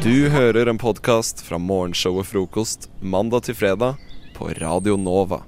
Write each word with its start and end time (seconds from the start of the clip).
Du 0.00 0.28
hører 0.32 0.68
en 0.70 0.78
podkast 0.80 1.42
fra 1.44 1.58
morgenshowet 1.60 2.26
Frokost 2.30 2.88
mandag 3.00 3.44
til 3.44 3.56
fredag 3.58 3.98
på 4.36 4.48
Radio 4.62 4.96
Nova. 4.96 5.42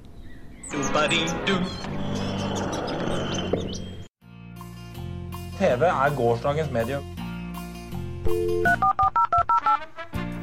TV 5.57 5.87
er 5.89 6.13
gårsdagens 6.19 6.69
medium. 6.71 7.03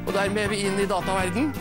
Og 0.03 0.11
dermed 0.11 0.43
er 0.43 0.51
vi 0.51 0.59
inn 0.67 0.75
i 0.83 0.89
dataverden. 0.91 1.53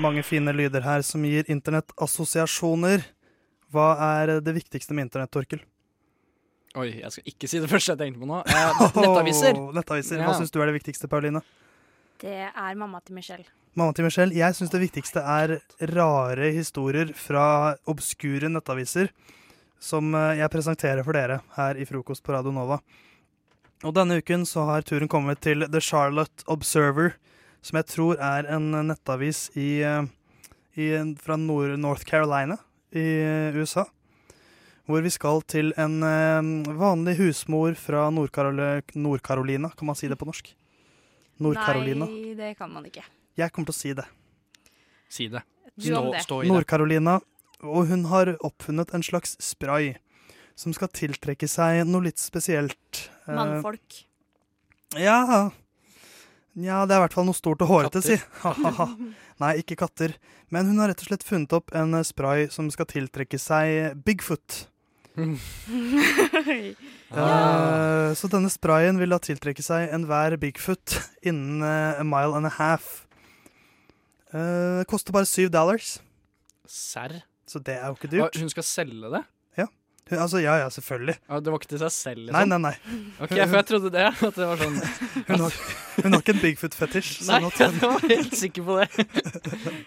Mange 0.00 0.22
fine 0.24 0.52
lyder 0.56 0.84
her 0.86 1.02
som 1.04 1.24
gir 1.26 1.44
internettassosiasjoner. 1.52 3.02
Hva 3.70 3.88
er 4.22 4.32
det 4.42 4.54
viktigste 4.56 4.94
med 4.96 5.08
internett, 5.08 5.30
Torkel? 5.34 5.60
Oi, 6.78 6.88
jeg 7.02 7.10
skal 7.12 7.28
ikke 7.32 7.48
si 7.50 7.60
det 7.62 7.70
første 7.74 7.94
jeg 7.94 8.00
tenkte 8.00 8.22
på 8.22 8.28
nå. 8.30 8.40
Eh, 8.46 8.84
nettaviser. 9.02 9.58
Oh, 9.60 9.72
nettaviser. 9.76 10.22
Hva 10.22 10.32
Ja. 10.32 10.38
syns 10.38 10.54
du 10.54 10.60
er 10.62 10.70
det 10.70 10.76
viktigste, 10.80 11.10
Pauline? 11.10 11.42
Det 12.20 12.36
er 12.48 12.74
mamma 12.78 13.00
til 13.04 13.16
Michelle. 13.16 13.46
Mamma 13.78 13.94
til 13.96 14.04
Michelle, 14.08 14.34
jeg 14.34 14.56
syns 14.58 14.72
det 14.72 14.80
viktigste 14.82 15.22
er 15.22 15.58
rare 15.94 16.50
historier 16.56 17.12
fra 17.16 17.76
obskure 17.88 18.50
nettaviser 18.50 19.12
som 19.80 20.10
eh, 20.14 20.36
jeg 20.40 20.50
presenterer 20.52 21.04
for 21.06 21.16
dere 21.16 21.38
her 21.56 21.78
i 21.80 21.86
Frokost 21.88 22.24
på 22.26 22.34
Radio 22.34 22.52
Nova. 22.52 22.80
Og 23.84 23.94
denne 23.96 24.18
uken 24.20 24.42
så 24.48 24.66
har 24.68 24.82
turen 24.84 25.08
kommet 25.08 25.40
til 25.40 25.64
The 25.72 25.80
Charlotte 25.80 26.44
Observer, 26.52 27.14
som 27.62 27.78
jeg 27.80 27.88
tror 27.92 28.20
er 28.22 28.48
en 28.54 28.70
nettavis 28.88 29.48
i, 29.58 29.82
eh, 29.84 30.04
i, 30.80 30.90
fra 31.20 31.36
Nord 31.40 31.76
North 31.80 32.06
Carolina 32.08 32.56
i 32.96 33.04
eh, 33.20 33.56
USA. 33.56 33.86
Hvor 34.90 35.04
vi 35.04 35.12
skal 35.14 35.42
til 35.46 35.72
en 35.78 36.00
eh, 36.02 36.74
vanlig 36.74 37.18
husmor 37.20 37.76
fra 37.78 38.08
Nord-Carolina, 38.10 38.80
Nord 38.96 39.22
kan 39.76 39.86
man 39.86 39.98
si 39.98 40.08
det 40.10 40.18
på 40.18 40.26
norsk? 40.28 40.54
Nord-Carolina. 41.40 42.08
Nei, 42.08 42.34
det 42.36 42.54
kan 42.58 42.72
man 42.72 42.84
ikke. 42.88 43.04
Jeg 43.38 43.52
kommer 43.52 43.70
til 43.70 43.76
å 43.76 43.80
si 43.80 43.94
det. 43.96 44.06
Si 45.10 45.28
det. 45.32 45.44
Du 45.76 45.86
Stå, 45.88 46.02
det. 46.12 46.22
stå 46.26 46.42
i 46.42 46.48
det. 46.48 46.52
Nord-Carolina, 46.52 47.20
og 47.62 47.88
hun 47.92 48.06
har 48.10 48.34
oppfunnet 48.44 48.92
en 48.96 49.04
slags 49.04 49.36
spray 49.40 49.94
som 50.58 50.74
skal 50.76 50.90
tiltrekke 50.92 51.48
seg 51.48 51.86
noe 51.88 52.08
litt 52.08 52.20
spesielt. 52.20 53.06
Mannfolk. 53.30 54.02
Ja. 54.98 55.50
Ja, 56.58 56.82
det 56.86 56.94
er 56.94 56.98
i 56.98 57.04
hvert 57.04 57.14
fall 57.14 57.28
noe 57.28 57.36
stort 57.38 57.62
og 57.62 57.70
hårete, 57.70 58.02
si. 58.02 58.16
Nei, 59.42 59.52
ikke 59.62 59.78
katter. 59.78 60.16
Men 60.50 60.66
hun 60.66 60.80
har 60.82 60.90
rett 60.90 61.02
og 61.04 61.08
slett 61.10 61.26
funnet 61.26 61.52
opp 61.54 61.70
en 61.76 61.94
eh, 61.94 62.06
spray 62.06 62.48
som 62.50 62.70
skal 62.74 62.88
tiltrekke 62.90 63.38
seg 63.38 63.94
Bigfoot. 64.06 64.66
uh, 65.20 65.26
så 68.16 68.28
denne 68.30 68.50
sprayen 68.50 68.98
vil 69.00 69.12
da 69.12 69.18
tiltrekke 69.22 69.62
seg 69.64 69.90
enhver 69.94 70.36
Bigfoot 70.40 70.96
innen 71.28 71.62
uh, 71.62 72.00
a 72.00 72.04
mile 72.06 72.34
and 72.38 72.46
a 72.50 72.54
half. 72.58 73.06
Eh, 74.30 74.84
koster 74.86 75.10
bare 75.14 75.26
syv 75.26 75.50
dollars, 75.50 75.98
Serr? 76.66 77.24
så 77.50 77.58
det 77.58 77.74
er 77.74 77.88
jo 77.90 77.96
ikke 77.98 78.10
dyrt. 78.12 78.36
Hun 78.38 78.50
skal 78.52 78.62
selge 78.62 79.10
det? 79.10 79.24
Altså, 80.16 80.40
ja, 80.42 80.56
ja, 80.62 80.68
selvfølgelig. 80.72 81.14
Ja, 81.28 81.40
det 81.40 81.52
var 81.52 81.60
ikke 81.60 81.70
til 81.70 81.80
seg 81.82 81.92
selv, 81.94 82.22
Nei, 82.32 82.42
liksom? 82.44 82.50
nei, 82.50 82.58
nei. 82.64 83.06
Ok, 83.20 83.34
for 83.34 83.56
jeg 83.58 83.66
trodde 83.70 83.92
det. 83.94 84.06
At 84.10 84.38
det 84.38 84.48
var 84.50 84.60
sånn 84.60 84.78
Hun 85.28 85.44
har, 85.44 85.58
hun 86.00 86.16
har 86.16 86.22
ikke 86.24 86.34
en 86.34 86.42
Bigfoot-fetisj. 86.44 87.10
Nei, 87.28 87.40
Sånn 87.56 87.78
jeg 87.80 87.92
var 87.92 88.06
helt 88.10 88.38
sikker 88.42 88.66
på 88.66 88.78
det. 88.80 88.88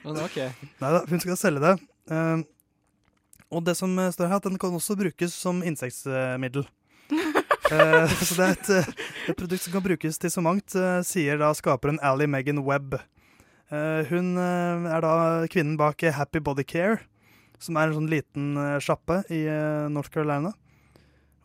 Men 0.05 0.21
ok. 0.23 0.37
neida, 0.83 1.03
hun 1.09 1.23
skal 1.25 1.39
selge 1.39 1.63
det. 1.65 1.73
Um, 2.13 2.45
og 3.53 3.65
det 3.67 3.75
som 3.77 3.93
står 4.15 4.31
her, 4.31 4.39
at 4.41 4.47
den 4.47 4.59
kan 4.61 4.75
også 4.75 4.97
brukes 4.99 5.35
som 5.37 5.63
insektmiddel. 5.65 6.67
uh, 7.13 8.13
så 8.27 8.37
det 8.39 8.45
er 8.45 8.53
et, 8.57 8.69
eh, 8.79 8.93
et 9.33 9.39
produkt 9.39 9.65
som 9.65 9.75
kan 9.75 9.85
brukes 9.85 10.21
til 10.21 10.33
så 10.33 10.43
mangt, 10.45 10.77
uh, 10.79 11.01
sier 11.05 11.41
da 11.41 11.51
skaperen 11.57 12.01
Ally 12.05 12.29
Megan 12.29 12.63
Webb. 12.65 12.99
Uh, 13.73 14.05
hun 14.11 14.35
eh, 14.37 14.83
er 14.93 15.01
da 15.01 15.13
kvinnen 15.49 15.77
bak 15.79 16.03
Happy 16.13 16.41
Body 16.43 16.65
Care, 16.67 16.99
som 17.61 17.77
er 17.77 17.89
en 17.89 17.97
sånn 17.97 18.11
liten 18.11 18.53
eh, 18.59 18.79
sjappe 18.83 19.21
i 19.33 19.43
eh, 19.49 19.89
North 19.91 20.11
Carolina. 20.13 20.53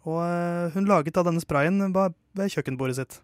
Og 0.08 0.20
eh, 0.24 0.70
hun 0.74 0.88
laget 0.88 1.16
da 1.16 1.24
denne 1.26 1.42
sprayen 1.42 1.80
ved 1.92 2.54
kjøkkenbordet 2.54 3.00
sitt. 3.00 3.18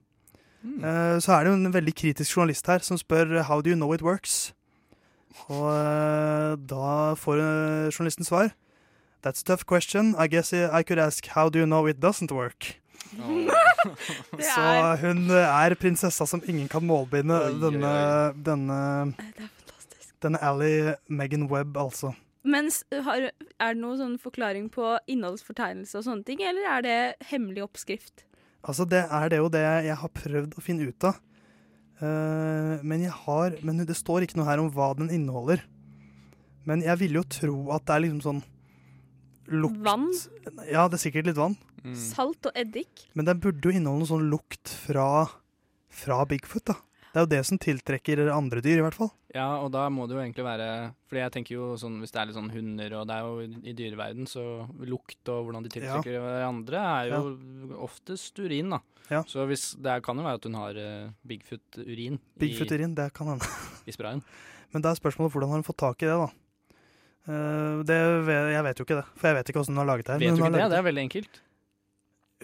Mm. 0.65 0.83
Eh, 0.84 1.17
så 1.21 1.37
er 1.37 1.44
det 1.44 1.53
jo 1.53 1.56
en 1.61 1.75
veldig 1.75 1.94
kritisk 1.94 2.37
journalist 2.37 2.69
her 2.71 2.84
som 2.84 3.00
spør 3.00 3.43
How 3.49 3.61
do 3.61 3.73
you 3.73 3.78
know 3.78 3.93
it 3.94 4.05
works? 4.05 4.55
Og 5.50 6.61
da 6.71 7.15
får 7.19 7.41
journalisten 7.91 8.25
svar. 8.25 8.55
That's 9.25 9.41
a 9.41 9.44
tough 9.44 9.65
question. 9.67 10.15
I 10.19 10.28
guess 10.28 10.53
I 10.53 10.83
could 10.83 10.99
ask 10.99 11.27
how 11.27 11.49
do 11.49 11.59
you 11.59 11.67
know 11.67 11.87
it 11.87 11.99
doesn't 12.00 12.31
work? 12.31 12.78
Oh. 13.19 13.50
Så 14.55 14.97
hun 15.00 15.31
er 15.31 15.75
prinsessa 15.75 16.27
som 16.27 16.43
ingen 16.47 16.69
kan 16.69 16.84
målbinde. 16.87 17.37
Oi, 17.37 17.55
denne, 17.61 17.93
oi. 17.93 18.43
denne, 18.47 18.78
det 19.17 19.27
er 19.27 19.49
fantastisk. 19.59 20.15
denne 20.23 20.41
Ally 20.43 20.94
Megan 21.09 21.49
Webb, 21.50 21.77
altså. 21.77 22.15
Men 22.44 22.69
har, 23.06 23.31
er 23.32 23.75
det 23.75 23.81
noen 23.81 24.00
sånn 24.00 24.16
forklaring 24.21 24.69
på 24.72 24.94
innholdsfortegnelse 25.10 25.97
og 26.00 26.06
sånne 26.06 26.27
ting, 26.28 26.43
eller 26.44 26.66
er 26.69 26.84
det 26.84 26.97
hemmelig 27.31 27.65
oppskrift? 27.65 28.27
Altså, 28.65 28.87
det 28.88 29.05
er 29.09 29.31
det 29.32 29.41
jo 29.41 29.53
det 29.53 29.62
jeg 29.65 29.97
har 30.00 30.12
prøvd 30.12 30.56
å 30.56 30.65
finne 30.65 30.88
ut 30.88 31.09
av. 31.09 31.21
Uh, 32.00 32.81
men, 32.84 33.05
jeg 33.06 33.15
har, 33.25 33.56
men 33.65 33.84
det 33.87 33.97
står 33.97 34.27
ikke 34.27 34.41
noe 34.41 34.49
her 34.49 34.60
om 34.60 34.69
hva 34.75 34.91
den 34.99 35.12
inneholder. 35.15 35.62
Men 36.69 36.84
jeg 36.84 37.00
ville 37.00 37.21
jo 37.21 37.28
tro 37.28 37.56
at 37.77 37.84
det 37.88 37.97
er 37.97 38.05
liksom 38.06 38.25
sånn 38.25 38.43
lukt 39.53 39.81
Vann, 39.84 40.09
Ja, 40.71 40.87
det 40.88 40.97
er 40.97 41.03
sikkert 41.03 41.28
litt 41.28 41.41
vann. 41.41 41.56
Mm. 41.84 41.97
salt 42.00 42.47
og 42.49 42.56
eddik. 42.56 43.03
Men 43.12 43.28
den 43.28 43.41
burde 43.44 43.69
jo 43.69 43.75
inneholde 43.76 44.06
noe 44.06 44.09
sånn 44.09 44.31
lukt 44.32 44.72
fra, 44.87 45.26
fra 45.93 46.22
Bigfoot, 46.28 46.72
da. 46.72 46.78
Det 47.14 47.20
er 47.20 47.26
jo 47.28 47.30
det 47.30 47.44
som 47.47 47.58
tiltrekker 47.62 48.25
andre 48.34 48.58
dyr, 48.58 48.80
i 48.80 48.82
hvert 48.82 48.97
fall. 48.98 49.12
Ja, 49.30 49.60
og 49.62 49.69
da 49.70 49.84
må 49.91 50.08
det 50.10 50.16
jo 50.16 50.22
egentlig 50.22 50.44
være 50.47 50.66
Fordi 51.06 51.20
jeg 51.20 51.32
tenker 51.36 51.54
jo 51.54 51.66
sånn 51.78 52.00
hvis 52.02 52.10
det 52.14 52.19
er 52.20 52.26
litt 52.26 52.38
sånn 52.38 52.50
hunder, 52.50 52.97
og 52.98 53.06
det 53.06 53.14
er 53.14 53.28
jo 53.28 53.60
i 53.70 53.75
dyreverden, 53.78 54.26
så 54.30 54.42
lukt 54.82 55.30
og 55.30 55.47
hvordan 55.47 55.62
de 55.62 55.70
tiltrekker 55.76 56.19
hverandre, 56.19 56.82
er 56.82 57.12
jo 57.12 57.78
oftest 57.86 58.42
urin, 58.42 58.75
da. 58.75 58.82
Ja. 59.12 59.22
Så 59.30 59.47
hvis 59.47 59.69
det 59.84 60.00
kan 60.02 60.19
jo 60.19 60.26
være 60.26 60.41
at 60.41 60.48
hun 60.48 60.58
har 60.58 60.80
eh, 60.80 61.14
Bigfoot-urin 61.28 62.19
Bigfoot-urin, 62.41 62.98
det 62.98 63.12
kan 63.14 63.31
hende. 63.31 63.54
i 63.91 63.94
sprayen. 63.94 64.25
Men 64.75 64.82
da 64.82 64.91
er 64.91 64.98
spørsmålet 64.98 65.36
hvordan 65.36 65.54
har 65.54 65.62
hun 65.62 65.66
fått 65.70 65.82
tak 65.84 66.02
i 66.02 66.10
det, 66.10 66.19
da. 66.19 66.28
Eh, 67.31 67.81
det, 67.86 68.02
jeg 68.56 68.66
vet 68.66 68.81
jo 68.81 68.88
ikke 68.88 69.00
det, 69.04 69.08
for 69.14 69.31
jeg 69.31 69.38
vet 69.38 69.54
ikke 69.54 69.62
hvordan 69.62 69.76
hun 69.76 69.84
har 69.84 69.91
laget 69.94 70.08
det 70.10 70.16
her. 70.16 70.25
Vet 70.25 70.32
men 70.32 70.41
du 70.41 70.46
ikke 70.48 70.56
det? 70.58 70.70
Det 70.75 70.82
er 70.82 70.88
veldig 70.91 71.08
enkelt. 71.08 71.42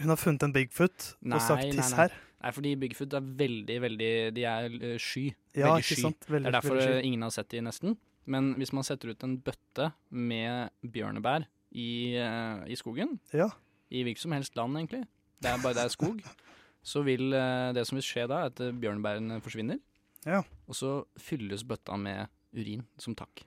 hun 0.00 0.14
har 0.14 0.20
funnet 0.20 0.46
en 0.46 0.54
Bigfoot 0.54 1.14
Nei, 1.20 1.36
og 1.36 1.42
sagt 1.42 1.66
nei, 1.66 1.72
'tiss 1.74 1.90
nei. 1.96 2.04
her'. 2.04 2.20
Nei, 2.40 2.52
fordi 2.56 2.70
Bigfoot 2.80 3.12
er 3.18 3.24
veldig, 3.36 3.74
veldig 3.84 4.10
De 4.36 4.44
er 4.48 4.76
eh, 4.80 4.94
sky. 5.02 5.26
Ja, 5.56 5.74
veldig 5.74 5.84
sky. 5.84 6.12
Veldig, 6.30 6.46
Det 6.46 6.48
er 6.48 6.56
derfor 6.56 7.00
ingen 7.04 7.22
har 7.26 7.34
sett 7.34 7.50
de 7.52 7.60
nesten. 7.66 7.96
Men 8.30 8.54
hvis 8.56 8.72
man 8.76 8.86
setter 8.86 9.12
ut 9.12 9.24
en 9.26 9.38
bøtte 9.44 9.90
med 10.10 10.70
bjørnebær 10.84 11.44
i, 11.72 12.16
eh, 12.16 12.62
i 12.70 12.76
skogen, 12.78 13.18
Ja. 13.34 13.50
i 13.90 14.02
hvilket 14.06 14.22
som 14.24 14.32
helst 14.32 14.56
land 14.56 14.76
egentlig, 14.78 15.04
det 15.42 15.50
er 15.50 15.58
bare 15.62 15.74
det 15.74 15.84
er 15.84 15.88
skog, 15.92 16.20
så 16.82 17.02
vil 17.04 17.32
eh, 17.34 17.72
det 17.76 17.86
som 17.86 17.96
vil 17.96 18.06
skje 18.06 18.26
da, 18.30 18.44
er 18.44 18.52
at 18.52 18.80
bjørnebærene 18.80 19.40
forsvinner. 19.44 19.80
Ja. 20.26 20.42
Og 20.68 20.74
så 20.76 21.04
fylles 21.18 21.64
bøtta 21.64 21.96
med 21.98 22.28
urin 22.56 22.84
som 22.98 23.14
takk. 23.14 23.44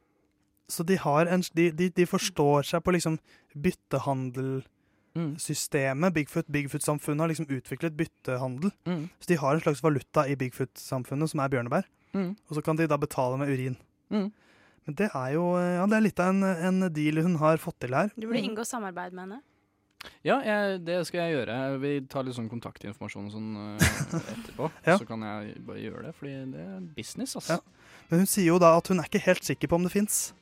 Så 0.70 0.84
de, 0.88 0.98
har 0.98 1.28
en, 1.28 1.42
de, 1.54 1.72
de, 1.72 1.90
de 1.90 2.06
forstår 2.08 2.64
seg 2.66 2.84
på 2.84 2.94
liksom 2.96 3.18
byttehandelssystemet. 3.54 4.70
Mm. 5.14 6.14
Bigfoot, 6.14 6.48
Bigfoot-samfunnet 6.50 7.22
har 7.22 7.30
liksom 7.30 7.50
utviklet 7.50 7.98
byttehandel. 7.98 8.72
Mm. 8.86 9.10
Så 9.20 9.30
de 9.30 9.38
har 9.38 9.54
en 9.54 9.62
slags 9.62 9.84
valuta 9.84 10.28
i 10.28 10.36
Bigfoot-samfunnet, 10.36 11.30
som 11.30 11.40
er 11.40 11.52
bjørnebær. 11.54 11.90
Mm. 12.14 12.36
Og 12.50 12.58
så 12.58 12.64
kan 12.66 12.78
de 12.78 12.88
da 12.90 12.98
betale 12.98 13.38
med 13.38 13.50
urin. 13.54 13.78
Mm. 14.10 14.32
Men 14.84 14.98
det 15.00 15.10
er 15.16 15.34
jo 15.38 15.46
ja, 15.56 15.86
det 15.88 15.98
er 15.98 16.04
litt 16.04 16.20
av 16.20 16.34
en, 16.34 16.44
en 16.44 16.94
deal 16.94 17.22
hun 17.24 17.40
har 17.40 17.62
fått 17.62 17.80
til 17.86 17.96
her. 17.96 18.12
Du 18.18 18.28
burde 18.28 18.44
inngå 18.44 18.66
samarbeid 18.68 19.16
med 19.16 19.28
henne. 19.28 19.42
Ja, 20.24 20.42
jeg, 20.44 20.82
det 20.84 20.98
skal 21.08 21.22
jeg 21.24 21.38
gjøre. 21.38 21.58
Vi 21.80 21.94
tar 22.12 22.26
litt 22.28 22.36
sånn 22.36 22.50
kontaktinformasjon 22.52 23.30
og 23.30 23.34
sånn 23.34 23.52
eh, 23.78 24.20
etterpå. 24.36 24.70
Ja. 24.90 24.98
Så 25.00 25.08
kan 25.08 25.24
jeg 25.24 25.56
bare 25.68 25.80
gjøre 25.80 26.08
det, 26.10 26.14
fordi 26.18 26.34
det 26.52 26.64
er 26.64 26.80
business, 26.98 27.38
altså. 27.40 27.60
Ja. 27.60 28.00
Men 28.10 28.24
hun 28.24 28.30
sier 28.30 28.50
jo 28.50 28.60
da 28.60 28.74
at 28.78 28.90
hun 28.92 29.00
er 29.00 29.08
ikke 29.08 29.24
helt 29.24 29.48
sikker 29.48 29.72
på 29.72 29.80
om 29.80 29.88
det 29.88 29.94
fins. 29.94 30.34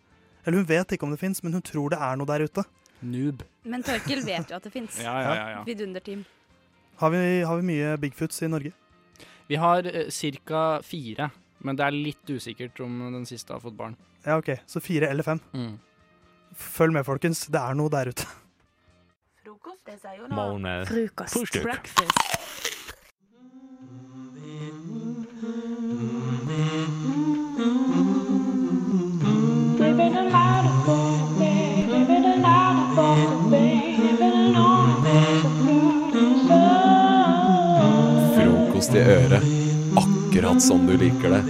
Eller 0.41 0.57
hun 0.57 0.69
vet 0.69 0.95
ikke 0.95 1.05
om 1.05 1.13
det 1.13 1.21
fins, 1.21 1.43
men 1.45 1.53
hun 1.53 1.65
tror 1.65 1.93
det 1.93 2.01
er 2.01 2.17
noe 2.17 2.29
der 2.29 2.47
ute. 2.49 2.65
Noob. 3.01 3.43
Men 3.63 3.83
Torkel 3.85 4.21
vet 4.25 4.51
jo 4.51 4.57
at 4.57 4.63
det 4.67 4.73
fins. 4.73 4.99
Ja, 5.05 5.15
ja, 5.21 5.33
ja, 5.35 5.49
ja. 5.57 5.63
Vidunderteam. 5.67 6.23
Har 7.01 7.15
har 7.45 7.57
vi 7.57 7.65
mye 7.65 7.95
Bigfoots 7.97 8.41
i 8.45 8.49
Norge? 8.51 8.73
Vi 9.49 9.57
har 9.59 9.87
eh, 9.89 10.09
ca. 10.45 10.81
fire, 10.85 11.31
men 11.59 11.75
det 11.75 11.85
er 11.85 11.91
litt 11.95 12.29
usikkert 12.29 12.79
om 12.79 12.99
den 13.13 13.25
siste 13.25 13.53
har 13.53 13.59
fått 13.63 13.77
barn. 13.77 13.97
Ja, 14.25 14.37
OK. 14.37 14.53
Så 14.65 14.79
fire 14.79 15.09
eller 15.09 15.23
fem. 15.23 15.41
Mm. 15.53 15.79
Følg 16.55 16.93
med, 16.93 17.05
folkens. 17.05 17.47
Det 17.47 17.59
er 17.59 17.75
noe 17.75 17.89
der 17.89 18.13
ute. 18.13 18.27
Frokost, 19.41 19.89
Måned. 20.29 20.87
Frokost. 20.87 21.35
Frühstück. 21.35 22.30
Akkurat 39.11 40.61
som 40.61 40.87
du 40.87 40.97
liker 40.97 41.29
det. 41.29 41.41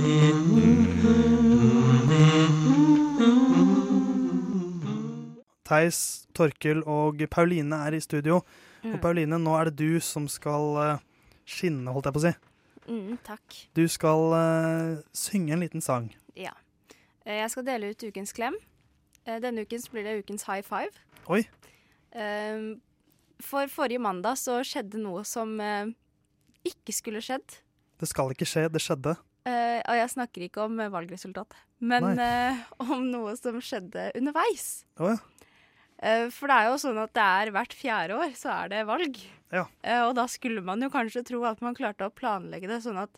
Theis, 5.68 6.28
Torkel 6.34 6.82
og 6.90 7.22
Pauline 7.32 7.78
er 7.86 7.96
i 7.96 8.02
studio. 8.02 8.42
Mm. 8.82 8.96
Og 8.96 9.02
Pauline, 9.04 9.40
nå 9.40 9.54
er 9.60 9.70
det 9.70 9.78
du 9.78 10.00
som 10.04 10.26
skal 10.32 10.76
eh, 10.82 11.04
skinne, 11.46 11.94
holdt 11.94 12.10
jeg 12.10 12.16
på 12.18 12.22
å 12.22 12.26
si. 12.26 12.34
Mm, 12.90 13.14
takk. 13.24 13.58
Du 13.78 13.86
skal 13.92 14.34
uh, 14.34 15.00
synge 15.14 15.54
en 15.54 15.62
liten 15.62 15.86
sang. 15.86 16.10
Ja. 16.36 16.56
Eh, 17.26 17.38
Jeg 17.44 17.54
skal 17.54 17.68
dele 17.70 17.94
ut 17.94 18.04
ukens 18.04 18.34
klem. 18.34 18.58
Eh, 19.28 19.38
Denne 19.44 19.64
uken 19.64 19.86
blir 19.94 20.08
det 20.08 20.18
ukens 20.26 20.48
high 20.50 20.66
five. 20.66 20.92
Oi. 21.30 21.46
For 23.42 23.70
forrige 23.72 24.02
mandag 24.02 24.36
så 24.42 24.58
skjedde 24.68 25.00
noe 25.00 25.22
som 25.24 25.54
ikke 26.68 26.94
skulle 26.96 27.22
skjedd. 27.24 27.60
Det 28.02 28.10
skal 28.10 28.34
ikke 28.34 28.48
skje, 28.50 28.66
det 28.74 28.82
skjedde. 28.82 29.16
Uh, 29.42 29.80
Og 29.90 29.98
jeg 29.98 30.10
snakker 30.14 30.44
ikke 30.46 30.62
om 30.68 30.76
eh, 30.82 30.90
valgresultatet, 30.94 31.58
men 31.82 32.20
eh, 32.22 32.60
om 32.94 33.08
noe 33.10 33.34
som 33.40 33.58
skjedde 33.58 34.12
underveis. 34.20 34.84
Oh, 35.02 35.10
ja. 35.10 35.18
uh, 36.06 36.28
For 36.34 36.52
det 36.52 36.58
er 36.58 36.70
jo 36.70 36.76
sånn 36.84 37.00
at 37.02 37.14
det 37.18 37.26
er 37.26 37.54
hvert 37.56 37.74
fjerde 37.78 38.20
år 38.22 38.36
så 38.38 38.52
er 38.54 38.70
det 38.74 38.84
valg. 38.90 39.18
Ja. 39.52 39.66
Og 40.08 40.14
da 40.16 40.28
skulle 40.32 40.62
man 40.64 40.80
jo 40.80 40.88
kanskje 40.94 41.26
tro 41.28 41.42
at 41.50 41.60
man 41.66 41.76
klarte 41.76 42.06
å 42.08 42.14
planlegge 42.14 42.70
det 42.70 42.78
sånn 42.86 43.02
at 43.02 43.18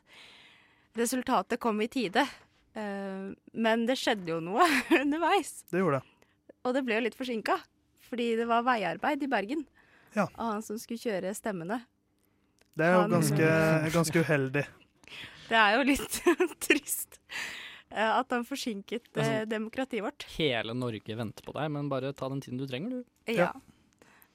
resultatet 0.97 1.61
kom 1.61 1.77
i 1.83 1.89
tide. 1.91 2.23
Men 2.73 3.83
det 3.85 3.99
skjedde 4.01 4.31
jo 4.31 4.39
noe 4.41 4.65
underveis. 5.03 5.59
Det 5.69 5.83
gjorde 5.83 5.99
det. 5.99 6.09
Og 6.65 6.73
det 6.73 6.81
ble 6.87 6.97
jo 6.97 7.03
litt 7.05 7.19
forsinka, 7.19 7.59
fordi 8.07 8.31
det 8.39 8.47
var 8.49 8.65
veiarbeid 8.65 9.21
i 9.21 9.29
Bergen. 9.29 9.61
Ja. 10.17 10.25
Og 10.25 10.41
han 10.55 10.65
som 10.65 10.79
skulle 10.81 11.03
kjøre 11.03 11.35
stemmene. 11.37 11.83
Det 12.73 12.85
er 12.87 12.95
jo 12.95 13.03
ganske, 13.11 13.49
ganske 13.93 14.23
uheldig. 14.23 14.63
Det 15.49 15.59
er 15.59 15.75
jo 15.77 15.83
litt 15.85 16.15
trist 16.65 17.19
eh, 17.91 18.07
at 18.07 18.31
han 18.33 18.45
forsinket 18.47 19.09
eh, 19.13 19.19
Altså- 19.21 19.49
demokratiet 19.51 20.05
vårt. 20.05 20.25
Hele 20.37 20.73
Norge 20.77 21.17
venter 21.19 21.45
på 21.45 21.53
deg, 21.57 21.69
men 21.75 21.91
bare 21.91 22.13
ta 22.17 22.29
den 22.31 22.41
tiden 22.41 22.61
du 22.61 22.65
trenger, 22.69 23.01
du. 23.03 23.33
Ja. 23.33 23.51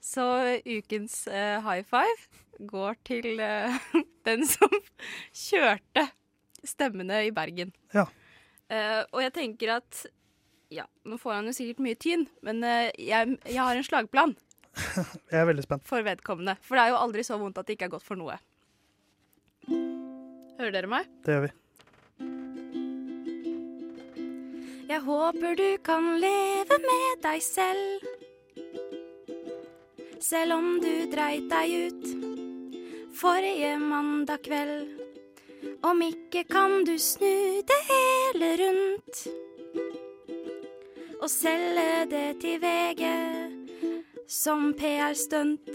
Så 0.01 0.23
ukens 0.63 1.25
uh, 1.27 1.59
high 1.65 1.83
five 1.83 2.69
går 2.71 2.95
til 3.09 3.41
uh, 3.43 3.75
den 4.29 4.47
som 4.47 4.71
kjørte 5.49 6.07
stemmene 6.63 7.25
i 7.27 7.33
Bergen. 7.35 7.73
Ja. 7.95 8.07
Uh, 8.71 9.03
og 9.11 9.25
jeg 9.25 9.35
tenker 9.35 9.79
at 9.81 10.05
Ja, 10.71 10.85
nå 11.09 11.17
får 11.19 11.39
han 11.41 11.49
jo 11.49 11.57
sikkert 11.57 11.79
mye 11.81 11.97
tyn, 11.97 12.27
men 12.45 12.61
jeg, 12.61 13.39
jeg 13.49 13.57
har 13.57 13.79
en 13.79 13.87
slagplan 13.87 14.35
Jeg 15.33 15.41
er 15.41 15.49
veldig 15.49 15.65
spent. 15.67 15.87
for 15.89 16.05
vedkommende. 16.07 16.57
For 16.65 16.79
det 16.79 16.85
er 16.85 16.95
jo 16.95 17.01
aldri 17.03 17.25
så 17.27 17.39
vondt 17.41 17.59
at 17.61 17.69
det 17.69 17.79
ikke 17.79 17.89
er 17.89 17.95
godt 17.97 18.07
for 18.07 18.21
noe. 18.21 18.39
Hører 20.59 20.75
dere 20.75 20.91
meg? 20.91 21.09
Det 21.27 21.35
gjør 21.35 21.45
vi. 21.47 21.55
Jeg 24.89 25.05
håper 25.05 25.59
du 25.59 25.69
kan 25.85 26.15
leve 26.23 26.79
med 26.81 27.21
deg 27.23 27.43
selv. 27.45 28.09
Selv 30.19 30.57
om 30.57 30.79
du 30.83 30.93
dreit 31.13 31.47
deg 31.53 31.93
ut 31.93 32.09
forrige 33.19 33.79
mandag 33.79 34.43
kveld. 34.47 34.89
Om 35.83 36.03
ikke 36.03 36.45
kan 36.51 36.85
du 36.87 36.95
snu 36.99 37.63
det 37.67 37.79
hele 37.91 38.51
rundt. 38.63 39.23
Og 41.19 41.31
selge 41.31 42.07
det 42.11 42.29
til 42.43 42.61
VG 42.63 43.05
som 44.29 44.75
PR-stunt. 44.77 45.69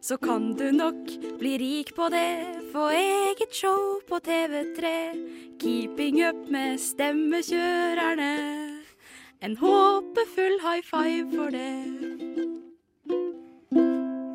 Så 0.00 0.16
kan 0.18 0.54
du 0.58 0.72
nok 0.72 1.06
bli 1.38 1.58
rik 1.58 1.94
på 1.96 2.08
det, 2.10 2.70
få 2.72 2.88
eget 2.90 3.54
show 3.54 4.00
på 4.08 4.18
TV3. 4.18 4.90
Keeping 5.60 6.18
up 6.26 6.50
med 6.50 6.80
stemmekjørerne. 6.80 8.32
En 9.40 9.56
håpefull 9.56 10.58
high 10.64 10.82
five 10.84 11.30
for 11.36 11.54
det. 11.54 11.70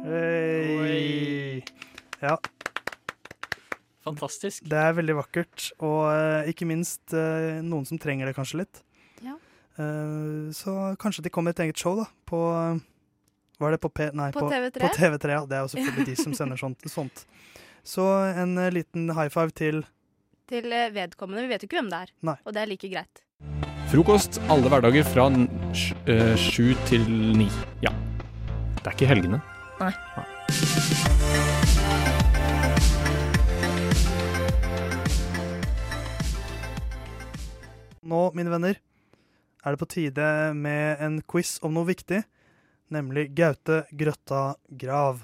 Hei. 0.05 1.61
Ja, 2.21 2.38
Fantastisk. 4.05 4.63
det 4.63 4.79
er 4.79 4.95
veldig 4.97 5.19
vakkert. 5.19 5.69
Og 5.83 6.07
eh, 6.13 6.49
ikke 6.53 6.65
minst 6.69 7.13
eh, 7.13 7.61
noen 7.61 7.85
som 7.85 7.99
trenger 8.01 8.29
det 8.29 8.38
kanskje 8.38 8.63
litt. 8.63 8.81
Ja. 9.25 9.35
Eh, 9.75 10.51
så 10.55 10.95
kanskje 11.01 11.27
de 11.27 11.33
kommer 11.33 11.51
med 11.51 11.59
et 11.59 11.67
eget 11.67 11.81
show, 11.83 11.99
da. 11.99 12.07
På 12.25 12.39
Var 13.59 13.71
det 13.71 13.77
på 13.83 13.89
P... 13.89 14.09
Nei, 14.13 14.31
På 14.35 14.49
TV3? 14.51 14.79
På 14.83 14.89
TV3, 14.95 15.29
ja. 15.31 15.43
Det 15.47 15.57
er 15.57 15.61
jo 15.63 15.69
selvfølgelig 15.73 16.05
de 16.09 16.15
som 16.23 16.33
sender 16.39 16.59
sånt. 16.59 16.87
sånt. 16.91 17.25
Så 17.85 18.05
en 18.35 18.57
eh, 18.57 18.71
liten 18.75 19.09
high 19.15 19.29
five 19.31 19.53
til 19.55 19.83
Til 20.49 20.67
eh, 20.73 20.89
vedkommende. 20.93 21.45
Vi 21.45 21.53
vet 21.53 21.63
jo 21.63 21.69
ikke 21.71 21.79
hvem 21.79 21.91
det 21.93 22.01
er. 22.07 22.13
Nei. 22.31 22.35
Og 22.45 22.53
det 22.55 22.65
er 22.65 22.71
like 22.73 22.91
greit. 22.91 23.23
Frokost 23.91 24.41
alle 24.51 24.69
hverdager 24.71 25.05
fra 25.07 25.29
sju 25.31 25.93
sj- 26.11 26.71
eh, 26.73 26.85
til 26.89 27.07
ni. 27.37 27.49
Ja. 27.85 27.93
Det 28.81 28.87
er 28.91 28.97
ikke 28.97 29.11
helgene. 29.13 29.41
Nei. 29.79 29.93
Nå, 38.05 38.19
mine 38.37 38.51
venner, 38.53 38.77
er 39.65 39.73
det 39.73 39.81
på 39.81 39.87
tide 39.89 40.25
med 40.57 41.01
en 41.01 41.15
quiz 41.25 41.55
om 41.65 41.73
noe 41.73 41.87
viktig, 41.89 42.21
nemlig 42.93 43.29
Gaute 43.37 43.83
Grøtta 43.91 44.55
Grav. 44.69 45.23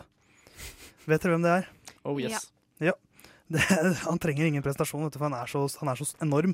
Vet 1.10 1.22
dere 1.24 1.36
hvem 1.36 1.46
det 1.46 1.54
er? 1.62 1.70
Oh 2.06 2.18
yes. 2.22 2.50
Ja. 2.82 2.94
Det, 3.52 3.60
han 4.06 4.16
trenger 4.22 4.46
ingen 4.48 4.64
prestasjon, 4.64 5.10
du, 5.12 5.18
for 5.20 5.28
han 5.28 5.34
er, 5.36 5.50
så, 5.52 5.66
han 5.82 5.90
er 5.92 6.00
så 6.00 6.06
enorm. 6.24 6.54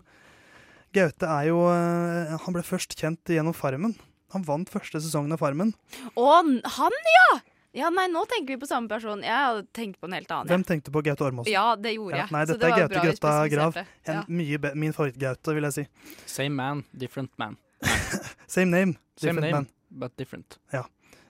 Gaute 0.96 1.28
er 1.30 1.50
jo 1.52 1.60
eh, 1.70 2.32
Han 2.42 2.56
ble 2.56 2.64
først 2.66 2.96
kjent 2.98 3.30
gjennom 3.30 3.54
Farmen. 3.54 3.94
Han 4.34 4.42
vant 4.48 4.72
første 4.72 4.98
sesongen 5.04 5.36
av 5.36 5.40
Farmen. 5.44 5.76
Å, 6.18 6.26
han, 6.80 6.98
ja! 7.14 7.28
Ja, 7.78 7.92
nei, 7.94 8.08
nå 8.10 8.24
tenker 8.32 8.56
vi 8.56 8.62
på 8.64 8.66
samme 8.66 8.90
person. 8.90 9.22
Jeg 9.22 9.30
hadde 9.38 9.68
tenkt 9.78 10.00
på 10.02 10.08
en 10.10 10.16
helt 10.18 10.32
annen. 10.34 10.50
Hvem 10.50 10.64
tenkte 10.66 10.90
på 10.96 11.04
Gaute 11.06 11.28
Ormås? 11.28 11.46
Ja, 11.52 11.76
det 11.78 11.92
gjorde 11.94 12.16
Ja, 12.18 12.24
jeg. 12.24 12.34
nei, 12.34 12.42
Så 12.50 12.56
dette 12.56 12.64
det 12.66 12.72
er 12.74 12.82
Gaute 12.88 13.04
Grøtta 13.06 13.34
Grav. 13.54 13.78
En 13.78 14.16
Ja. 14.18 14.24
mye 14.40 14.58
be 14.64 14.72
min 14.74 14.96
favoritt-Gaute, 14.98 15.54
vil 15.54 15.68
jeg 15.70 15.76
si. 15.78 15.86
Same 16.26 16.56
man, 16.58 16.82
different 16.98 17.30
man. 17.38 17.60
Same 18.50 18.72
name, 18.74 18.98
Same 19.22 19.38
name, 19.44 19.52
man. 19.54 19.68
but 19.92 20.18
different. 20.18 20.58
Eh, 20.74 20.82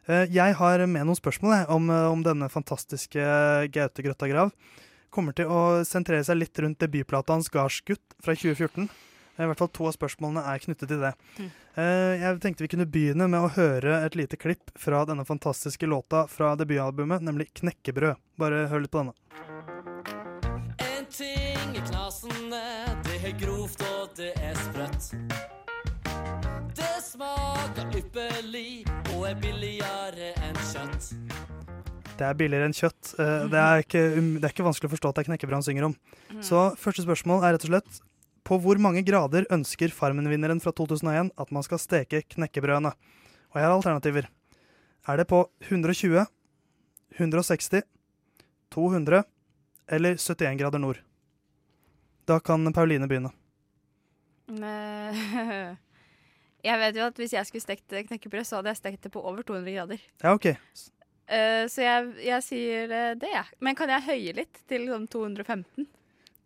Jeg 0.08 0.56
har 0.56 0.84
med 0.88 1.04
noen 1.04 1.18
spørsmål 1.20 1.54
jeg, 1.58 1.66
om, 1.76 1.90
eh, 1.92 2.06
om 2.12 2.22
denne 2.24 2.48
fantastiske 2.50 3.20
Gaute 3.76 4.06
Grøtta 4.06 4.30
Grav. 4.32 4.54
Kommer 5.12 5.36
til 5.36 5.52
å 5.52 5.84
sentrere 5.88 6.24
seg 6.24 6.40
litt 6.40 6.60
rundt 6.64 6.80
debutplata 6.80 7.36
hans 7.36 7.50
'Gardsgutt' 7.50 8.16
fra 8.24 8.36
2014. 8.36 8.88
Eh, 9.38 9.44
I 9.44 9.48
hvert 9.48 9.58
fall 9.60 9.68
to 9.68 9.86
av 9.88 9.96
spørsmålene 9.96 10.46
er 10.48 10.60
knyttet 10.64 10.88
til 10.88 11.00
det. 11.04 11.14
Mm. 11.38 11.52
Eh, 11.78 12.14
Jeg 12.24 12.40
tenkte 12.40 12.64
vi 12.64 12.72
kunne 12.72 12.90
begynne 12.90 13.30
med 13.30 13.40
å 13.40 13.52
høre 13.54 14.06
et 14.06 14.16
lite 14.16 14.38
klipp 14.38 14.72
fra 14.78 15.06
denne 15.06 15.26
fantastiske 15.26 15.86
låta 15.86 16.28
fra 16.28 16.56
debutalbumet, 16.56 17.22
nemlig 17.22 17.52
'Knekkebrød'. 17.54 18.18
Bare 18.38 18.68
hør 18.68 18.82
litt 18.82 18.92
på 18.92 19.04
denne. 19.04 19.14
En 20.80 21.06
ting 21.06 21.76
i 21.76 21.82
knasene, 21.82 23.04
det 23.04 23.24
er 23.24 23.38
grovt 23.40 23.82
og 23.82 24.16
det 24.16 24.34
er 24.38 24.56
sprøtt. 24.56 25.57
Det 27.18 27.26
smaker 27.26 27.96
ypperlig 27.98 28.86
og 29.16 29.24
er 29.26 29.38
billigere 29.42 30.28
enn 30.46 30.58
kjøtt. 30.70 31.08
Det 32.14 32.26
er 32.28 32.36
billigere 32.38 32.68
enn 32.70 32.76
kjøtt. 32.78 33.16
Eh, 33.18 33.48
Det 33.50 33.58
er 33.58 33.82
ikke, 33.82 34.18
um- 34.20 34.36
det 34.38 34.44
er 34.46 34.54
ikke 34.54 34.66
vanskelig 34.68 34.86
å 34.86 34.94
forstå 34.94 35.10
at 35.10 35.16
det 35.16 35.24
er 35.26 35.30
knekkebrød 35.32 35.58
han 35.58 35.64
synger 35.64 35.86
om. 35.86 35.96
Så 36.42 36.76
første 36.78 37.02
spørsmål 37.02 37.42
er 37.42 37.54
rett 37.58 37.66
og 37.66 37.72
slett 37.72 38.02
På 38.46 38.62
hvor 38.62 38.78
mange 38.78 39.04
grader 39.04 39.46
ønsker 39.50 39.90
Farmen-vinneren 39.90 40.62
fra 40.62 40.72
2001 40.72 41.32
at 41.38 41.52
man 41.52 41.64
skal 41.64 41.80
steke 41.80 42.22
knekkebrødene? 42.22 42.94
Og 42.94 43.56
jeg 43.56 43.64
har 43.64 43.72
alternativer. 43.72 44.28
Er 45.08 45.18
det 45.18 45.28
på 45.28 45.50
120, 45.62 46.28
160, 47.18 47.82
200 48.70 49.24
eller 49.90 50.14
71 50.16 50.58
grader 50.58 50.80
nord? 50.80 51.00
Da 52.28 52.40
kan 52.40 52.72
Pauline 52.72 53.08
begynne. 53.08 53.34
Jeg 56.66 56.80
vet 56.82 56.98
jo 56.98 57.06
at 57.06 57.20
hvis 57.22 57.36
jeg 57.36 57.48
skulle 57.48 57.64
stekt 57.64 57.94
knekkebrød, 58.10 58.46
så 58.48 58.60
hadde 58.60 58.74
jeg 58.74 58.80
stekt 58.80 59.04
det 59.06 59.12
på 59.14 59.22
over 59.22 59.46
200 59.46 59.76
grader. 59.76 60.02
Ja, 60.24 60.34
OK. 60.34 60.50
Uh, 61.28 61.68
så 61.68 61.84
jeg, 61.84 62.10
jeg 62.24 62.44
sier 62.46 62.94
eh, 62.96 63.14
det, 63.20 63.30
jeg. 63.34 63.60
Men 63.60 63.76
kan 63.76 63.92
jeg 63.92 64.06
høye 64.08 64.36
litt 64.40 64.62
til 64.72 64.88
sånn 64.88 65.10
215? 65.12 65.88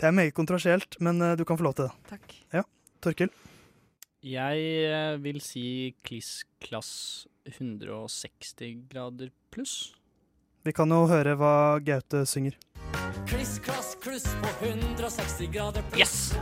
Det 0.01 0.09
er 0.09 0.15
meget 0.17 0.33
kontroversielt, 0.33 0.97
men 1.05 1.21
eh, 1.21 1.35
du 1.37 1.45
kan 1.45 1.59
få 1.59 1.67
lov 1.67 1.77
til 1.77 1.87
det. 1.87 1.93
Takk. 2.09 2.35
Ja. 2.57 2.65
Torkil? 3.01 3.29
Jeg 4.25 5.17
vil 5.21 5.39
si 5.41 5.65
kliss-klass 6.05 6.91
160 7.49 8.83
grader 8.89 9.31
pluss. 9.53 9.95
Vi 10.61 10.73
kan 10.77 10.93
jo 10.93 11.07
høre 11.09 11.33
hva 11.39 11.79
Gaute 11.81 12.21
synger. 12.29 12.57
Kliss, 13.25 13.57
klass, 13.65 13.95
kluss 14.01 14.27
på 14.43 14.53
160 14.69 15.49
grader 15.53 15.85
pluss. 15.93 16.35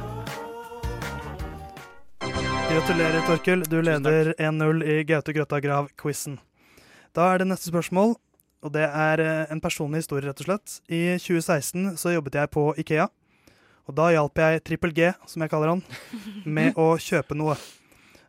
Gratulerer, 2.70 3.22
Torkil. 3.26 3.64
Du 3.64 3.82
leder 3.82 4.34
1-0 4.38 4.84
i 4.86 5.04
Gaute 5.04 5.34
Grøtta 5.34 5.58
Grav-quizen. 5.60 6.36
Da 7.18 7.32
er 7.34 7.42
det 7.42 7.48
neste 7.50 7.72
spørsmål, 7.72 8.12
og 8.62 8.74
det 8.76 8.84
er 8.86 9.24
eh, 9.24 9.50
en 9.50 9.62
personlig 9.64 10.04
historie, 10.04 10.28
rett 10.28 10.44
og 10.44 10.46
slett. 10.46 10.76
I 10.86 11.18
2016 11.18 11.96
så 11.98 12.14
jobbet 12.14 12.38
jeg 12.38 12.52
på 12.54 12.68
Ikea, 12.78 13.08
Og 13.90 13.96
da 13.98 14.12
hjalp 14.14 14.38
jeg 14.38 14.62
Trippel 14.62 14.94
G, 14.94 15.08
som 15.26 15.42
jeg 15.42 15.50
kaller 15.50 15.72
han, 15.74 15.82
med 16.60 16.78
å 16.78 16.92
kjøpe 17.02 17.34
noe. 17.34 17.56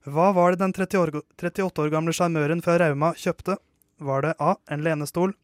Hva 0.09 0.30
var 0.32 0.54
det 0.54 0.62
den 0.62 0.73
30 0.73 1.02
år, 1.02 1.12
38 1.37 1.85
år 1.85 1.92
gamle 1.92 2.14
sjarmøren 2.16 2.64
fra 2.64 2.78
Rauma 2.80 3.12
kjøpte? 3.12 3.59
Var 4.00 4.25
det 4.25 4.35
A. 4.40 4.54
En 4.73 4.80
lenestol. 4.80 5.35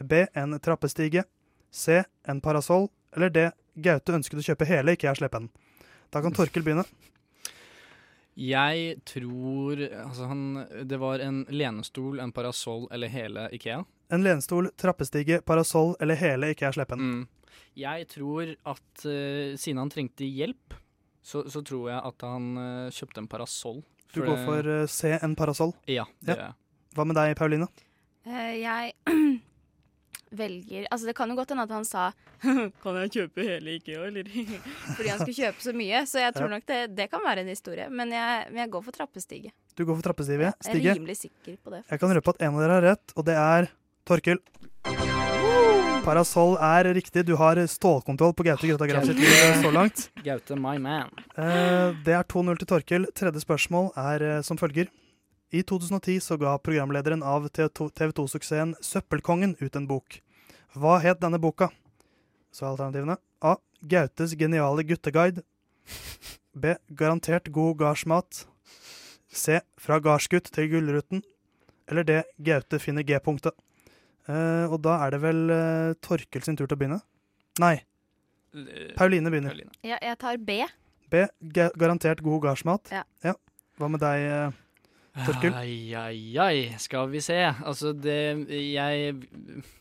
B. 0.00 0.24
En 0.32 0.56
trappestige. 0.64 1.26
C. 1.70 2.00
En 2.24 2.40
parasoll. 2.40 2.88
Eller 3.12 3.28
D. 3.28 3.50
Gaute 3.76 4.16
ønsket 4.16 4.40
å 4.40 4.46
kjøpe 4.48 4.70
hele 4.72 4.96
IKEA-slepen. 4.96 5.50
Da 6.08 6.24
kan 6.24 6.32
Torkel 6.32 6.64
begynne. 6.64 6.86
Jeg 8.38 9.00
tror 9.08 9.80
Altså, 9.82 10.28
han 10.30 10.42
Det 10.86 10.98
var 11.02 11.18
en 11.24 11.40
lenestol, 11.50 12.20
en 12.22 12.32
parasoll 12.32 12.86
eller 12.94 13.10
hele 13.10 13.48
Ikea. 13.56 13.80
En 14.14 14.22
lenestol, 14.24 14.70
trappestige, 14.78 15.40
parasoll 15.44 15.96
eller 16.00 16.16
hele 16.16 16.52
IKEA-slepen. 16.54 17.02
Mm. 17.02 17.26
Jeg 17.78 18.06
tror 18.08 18.54
at 18.64 19.04
uh, 19.04 19.56
siden 19.58 19.82
han 19.82 19.90
trengte 19.92 20.24
hjelp, 20.24 20.76
så, 21.22 21.44
så 21.50 21.60
tror 21.66 21.90
jeg 21.90 21.98
at 21.98 22.24
han 22.24 22.46
uh, 22.56 22.94
kjøpte 22.94 23.22
en 23.22 23.28
parasoll. 23.28 23.82
Du 24.14 24.22
går 24.24 24.40
for 24.46 24.70
uh, 24.70 24.86
C. 24.88 25.12
En 25.20 25.36
parasoll. 25.36 25.74
Ja, 25.90 26.06
det 26.24 26.38
gjør 26.38 26.46
jeg. 26.46 26.56
Hva 26.96 27.04
med 27.04 27.18
deg, 27.20 27.34
Pauline? 27.38 27.68
Eh, 28.26 28.54
jeg 28.62 28.94
velger 30.36 30.86
Altså, 30.90 31.06
det 31.08 31.14
kan 31.16 31.28
jo 31.30 31.36
godt 31.38 31.50
hende 31.54 31.64
at 31.64 31.70
han 31.74 31.84
sa 31.88 32.08
Kan 32.82 32.98
jeg 33.02 33.10
kjøpe 33.16 33.42
hele 33.46 33.74
IKEA, 33.78 34.04
eller? 34.10 34.28
Fordi 34.96 35.08
han 35.08 35.18
skulle 35.22 35.38
kjøpe 35.38 35.64
så 35.64 35.72
mye. 35.76 36.02
Så 36.06 36.20
jeg 36.22 36.34
tror 36.36 36.48
Ja. 36.48 36.54
nok 36.56 36.66
det, 36.68 36.80
det 36.96 37.08
kan 37.10 37.24
være 37.24 37.40
en 37.46 37.48
historie. 37.52 37.88
Men 37.90 38.12
jeg, 38.14 38.46
men 38.52 38.62
jeg 38.64 38.70
går 38.70 38.82
for 38.88 38.92
trappestige. 38.98 39.52
Du 39.74 39.84
går 39.84 39.96
for 40.00 40.08
trappestige. 40.10 40.52
Jeg 40.64 40.74
er 40.84 40.94
rimelig 40.98 41.16
sikker 41.24 41.56
på 41.64 41.70
det. 41.76 41.84
Jeg 41.90 42.00
kan 42.00 42.14
røpe 42.18 42.34
at 42.36 42.42
en 42.42 42.54
av 42.54 42.60
dere 42.64 42.78
har 42.80 42.86
rett, 42.92 43.14
og 43.16 43.24
det 43.28 43.36
er 43.38 43.70
Torkel. 44.08 44.38
Parasoll 46.08 46.54
er 46.62 46.86
riktig. 46.96 47.24
Du 47.28 47.34
har 47.36 47.58
stålkontroll 47.68 48.32
på 48.36 48.46
Gaute 48.46 48.68
Grøtta 48.70 48.86
Grav 48.88 49.04
sitt 49.04 49.18
liv 49.20 49.34
så 49.62 49.72
langt. 49.74 50.06
Gaute, 50.24 50.56
my 50.56 50.78
man. 50.80 51.10
Eh, 51.36 51.92
Det 52.06 52.14
er 52.16 52.24
2-0 52.24 52.56
til 52.62 52.70
Torkel. 52.70 53.04
Tredje 53.12 53.42
spørsmål 53.44 53.90
er 53.98 54.24
eh, 54.38 54.40
som 54.46 54.56
følger. 54.56 54.88
I 55.50 55.62
2010 55.62 56.20
så 56.20 56.36
ga 56.36 56.58
programlederen 56.60 57.22
av 57.24 57.46
TV 57.48 58.10
2-suksessen 58.12 58.74
Søppelkongen 58.84 59.54
ut 59.60 59.76
en 59.76 59.86
bok. 59.88 60.18
Hva 60.76 60.98
het 61.00 61.22
denne 61.22 61.40
boka? 61.40 61.70
Så 62.52 62.66
er 62.66 62.74
alternativene 62.74 63.16
A. 63.40 63.54
Gautes 63.80 64.34
geniale 64.36 64.84
gutteguide. 64.84 65.44
B. 66.52 66.74
Garantert 66.92 67.48
god 67.54 67.78
gardsmat. 67.80 68.42
C. 69.32 69.62
Fra 69.80 69.96
gardsgutt 70.04 70.52
til 70.52 70.68
Gullruten. 70.74 71.24
Eller 71.88 72.04
D. 72.04 72.20
Gaute 72.44 72.82
finner 72.82 73.06
G-punktet. 73.08 73.56
Uh, 74.28 74.68
og 74.68 74.82
da 74.84 74.98
er 75.06 75.16
det 75.16 75.22
vel 75.24 75.44
uh, 75.48 75.96
Torkel 76.04 76.44
sin 76.44 76.60
tur 76.60 76.66
til 76.68 76.76
å 76.76 76.82
begynne? 76.82 77.00
Nei. 77.62 77.78
Pauline 78.98 79.32
begynner. 79.32 79.64
Ja, 79.80 79.96
jeg 79.96 80.20
tar 80.20 80.36
B. 80.44 80.60
B. 81.08 81.24
Ga 81.56 81.72
garantert 81.72 82.20
god 82.20 82.42
gardsmat. 82.44 82.92
Ja. 83.24 83.36
Hva 83.78 83.88
med 83.88 84.02
deg, 84.02 84.24
eh, 84.26 84.56
Torkel? 85.26 85.54
Ai, 85.58 85.94
ai, 85.98 86.20
ai. 86.38 86.78
Skal 86.78 87.10
vi 87.12 87.22
se. 87.24 87.38
Altså, 87.64 87.92
det 87.92 88.46
Jeg 88.48 89.14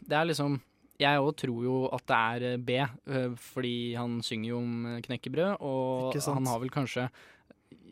Det 0.07 0.17
er 0.17 0.25
liksom 0.31 0.59
Jeg 0.99 1.21
òg 1.21 1.35
tror 1.37 1.63
jo 1.63 1.77
at 1.93 2.05
det 2.09 2.17
er 2.17 2.45
eh, 2.53 2.57
B, 2.57 2.69
eh, 2.81 3.33
fordi 3.37 3.93
han 3.95 4.21
synger 4.25 4.49
jo 4.49 4.61
om 4.63 4.85
eh, 4.95 5.01
knekkebrød, 5.05 5.59
og 5.61 6.15
han 6.25 6.47
har 6.49 6.59
vel 6.63 6.73
kanskje 6.73 7.09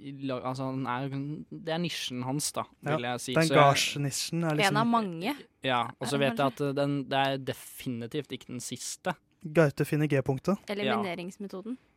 Altså, 0.05 0.69
han 0.69 0.85
er 0.85 1.09
Det 1.49 1.73
er 1.73 1.79
nisjen 1.81 2.23
hans, 2.23 2.51
da, 2.53 2.63
Ja, 2.85 2.95
vil 2.95 3.05
jeg 3.09 3.21
si. 3.23 3.33
Den 3.33 3.49
gardsnisjen 3.49 4.43
er 4.43 4.57
liksom 4.59 4.75
En 4.75 4.81
av 4.81 4.87
mange. 4.87 5.35
Ja, 5.65 5.83
og 5.99 6.09
så 6.09 6.19
vet 6.21 6.37
jeg 6.37 6.45
at 6.45 6.75
den, 6.77 7.03
det 7.09 7.21
er 7.21 7.37
definitivt 7.41 8.31
ikke 8.31 8.51
den 8.53 8.61
siste. 8.61 9.15
Gaute 9.45 9.85
finner 9.85 10.09
G-punktet. 10.09 10.57
Elimineringsmetoden. 10.73 11.77
Eh, 11.77 11.94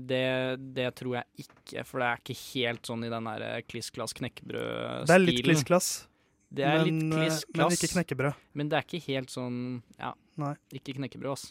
det, 0.00 0.24
det 0.76 0.88
tror 0.96 1.18
jeg 1.18 1.44
ikke, 1.44 1.84
for 1.84 2.02
det 2.02 2.08
er 2.08 2.22
ikke 2.22 2.36
helt 2.40 2.88
sånn 2.88 3.04
i 3.04 3.10
den 3.12 3.28
der 3.28 3.44
eh, 3.46 3.62
kliss-klass 3.68 4.14
knekkebrød-stilen. 4.16 5.08
Det 5.10 5.16
er 5.16 5.24
litt 5.26 5.42
kliss-klass. 5.44 5.90
Men, 6.50 7.12
eh. 7.14 7.40
Men 7.54 7.74
ikke 7.76 7.92
knekkebrød. 7.92 8.38
Men 8.58 8.70
det 8.70 8.78
er 8.80 8.86
ikke 8.88 9.02
helt 9.04 9.30
sånn 9.30 9.58
Ja, 10.00 10.14
Nei. 10.40 10.56
ikke 10.74 10.96
knekkebrød, 10.96 11.36
ass. 11.36 11.50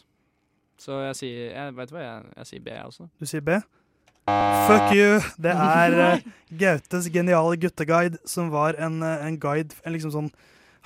Så 0.80 0.98
jeg 1.06 1.16
sier 1.16 1.54
Jeg 1.54 1.76
vet 1.78 1.92
hva, 1.94 2.02
jeg, 2.04 2.32
jeg 2.36 2.50
sier 2.50 2.64
B, 2.66 2.74
jeg 2.74 2.90
også. 2.90 3.06
Du 3.20 3.28
sier 3.28 3.44
B? 3.44 3.56
Fuck 4.68 4.92
you! 4.94 5.20
Det 5.40 5.54
er 5.54 5.96
eh, 6.04 6.26
Gautes 6.62 7.08
geniale 7.12 7.56
gutteguide, 7.60 8.20
som 8.28 8.50
var 8.52 8.76
en, 8.78 9.00
eh, 9.06 9.26
en 9.26 9.38
guide, 9.40 9.78
en 9.84 9.96
liksom 9.96 10.12
sånn 10.14 10.28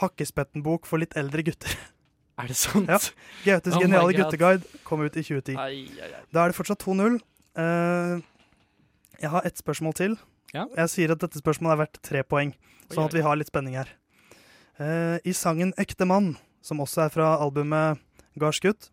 hakkespettenbok 0.03 0.87
for 0.89 1.03
litt 1.03 1.15
eldre 1.19 1.45
gutter. 1.47 1.75
Er 2.41 2.51
det 2.51 2.57
sant? 2.59 2.89
Ja. 2.91 2.99
Gautes 3.45 3.77
Oh 3.77 3.83
geniale 3.83 4.15
gutteguide 4.17 4.81
kom 4.87 5.05
ut 5.05 5.17
i 5.17 5.23
2010. 5.23 5.59
Ai, 5.61 5.87
ai, 6.03 6.09
ai. 6.11 6.23
Da 6.35 6.45
er 6.45 6.51
det 6.53 6.59
fortsatt 6.59 6.83
2-0. 6.83 7.21
Uh, 7.55 8.19
jeg 9.23 9.31
har 9.31 9.47
ett 9.47 9.61
spørsmål 9.61 9.95
til. 9.99 10.17
Ja. 10.55 10.67
Jeg 10.75 10.91
sier 10.91 11.15
at 11.15 11.23
dette 11.23 11.39
spørsmålet 11.39 11.77
er 11.77 11.83
verdt 11.85 12.01
tre 12.07 12.25
poeng, 12.27 12.55
sånn 12.91 13.07
at 13.07 13.15
vi 13.15 13.23
har 13.27 13.39
litt 13.39 13.51
spenning 13.51 13.79
her. 13.79 13.91
Uh, 14.79 15.23
I 15.23 15.35
sangen 15.35 15.73
'Ekte 15.79 16.07
mann', 16.07 16.35
som 16.63 16.83
også 16.83 17.07
er 17.07 17.15
fra 17.15 17.37
albumet 17.39 18.03
Gardsgutt, 18.39 18.91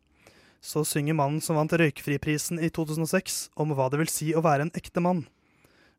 så 0.61 0.83
synger 0.85 1.17
mannen 1.17 1.41
som 1.41 1.57
vant 1.57 1.73
Røykfriprisen 1.73 2.61
i 2.61 2.69
2006 2.69 3.49
om 3.57 3.73
hva 3.73 3.89
det 3.89 3.97
vil 4.03 4.11
si 4.13 4.29
å 4.37 4.43
være 4.45 4.67
en 4.67 4.75
ekte 4.77 5.01
mann. 5.01 5.25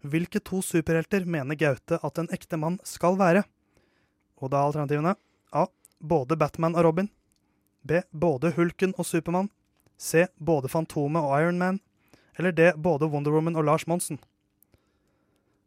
Hvilke 0.06 0.38
to 0.42 0.62
superhelter 0.62 1.26
mener 1.26 1.58
Gaute 1.58 1.99
at 1.99 2.18
en 2.18 2.30
ekte 2.34 2.58
mann 2.58 2.78
skal 2.87 3.18
være? 3.18 3.42
Og 4.38 4.50
da 4.50 4.61
er 4.62 4.70
alternativene 4.70 5.16
A. 5.54 5.66
Både 5.99 6.38
Batman 6.38 6.78
og 6.78 6.87
Robin. 6.87 7.11
B. 7.86 8.02
Både 8.12 8.52
Hulken 8.56 8.94
og 8.98 9.06
Supermann. 9.08 9.50
C. 9.98 10.26
Både 10.38 10.70
Fantomet 10.72 11.22
og 11.22 11.34
Iron 11.40 11.58
Man. 11.60 11.80
Eller 12.38 12.54
D. 12.56 12.70
Både 12.80 13.08
Wonder 13.12 13.34
Woman 13.34 13.56
og 13.60 13.66
Lars 13.68 13.86
Monsen. 13.90 14.18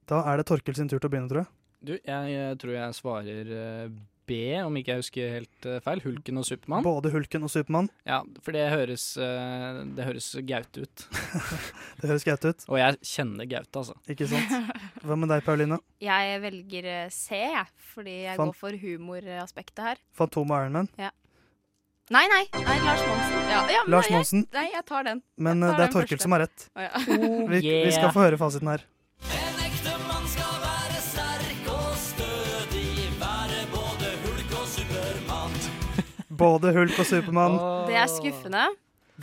Da 0.10 0.22
er 0.30 0.38
det 0.42 0.48
Torkel 0.50 0.76
sin 0.78 0.90
tur 0.90 1.00
til 1.00 1.10
å 1.10 1.14
begynne, 1.14 1.32
tror 1.32 1.44
jeg. 1.46 1.52
Du, 1.86 1.94
jeg, 2.02 2.58
tror 2.62 2.74
jeg 2.74 2.96
svarer 2.98 3.50
eh, 3.54 3.90
B, 4.26 4.38
om 4.64 4.74
ikke 4.80 4.96
jeg 4.96 5.02
husker 5.04 5.34
helt 5.36 5.68
eh, 5.70 5.80
feil. 5.86 6.02
Hulken 6.02 6.40
og 6.42 6.46
Supermann. 6.48 6.86
Både 6.86 7.12
Hulken 7.14 7.46
og 7.46 7.52
Supermann. 7.54 7.90
Ja, 8.10 8.20
for 8.42 8.58
det 8.58 8.64
høres, 8.74 9.06
eh, 9.22 9.82
det 9.98 10.08
høres 10.08 10.32
Gaute 10.50 10.86
ut. 10.86 11.06
Det 12.02 12.10
høres 12.10 12.26
greit 12.28 12.44
ut. 12.46 12.66
Og 12.70 12.78
jeg 12.78 12.98
kjenner 13.08 13.48
Gaute, 13.50 13.82
altså. 13.82 13.94
Ikke 14.12 14.28
sant? 14.30 14.74
Hva 15.06 15.16
med 15.18 15.30
deg, 15.32 15.46
Pauline? 15.46 15.78
Jeg 16.04 16.42
velger 16.44 16.90
eh, 16.92 17.06
C, 17.14 17.38
jeg, 17.40 17.70
fordi 17.94 18.18
jeg 18.26 18.40
Fan- 18.42 18.50
går 18.52 18.58
for 18.60 18.82
humoraspektet 18.82 19.86
her. 19.90 20.02
Fantomet 20.18 20.58
og 20.58 20.66
Iron 20.66 20.76
Man. 20.82 20.90
Ja. 21.02 21.14
Nei, 22.14 22.28
nei, 22.30 22.44
nei, 22.54 22.80
Lars 22.86 23.02
Monsen. 23.02 23.40
Ja, 23.50 23.62
ja, 23.72 23.80
men 23.84 23.92
Lars 23.92 24.10
nei, 24.10 24.18
Monsen. 24.20 24.42
Jeg, 24.46 24.54
nei, 24.54 24.66
jeg 24.76 24.84
tar 24.86 25.06
den. 25.08 25.22
Men 25.42 25.64
eh, 25.64 25.72
tar 25.72 25.80
det 25.80 25.86
er 25.88 25.94
Torkild 25.96 26.22
som 26.22 26.36
har 26.36 26.44
rett. 26.44 26.66
Oh, 26.78 26.84
ja. 26.84 26.90
Vi, 27.50 27.62
vi 27.66 27.94
skal 27.96 28.12
få 28.14 28.28
høre 28.28 28.38
fasiten 28.38 28.70
her. 28.70 28.84
En 29.34 29.62
ekte 29.66 29.94
mann 30.04 30.28
skal 30.30 30.60
være 30.62 31.00
sterk 31.02 31.70
og 31.74 31.96
stødig, 32.04 32.92
være 33.18 33.64
både 33.72 34.12
hulk 34.22 34.54
og 34.54 34.68
supermann. 34.76 35.56
Både 36.46 36.74
Hulk 36.76 37.00
og 37.02 37.08
Supermann. 37.10 37.56
Det 37.90 37.98
er 37.98 38.12
skuffende. 38.14 38.66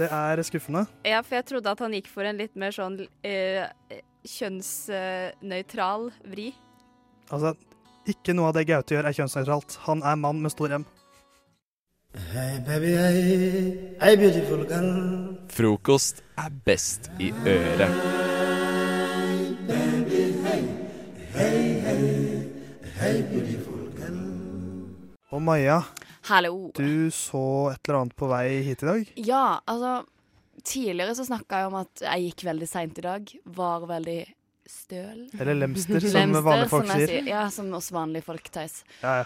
Det 0.03 0.09
er 0.19 0.43
skuffende. 0.49 0.83
Ja, 1.07 1.21
for 1.23 1.39
jeg 1.39 1.47
trodde 1.53 1.75
at 1.77 1.85
han 1.87 1.95
gikk 1.95 2.11
for 2.11 2.27
en 2.27 2.41
litt 2.41 2.59
mer 2.59 2.75
sånn 2.75 2.97
øh, 3.05 4.01
kjønnsnøytral 4.33 6.09
vri. 6.33 6.49
Altså, 7.31 7.55
ikke 8.11 8.35
noe 8.35 8.51
av 8.51 8.59
det 8.59 8.67
Gaute 8.73 8.97
gjør 8.99 9.07
er 9.07 9.19
kjønnsnøytralt. 9.21 9.79
Han 9.87 10.03
er 10.03 10.19
mann 10.19 10.43
med 10.43 10.57
stor 10.57 10.75
M. 10.81 10.89
Hey 12.13 12.61
baby, 12.67 12.93
hey, 12.93 13.97
hey 14.01 14.17
beautiful 14.21 14.65
girl. 14.69 15.37
Frokost 15.49 16.21
er 16.37 16.51
best 16.67 17.09
i 17.21 17.31
øret. 17.33 17.95
Baby, 19.69 20.21
hey, 20.45 20.63
hey, 21.33 21.63
hey, 21.87 22.05
hey 22.99 23.23
beautiful 23.31 23.81
girl. 23.97 24.21
Og 25.33 25.43
Maja, 25.43 25.79
Hallo. 26.29 26.71
du 26.77 27.09
så 27.11 27.73
et 27.73 27.81
eller 27.89 28.03
annet 28.03 28.17
på 28.17 28.29
vei 28.29 28.61
hit 28.67 28.85
i 28.85 28.91
dag? 28.91 29.13
Ja, 29.17 29.45
altså 29.67 30.03
Tidligere 30.63 31.15
så 31.17 31.25
snakka 31.27 31.59
jeg 31.59 31.67
om 31.73 31.79
at 31.81 32.03
jeg 32.05 32.29
gikk 32.29 32.45
veldig 32.47 32.67
seint 32.71 32.99
i 33.01 33.03
dag. 33.03 33.31
Var 33.57 33.87
veldig 33.89 34.19
støl. 34.69 35.25
Eller 35.41 35.55
lemster, 35.59 36.01
som 36.01 36.33
vanlige 36.47 36.69
folk 36.71 36.87
som 36.91 37.01
sier. 37.03 37.27
Ja, 37.29 37.45
som 37.51 37.73
oss 37.75 37.91
vanlige 37.93 38.25
folk, 38.27 38.51
Theis. 38.55 38.85
Ja, 39.03 39.23
ja. 39.23 39.25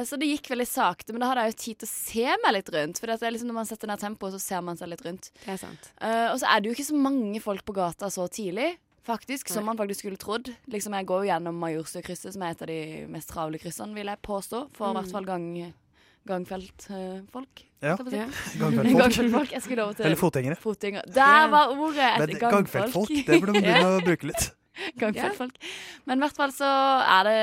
uh, 0.00 0.04
så 0.08 0.18
det 0.20 0.28
gikk 0.30 0.50
veldig 0.52 0.66
sakte, 0.68 1.12
men 1.14 1.20
da 1.24 1.30
hadde 1.32 1.46
jeg 1.46 1.54
jo 1.54 1.58
tid 1.64 1.78
til 1.82 1.88
å 1.88 1.92
se 1.92 2.26
meg 2.44 2.52
litt 2.58 2.68
rundt. 2.74 2.98
For 3.00 3.06
det 3.12 3.22
er 3.22 3.32
liksom 3.36 3.48
når 3.52 3.58
man 3.62 3.70
setter 3.70 3.88
ned 3.92 4.02
tempoet, 4.02 4.36
så 4.36 4.42
ser 4.42 4.60
man 4.66 4.76
seg 4.80 4.92
litt 4.92 5.04
rundt. 5.06 5.30
Det 5.44 5.54
er 5.54 5.62
sant. 5.62 5.90
Eh, 6.00 6.28
og 6.32 6.38
så 6.42 6.50
er 6.52 6.60
det 6.60 6.70
jo 6.70 6.76
ikke 6.78 6.88
så 6.90 7.00
mange 7.08 7.40
folk 7.44 7.64
på 7.64 7.76
gata 7.80 8.10
så 8.12 8.28
tidlig, 8.28 8.74
faktisk, 9.08 9.48
som 9.48 9.64
man 9.64 9.78
faktisk 9.78 10.02
skulle 10.04 10.20
trodd. 10.20 10.50
Liksom 10.68 10.92
Jeg 10.98 11.06
går 11.08 11.22
jo 11.24 11.28
gjennom 11.30 11.56
Majorstukrysset, 11.62 12.34
som 12.34 12.42
er 12.44 12.52
et 12.52 12.62
av 12.66 12.68
de 12.68 12.80
mest 13.08 13.30
travle 13.32 13.56
kryssene, 13.62 13.94
vil 13.96 14.10
jeg 14.12 14.20
påstå. 14.20 14.66
For 14.76 14.90
i 14.90 14.92
Mm. 14.92 14.98
hvert 15.00 15.12
fall 15.16 15.24
gang, 15.24 15.46
gangfeltfolk. 16.26 17.64
Ja, 17.84 17.94
å 17.94 18.08
si. 18.10 18.24
gangfeltfolk. 18.60 19.54
Jeg 19.54 19.64
skulle 19.64 19.86
over 19.86 19.98
til 19.98 20.08
Eller 20.08 20.18
fotgjengere. 20.18 20.58
Fotgjengere. 20.60 21.14
Der 21.14 21.48
var 21.52 21.72
ordet! 21.76 22.10
Men 22.18 22.34
gangfeltfolk, 22.42 23.14
det 23.26 23.38
burde 23.38 23.54
man 23.54 23.62
begynne 23.68 23.94
å 23.94 24.04
bruke 24.04 24.30
litt. 24.32 24.50
Gangfeltfolk. 24.98 25.56
Men 26.06 26.20
i 26.20 26.26
hvert 26.26 26.38
fall 26.38 26.54
så 26.54 26.68
er 27.06 27.28
det 27.28 27.40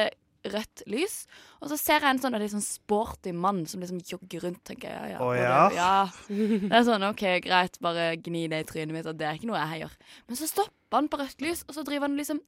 rødt 0.54 0.84
lys. 0.92 1.24
Og 1.64 1.72
så 1.72 1.78
ser 1.80 2.04
jeg 2.04 2.16
en 2.16 2.22
sånn, 2.22 2.38
sånn 2.52 2.64
sporty 2.64 3.34
mann 3.34 3.64
som 3.70 3.82
liksom 3.82 4.02
jogger 4.06 4.46
rundt, 4.46 4.62
tenker 4.68 4.92
jeg. 4.92 5.16
Ja, 5.16 5.22
og 5.24 5.34
ja? 5.38 5.62
Det, 5.72 5.80
ja. 5.80 6.50
Det 6.68 6.72
er 6.72 6.88
sånn, 6.88 7.08
OK, 7.10 7.24
greit, 7.46 7.80
bare 7.84 8.12
gni 8.22 8.46
det 8.52 8.62
i 8.62 8.68
trynet 8.70 8.94
mitt, 8.96 9.10
og 9.10 9.18
det 9.20 9.30
er 9.30 9.40
ikke 9.40 9.50
noe 9.50 9.64
jeg 9.64 9.86
gjør. 9.86 9.96
Men 10.28 10.40
så 10.42 10.50
stopper 10.52 11.00
han 11.00 11.10
på 11.12 11.22
rødt 11.22 11.46
lys, 11.46 11.64
og 11.66 11.78
så 11.78 11.86
driver 11.88 12.10
han 12.10 12.20
liksom 12.20 12.42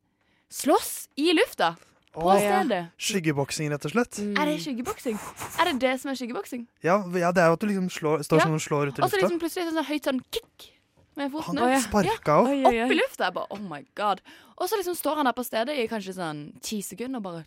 slåss 0.53 0.91
i 1.19 1.31
lufta. 1.35 1.73
På 2.17 2.33
stedet. 2.41 2.79
Skyggeboksing, 2.97 3.69
rett 3.69 3.85
og 3.85 3.91
slett. 3.93 4.17
Er 4.25 4.49
det 4.49 4.55
skyggeboksing? 4.63 5.19
Er 5.61 5.69
det 5.69 5.75
det 5.83 5.91
som 6.01 6.09
er 6.11 6.17
skyggeboksing? 6.17 6.63
Ja, 6.81 6.95
ja, 7.13 7.29
det 7.35 7.43
er 7.43 7.51
jo 7.51 7.57
at 7.59 7.61
du 7.61 7.67
liksom 7.69 7.89
slår, 7.93 8.23
står 8.25 8.41
Ja. 8.41 8.47
sånn 8.47 8.57
og 8.57 8.63
slår 8.63 8.87
ut 8.89 8.97
i 8.97 9.01
lufta. 9.01 9.05
Og 9.05 9.11
så 9.13 9.21
liksom 9.21 9.39
plutselig 9.43 9.69
sånn 9.69 9.85
høyt 9.85 10.09
sånn 10.09 10.21
kick 10.33 10.71
med 11.17 11.31
foten. 11.31 11.57
Han 11.61 11.81
sparka 11.81 12.39
opp. 12.41 12.49
Opp 12.49 12.91
i 12.93 12.97
lufta. 12.97 13.29
Jeg 13.29 13.33
bare 13.37 13.47
oh 13.53 13.61
my 13.61 13.83
god. 13.95 14.21
Og 14.57 14.65
så 14.69 14.79
liksom 14.81 14.95
står 14.97 15.15
han 15.21 15.25
der 15.29 15.37
på 15.37 15.45
stedet 15.45 15.77
i 15.77 15.87
kanskje 15.87 16.17
sånn 16.17 16.41
ti 16.61 16.81
sekunder 16.81 17.21
og 17.21 17.23
bare. 17.23 17.45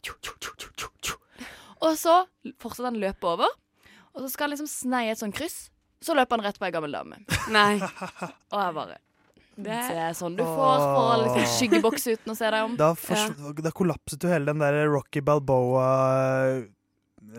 Og 1.81 1.97
så 1.97 2.15
fortsetter 2.61 2.91
han 2.91 2.99
å 2.99 3.05
løpe 3.09 3.27
over, 3.27 3.49
og 4.15 4.23
så 4.23 4.31
skal 4.31 4.47
han 4.49 4.55
liksom 4.57 4.69
sneie 4.71 5.11
et 5.15 5.19
sånn 5.19 5.33
kryss. 5.35 5.71
Så 6.01 6.15
løper 6.17 6.39
han 6.39 6.45
rett 6.47 6.59
på 6.61 6.65
ei 6.69 6.73
gammel 6.73 6.93
dame. 6.93 7.19
Nei. 7.53 7.77
Og 7.81 8.59
jeg 8.61 8.75
bare 8.77 8.99
Det 9.65 9.79
er 10.07 10.13
sånn 10.17 10.37
du 10.39 10.43
får 10.45 10.85
skyggeboks 10.85 11.23
liksom 11.25 11.57
skyggebokse 11.59 12.17
uten 12.19 12.35
å 12.35 12.37
se 12.39 12.51
deg 12.55 12.67
om. 12.67 12.77
Da, 12.81 12.93
ja. 13.13 13.25
da 13.67 13.73
kollapset 13.77 14.27
jo 14.27 14.33
hele 14.33 14.53
den 14.53 14.63
der 14.63 14.83
Rocky 14.91 15.23
Balboa 15.25 15.89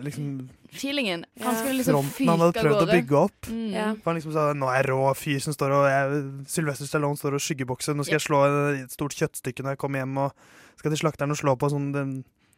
liksom 0.00 0.48
Feelingen. 0.72 1.24
Han 1.40 1.56
skulle 1.56 1.72
liksom 1.72 1.94
han 1.94 2.40
hadde 2.40 2.52
fyke 2.52 2.60
av 2.60 2.64
prøvd 2.64 2.82
å 2.82 2.92
bygge 2.92 3.16
opp. 3.18 3.48
Mm. 3.52 3.72
Ja. 3.74 3.88
For 4.00 4.10
han 4.10 4.18
liksom 4.18 4.32
sa 4.32 4.44
nå 4.56 4.68
er 4.72 4.78
jeg 4.80 4.88
rå 4.88 5.00
fyr 5.18 5.42
som 5.44 5.56
står 5.56 5.74
og 5.76 5.88
jeg, 5.90 6.20
Sylvester 6.48 6.88
Stallone 6.88 7.20
står 7.20 7.36
og 7.36 7.44
skyggebokser. 7.44 7.96
Nå 7.98 8.06
skal 8.08 8.16
jeg 8.16 8.24
slå 8.24 8.44
et 8.78 8.94
stort 8.94 9.16
kjøttstykke 9.18 9.66
når 9.66 9.76
jeg 9.76 9.82
kommer 9.82 10.00
hjem 10.02 10.22
og 10.24 10.46
skal 10.80 10.94
til 10.94 11.02
slakteren 11.02 11.34
og 11.34 11.40
slå 11.42 11.56
på 11.60 11.68
sånn 11.74 11.90
den, 11.92 12.14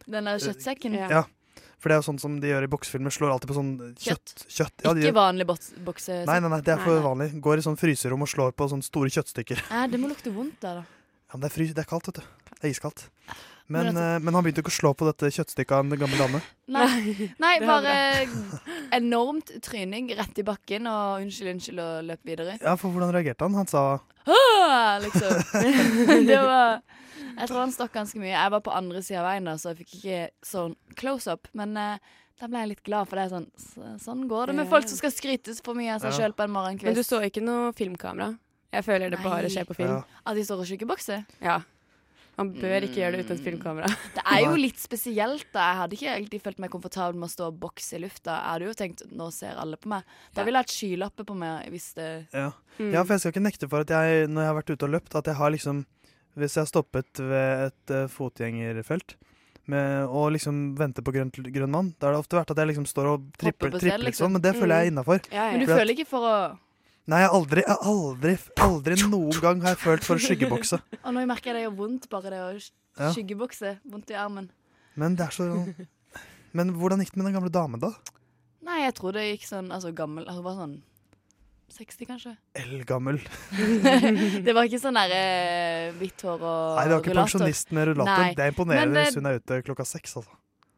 Den 0.07 0.31
der 0.31 0.39
kjøttsekken. 0.39 0.95
ja. 1.01 1.25
For 1.79 1.89
det 1.91 1.97
er 1.97 2.01
jo 2.03 2.07
sånn 2.11 2.21
som 2.23 2.37
de 2.41 2.49
gjør 2.53 2.67
i 2.67 2.71
boksefilmer. 2.73 3.13
Slår 3.15 3.33
alltid 3.35 3.51
på 3.51 3.57
sånn 3.59 3.73
kjøtt. 4.01 4.35
kjøtt. 4.49 4.77
Ja, 4.85 4.93
de 4.95 5.01
Ikke 5.03 5.11
gjør- 5.11 5.19
vanlig 5.21 5.47
boks 5.49 5.73
bokse... 5.85 6.21
Nei, 6.29 6.39
nei, 6.41 6.51
nei, 6.55 6.61
det 6.65 6.75
er 6.77 6.83
for 6.85 7.01
vanlig. 7.05 7.31
Går 7.45 7.59
i 7.63 7.67
sånn 7.67 7.77
fryserom 7.81 8.23
og 8.25 8.31
slår 8.31 8.55
på 8.57 8.69
sånne 8.73 8.87
store 8.87 9.11
kjøttstykker. 9.15 9.65
Nei, 9.71 9.87
det 9.93 10.01
må 10.01 10.09
lukte 10.13 10.33
vondt 10.35 10.61
der, 10.65 10.81
da. 10.83 10.85
Ja, 11.31 11.37
men 11.39 11.45
det 11.47 11.51
er, 11.51 11.55
frys, 11.59 11.75
det 11.75 11.85
er 11.85 11.91
kaldt, 11.91 12.09
vet 12.13 12.21
du. 12.23 12.51
Det 12.55 12.65
er 12.69 12.73
iskaldt. 12.75 13.07
Men 13.67 13.87
Men, 13.87 13.97
altså- 13.97 14.03
eh, 14.15 14.19
men 14.21 14.35
han 14.35 14.45
begynte 14.45 14.61
ikke 14.61 14.73
å 14.75 14.77
slå 14.77 14.91
på 14.95 15.07
dette 15.09 15.31
kjøttstykket 15.33 15.73
av 15.73 15.85
en 15.87 15.99
gammel 15.99 16.19
dame. 16.21 16.41
Nei, 16.77 17.29
Nei 17.41 17.55
bare 17.65 17.95
enormt 18.99 19.53
tryning 19.65 20.11
rett 20.19 20.39
i 20.39 20.45
bakken 20.47 20.87
og 20.91 21.23
unnskyld, 21.25 21.51
unnskyld 21.55 21.81
og 21.85 22.05
løp 22.11 22.29
videre. 22.29 22.59
Ja, 22.61 22.75
for 22.81 22.93
hvordan 22.93 23.13
reagerte 23.15 23.47
han? 23.47 23.55
Han 23.57 23.67
sa 23.71 23.85
Ah, 24.27 24.99
liksom. 25.05 25.33
det 26.29 26.37
var 26.41 26.79
Jeg 27.37 27.49
tror 27.51 27.59
han 27.61 27.73
stakk 27.75 27.93
ganske 27.97 28.21
mye. 28.21 28.33
Jeg 28.33 28.53
var 28.55 28.61
på 28.65 28.73
andre 28.73 29.03
sida 29.05 29.21
av 29.21 29.27
veien, 29.33 29.49
da, 29.49 29.57
så 29.61 29.73
jeg 29.73 29.83
fikk 29.83 29.97
ikke 29.99 30.21
sånn 30.47 30.77
close 30.97 31.29
up. 31.33 31.49
Men 31.57 31.77
eh, 31.77 31.99
da 32.41 32.49
ble 32.49 32.63
jeg 32.63 32.71
litt 32.73 32.83
glad, 32.87 33.09
for 33.11 33.17
det 33.21 33.27
er 33.27 33.35
sånn 33.35 33.99
Sånn 34.01 34.25
går 34.31 34.49
det 34.53 34.57
med 34.61 34.71
folk 34.73 34.89
som 34.89 35.01
skal 35.01 35.13
skrytes 35.13 35.61
for 35.65 35.77
mye 35.79 35.97
av 35.97 36.05
seg 36.05 36.17
sjøl 36.21 36.37
på 36.37 36.45
en 36.47 36.55
morgenkvist. 36.55 36.89
Men 36.93 36.97
du 37.01 37.05
så 37.07 37.21
ikke 37.27 37.43
noe 37.45 37.73
filmkamera? 37.77 38.33
Jeg 38.75 38.83
føler 38.87 39.13
det 39.13 39.21
bare 39.23 39.49
skjer 39.53 39.69
på 39.69 39.77
film. 39.79 40.01
At 40.27 40.35
de 40.35 40.43
står 40.47 40.65
og 40.65 40.67
skyggebokser? 40.67 41.21
Ja. 41.45 41.61
Man 42.39 42.51
bør 42.57 42.83
ikke 42.87 42.99
gjøre 42.99 43.17
det 43.19 43.25
uten 43.27 43.37
et 43.37 43.45
filmkamera. 43.47 43.89
Det 44.17 44.25
er 44.27 44.41
jo 44.43 44.55
litt 44.59 44.81
spesielt, 44.83 45.47
da. 45.55 45.69
Jeg 45.71 45.79
hadde 45.81 45.97
ikke 45.99 46.13
egentlig 46.17 46.41
følt 46.43 46.59
meg 46.65 46.73
komfortabel 46.73 47.19
med 47.21 47.29
å 47.29 47.35
stå 47.35 47.49
og 47.53 47.59
bokse 47.63 47.95
i 47.99 48.03
lufta. 48.03 48.35
Jeg 48.41 48.51
hadde 48.53 48.69
jo 48.71 48.75
tenkt 48.81 49.05
nå 49.15 49.29
ser 49.35 49.61
alle 49.63 49.79
på 49.79 49.91
meg. 49.93 50.03
Da 50.35 50.43
ville 50.47 50.59
jeg 50.59 50.67
hatt 50.67 50.75
skylapper 50.75 51.29
på 51.29 51.37
meg 51.39 51.69
hvis 51.75 51.93
det 51.99 52.09
Ja. 52.35 52.49
Mm. 52.79 52.91
ja, 52.91 53.05
for 53.05 53.15
jeg 53.15 53.21
skal 53.23 53.33
ikke 53.37 53.45
nekte 53.47 53.69
for 53.71 53.85
at 53.87 53.93
jeg, 53.95 54.27
når 54.29 54.43
jeg 54.43 54.51
har 54.51 54.59
vært 54.59 54.73
ute 54.75 54.89
og 54.89 54.95
løpt, 54.97 55.15
at 55.15 55.31
jeg 55.31 55.39
har 55.39 55.51
liksom 55.55 55.85
Hvis 56.35 56.57
jeg 56.57 56.65
har 56.65 56.67
stoppet 56.67 57.21
ved 57.23 57.61
et 57.69 57.91
uh, 57.95 58.09
fotgjengerfelt 58.11 59.15
med, 59.71 60.09
og 60.11 60.33
liksom 60.35 60.75
vente 60.77 61.01
på 61.01 61.13
grønn, 61.15 61.31
grønn 61.31 61.71
mann, 61.71 61.93
da 62.01 62.09
har 62.09 62.17
det 62.17 62.25
ofte 62.25 62.37
vært 62.37 62.51
at 62.51 62.59
jeg 62.59 62.69
liksom 62.73 62.85
står 62.91 63.07
og 63.13 63.29
tripper, 63.39 63.71
tripper 63.71 64.03
liksom, 64.03 64.05
liksom. 64.11 64.33
men 64.35 64.43
det 64.43 64.53
føler 64.59 64.75
jeg 64.75 64.83
er 64.83 64.91
Mm. 64.91 64.93
innafor. 64.93 65.21
Men 65.31 65.61
du 65.63 65.67
føler 65.71 65.95
ikke 65.95 66.09
for 66.11 66.27
å 66.27 66.35
Nei, 67.05 67.19
jeg 67.21 67.29
har 67.29 67.35
aldri, 67.37 67.63
jeg 67.67 67.77
aldri, 67.91 68.35
aldri 68.65 68.97
noen 69.11 69.41
gang 69.45 69.59
har 69.61 69.75
jeg 69.75 69.81
følt 69.83 70.07
for 70.07 70.17
å 70.17 70.25
skyggebokse. 70.25 70.79
Og 71.05 71.13
nå 71.13 71.25
merker 71.29 71.51
jeg 71.51 71.59
det 71.59 71.65
gjør 71.67 71.75
vondt, 71.83 72.07
bare 72.13 72.33
det 72.33 72.41
å 72.41 73.11
skyggebokse. 73.13 73.75
Vondt 73.93 74.13
i 74.15 74.17
armen. 74.17 74.49
Men 74.97 75.19
det 75.19 75.27
er 75.27 75.37
så 75.37 75.51
Men 76.57 76.71
hvordan 76.79 77.03
gikk 77.03 77.13
det 77.13 77.21
med 77.21 77.29
den 77.29 77.37
gamle 77.37 77.53
damen, 77.53 77.83
da? 77.83 77.91
Nei, 78.65 78.85
jeg 78.87 78.95
tror 78.97 79.17
det 79.17 79.27
gikk 79.27 79.45
sånn 79.49 79.69
altså 79.75 79.91
gammel 79.93 80.25
Altså 80.31 80.45
bare 80.47 80.63
sånn 80.63 80.75
60, 81.75 82.07
kanskje. 82.07 82.33
Eldgammel. 82.61 83.19
det 84.47 84.53
var 84.55 84.69
ikke 84.69 84.79
sånn 84.79 84.95
der 84.95 85.13
eh, 85.17 85.89
hvitt 85.99 86.23
hår 86.23 86.39
og 86.39 86.45
rullator. 86.45 86.77
Nei, 86.79 86.85
det 86.87 86.95
var 86.95 87.03
ikke 87.03 87.11
rullator. 87.11 87.33
pensjonist 87.35 87.73
med 87.75 87.89
rullator. 87.91 88.21
Nei. 88.23 88.35
Det 88.39 88.45
er 88.45 88.53
imponerende 88.53 89.05
hvis 89.09 89.19
hun 89.19 89.29
er 89.29 89.41
ute 89.41 89.59
klokka 89.67 89.87
seks, 89.89 90.17
altså. 90.21 90.37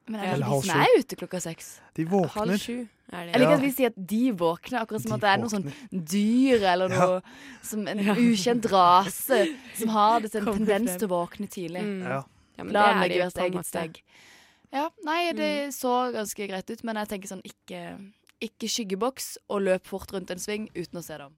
Men 0.09 0.23
er 0.23 0.33
Eller 0.33 0.47
de 0.47 0.51
halv 0.55 0.63
som 0.65 0.73
sju. 0.73 0.87
er 0.87 1.03
ute 1.03 1.19
klokka 1.21 1.41
seks? 1.45 1.69
De 1.99 2.07
våkner. 2.09 2.39
Halv 2.39 2.63
sju. 2.63 2.77
Jeg 3.07 3.39
liker 3.39 3.55
at 3.55 3.63
vi 3.63 3.71
sier 3.71 3.93
at 3.93 3.99
de 4.11 4.23
våkner, 4.35 4.81
akkurat 4.83 5.03
som 5.05 5.13
De 5.13 5.17
at 5.17 5.23
det 5.23 5.31
er 5.31 5.43
noe 5.43 5.53
sånn 5.53 5.67
dyr 6.13 6.65
eller 6.73 6.91
noe 6.91 7.21
som 7.65 7.85
en 7.87 8.01
ukjent 8.17 8.67
rase 8.73 9.45
som 9.79 9.93
har 9.95 10.25
det, 10.25 10.33
en 10.35 10.49
tendens 10.59 10.97
til 10.97 11.07
å 11.07 11.13
våkne 11.15 11.47
tidlig. 11.47 11.85
Mm. 11.87 12.01
Ja. 12.03 12.25
Ja, 12.57 12.65
men 12.65 12.73
det 12.73 12.83
meg 12.97 13.11
de 13.13 13.19
gjøre 13.21 13.47
eget 13.47 13.69
steg. 13.69 13.99
Ja, 14.75 14.89
nei, 15.07 15.21
det 15.37 15.51
så 15.77 15.95
ganske 16.15 16.47
greit 16.51 16.71
ut, 16.71 16.83
men 16.89 16.99
jeg 17.03 17.11
tenker 17.13 17.31
sånn 17.31 17.45
ikke, 17.47 17.83
ikke 18.43 18.71
skyggeboks 18.73 19.37
og 19.53 19.67
løp 19.69 19.87
fort 19.87 20.13
rundt 20.17 20.33
en 20.33 20.43
sving 20.43 20.71
uten 20.75 21.01
å 21.01 21.05
se 21.05 21.21
dem. 21.21 21.37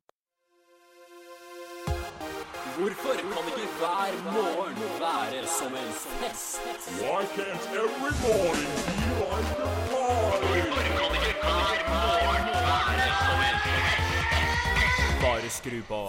Hvorfor 2.78 3.18
kan 3.18 3.48
ikke 3.50 3.66
hver 3.81 4.18
morgen 4.31 4.76
være 5.02 5.42
som 5.50 5.74
en 5.74 5.92
fest? 6.22 6.62
Why 7.02 7.26
can't 7.35 7.66
every 7.74 8.14
morning 8.22 8.74
be 8.87 9.09
like 9.18 9.52
a 9.59 9.70
party? 9.90 11.17
Bare 15.22 15.51
skru 15.51 15.83
på. 15.83 16.09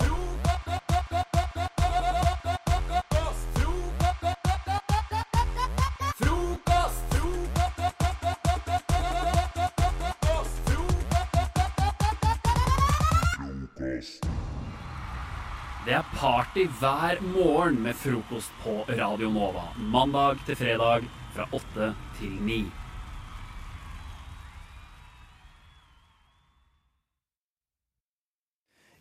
Det 15.86 15.96
er 15.96 16.06
party 16.13 16.65
hver 16.80 17.22
morgen 17.22 17.80
med 17.82 17.96
frokost 17.98 18.52
på 18.63 18.84
Radio 18.89 19.30
Nova. 19.34 19.72
Mandag 19.78 20.38
til 20.46 20.56
fredag 20.60 21.08
fra 21.34 21.48
åtte 21.52 21.94
til 22.20 22.36
ni. 22.46 22.60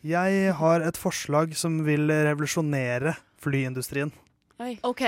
Jeg 0.07 0.53
har 0.55 0.85
et 0.87 0.99
forslag 0.99 1.57
som 1.59 1.81
vil 1.87 2.07
revolusjonere 2.11 3.17
flyindustrien. 3.43 4.13
OK. 4.87 5.03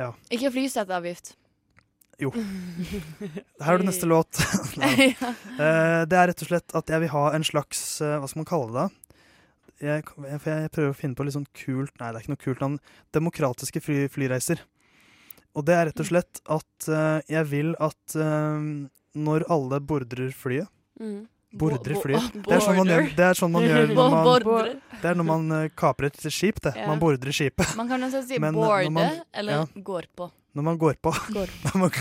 Ja. 0.00 0.10
Ikke 0.32 0.50
flyseteavgift. 0.52 1.34
Jo. 2.22 2.30
Her 3.64 3.74
er 3.74 3.80
det 3.82 3.88
neste 3.88 4.08
låt. 4.08 4.38
Nei. 4.80 5.08
Eh, 5.14 6.02
det 6.08 6.18
er 6.18 6.30
rett 6.30 6.44
og 6.44 6.50
slett 6.50 6.76
at 6.76 6.92
jeg 6.92 7.02
vil 7.04 7.12
ha 7.14 7.24
en 7.34 7.46
slags 7.46 7.80
eh, 8.04 8.18
Hva 8.20 8.28
skal 8.30 8.42
man 8.44 8.48
kalle 8.50 8.74
det? 8.76 8.86
Jeg, 9.84 10.04
jeg, 10.06 10.38
for 10.38 10.50
jeg 10.52 10.70
prøver 10.76 10.92
å 10.92 10.96
finne 10.96 11.18
på 11.18 11.24
litt 11.26 11.34
sånn 11.34 11.48
kult 11.58 11.96
Nei, 11.98 12.12
det 12.14 12.20
er 12.20 12.22
ikke 12.22 12.34
noe 12.36 12.44
kult 12.44 12.62
navn. 12.62 12.76
Demokratiske 13.16 13.82
fly, 13.82 13.96
flyreiser. 14.12 14.62
Og 15.58 15.66
det 15.66 15.74
er 15.76 15.88
rett 15.90 16.04
og 16.04 16.08
slett 16.12 16.40
at 16.50 16.88
eh, 16.90 17.18
jeg 17.34 17.50
vil 17.50 17.74
at 17.82 18.16
når 19.14 19.44
alle 19.54 19.82
bordrer 19.82 20.32
flyet 20.34 20.70
Mm. 20.94 21.24
Bordrer 21.58 21.98
fly. 22.02 22.18
Det 22.44 22.56
er 22.56 22.62
sånn 22.64 22.78
man 22.80 22.90
gjør, 22.90 23.10
det 23.16 23.26
er 23.26 23.38
sånn 23.38 23.52
man 23.54 23.66
gjør 23.66 23.90
når 23.94 24.14
man, 24.14 24.70
det 25.02 25.10
er 25.10 25.18
når 25.20 25.26
man 25.28 25.52
eh, 25.58 25.66
kaprer 25.78 26.10
et 26.10 26.24
skip. 26.32 26.58
det. 26.64 26.72
Man 26.88 26.98
bordrer 27.02 27.34
skipet. 27.36 27.74
Man 27.78 27.90
kan 27.90 28.02
også 28.08 28.24
si 28.26 28.38
Men, 28.42 28.54
eh, 28.54 28.58
boarde 28.60 28.90
man- 28.94 29.20
eller 29.32 29.60
ja. 29.60 29.66
går 29.90 30.08
på. 30.16 30.30
Når 30.54 30.66
man 30.68 30.78
går 30.78 30.98
på. 31.02 31.10
Går. 31.34 31.50
Når 31.66 31.78
man, 31.82 31.94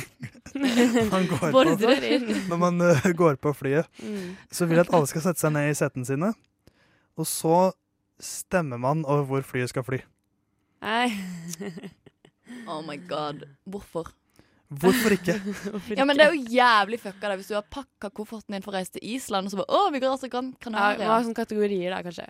man 1.12 1.28
går 1.32 1.54
Bordrer 1.56 2.04
inn. 2.06 2.28
på. 2.28 2.42
Når 2.52 2.60
man 2.62 2.82
uh, 2.86 3.08
går 3.18 3.40
på 3.42 3.54
flyet. 3.58 3.88
Mm. 3.98 4.36
Så 4.54 4.68
vil 4.70 4.78
jeg 4.78 4.86
at 4.86 4.94
alle 4.94 5.10
skal 5.10 5.24
sette 5.26 5.42
seg 5.42 5.56
ned 5.56 5.72
i 5.72 5.78
setene 5.78 6.06
sine. 6.06 6.30
Og 7.18 7.26
så 7.30 7.72
stemmer 8.22 8.78
man 8.82 9.02
over 9.10 9.26
hvor 9.26 9.48
flyet 9.54 9.74
skal 9.74 9.86
fly. 9.88 10.04
Nei. 10.86 11.10
Oh 12.70 12.84
my 12.86 13.00
god. 13.10 13.48
Hvorfor? 13.66 14.14
Hvorfor 14.82 15.14
ikke? 15.16 15.36
Ja, 16.00 16.06
men 16.06 16.18
det 16.18 16.26
er 16.26 16.34
jo 16.36 16.46
jævlig 16.56 17.00
fucka 17.04 17.30
da, 17.30 17.36
hvis 17.40 17.50
du 17.52 17.56
har 17.58 17.66
pakka 17.70 18.10
kofferten 18.16 18.56
din 18.56 18.64
for 18.66 18.74
å 18.74 18.78
reise 18.80 18.96
til 18.96 19.04
Island, 19.16 19.48
og 19.48 19.54
så 19.54 19.60
bare 19.62 19.74
Å, 19.78 19.92
vi 19.94 20.00
går 20.04 20.14
altså 20.16 20.30
Gran 20.32 20.54
Ja, 20.66 20.94
hva 20.98 21.18
er 21.20 21.28
sånne 21.28 21.38
kategorier 21.38 21.94
da, 21.96 22.02
kanskje? 22.06 22.30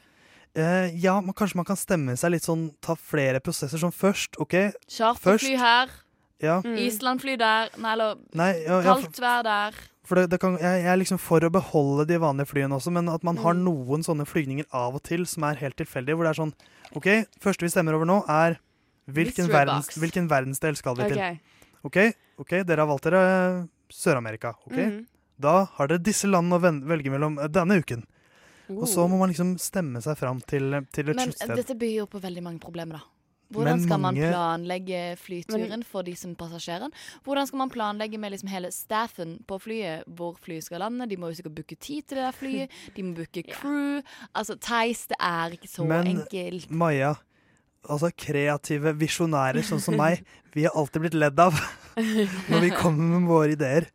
Uh, 0.53 0.86
ja, 1.01 1.15
men 1.23 1.34
kanskje 1.34 1.58
man 1.58 1.65
kan 1.65 1.79
stemme 1.79 2.13
seg 2.19 2.36
litt 2.36 2.45
sånn 2.45 2.67
Ta 2.86 2.93
flere 2.99 3.39
prosesser 3.41 3.79
som 3.82 3.89
først. 3.95 4.38
OK? 4.43 4.53
Charterfly 4.91 5.56
her. 5.58 5.89
Ja. 6.43 6.60
Mm. 6.62 6.75
Islandfly 6.84 7.38
der. 7.41 7.71
Nei, 7.82 7.93
eller 7.95 8.19
Nei, 8.38 8.51
ja, 8.62 8.77
ja, 8.77 8.84
kaldt 8.86 9.17
vær 9.23 9.41
der. 9.47 9.79
for 10.06 10.19
det, 10.19 10.27
det 10.34 10.39
kan, 10.43 10.58
jeg, 10.62 10.82
jeg 10.84 10.91
er 10.93 10.99
liksom 11.01 11.17
for 11.23 11.41
å 11.47 11.49
beholde 11.53 12.06
de 12.10 12.19
vanlige 12.21 12.51
flyene 12.51 12.75
også, 12.77 12.91
men 12.93 13.08
at 13.10 13.23
man 13.25 13.39
har 13.41 13.56
Mm. 13.58 13.63
noen 13.65 14.03
sånne 14.06 14.25
flygninger 14.29 14.67
av 14.75 14.99
og 14.99 15.01
til 15.08 15.23
som 15.25 15.45
er 15.47 15.56
helt 15.63 15.77
tilfeldige. 15.79 16.13
Hvor 16.19 16.27
det 16.27 16.34
er 16.36 16.41
sånn 16.43 16.53
OK, 16.99 17.08
første 17.41 17.63
vi 17.65 17.71
stemmer 17.73 17.95
over 17.97 18.06
nå, 18.06 18.19
er 18.29 18.60
hvilken, 19.10 19.49
verdens, 19.49 19.89
hvilken 19.97 20.27
verdensdel 20.29 20.75
skal 20.77 20.99
vi 20.99 21.10
til? 21.15 21.39
Ok. 21.88 21.97
OK, 22.39 22.63
dere 22.65 22.79
har 22.81 22.87
valgt 22.87 23.03
dere 23.03 23.67
Sør-Amerika. 23.93 24.55
ok? 24.67 24.77
Mhm. 24.77 25.05
Da 25.39 25.65
har 25.65 25.87
dere 25.87 25.99
disse 25.99 26.25
landene 26.29 26.57
å 26.59 26.61
velge 26.87 27.09
mellom 27.11 27.39
eh, 27.39 27.47
denne 27.47 27.79
uken. 27.81 28.03
Og 28.69 28.87
så 28.87 29.03
Oh. 29.03 29.07
må 29.09 29.17
man 29.19 29.29
liksom 29.29 29.57
stemme 29.59 30.01
seg 30.01 30.17
fram 30.17 30.39
til, 30.41 30.85
til 30.93 31.09
et 31.09 31.15
Men 31.15 31.29
dette 31.55 31.75
byr 31.77 31.95
jo 31.97 32.05
på 32.07 32.21
veldig 32.21 32.41
mange 32.41 32.59
problemer, 32.59 32.93
da. 32.93 33.01
Hvordan 33.53 33.77
Men 33.77 33.83
skal 33.83 33.99
mange- 33.99 34.21
man 34.21 34.31
planlegge 34.33 35.17
flyturen 35.19 35.83
for 35.85 36.01
de 36.01 36.15
som 36.15 36.33
passasjerer? 36.35 36.89
Hvordan 37.23 37.45
skal 37.45 37.57
man 37.59 37.69
planlegge 37.69 38.17
med 38.17 38.31
liksom 38.31 38.49
hele 38.49 38.71
staffen 38.71 39.43
på 39.45 39.59
flyet, 39.61 40.05
hvor 40.07 40.33
flyet 40.39 40.63
skal 40.63 40.79
lande? 40.79 41.07
De 41.07 41.17
må 41.17 41.29
jo 41.29 41.35
sikkert 41.43 41.53
booke 41.55 41.77
tid 41.77 42.07
til 42.07 42.17
det 42.17 42.23
der 42.23 42.31
flyet. 42.31 42.69
De 42.95 43.03
må 43.03 43.13
booke 43.15 43.43
crew. 43.53 44.01
Altså, 44.33 44.55
Theis, 44.59 45.05
det 45.07 45.17
er 45.19 45.51
ikke 45.51 45.69
så 45.69 45.85
Men 45.85 46.07
enkelt. 46.07 46.71
Maja, 46.71 47.15
altså 47.89 48.09
kreative 48.15 48.93
visjonærer 48.97 49.63
sånn 49.65 49.81
som 49.83 49.97
meg, 49.99 50.23
vi 50.55 50.63
har 50.67 50.75
alltid 50.79 51.01
blitt 51.01 51.13
ledd 51.17 51.39
av 51.39 51.57
når 52.51 52.59
vi 52.61 52.69
kommer 52.77 53.19
med 53.19 53.27
våre 53.29 53.51
ideer. 53.55 53.89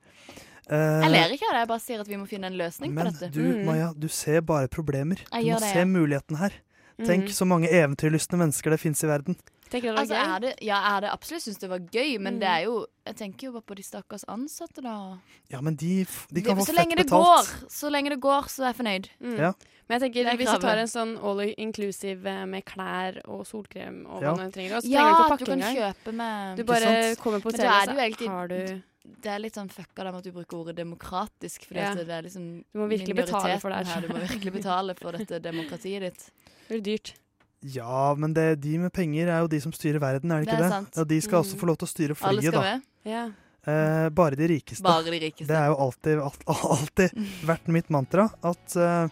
Uh, 0.68 1.00
Jeg 1.00 1.10
ler 1.14 1.30
ikke 1.32 1.46
av 1.48 1.54
det, 1.56 1.60
jeg 1.64 1.68
bare 1.70 1.80
sier 1.80 2.00
at 2.02 2.08
vi 2.10 2.16
må 2.20 2.26
finne 2.28 2.50
en 2.50 2.58
løsning 2.60 2.92
Men 2.92 3.06
på 3.08 3.12
dette. 3.16 3.30
du, 3.32 3.64
Maja, 3.64 3.92
du 3.96 4.08
ser 4.12 4.42
bare 4.44 4.68
problemer. 4.68 5.22
Jeg 5.32 5.44
Du 5.46 5.52
må 5.54 5.60
det, 5.62 5.70
se 5.72 5.78
ja. 5.80 5.84
muligheten 5.88 6.36
her. 6.42 6.52
Tenk 6.98 7.24
Mhm. 7.30 7.32
så 7.32 7.46
mange 7.46 7.68
eventyrlystne 7.70 8.36
mennesker 8.40 8.70
det 8.74 8.80
fins 8.82 9.02
i 9.04 9.06
verden. 9.08 9.36
Tenker 9.70 9.90
du 9.90 9.96
det 9.96 9.98
Altså, 10.00 10.14
gøy? 10.14 10.34
er 10.36 10.40
det, 10.40 10.52
ja, 10.62 10.76
jeg 10.80 10.92
hadde 10.94 11.10
absolutt 11.12 11.42
syntes 11.42 11.58
det 11.60 11.68
var 11.70 11.78
gøy, 11.78 12.18
men 12.20 12.34
Mm. 12.34 12.40
det 12.40 12.48
er 12.48 12.62
jo 12.64 12.86
Jeg 13.08 13.16
tenker 13.16 13.46
jo 13.48 13.52
bare 13.52 13.62
på 13.62 13.74
de 13.74 13.82
stakkars 13.82 14.24
ansatte, 14.28 14.82
da. 14.82 15.16
Ja, 15.50 15.60
men 15.62 15.74
de, 15.76 16.04
de 16.30 16.42
kan 16.42 16.56
Det- 16.56 16.60
få 16.60 16.66
så 16.66 16.74
fett 16.74 16.76
lenge 16.76 16.96
det 16.96 17.06
betalt. 17.06 17.24
går, 17.24 17.68
så 17.70 17.90
lenge 17.90 18.08
det 18.10 18.20
går, 18.20 18.42
så 18.48 18.62
er 18.64 18.66
jeg 18.72 18.76
fornøyd. 18.76 19.08
Mm. 19.22 19.38
Ja. 19.38 19.52
Men 19.88 20.00
jeg 20.00 20.00
tenker, 20.12 20.24
Det 20.24 20.32
er 20.32 20.36
hvis 20.36 20.52
du 20.52 20.60
tar 20.60 20.76
en 20.76 20.86
sånn 20.86 21.24
all 21.24 21.40
inclusive 21.56 22.26
eh, 22.26 22.44
med 22.44 22.64
klær 22.66 23.20
og 23.26 23.46
solkrem 23.46 24.04
og 24.06 24.20
Ja. 24.22 24.34
hva 24.34 24.44
du 24.44 24.50
trenger, 24.52 24.80
så 24.82 24.84
Ja, 24.84 25.00
trenger 25.00 25.08
du 25.08 25.16
ikke 25.16 25.24
å 25.24 25.38
pakke 25.38 25.46
kan 25.46 25.60
kjøpe 25.76 26.12
med 26.14 26.56
Du 26.58 26.64
bare 26.64 27.16
kommer 27.16 27.40
på 27.40 27.48
er 27.48 27.56
det 27.56 27.66
hotellet, 27.66 27.98
egentlig- 27.98 28.28
så 28.28 28.28
har 28.28 28.48
du 28.48 28.82
Det 29.22 29.26
er 29.32 29.38
litt 29.38 29.54
sånn 29.54 29.70
fucka 29.72 30.04
da 30.04 30.12
med 30.12 30.18
at 30.18 30.24
du 30.24 30.32
bruker 30.32 30.58
ordet 30.66 30.76
demokratisk, 30.76 31.64
fordi 31.64 31.76
Ja. 31.80 31.92
at 31.92 31.96
det 31.96 32.10
er 32.10 32.22
liksom 32.22 32.62
Du 32.74 32.78
må 32.78 32.88
virkelig 32.90 33.16
betale 33.16 33.58
for 33.58 33.70
det 33.70 33.86
her. 33.86 34.00
Du 34.02 34.08
må 34.08 34.20
virkelig 34.20 34.52
betale 34.52 34.94
for 34.94 35.12
dette 35.12 35.40
demokratiet 35.40 36.00
ditt. 36.00 36.30
Det 36.68 36.82
blir 36.82 36.98
dyrt. 36.98 37.14
Ja, 37.62 38.14
men 38.14 38.32
det, 38.34 38.60
de 38.62 38.76
med 38.78 38.92
penger 38.94 39.26
er 39.34 39.40
jo 39.42 39.48
de 39.50 39.58
som 39.60 39.72
styrer 39.74 39.98
verden, 39.98 40.30
er 40.30 40.44
det 40.44 40.46
Det 40.46 40.54
ikke 40.54 40.68
det? 40.70 40.96
Ja, 40.96 41.04
De 41.04 41.20
skal 41.20 41.40
også 41.42 41.54
Mm. 41.56 41.60
få 41.60 41.66
lov 41.66 41.76
til 41.78 41.86
å 41.88 41.90
styre 41.90 42.14
flyet, 42.14 42.52
da. 42.52 42.60
med. 42.60 42.82
Ja. 43.04 43.24
Eh, 43.66 44.08
bare 44.10 44.36
de 44.36 44.46
rikeste. 44.48 44.82
Bare 44.82 45.02
de 45.04 45.10
rikeste. 45.10 45.46
Det 45.48 45.56
er 45.56 45.66
jo 45.66 45.74
alltid, 45.76 46.18
alt, 46.22 46.44
alltid 46.46 47.10
vært 47.50 47.66
mitt 47.68 47.90
mantra 47.90 48.28
at 48.42 48.76
eh, 48.76 49.08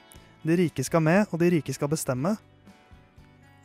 de 0.46 0.56
rike 0.56 0.84
skal 0.84 1.00
med, 1.02 1.26
og 1.32 1.38
de 1.40 1.50
rike 1.50 1.74
skal 1.74 1.88
bestemme. 1.88 2.36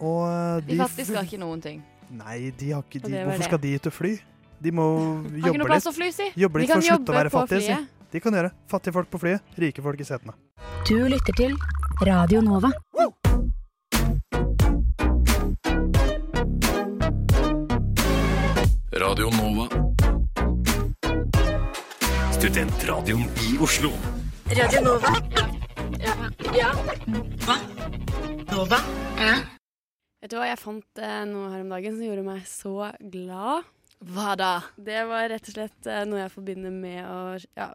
Og 0.01 0.25
eh, 0.27 0.61
De 0.65 0.77
fattige 0.81 1.05
skal 1.11 1.25
ikke 1.29 1.39
noen 1.39 1.61
ting. 1.61 1.83
Nei, 2.09 2.49
de 2.57 2.71
har 2.73 2.81
ikke 2.83 3.03
de, 3.05 3.11
Hvorfor 3.21 3.37
det. 3.37 3.45
skal 3.47 3.59
de 3.59 3.75
ut 3.77 3.87
og 3.87 3.93
fly? 3.93 4.17
De 4.61 4.71
må 4.71 4.87
Har 4.97 5.29
ikke 5.29 5.47
jobbe 5.47 5.57
noe 5.61 5.69
plass 5.71 5.85
litt. 5.85 5.93
å 5.93 5.97
fly, 6.01 6.11
si. 6.11 6.29
Jobbe 6.41 6.59
litt 6.59 6.69
for 6.73 6.81
å 6.81 6.89
slutte 6.89 7.13
å 7.13 7.19
være 7.21 7.29
fattige, 7.37 7.61
si. 7.69 7.87
De 8.11 8.19
kan 8.19 8.33
gjøre. 8.33 8.51
Fattige 8.67 8.93
folk 8.97 9.09
på 9.13 9.21
flyet, 9.21 9.41
rike 9.61 9.81
folk 9.85 10.01
i 10.01 10.09
setene. 10.09 10.33
Du 10.89 10.97
lytter 11.07 11.37
til 11.37 11.55
Radio 12.01 12.41
Nova. 12.41 12.73
Radio 19.01 19.29
Nova. 19.33 19.65
Studentradioen 22.33 23.21
i 23.21 23.57
Oslo. 23.57 23.89
Radio 24.45 24.81
Nova. 24.81 25.09
Ja. 26.53 26.69
Hva? 27.41 27.55
Nova? 28.51 28.77
Ja. 29.17 29.39
Vet 30.21 30.29
du 30.29 30.37
hva, 30.37 30.45
jeg 30.51 30.61
fant 30.61 31.01
eh, 31.01 31.17
noe 31.31 31.49
her 31.49 31.65
om 31.65 31.73
dagen 31.73 31.97
som 31.97 32.05
gjorde 32.05 32.27
meg 32.29 32.45
så 32.45 32.75
glad. 33.01 33.65
Hva 34.05 34.35
da? 34.37 34.53
Det 34.77 35.01
var 35.09 35.31
rett 35.33 35.49
og 35.49 35.57
slett 35.57 35.89
eh, 35.89 36.05
noe 36.05 36.21
jeg 36.21 36.35
forbinder 36.37 36.75
med 36.75 37.01
å 37.01 37.19
ja, 37.57 37.71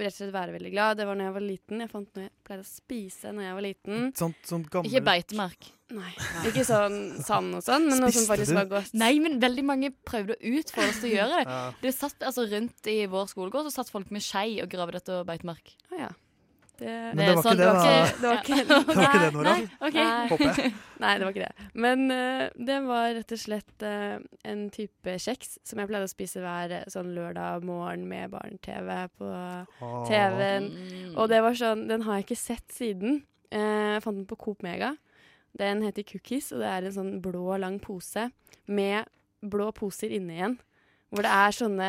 rett 0.00 0.14
og 0.14 0.20
slett 0.22 0.32
være 0.32 0.56
veldig 0.56 0.72
glad. 0.72 1.02
Det 1.02 1.10
var 1.10 1.20
når 1.20 1.28
jeg 1.28 1.40
var 1.42 1.50
liten. 1.52 1.84
Jeg 1.84 1.92
fant 1.92 2.08
noe 2.16 2.30
jeg 2.30 2.36
pleide 2.48 2.64
å 2.64 2.72
spise 2.72 3.36
når 3.36 3.50
jeg 3.50 3.60
var 3.60 3.68
liten. 3.68 4.14
Sånt, 4.16 4.40
sånt 4.48 4.72
gammel 4.72 4.88
Ikke 4.88 5.10
beitemark. 5.12 5.74
Nei. 5.88 6.10
Ikke 6.44 6.66
sånn 6.68 6.98
sand 7.24 7.56
og 7.56 7.64
sånn, 7.64 7.86
men 7.88 8.02
noe 8.02 8.12
som 8.12 8.26
faktisk 8.28 8.52
du? 8.52 8.58
var 8.58 8.68
godt. 8.68 8.92
Nei, 8.98 9.14
men 9.24 9.38
veldig 9.40 9.64
mange 9.64 9.92
prøvde 10.04 10.36
å 10.36 10.54
utfordre 10.58 10.92
oss 10.92 11.00
til 11.00 11.12
å 11.12 11.16
gjøre 11.16 11.34
det. 11.38 11.44
Ja. 11.58 11.60
Det 11.80 11.90
satt 11.96 12.22
altså 12.26 12.44
Rundt 12.48 12.88
i 12.90 12.98
vår 13.10 13.28
skolegård 13.30 13.66
så 13.68 13.80
satt 13.80 13.90
folk 13.90 14.10
med 14.14 14.22
skei 14.22 14.58
og 14.62 14.68
gravde 14.70 15.00
etter 15.00 15.24
beitemark. 15.26 15.72
Ah, 15.88 16.02
ja. 16.02 16.10
Det, 16.78 16.90
Men 17.14 17.18
det 17.18 17.32
var 17.34 17.40
ikke 17.42 17.54
det, 17.58 17.64
da. 17.66 17.94
Det 18.20 18.28
var 18.28 18.36
ikke 18.38 18.58
Det 18.68 18.76
var 18.86 19.06
ikke 19.08 19.22
det, 19.22 19.30
Nora. 19.34 19.54
Nei, 19.54 19.64
okay. 19.88 20.04
Håper 20.30 20.44
jeg. 20.46 20.74
Nei, 21.02 21.14
det 21.14 21.26
var 21.26 21.32
ikke 21.34 21.48
det. 21.48 21.66
Men 21.74 22.04
uh, 22.12 22.44
det 22.68 22.76
var 22.86 23.08
rett 23.16 23.34
og 23.34 23.40
slett 23.42 23.86
uh, 23.88 24.20
en 24.52 24.62
type 24.74 25.16
kjeks 25.24 25.56
som 25.66 25.82
jeg 25.82 25.90
pleide 25.90 26.06
å 26.06 26.12
spise 26.12 26.44
hver 26.44 26.76
eh, 26.76 26.86
sånn 26.92 27.10
lørdag 27.16 27.66
morgen 27.66 28.06
med 28.10 28.30
barne-TV 28.36 28.94
på 29.18 29.32
TV-en. 30.06 30.70
Mm. 30.70 31.10
Og 31.16 31.26
det 31.32 31.42
var 31.42 31.58
sånn 31.58 31.88
Den 31.90 32.06
har 32.06 32.20
jeg 32.20 32.28
ikke 32.28 32.40
sett 32.44 32.76
siden. 32.76 33.22
Uh, 33.50 33.96
jeg 33.96 34.04
fant 34.06 34.20
den 34.20 34.30
på 34.30 34.38
Coop 34.38 34.62
Mega. 34.62 34.94
Den 35.56 35.82
heter 35.82 36.04
Cookies, 36.04 36.52
og 36.52 36.60
det 36.60 36.68
er 36.70 36.84
en 36.90 36.92
sånn 36.94 37.14
blå, 37.24 37.56
lang 37.58 37.78
pose 37.80 38.28
med 38.68 39.06
blå 39.42 39.70
poser 39.72 40.10
inni 40.12 40.36
igjen. 40.40 40.58
Hvor 41.08 41.24
det 41.24 41.30
er 41.32 41.54
sånne 41.56 41.86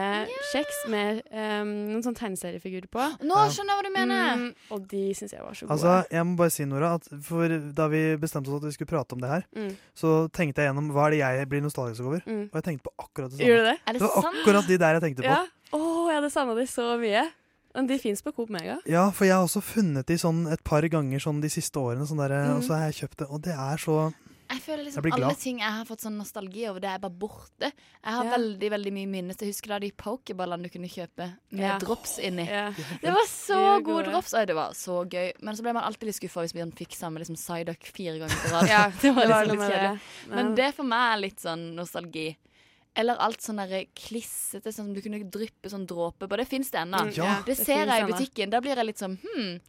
kjeks 0.54 0.78
med 0.88 1.18
um, 1.28 1.72
noen 1.90 2.04
sånne 2.06 2.16
tegneseriefigurer 2.22 2.88
på. 2.88 3.04
Nå 3.28 3.40
skjønner 3.52 3.74
jeg 3.74 3.80
hva 3.82 3.84
du 3.84 3.92
mener. 3.92 4.30
Mm, 4.40 4.54
og 4.72 4.86
de 4.88 5.02
syns 5.18 5.34
jeg 5.36 5.44
var 5.44 5.58
så 5.60 5.66
gode. 5.68 5.76
Altså, 5.76 5.96
jeg 6.16 6.24
må 6.30 6.38
bare 6.40 6.54
si, 6.56 6.64
Nora, 6.72 6.94
at 6.96 7.10
for 7.28 7.52
da 7.76 7.88
vi 7.92 8.04
bestemte 8.22 8.48
oss 8.48 8.62
at 8.64 8.70
vi 8.70 8.72
skulle 8.78 8.88
prate 8.94 9.18
om 9.18 9.20
det 9.20 9.34
her, 9.34 9.44
Mm. 9.60 9.74
så 9.92 10.14
tenkte 10.32 10.64
jeg 10.64 10.72
gjennom 10.72 10.88
hva 10.96 11.10
er 11.10 11.12
det 11.18 11.20
jeg 11.20 11.50
blir 11.52 11.66
nostalgisk 11.68 12.06
over. 12.08 12.24
Mm. 12.24 12.46
Og 12.48 12.56
jeg 12.62 12.64
tenkte 12.70 12.88
på 12.88 12.96
akkurat 13.04 13.28
det 13.34 13.42
samme. 13.42 13.50
Gjorde 13.50 13.60
du 13.66 13.70
det? 13.74 13.78
Er 13.84 13.92
det 14.00 14.02
var 14.06 14.16
sant? 14.24 14.40
akkurat 14.40 14.68
de 14.72 14.78
der 14.86 14.94
jeg 14.96 15.04
tenkte 15.04 15.28
på. 15.28 15.36
Ja. 15.36 15.44
Å, 15.76 15.82
jeg 16.08 16.16
hadde 16.22 16.32
savna 16.38 16.56
de 16.56 16.68
så 16.72 16.88
mye. 17.04 17.26
Men 17.76 17.88
de 17.88 17.98
fins 18.00 18.22
på 18.26 18.32
Coop 18.36 18.50
Mega. 18.50 18.80
Ja, 18.90 19.10
for 19.12 19.26
jeg 19.26 19.36
har 19.36 19.46
også 19.46 19.62
funnet 19.62 20.06
de 20.10 20.16
sånn 20.18 20.48
et 20.52 20.64
par 20.64 20.82
ganger 20.90 21.20
sånn 21.20 21.42
de 21.42 21.50
siste 21.54 21.78
årene, 21.78 22.08
sånn 22.10 22.18
der, 22.18 22.30
Mm. 22.48 22.58
og 22.58 22.64
så 22.64 22.74
har 22.78 22.92
jeg 22.92 23.04
kjøpt 23.10 23.18
det. 23.18 23.28
Og 23.30 23.42
det 23.42 23.54
er 23.54 23.78
så 23.78 24.14
Jeg 24.52 24.62
føler 24.66 24.84
liksom 24.86 25.04
Jeg 25.06 25.14
alle 25.14 25.36
ting 25.36 25.60
jeg 25.60 25.72
har 25.72 25.86
fått 25.86 26.02
sånn 26.02 26.18
nostalgi 26.18 26.68
over, 26.68 26.80
det 26.80 26.90
er 26.90 26.98
bare 26.98 27.12
borte. 27.14 27.62
Jeg 27.70 28.14
har 28.16 28.24
Ja. 28.26 28.32
veldig 28.36 28.70
veldig 28.72 28.94
mye 28.94 29.06
minnes. 29.08 29.38
Jeg 29.40 29.50
husker 29.54 29.68
da 29.68 29.78
de 29.78 29.92
pokeballene 29.92 30.64
du 30.64 30.70
kunne 30.70 30.90
kjøpe 30.90 31.36
med 31.52 31.62
Ja. 31.62 31.78
drops 31.78 32.18
inni. 32.18 32.48
Ja. 32.50 32.72
Det 32.72 33.14
var 33.14 33.28
så 33.28 33.54
De 33.54 33.54
er 33.54 33.82
gode 33.82 34.06
gode. 34.06 34.06
drops. 34.12 34.34
Oi, 34.34 34.46
det 34.46 34.56
var 34.56 34.72
så 34.72 35.06
gøy. 35.08 35.34
Men 35.44 35.56
så 35.56 35.62
ble 35.62 35.74
man 35.74 35.84
alltid 35.84 36.06
litt 36.06 36.16
skuffa 36.16 36.42
hvis 36.42 36.56
man 36.56 36.72
fikk 36.72 36.96
samme 36.98 37.20
liksom, 37.20 37.36
Psyduck 37.36 37.84
fire 37.94 38.18
ganger 38.18 38.36
på 38.42 38.52
rad. 38.54 38.68
Ja, 38.68 38.90
det 39.02 39.14
var 39.16 39.22
det 39.22 39.30
var 39.30 39.46
liksom 39.46 39.60
litt 39.60 39.72
kjedelig. 39.72 40.00
Men 40.30 40.56
det 40.56 40.74
for 40.74 40.84
meg 40.84 41.14
er 41.14 41.22
litt 41.22 41.38
sånn 41.40 41.76
nostalgi. 41.76 42.36
Eller 42.96 43.20
alt 43.22 43.42
sånn 43.42 43.60
klissete, 43.96 44.72
sånn 44.74 44.90
som 44.90 44.94
du 44.94 45.02
kunne 45.02 45.22
dryppe 45.30 45.70
sånn 45.70 45.86
dråpe 45.88 46.28
på. 46.28 46.38
Det 46.38 46.48
fins 46.50 46.72
det 46.72 46.80
ennå. 46.82 47.06
Mm, 47.10 47.14
ja, 47.16 47.36
det 47.46 47.56
det 47.56 47.66
ser 47.66 47.86
jeg 47.86 48.04
i 48.04 48.12
butikken. 48.12 48.50
Da 48.50 48.62
blir 48.62 48.76
jeg 48.76 48.86
litt 48.90 48.98
sånn 49.02 49.20
hm. 49.22 49.60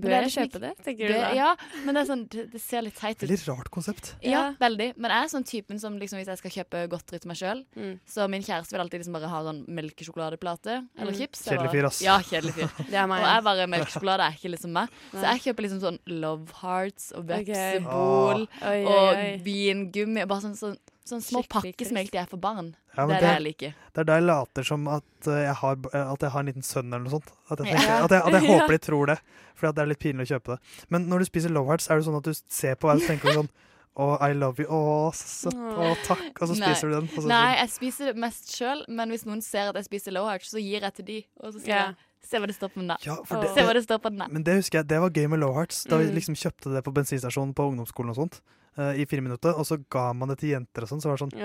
Bør 0.00 0.12
jeg 0.14 0.24
liksom 0.24 0.46
kjøpe 0.46 0.60
det, 0.62 0.70
tenker 0.84 1.10
du 1.10 1.12
det, 1.12 1.20
da? 1.20 1.30
Ja, 1.36 1.48
men 1.84 1.96
det 1.96 2.00
er 2.00 2.08
sånn 2.08 2.22
Det, 2.30 2.44
det 2.52 2.60
ser 2.62 2.84
litt 2.86 2.96
teit 2.96 3.18
ut. 3.18 3.24
Veldig 3.26 3.38
rart 3.50 3.70
konsept. 3.74 4.12
Ja, 4.24 4.42
veldig. 4.60 4.92
Men 4.96 5.12
jeg 5.12 5.26
er 5.26 5.32
sånn 5.32 5.46
typen 5.50 5.80
som 5.82 5.98
liksom, 6.00 6.20
hvis 6.20 6.30
jeg 6.30 6.40
skal 6.40 6.54
kjøpe 6.54 6.82
godteri 6.92 7.20
til 7.20 7.28
meg 7.28 7.40
sjøl 7.40 7.64
Mm. 7.76 7.98
Så 8.08 8.26
min 8.30 8.42
kjæreste 8.42 8.72
vil 8.72 8.80
alltid 8.82 9.00
liksom 9.02 9.16
bare 9.18 9.28
ha 9.28 9.40
sånn 9.44 9.60
melkesjokoladeplate 9.68 10.76
eller 10.98 11.12
Mm. 11.12 11.18
chips. 11.18 11.42
Kjedelig 11.48 11.70
fyr, 11.74 11.86
ass. 11.86 12.00
Ja, 12.02 12.18
kjedelig 12.18 12.54
fyr. 12.54 12.70
Det 12.90 12.96
er 12.96 13.06
meg. 13.06 13.20
Og 13.22 13.28
jeg 13.28 13.44
bare 13.44 13.66
melkesjokolade 13.66 14.26
er 14.26 14.38
ikke 14.38 14.52
liksom 14.54 14.72
meg. 14.72 14.88
Så 15.12 15.22
jeg 15.26 15.42
kjøper 15.44 15.66
liksom 15.66 15.80
sånn 15.84 15.98
Love 16.06 16.48
Hearts 16.62 17.12
og 17.12 17.26
vepsebol 17.28 18.46
okay. 18.48 18.84
og 18.84 19.44
vingummi. 19.44 20.26
Bare 20.26 20.40
sånn, 20.46 20.56
sånn, 20.56 20.76
sånn 21.08 21.22
små 21.24 21.42
pakkesmelt 21.48 22.12
jeg 22.14 22.28
for 22.28 22.36
barn. 22.38 22.74
Ja, 22.96 23.06
det 23.06 23.16
er 23.16 23.20
det 23.20 23.30
jeg 23.32 23.42
liker. 23.42 23.74
Det 23.94 24.02
er 24.02 24.04
da 24.04 24.14
jeg 24.18 24.26
later 24.26 24.62
som 24.66 24.88
at, 24.88 25.04
uh, 25.26 25.32
jeg 25.40 25.54
har, 25.54 25.76
uh, 25.94 26.12
at 26.12 26.20
jeg 26.20 26.30
har 26.30 26.40
en 26.40 26.46
liten 26.46 26.62
sønn 26.66 26.92
eller 26.92 27.04
noe 27.06 27.14
sånt. 27.16 27.30
At 27.50 27.58
jeg, 27.58 27.66
Ja. 27.72 27.78
tenker, 27.78 28.04
at 28.04 28.10
jeg, 28.10 28.22
at 28.26 28.32
jeg 28.42 28.50
håper 28.52 28.68
de 28.76 28.78
tror 28.78 29.06
det. 29.06 29.18
Fordi 29.56 29.74
det 29.74 29.82
er 29.82 29.86
litt 29.86 29.98
pinlig 30.02 30.26
å 30.28 30.30
kjøpe 30.36 30.56
det. 30.56 30.60
Men 30.90 31.08
når 31.08 31.18
du 31.18 31.24
spiser 31.30 31.50
Love 31.50 31.68
Hearts, 31.68 31.90
er 31.90 31.96
det 31.98 32.06
sånn 32.06 32.16
at 32.20 32.24
du 32.24 32.32
ser 32.34 32.74
på 32.76 32.90
og 32.90 33.00
så 33.00 33.06
tenker 33.14 33.32
sånn 33.34 33.50
Å, 34.00 34.16
I 34.22 34.32
love 34.38 34.62
you. 34.62 34.68
Å, 34.70 35.10
så 35.12 35.50
søtt. 35.50 35.56
Å, 35.58 35.88
takk. 36.06 36.38
Og 36.40 36.48
så 36.48 36.54
spiser 36.54 36.88
du 36.88 36.94
den. 36.94 37.08
Og 37.10 37.24
så, 37.24 37.28
Nei, 37.28 37.56
jeg 37.58 37.70
spiser 37.74 38.12
det 38.12 38.20
mest 38.22 38.52
sjøl, 38.54 38.84
men 38.88 39.10
hvis 39.10 39.26
noen 39.26 39.42
ser 39.42 39.72
at 39.72 39.74
jeg 39.80 39.88
spiser 39.88 40.14
Low 40.14 40.28
Hearts, 40.30 40.52
så 40.54 40.62
gir 40.62 40.86
jeg 40.86 40.94
til 41.00 41.04
de. 41.08 41.16
Og 41.42 41.50
så 41.52 41.58
sier 41.58 41.74
yeah. 41.74 41.90
jeg 41.90 42.06
Se 42.30 42.38
hva 42.38 42.46
det 42.46 42.54
står 42.54 42.68
på 42.70 42.78
den, 42.78 42.86
der. 42.92 43.02
Ja, 43.02 43.16
det- 43.26 43.50
Se 43.56 43.62
hva 43.66 43.72
det 43.74 43.82
står 43.82 43.98
på 44.04 44.10
den, 44.12 44.18
der. 44.22 44.28
Men 44.30 44.42
det 44.46 44.54
husker 44.60 44.78
jeg, 44.78 44.86
det 44.92 45.00
var 45.02 45.10
gøy 45.10 45.26
med 45.32 45.40
Low 45.40 45.52
Hearts. 45.56 45.82
Da 45.90 45.96
vi 45.98 46.06
Mm. 46.06 46.14
liksom 46.20 46.36
kjøpte 46.38 46.72
det 46.76 46.84
på 46.86 46.92
bensinstasjonen 46.94 47.54
på 47.56 47.66
ungdomsskolen 47.72 48.10
og 48.14 48.16
sånt. 48.20 48.40
Uh, 48.80 48.90
I 48.96 49.04
fire 49.10 49.20
minutter, 49.24 49.52
og 49.54 49.66
så 49.68 49.76
ga 49.92 50.08
man 50.16 50.32
det 50.32 50.38
til 50.42 50.54
jenter 50.56 50.86
og 50.86 50.90
sånn. 50.90 51.02
Så 51.04 51.10
var 51.10 51.20
det 51.20 51.26
sånn 51.26 51.36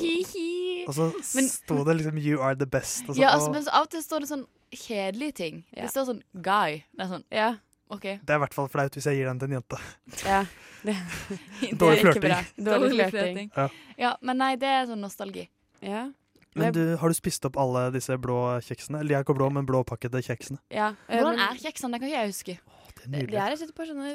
Hi-hi. 0.00 0.84
Og 0.88 0.94
så 0.96 1.08
Men- 1.38 1.48
sto 1.52 1.80
det 1.86 1.96
liksom 2.00 2.18
'You 2.18 2.40
are 2.42 2.56
the 2.58 2.66
best'. 2.66 3.08
Og 3.08 3.14
så, 3.14 3.20
Ja, 3.22 3.34
altså, 3.36 3.50
men 3.54 3.62
så 3.64 3.70
av 3.72 3.86
og 3.86 3.90
til 3.94 4.02
står 4.02 4.20
det 4.26 4.30
sånn 4.32 4.46
kjedelige 4.74 5.34
ting. 5.34 5.64
Ja. 5.74 5.82
Det 5.86 5.90
står 5.94 6.06
sånn 6.12 6.22
guy. 6.34 6.82
Det 6.96 7.06
er 7.06 7.12
sånn 7.16 7.24
Ja. 7.30 7.50
OK. 7.90 8.02
det 8.22 8.30
er 8.30 8.36
i 8.38 8.42
hvert 8.44 8.54
fall 8.54 8.68
flaut 8.70 8.94
hvis 8.94 9.06
jeg 9.10 9.16
gir 9.18 9.26
den 9.26 9.38
til 9.40 9.48
en 9.50 9.56
jente. 9.62 9.78
Ja. 10.26 10.44
Det, 10.84 10.94
Dårlig 11.76 11.78
det 11.78 11.86
er 11.86 11.96
ikke 11.96 12.20
flørting. 12.20 12.64
Dårlig 12.64 13.10
flørting. 13.10 13.50
Ja. 13.56 13.68
Ja, 13.98 14.16
men 14.22 14.38
nei, 14.38 14.54
det 14.56 14.68
er 14.68 14.86
sånn 14.88 15.02
nostalgi. 15.02 15.48
Ja. 15.82 16.06
Men 16.56 16.72
du, 16.74 16.96
har 16.98 17.08
du 17.08 17.14
spist 17.14 17.44
opp 17.46 17.56
alle 17.60 17.90
disse 17.94 18.16
blå 18.18 18.36
kjeksene? 18.64 19.00
Eller 19.00 19.08
de 19.08 19.14
er 19.18 19.22
ikke 19.26 19.36
blå, 19.38 19.50
men 19.54 19.66
blåpakkede 19.68 20.22
kjeksene? 20.24 20.58
Ja. 20.72 20.94
Hvordan 21.06 21.38
er 21.38 21.58
kjeksene? 21.60 21.92
Det 21.94 22.00
kan 22.00 22.08
ikke 22.10 22.22
jeg 22.22 22.32
huske. 22.32 22.56
Nydelig. 23.06 23.30
det 23.32 23.40
er 23.42 23.54
et 23.66 23.74
par 23.76 23.88
sånne 23.90 24.10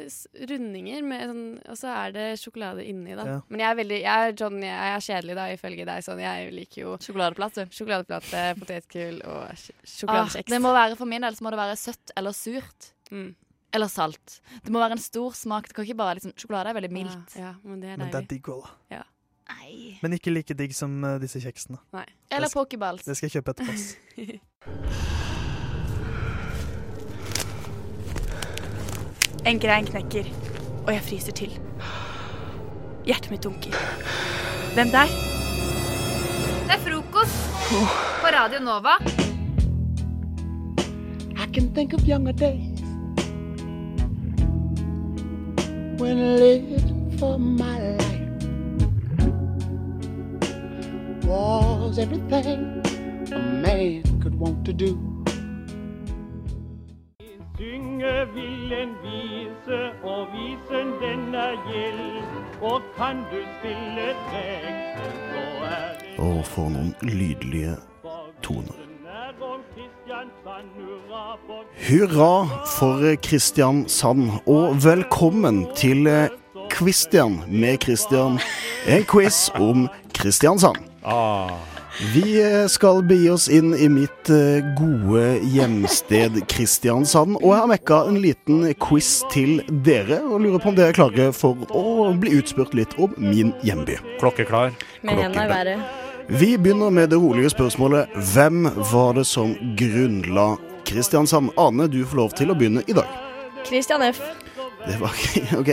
rundinger, 0.51 1.05
med 1.07 1.23
sånn, 1.31 1.45
og 1.71 1.79
så 1.79 1.93
er 1.93 2.15
det 2.15 2.25
sjokolade 2.41 2.85
inni. 2.87 3.15
da. 3.17 3.25
Ja. 3.29 3.37
Men 3.49 3.63
jeg 3.63 3.69
er 3.69 3.79
veldig, 3.79 4.01
jeg 4.03 4.27
er, 4.27 4.35
John, 4.41 4.59
jeg 4.65 4.91
er 4.91 5.05
kjedelig, 5.07 5.37
da, 5.39 5.47
ifølge 5.55 5.87
deg. 5.89 6.05
Sånn, 6.05 6.21
jeg 6.23 6.51
liker 6.55 6.81
jo 6.81 6.97
Sjokoladeplate. 7.05 7.67
Sjokoladeplate, 7.75 8.43
potetgull 8.59 9.23
og 9.23 9.65
sjokoladekjeks. 9.87 10.45
Ah, 10.45 10.53
det 10.53 10.61
må 10.63 10.75
være, 10.75 10.99
for 10.99 11.09
min 11.09 11.25
del 11.25 11.37
så 11.37 11.47
må 11.47 11.55
det 11.55 11.61
være 11.63 11.79
søtt 11.81 12.15
eller 12.15 12.37
surt. 12.37 12.91
Mm. 13.11 13.33
Eller 13.75 13.91
salt. 13.91 14.39
Det 14.63 14.71
må 14.71 14.79
være 14.79 14.95
en 14.95 15.03
stor 15.03 15.35
smak. 15.35 15.67
Det 15.67 15.75
kan 15.75 15.87
ikke 15.87 15.99
bare 15.99 16.19
liksom, 16.19 16.35
Sjokolade 16.39 16.71
er 16.71 16.79
veldig 16.79 16.93
mildt. 16.95 17.35
Ja, 17.39 17.57
men 17.63 17.83
det 17.83 17.91
er 17.95 17.99
Men 17.99 18.13
det 18.13 18.23
er 18.23 18.31
digg 18.35 18.49
òg, 18.53 18.63
da. 18.63 18.99
Ja. 18.99 19.03
Nei. 19.45 19.99
Men 20.01 20.15
ikke 20.17 20.33
like 20.33 20.57
digg 20.57 20.73
som 20.73 20.97
uh, 21.05 21.17
disse 21.21 21.41
kjeksene. 21.43 21.77
Nei. 21.93 22.07
Eller 22.33 22.49
pokerballs. 22.53 23.05
Det 23.05 23.17
skal 23.17 23.29
jeg 23.29 23.41
kjøpe 23.41 23.57
etterpå. 23.57 25.31
En 29.45 29.59
grein 29.59 29.85
knekker, 29.85 30.25
og 30.87 30.93
jeg 30.93 31.01
fryser 31.05 31.31
til. 31.37 31.51
Hjertet 33.05 33.29
mitt 33.31 33.43
dunker. 33.43 33.75
Hvem 34.73 34.89
der? 34.89 35.11
Det 36.65 36.73
er 36.73 36.81
frokost 36.81 37.43
på 38.23 38.31
Radio 38.33 38.59
Nova. 38.65 38.95
I 41.37 41.45
can 41.53 41.73
think 41.75 41.93
of 41.93 42.01
younger 42.07 42.31
days 42.31 42.81
when 45.99 46.17
I 46.17 46.35
lived 46.37 47.19
for 47.19 47.37
my 47.37 47.79
life 47.97 48.25
was 51.27 51.99
everything 51.99 52.81
a 53.31 53.37
man 53.37 54.01
could 54.21 54.39
want 54.39 54.65
to 54.65 54.73
do. 54.73 55.14
Synge 57.57 58.27
vil 58.33 58.73
en 58.73 58.89
vise, 59.03 59.79
og 60.03 60.27
visen 60.33 60.87
den 61.01 61.35
er 61.35 61.55
gjeld. 61.67 62.23
Og 62.61 62.81
kan 62.97 63.15
du 63.31 63.39
spille 63.59 64.07
teksten, 64.31 65.13
så 65.31 65.43
er 65.65 65.93
det 65.99 66.19
Og 66.19 66.45
for 66.45 66.69
noen 66.69 66.95
lydlige 67.01 67.77
toner. 68.43 68.75
hurra 71.87 72.47
for 72.77 73.15
Kristiansand, 73.23 74.31
og 74.47 74.83
velkommen 74.83 75.67
til 75.75 76.29
Kvistian 76.69 77.39
med 77.47 77.77
Kristian. 77.77 78.39
En 78.87 79.03
quiz 79.03 79.49
om 79.55 79.87
Kristiansand. 80.13 80.75
Vi 82.01 82.43
eh, 82.43 82.67
skal 82.67 83.03
begi 83.07 83.29
oss 83.29 83.47
inn 83.49 83.71
i 83.75 83.87
mitt 83.89 84.29
eh, 84.29 84.59
gode 84.75 85.37
hjemsted 85.47 86.41
Kristiansand, 86.51 87.37
og 87.39 87.53
jeg 87.53 87.61
har 87.61 87.69
mekka 87.71 87.99
en 88.09 88.17
liten 88.19 88.65
quiz 88.83 89.21
til 89.31 89.61
dere, 89.85 90.19
og 90.27 90.43
lurer 90.43 90.59
på 90.59 90.73
om 90.73 90.75
dere 90.75 90.91
er 90.91 90.97
klare 90.97 91.29
for 91.35 91.63
å 91.71 92.11
bli 92.19 92.35
utspurt 92.35 92.75
litt 92.75 92.97
om 92.99 93.15
min 93.15 93.53
hjemby. 93.63 93.95
Klokkeklar. 94.19 94.75
Med 95.07 95.23
hendene 95.23 95.47
i 95.47 95.53
været. 95.53 95.89
Vi 96.27 96.55
begynner 96.57 96.91
med 96.91 97.13
det 97.13 97.21
rolige 97.21 97.53
spørsmålet. 97.53 98.11
Hvem 98.33 98.65
var 98.91 99.15
det 99.15 99.27
som 99.29 99.55
grunnla 99.79 100.55
Kristiansand? 100.89 101.53
Ane, 101.55 101.87
du 101.87 102.01
får 102.03 102.25
lov 102.25 102.35
til 102.35 102.51
å 102.51 102.59
begynne 102.59 102.83
i 102.91 102.97
dag. 102.97 103.07
Christian 103.65 104.03
F. 104.03 104.19
Det 104.83 104.99
var 104.99 105.15
OK. 105.61 105.71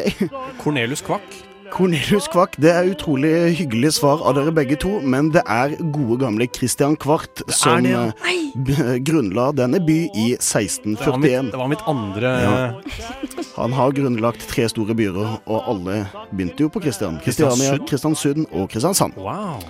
Cornelius 0.63 1.03
Kvakk. 1.03 1.43
Cornelius 1.73 2.27
Kvakk, 2.29 2.59
det 2.61 2.69
er 2.69 2.91
utrolig 2.93 3.31
hyggelig 3.57 3.95
svar 3.97 4.21
av 4.29 4.35
dere 4.37 4.53
begge 4.53 4.77
to, 4.81 4.99
men 5.01 5.31
det 5.33 5.41
er 5.49 5.73
gode 5.95 6.19
gamle 6.21 6.45
Christian 6.53 6.99
Kvart 7.01 7.41
som 7.49 7.81
det, 7.87 7.95
ja. 7.95 8.11
eh, 8.85 8.99
grunnla 9.01 9.47
denne 9.57 9.81
by 9.81 9.97
i 10.13 10.27
Det 10.37 10.43
var 11.01 11.17
mitt, 11.17 11.33
1641. 11.33 11.51
det 11.55 11.61
var 11.63 11.71
mitt 11.73 11.87
andre 11.89 12.33
Ja. 12.43 12.53
Han 13.57 13.73
har 13.73 13.93
grunnlagt 13.97 14.45
tre 14.53 14.69
store 14.69 14.95
byer, 14.95 15.17
og 15.47 15.65
alle 15.73 16.03
begynte 16.31 16.67
jo 16.67 16.69
på 16.69 16.83
Kristian. 16.85 17.17
Kristiania, 17.25 17.79
Kristiansund? 17.89 18.47
Og 18.53 18.69
Kristiansand. 18.69 19.17
Wow. 19.17 19.65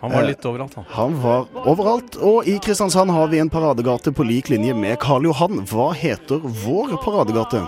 Han 0.00 0.12
var 0.14 0.22
Eh, 0.22 0.28
litt 0.30 0.46
overalt, 0.46 0.74
han. 0.74 0.84
Han 0.94 1.18
var 1.22 1.46
overalt, 1.66 2.16
og 2.22 2.46
i 2.48 2.58
Kristiansand 2.62 3.10
har 3.10 3.26
vi 3.28 3.38
en 3.42 3.50
paradegate 3.50 4.12
på 4.14 4.24
lik 4.24 4.48
linje 4.48 4.74
med 4.74 4.98
Karl 5.02 5.26
Johan. 5.26 5.66
Hva 5.66 5.92
heter 5.92 6.38
vår 6.40 6.94
paradegate? 7.02 7.66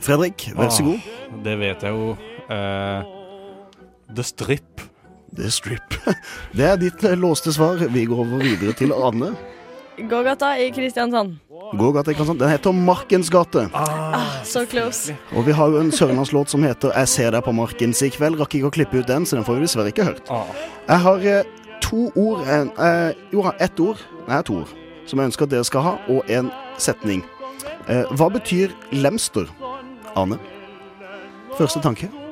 Fredrik, 0.00 0.50
vær 0.56 0.72
så 0.72 0.82
god. 0.84 1.00
Ah, 1.04 1.36
det 1.44 1.58
vet 1.60 1.82
jeg 1.82 1.92
jo. 1.92 2.16
Eh, 2.50 3.04
The 4.16 4.22
Strip. 4.22 4.80
The 5.36 5.50
Strip. 5.50 5.94
Det 6.56 6.64
er 6.64 6.76
ditt 6.76 7.04
eh, 7.04 7.16
låste 7.18 7.52
svar. 7.52 7.80
Vi 7.90 8.04
går 8.04 8.20
over 8.26 8.42
videre 8.42 8.72
til 8.76 8.92
Anne. 8.92 9.34
Gågata 9.98 10.58
i 10.58 10.70
Kristiansand. 10.74 11.36
Gågata 11.78 12.10
i 12.10 12.14
Kristiansand. 12.14 12.40
Den 12.40 12.50
heter 12.50 12.72
Markens 12.72 13.30
gate. 13.30 13.68
Ah, 13.72 14.42
so 14.44 14.64
close. 14.66 15.14
Og 15.32 15.46
vi 15.46 15.52
har 15.52 15.70
jo 15.70 15.80
en 15.80 15.92
sørlandslåt 15.92 16.50
som 16.50 16.62
heter 16.62 16.92
'Jeg 16.94 17.08
ser 17.08 17.30
deg 17.30 17.44
på 17.44 17.52
Markens 17.52 18.02
i 18.02 18.08
kveld'. 18.10 18.40
Rakk 18.40 18.54
ikke 18.54 18.66
å 18.66 18.70
klippe 18.70 18.98
ut 18.98 19.06
den, 19.06 19.26
så 19.26 19.36
den 19.36 19.44
får 19.44 19.54
vi 19.54 19.60
dessverre 19.60 19.92
ikke 19.92 20.04
hørt. 20.04 20.30
Ah. 20.30 20.44
Jeg 20.88 20.98
har 20.98 21.18
eh, 21.18 21.44
to 21.80 22.10
ord 22.16 22.40
en, 22.48 22.70
eh, 22.78 23.14
Jo, 23.32 23.42
jeg 23.42 23.44
har 23.44 23.56
ett 23.60 23.80
ord. 23.80 23.98
Nei, 24.28 24.42
to 24.42 24.54
ord. 24.54 24.68
Som 25.06 25.18
jeg 25.18 25.26
ønsker 25.26 25.42
at 25.42 25.50
dere 25.50 25.64
skal 25.64 25.80
ha, 25.82 25.98
og 26.08 26.22
en 26.28 26.50
setning. 26.78 27.24
Eh, 27.88 28.04
hva 28.16 28.28
betyr 28.32 28.68
lemster? 28.92 29.46
Ane? 30.16 30.38
Første 31.58 31.80
tanke? 31.80 32.23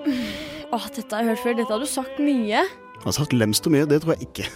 Åh, 0.72 0.86
dette 0.96 1.14
har 1.14 1.22
jeg 1.24 1.32
hørt 1.32 1.42
før. 1.42 1.56
Dette 1.58 1.74
har 1.74 1.82
du 1.82 1.88
sagt 1.90 2.20
mye. 2.22 2.62
Jeg 2.66 3.04
har 3.06 3.16
sagt 3.16 3.34
lemst 3.36 3.66
og 3.68 3.74
mye, 3.74 3.88
det 3.88 4.02
tror 4.04 4.14
jeg 4.16 4.28
ikke. 4.28 4.46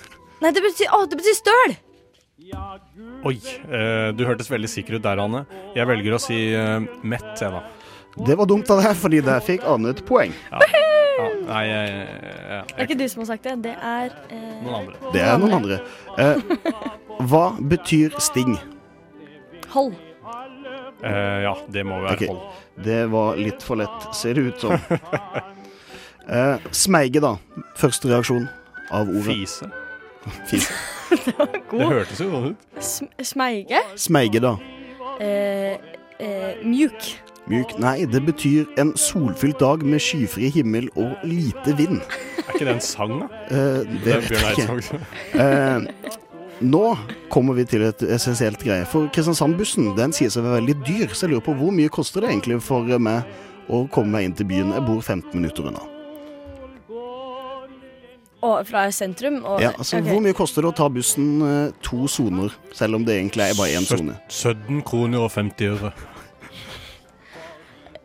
Nei, 0.42 0.52
det 0.54 0.62
betyr, 0.64 0.92
å, 0.94 1.02
det 1.10 1.18
betyr 1.18 1.36
støl! 1.38 1.76
Oi, 3.26 3.34
eh, 3.66 4.10
du 4.14 4.22
hørtes 4.28 4.48
veldig 4.52 4.68
sikker 4.70 4.98
ut 4.98 5.04
der, 5.06 5.18
Anne. 5.18 5.42
Jeg 5.74 5.88
velger 5.88 6.14
å 6.14 6.20
si 6.22 6.36
eh, 6.54 6.84
mett, 7.02 7.32
jeg, 7.40 7.50
da. 7.50 7.64
Det 8.26 8.36
var 8.38 8.48
dumt 8.48 8.70
av 8.72 8.84
deg, 8.84 8.92
fordi 8.96 9.22
der 9.24 9.42
fikk 9.44 9.64
Anne 9.68 9.90
et 9.96 10.04
poeng. 10.08 10.34
Ja. 10.52 10.60
Ja, 11.16 11.26
nei, 11.48 11.62
jeg, 11.64 11.92
jeg, 11.96 12.64
Det 12.68 12.76
er 12.76 12.84
ikke 12.84 12.98
du 13.00 13.06
som 13.08 13.22
har 13.22 13.28
sagt 13.30 13.46
det. 13.48 13.54
Det 13.64 13.72
er 13.72 14.10
eh, 14.28 14.48
Noen 14.60 14.74
andre. 14.82 15.12
Det 15.14 15.22
er 15.24 15.38
noen 15.40 15.54
andre. 15.56 15.78
Eh, 16.20 16.42
hva 17.30 17.44
betyr 17.72 18.16
sting? 18.20 18.58
Hold. 19.72 19.96
Eh, 21.02 21.40
ja, 21.44 21.54
det 21.72 21.84
må 21.86 22.00
være 22.04 22.16
okay. 22.16 22.28
hold. 22.28 22.62
Det 22.86 23.00
var 23.12 23.40
litt 23.40 23.64
for 23.64 23.80
lett, 23.80 24.06
ser 24.16 24.38
det 24.38 24.46
ut 24.50 24.64
som. 24.64 24.76
uh, 26.28 26.70
smeige, 26.72 27.22
da. 27.24 27.36
Første 27.76 28.10
reaksjon 28.12 28.48
av 28.94 29.10
ordet. 29.10 29.26
Fise. 29.32 29.70
Fise. 30.50 30.72
Det 31.06 31.36
var 31.38 31.52
god. 31.70 31.78
Det 31.78 31.86
hørtes 31.86 32.20
jo 32.20 32.26
sånn 32.32 32.46
ut. 32.50 32.64
Sm 32.82 33.06
smeige. 33.22 33.82
Smeige, 34.00 34.40
da. 34.42 34.56
Uh, 35.20 35.76
eh, 36.18 36.64
mjuk. 36.66 37.12
Mjuk. 37.46 37.76
Nei, 37.78 38.00
det 38.10 38.24
betyr 38.26 38.66
en 38.80 38.90
solfylt 38.98 39.60
dag 39.62 39.84
med 39.86 40.02
skyfri 40.02 40.50
himmel 40.50 40.88
og 40.98 41.14
lite 41.22 41.76
vind. 41.78 42.00
Er 42.42 42.56
ikke 42.56 42.66
det 42.66 42.74
en 42.74 42.82
sang, 42.82 43.20
da? 43.22 43.28
Eh, 43.46 43.84
det 43.86 44.00
Det 44.04 44.16
vet 44.24 44.34
jeg 44.34 44.82
ikke. 44.82 45.00
Nå 46.60 46.96
kommer 47.28 47.56
vi 47.58 47.66
til 47.68 47.82
et 47.84 48.00
essensielt 48.16 48.62
greie. 48.64 48.86
For 48.88 49.10
Kristiansand-bussen 49.12 49.90
den 49.98 50.14
sier 50.16 50.30
seg 50.32 50.40
å 50.40 50.46
være 50.48 50.62
veldig 50.62 50.76
dyr, 50.86 51.12
så 51.12 51.26
jeg 51.26 51.34
lurer 51.34 51.44
på 51.44 51.56
hvor 51.58 51.74
mye 51.76 51.92
koster 51.92 52.24
det 52.24 52.30
egentlig 52.32 52.62
for 52.64 52.88
meg 52.96 53.28
å 53.68 53.82
komme 53.92 54.16
meg 54.16 54.30
inn 54.30 54.38
til 54.38 54.48
byen? 54.48 54.72
Jeg 54.72 54.86
bor 54.86 55.02
15 55.02 55.36
minutter 55.36 55.68
unna. 55.68 55.84
Og 58.46 58.66
fra 58.68 58.86
sentrum. 58.94 59.40
Og, 59.44 59.60
Ja, 59.60 59.72
altså 59.76 59.98
okay. 59.98 60.08
Hvor 60.12 60.22
mye 60.24 60.36
koster 60.36 60.64
det 60.64 60.70
å 60.70 60.76
ta 60.76 60.88
bussen 60.92 61.30
eh, 61.44 61.76
to 61.84 62.06
soner, 62.08 62.52
selv 62.76 63.00
om 63.00 63.04
det 63.04 63.18
egentlig 63.18 63.50
er 63.50 63.56
bare 63.58 63.76
én 63.76 63.88
sone? 63.88 64.16
17 64.30 64.84
kroner 64.86 65.26
og 65.26 65.32
50 65.34 65.72
øre. 65.74 65.92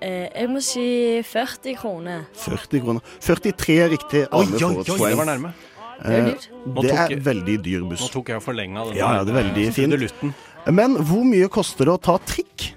Eh, 0.01 0.27
jeg 0.33 0.49
må 0.49 0.63
si 0.65 0.85
40 1.29 1.75
kroner. 1.77 2.23
40 2.41 2.83
kroner. 2.83 3.11
43 3.21 3.75
er 3.83 3.91
riktig. 3.93 4.23
Oi, 4.33 4.47
oi, 4.57 4.71
oi, 4.81 5.11
det 5.11 5.19
var 5.19 5.29
nærme. 5.29 5.53
Det 6.01 6.11
er 6.11 6.27
Eh, 6.27 6.81
Det 6.81 6.91
er 6.91 7.07
jeg- 7.09 7.23
veldig 7.23 7.57
dyr 7.63 7.83
buss. 7.89 8.01
Nå 8.01 8.11
tok 8.11 8.27
jeg 8.29 8.35
og 8.37 8.43
forlenga 8.43 8.85
den. 8.87 8.95
Ja, 8.97 9.13
ja, 9.17 9.23
det 9.23 9.35
er 9.35 9.43
veldig 9.43 9.73
fint. 9.73 10.33
Men 10.67 10.95
hvor 10.97 11.23
mye 11.25 11.47
koster 11.49 11.85
det 11.85 11.93
å 11.93 12.01
ta 12.01 12.17
trikk? 12.17 12.73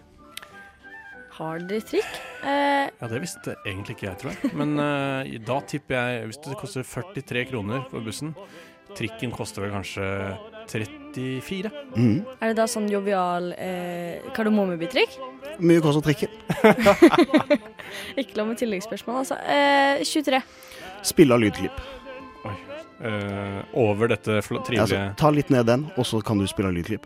Har 1.34 1.58
dere 1.58 1.80
trikk? 1.80 2.04
Eh, 2.44 2.90
Ja, 3.00 3.08
det 3.08 3.20
visste 3.22 3.56
egentlig 3.66 3.96
ikke 3.96 4.06
jeg, 4.10 4.18
tror 4.18 4.30
jeg. 4.42 4.54
Men 4.54 4.78
eh, 4.78 5.38
da 5.44 5.60
tipper 5.60 5.94
jeg 5.94 6.28
Hvis 6.28 6.38
det 6.44 6.56
koster 6.60 6.82
43 6.84 7.44
kroner 7.50 7.84
for 7.90 8.00
bussen, 8.00 8.34
trikken 8.94 9.32
koster 9.32 9.62
vel 9.62 9.72
kanskje 9.72 10.38
34? 10.68 11.70
Mm. 11.96 12.24
er 12.40 12.48
det 12.48 12.56
da 12.56 12.64
sånn 12.66 12.88
jovial 12.90 13.52
eh, 13.58 14.20
kardemommebytrikk? 14.34 15.18
Mye 15.60 15.80
koster 15.80 16.02
trikken? 16.02 16.30
Ikke 18.20 18.36
lov 18.38 18.48
med 18.48 18.58
tilleggsspørsmål, 18.58 19.20
altså. 19.24 19.36
Eh, 19.44 20.04
23. 20.04 20.40
Spille 21.02 21.34
av 21.36 21.40
lydklipp. 21.42 21.80
Eh, 23.04 23.60
over 23.76 24.08
dette 24.08 24.38
trivelige 24.40 24.80
Altså, 24.80 25.00
ta 25.20 25.30
litt 25.30 25.50
ned 25.52 25.66
den, 25.68 25.88
og 25.98 26.06
så 26.08 26.22
kan 26.24 26.38
du 26.40 26.46
spille 26.48 26.70
en 26.72 26.78
lydklipp. 26.78 27.04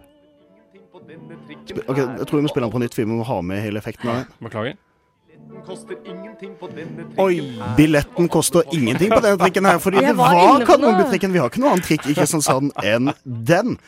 Sp 1.67 1.81
ok, 1.89 1.97
Jeg 1.99 2.27
tror 2.29 2.37
vi 2.39 2.45
må 2.45 2.51
spille 2.53 2.67
den 2.67 2.75
på 2.75 2.83
nytt, 2.83 2.95
for 2.95 3.03
vi 3.03 3.09
må 3.11 3.25
ha 3.27 3.41
med 3.43 3.63
hele 3.65 3.81
effekten 3.83 4.11
av 4.11 4.21
den. 4.21 4.29
Beklager. 4.45 4.77
Oi! 7.19 7.41
Billetten 7.77 8.29
koster 8.29 8.63
ingenting 8.73 9.11
på 9.11 9.21
denne 9.25 9.39
trikken 9.41 9.67
her, 9.67 9.81
fordi 9.83 10.05
det 10.05 10.15
var. 10.19 10.63
Kardemommeby-trikken. 10.69 11.33
Vi 11.33 11.41
har 11.43 11.51
ikke 11.51 11.63
noen 11.63 11.79
annen 11.79 11.87
trikk 11.87 12.07
i 12.07 12.15
Kristiansand 12.19 12.71
enn 12.85 13.11
den. 13.25 13.79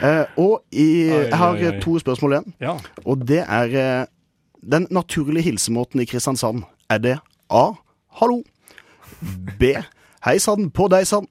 Uh, 0.00 0.24
og 0.40 0.54
i, 0.72 1.12
jeg 1.12 1.36
har 1.36 1.58
oi. 1.60 1.72
to 1.84 1.98
spørsmål 2.00 2.38
igjen. 2.38 2.54
Ja. 2.64 2.76
Og 3.04 3.26
det 3.28 3.42
er 3.44 3.76
uh, 3.76 4.10
den 4.62 4.88
naturlige 4.90 5.52
hilsemåten 5.52 6.02
i 6.02 6.08
Kristiansand? 6.08 6.64
Er 6.90 7.02
det 7.02 7.18
A. 7.52 7.66
Hallo. 8.18 8.40
B. 9.60 9.76
Hei 10.22 10.36
sann 10.38 10.68
på 10.70 10.84
deg 10.86 11.02
sann. 11.08 11.24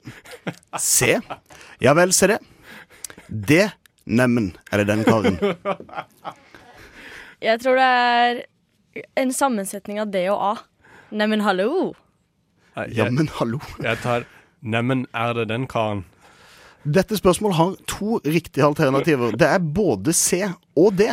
Se. 0.76 1.14
Ja 1.80 1.94
vel, 1.96 2.10
se 2.12 2.26
det. 2.28 2.38
Det, 3.28 3.70
Neimen, 4.04 4.50
er 4.68 4.82
det 4.82 4.90
den 4.90 5.04
karen? 5.06 5.38
Jeg 7.40 7.62
tror 7.62 7.80
det 7.80 7.86
er 7.88 8.42
en 9.16 9.32
sammensetning 9.32 10.02
av 10.02 10.12
D 10.12 10.26
og 10.28 10.44
A. 10.44 10.52
Neimen, 11.08 11.40
hallo. 11.40 11.94
Ja, 12.92 13.08
men 13.08 13.32
hallo. 13.38 13.62
Jeg 13.80 13.96
tar 14.04 14.28
Neimen, 14.60 15.06
er 15.16 15.32
det 15.40 15.48
den 15.48 15.64
karen? 15.72 16.04
Dette 16.82 17.16
spørsmålet 17.16 17.56
har 17.56 17.74
to 17.86 18.18
riktige 18.26 18.64
alternativer. 18.66 19.36
Det 19.38 19.46
er 19.46 19.58
både 19.62 20.12
C 20.16 20.42
og 20.76 20.96
D. 20.98 21.06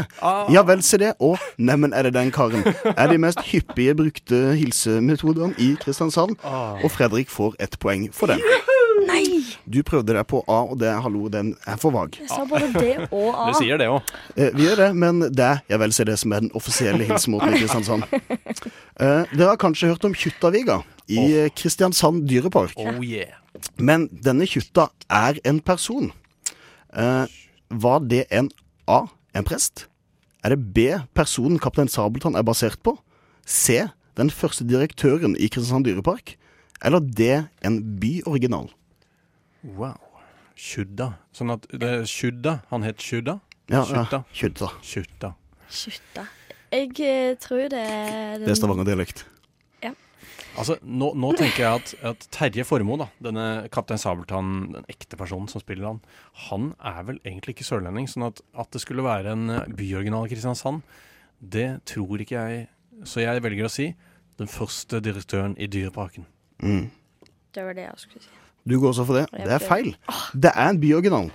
Ja 0.50 0.64
vel, 0.66 0.82
se 0.86 0.98
det, 1.02 1.14
og 1.20 1.38
neimen, 1.58 1.94
er 1.94 2.08
det 2.08 2.16
den 2.16 2.32
karen? 2.34 2.64
Er 2.96 3.12
de 3.12 3.20
mest 3.22 3.42
hyppige 3.52 3.94
brukte 3.96 4.40
hilsemetodene 4.58 5.54
i 5.62 5.76
Kristiansand. 5.82 6.40
Og 6.44 6.90
Fredrik 6.92 7.30
får 7.30 7.60
ett 7.60 7.78
poeng 7.80 8.08
for 8.16 8.34
den. 8.34 8.42
Nei! 9.08 9.46
Du 9.70 9.80
prøvde 9.86 10.16
deg 10.16 10.26
på 10.28 10.42
A, 10.50 10.60
og 10.72 10.80
det 10.82 10.90
hallo, 11.04 11.30
den 11.32 11.54
er 11.70 11.78
for 11.80 11.94
vag. 11.96 12.18
Jeg 12.20 12.30
sa 12.32 12.44
både 12.50 12.68
D 12.74 13.08
og 13.08 13.30
A. 13.32 13.46
Du 13.48 13.60
sier 13.60 13.80
det 13.80 13.88
òg. 13.92 14.10
Eh, 14.36 14.50
vi 14.58 14.66
gjør 14.66 14.82
det, 14.84 14.90
men 14.98 15.22
det 15.30 15.46
er 15.46 15.62
ja 15.72 15.80
vel, 15.82 15.94
se 15.96 16.04
det 16.10 16.18
som 16.20 16.34
er 16.36 16.44
den 16.44 16.52
offisielle 16.58 17.08
hilsemåten 17.08 17.54
i 17.56 17.62
Kristiansand. 17.62 18.04
Eh, 19.00 19.30
dere 19.32 19.54
har 19.54 19.60
kanskje 19.62 19.94
hørt 19.94 20.04
om 20.04 20.16
Kjuttaviga 20.18 20.82
i 21.08 21.48
Kristiansand 21.56 22.26
dyrepark. 22.28 22.76
Oh 22.76 23.00
yeah. 23.00 23.38
Men 23.78 24.08
denne 24.26 24.48
Kjutta 24.50 24.90
er 25.10 25.40
en 25.48 25.62
person. 25.62 26.12
Eh, 26.94 27.26
var 27.70 28.00
det 28.00 28.26
en 28.32 28.50
A. 28.88 29.06
En 29.36 29.46
prest? 29.46 29.88
Er 30.44 30.56
det 30.56 30.74
B. 30.74 30.88
Personen 31.14 31.60
Kaptein 31.60 31.92
Sabeltann 31.92 32.36
er 32.36 32.46
basert 32.48 32.82
på? 32.84 32.96
C. 33.46 33.86
Den 34.18 34.32
første 34.32 34.66
direktøren 34.68 35.36
i 35.38 35.48
Kristiansand 35.48 35.86
dyrepark? 35.86 36.36
Eller 36.84 37.00
D. 37.00 37.44
En 37.66 37.82
byoriginal? 38.00 38.70
Wow. 39.64 40.00
Kjudda. 40.60 41.14
Sånn 41.36 41.54
at 41.56 41.68
det 41.72 41.88
er 41.88 42.06
Kjudda. 42.08 42.60
Han 42.72 42.84
het 42.88 43.00
Kjudda? 43.04 43.40
Ja, 43.70 43.84
ja. 43.84 44.06
Kjutta. 44.34 44.72
Kjutta. 44.84 45.34
Kjutta. 45.70 46.26
Jeg 46.70 46.94
eh, 47.02 47.36
tror 47.42 47.70
det 47.72 47.82
er 47.82 48.40
den 48.40 48.48
Det 48.48 48.54
er 48.56 48.60
Stavanger-dialekt. 48.60 49.26
Altså, 50.60 50.76
nå, 50.84 51.14
nå 51.16 51.30
tenker 51.40 51.64
jeg 51.64 51.80
at, 51.80 51.92
at 52.12 52.26
Terje 52.36 52.66
Formoe, 52.68 53.08
denne 53.24 53.46
Kaptein 53.72 54.02
Sabeltann, 54.02 54.74
den 54.74 54.88
ekte 54.92 55.16
personen 55.20 55.48
som 55.52 55.64
spiller 55.64 55.88
han, 55.88 56.02
han 56.50 56.74
er 56.92 57.06
vel 57.08 57.22
egentlig 57.24 57.56
ikke 57.56 57.68
sørlending. 57.70 58.10
Sånn 58.12 58.28
at, 58.28 58.42
at 58.60 58.72
det 58.76 58.84
skulle 58.84 59.06
være 59.06 59.36
en 59.38 59.54
eh, 59.56 59.70
byoriginal 59.80 60.28
i 60.28 60.34
Kristiansand, 60.34 60.84
det 61.40 61.70
tror 61.88 62.20
ikke 62.20 62.44
jeg. 62.44 62.68
Så 63.08 63.24
jeg 63.24 63.44
velger 63.46 63.70
å 63.70 63.72
si 63.72 63.88
den 64.40 64.52
første 64.52 65.00
direktøren 65.04 65.56
i 65.60 65.70
Dyreparken. 65.72 66.28
Mm. 66.60 66.90
Det 67.56 67.64
var 67.64 67.78
det 67.78 67.88
jeg 67.88 68.04
skulle 68.04 68.26
si. 68.26 68.36
Du 68.68 68.76
går 68.80 68.92
også 68.92 69.06
for 69.08 69.20
det? 69.20 69.26
Det 69.34 69.54
er 69.56 69.64
feil. 69.64 69.94
Det 70.36 70.52
er 70.52 70.70
en 70.74 70.80
byoriginal. 70.82 71.30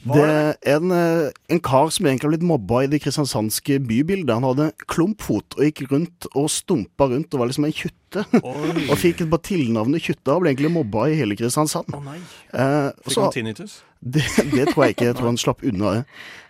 Det 0.00 0.24
er 0.24 0.76
en, 0.76 0.90
eh, 0.96 1.30
en 1.52 1.60
kar 1.60 1.90
som 1.92 2.06
egentlig 2.06 2.26
har 2.26 2.32
blitt 2.34 2.46
mobba 2.48 2.82
i 2.84 2.90
det 2.90 3.02
kristiansandske 3.04 3.78
bybildet. 3.84 4.32
Han 4.32 4.46
hadde 4.48 4.70
klumpfot 4.90 5.58
og 5.58 5.64
gikk 5.66 5.84
rundt 5.92 6.26
og 6.34 6.48
stumpa 6.50 7.10
rundt 7.12 7.34
og 7.34 7.42
var 7.42 7.52
liksom 7.52 7.68
en 7.68 7.76
kjutte. 7.76 7.96
og 8.90 8.96
fikk 8.98 9.22
bare 9.30 9.44
tilnavnet 9.46 10.02
Kjutta 10.02 10.34
og 10.34 10.42
ble 10.42 10.50
egentlig 10.50 10.72
mobba 10.74 11.04
i 11.12 11.18
hele 11.20 11.36
Kristiansand. 11.38 11.92
Å 11.94 12.00
nei. 12.02 12.16
Eh, 12.50 12.88
Fikk 13.06 13.20
han 13.22 13.34
tinnitus? 13.36 13.76
Det, 14.02 14.24
det 14.50 14.64
tror 14.72 14.88
jeg 14.88 14.96
ikke. 14.96 15.10
Jeg 15.12 15.16
tror 15.20 15.30
han 15.30 15.38
slapp 15.38 15.62
unna 15.62 15.92
det. 15.94 16.02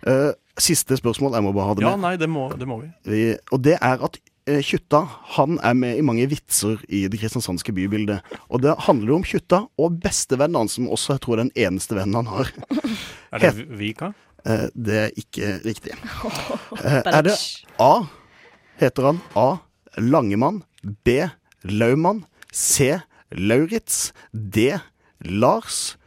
Eh, 0.09 0.31
siste 0.57 0.97
spørsmål. 0.97 1.35
Jeg 1.37 1.45
må 1.45 1.53
bare 1.53 1.69
ha 1.69 1.77
det 1.77 1.85
Ja, 1.85 1.93
nei, 2.01 2.15
det 2.17 2.31
må, 2.31 2.47
det 2.57 2.65
må 2.69 2.79
vi. 2.81 2.89
Vi, 3.05 3.21
og 3.53 3.61
det 3.67 3.77
er 3.77 4.01
at 4.09 4.17
Kjutta 4.47 5.03
han 5.35 5.59
er 5.61 5.75
med 5.77 5.99
i 5.99 6.03
mange 6.05 6.25
vitser 6.31 6.81
i 6.89 7.03
det 7.11 7.19
kristiansandske 7.21 7.73
bybildet. 7.77 8.25
Og 8.49 8.63
det 8.63 8.73
handler 8.87 9.19
om 9.19 9.25
Kjutta 9.27 9.63
og 9.77 9.99
bestevennen 10.01 10.63
hans, 10.63 10.77
som 10.79 10.89
også 10.89 11.15
jeg 11.15 11.23
tror 11.25 11.37
er 11.37 11.43
den 11.45 11.53
eneste 11.67 11.97
vennen 11.97 12.17
han 12.23 12.31
har. 12.31 12.51
Er 13.31 13.45
det 13.45 13.67
Vika? 13.79 14.09
Eh, 14.43 14.67
det 14.75 14.97
er 15.05 15.13
ikke 15.15 15.53
riktig. 15.65 15.95
Eh, 16.81 17.01
er 17.05 17.21
det 17.21 17.35
A, 17.79 18.07
heter 18.79 19.11
han 19.11 19.19
A. 19.37 19.61
Langemann, 20.01 20.63
B. 21.05 21.27
Laumann, 21.63 22.23
C. 22.51 22.97
Lauritz, 23.31 24.11
D. 24.33 24.79
Lars, 25.19 25.97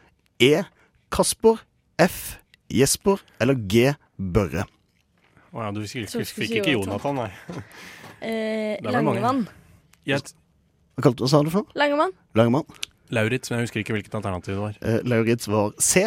E. 0.43 0.65
Kasper, 1.13 1.63
F. 2.01 2.39
Jesper 2.73 3.23
eller 3.41 3.55
G. 3.55 3.93
Børre? 4.19 4.65
Å 5.55 5.63
ja, 5.63 5.71
du 5.71 5.85
fikk, 5.87 6.49
ikke. 6.49 6.75
Jonathan, 6.75 7.23
nei. 7.23 7.31
Eh, 8.25 8.77
Det. 8.83 8.93
Langemann. 8.93 9.45
Hva 10.05 11.03
kalte 11.03 11.25
du 11.25 11.29
sa 11.31 11.43
du 11.43 11.51
for? 11.53 11.67
Langemann. 11.79 12.13
Langemann. 12.39 12.65
Lauritz, 13.15 13.51
men 13.51 13.61
jeg 13.61 13.69
husker 13.69 13.83
ikke 13.83 13.95
hvilket 13.99 14.15
alternativ 14.17 14.55
det 14.55 14.63
var. 14.63 14.79
Eh, 14.83 15.01
Lauritz 15.05 15.47
var 15.51 15.73
C. 15.79 16.07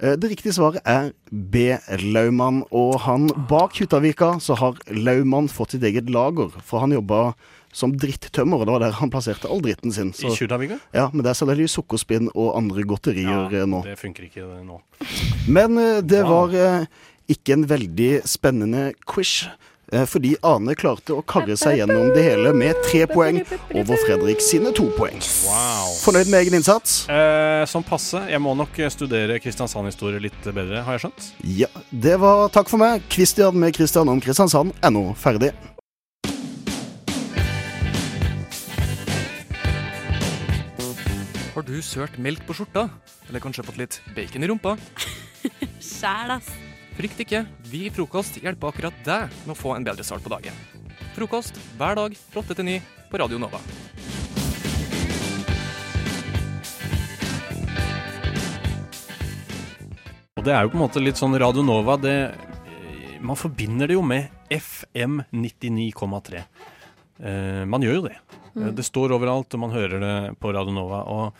Eh, 0.00 0.16
Det 0.20 0.30
riktige 0.30 0.52
svaret 0.52 0.80
er 0.84 1.12
B. 1.30 1.76
Laumann. 2.02 2.64
Og 2.70 3.00
han 3.06 3.28
bak 3.48 3.78
Huttavika 3.78 4.34
så 4.40 4.56
har 4.58 4.78
Laumann 4.90 5.48
fått 5.48 5.70
sitt 5.76 5.82
eget 5.86 6.10
lager, 6.10 6.50
for 6.62 6.80
han 6.80 6.92
jobba 6.92 7.34
som 7.74 7.90
drittømmer, 7.98 8.60
og 8.60 8.66
det 8.66 8.72
var 8.74 8.82
der 8.84 8.92
han 9.00 9.10
plasserte 9.10 9.48
all 9.50 9.60
dritten 9.60 9.92
sin. 9.92 10.12
I 10.22 10.30
Huttavika? 10.34 10.78
Ja, 10.94 11.08
men 11.12 11.24
der 11.26 11.34
selger 11.34 11.56
de 11.58 11.66
sukkerspinn 11.70 12.28
og 12.34 12.56
andre 12.56 12.84
godterier 12.86 13.50
ja, 13.50 13.64
nå. 13.66 13.82
Det 13.86 13.98
funker 13.98 14.28
ikke 14.28 14.46
nå. 14.66 14.80
Men 15.48 15.78
eh, 15.78 16.00
det 16.02 16.22
var 16.26 16.54
eh, 16.54 16.86
ikke 17.28 17.56
en 17.56 17.66
veldig 17.70 18.12
spennende 18.28 18.92
quiz. 19.10 19.48
Eh, 19.92 20.04
Fordi 20.08 20.34
Ane 20.46 20.76
klarte 20.78 21.16
å 21.16 21.24
karre 21.26 21.56
seg 21.60 21.78
gjennom 21.80 22.12
det 22.14 22.24
hele 22.26 22.54
med 22.56 22.78
tre 22.86 23.04
poeng 23.10 23.40
over 23.74 24.00
Fredrik 24.04 24.42
sine 24.44 24.72
to 24.76 24.88
poeng. 24.98 25.20
Wow. 25.48 25.92
Fornøyd 26.04 26.30
med 26.32 26.44
egen 26.44 26.58
innsats? 26.60 27.04
Eh, 27.10 27.64
som 27.70 27.84
passe. 27.86 28.22
Jeg 28.30 28.42
må 28.42 28.54
nok 28.58 28.78
eh, 28.78 28.90
studere 28.92 29.38
Kristiansand-historie 29.42 30.22
litt 30.22 30.40
bedre, 30.50 30.82
har 30.86 30.98
jeg 30.98 31.06
skjønt. 31.06 31.30
Ja, 31.64 31.70
det 31.90 32.18
var 32.22 32.48
takk 32.54 32.72
for 32.72 32.80
meg. 32.80 33.04
Christian 33.12 33.58
med 33.60 33.76
Christian 33.76 34.10
om 34.10 34.22
Kristiansand 34.24 34.74
er 34.80 34.94
nå 34.94 35.10
ferdig. 35.20 35.54
Har 41.54 41.62
du 41.62 41.76
sølt 41.86 42.16
melk 42.18 42.42
på 42.48 42.56
skjorta? 42.58 42.88
Eller 43.28 43.38
kanskje 43.40 43.62
fått 43.62 43.78
litt 43.78 44.00
bacon 44.16 44.42
i 44.42 44.48
rumpa? 44.50 44.74
Sjæl, 45.78 46.34
ass. 46.34 46.50
Frykt 46.94 47.18
ikke, 47.24 47.40
vi 47.66 47.88
i 47.88 47.90
Frokost 47.90 48.36
hjelper 48.38 48.70
akkurat 48.70 48.98
deg 49.02 49.32
med 49.42 49.50
å 49.50 49.58
få 49.58 49.72
en 49.74 49.82
bedre 49.82 50.04
start 50.06 50.22
på 50.22 50.30
dagen. 50.30 50.54
Frokost 51.16 51.56
hver 51.74 51.98
dag 51.98 52.14
fra 52.14 52.42
8 52.44 52.54
til 52.54 52.68
9 52.68 52.76
på 53.10 53.18
Radio 53.18 53.40
Nova. 53.42 53.58
Og 60.38 60.46
det 60.46 60.54
er 60.54 60.62
jo 60.62 60.70
på 60.70 60.78
en 60.78 60.84
måte 60.84 61.02
litt 61.02 61.18
sånn 61.18 61.34
Radio 61.42 61.66
Nova 61.66 61.98
det, 61.98 62.14
eh, 62.30 63.18
Man 63.18 63.42
forbinder 63.42 63.90
det 63.90 63.98
jo 63.98 64.02
med 64.06 64.30
FM 64.54 65.24
99,3. 65.32 66.44
Eh, 67.18 67.64
man 67.66 67.82
gjør 67.82 67.94
jo 67.98 68.06
det. 68.06 68.18
Mm. 68.54 68.70
Det 68.78 68.86
står 68.86 69.18
overalt, 69.18 69.50
og 69.54 69.60
man 69.66 69.74
hører 69.74 69.98
det 69.98 70.38
på 70.38 70.54
Radio 70.54 70.70
Nova. 70.70 71.02
Og 71.10 71.34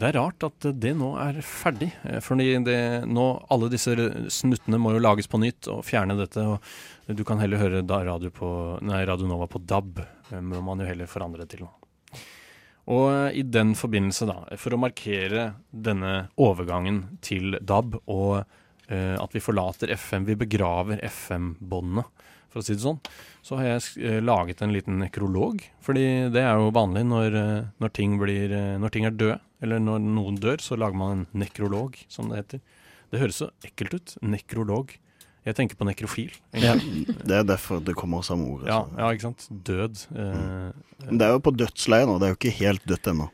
det 0.00 0.08
er 0.10 0.16
rart 0.18 0.44
at 0.46 0.66
det 0.80 0.92
nå 0.96 1.10
er 1.20 1.38
ferdig. 1.44 1.90
eh, 2.08 2.20
Fordi 2.24 2.48
det, 2.66 2.78
nå, 3.08 3.26
alle 3.52 3.68
disse 3.72 3.94
snuttene 4.32 4.80
må 4.80 4.94
jo 4.96 5.02
lages 5.04 5.28
på 5.30 5.40
nytt 5.42 5.68
og 5.72 5.82
fjerne 5.86 6.16
dette. 6.18 6.40
og 6.40 6.60
Du 7.16 7.22
kan 7.28 7.38
heller 7.42 7.60
høre 7.60 7.82
radio, 7.86 8.30
på, 8.32 8.48
nei, 8.86 9.02
Radio 9.08 9.28
Nova 9.30 9.46
på 9.50 9.60
DAB. 9.62 10.00
eh, 10.32 10.40
Må 10.40 10.62
man 10.64 10.80
jo 10.80 10.88
heller 10.88 11.10
forandre 11.10 11.44
det 11.44 11.50
til 11.54 11.66
nå. 11.66 11.70
Og 12.90 13.04
eh, 13.12 13.38
i 13.40 13.44
den 13.44 13.74
forbindelse, 13.78 14.26
da, 14.26 14.38
for 14.58 14.74
å 14.74 14.80
markere 14.80 15.50
denne 15.70 16.28
overgangen 16.40 17.18
til 17.22 17.58
DAB, 17.60 18.00
og 18.10 18.40
eh, 18.88 19.14
at 19.20 19.36
vi 19.36 19.42
forlater 19.44 19.92
FM, 19.94 20.24
vi 20.26 20.34
begraver 20.40 21.04
FM-båndene, 21.06 22.06
for 22.50 22.58
å 22.58 22.64
si 22.66 22.74
det 22.74 22.82
sånn, 22.82 22.98
så 23.46 23.60
har 23.60 23.68
jeg 23.76 24.24
laget 24.26 24.58
en 24.64 24.72
liten 24.74 24.96
nekrolog. 24.98 25.60
Fordi 25.86 26.02
det 26.34 26.42
er 26.42 26.58
jo 26.58 26.72
vanlig 26.74 27.04
når, 27.06 27.36
når, 27.78 27.92
ting, 27.94 28.16
blir, 28.18 28.50
når 28.82 28.90
ting 28.90 29.06
er 29.06 29.14
døde, 29.14 29.36
eller 29.60 29.82
når 29.82 30.02
noen 30.04 30.40
dør, 30.40 30.62
så 30.64 30.78
lager 30.80 30.98
man 30.98 31.14
en 31.18 31.40
nekrolog, 31.42 31.98
som 32.08 32.30
det 32.30 32.42
heter. 32.42 32.60
Det 33.10 33.20
høres 33.22 33.40
så 33.42 33.50
ekkelt 33.66 33.96
ut. 33.96 34.16
Nekrolog. 34.22 34.94
Jeg 35.46 35.56
tenker 35.56 35.78
på 35.80 35.86
nekrofil. 35.88 36.34
Ja, 36.52 36.74
det 36.76 37.36
er 37.38 37.46
derfor 37.48 37.80
det 37.84 37.96
kommer 37.96 38.24
samme 38.24 38.46
ordet. 38.52 38.68
Ja, 38.68 38.82
altså. 38.82 39.00
ja, 39.00 39.10
ikke 39.16 39.26
sant. 39.28 39.46
Død. 39.66 40.04
Eh, 40.12 41.08
det 41.08 41.26
er 41.26 41.34
jo 41.34 41.42
på 41.46 41.54
dødsleiet 41.56 42.08
nå. 42.10 42.18
Det 42.20 42.28
er 42.28 42.34
jo 42.34 42.38
ikke 42.38 42.56
helt 42.60 42.86
dødt 42.88 43.10
ennå. 43.14 43.30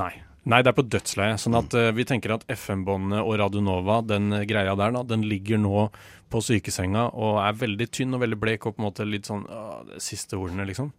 Nei. 0.00 0.12
Nei, 0.48 0.62
det 0.64 0.72
er 0.72 0.78
på 0.78 0.86
dødsleie. 0.88 1.36
Sånn 1.38 1.58
at 1.58 1.76
mm. 1.76 1.90
vi 1.98 2.06
tenker 2.08 2.32
at 2.38 2.46
FM-båndene 2.48 3.20
og 3.20 3.36
Radionova, 3.42 4.00
den 4.08 4.32
eh, 4.38 4.46
greia 4.48 4.72
der, 4.78 4.96
da, 4.96 5.04
den 5.04 5.26
ligger 5.28 5.60
nå 5.60 5.86
på 6.32 6.42
sykesenga 6.46 7.10
og 7.18 7.40
er 7.42 7.58
veldig 7.60 7.90
tynn 7.92 8.16
og 8.16 8.24
veldig 8.24 8.38
blek 8.40 8.64
og 8.64 8.76
på 8.76 8.80
en 8.80 8.88
måte 8.88 9.06
litt 9.08 9.28
sånn 9.28 9.44
å, 9.44 9.82
siste 10.00 10.38
ordene, 10.40 10.64
liksom. 10.68 10.92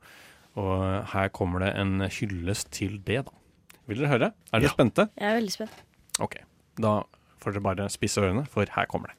Og 0.62 0.82
her 1.14 1.32
kommer 1.34 1.64
det 1.64 1.72
en 1.80 2.04
hyllest 2.06 2.70
til 2.76 3.00
det, 3.08 3.24
da. 3.28 3.41
Vil 3.92 4.00
dere 4.00 4.12
høre? 4.14 4.30
Er 4.56 4.62
dere 4.64 4.72
spente? 4.72 5.10
Jeg 5.20 5.28
er 5.28 5.36
veldig 5.36 5.52
spent. 5.52 5.82
Ok. 6.24 6.38
Da 6.80 7.02
får 7.44 7.58
dere 7.58 7.66
bare 7.66 7.90
spisse 7.92 8.22
ørene, 8.24 8.46
for 8.48 8.70
her 8.72 8.88
kommer 8.88 9.12
det. 9.12 9.18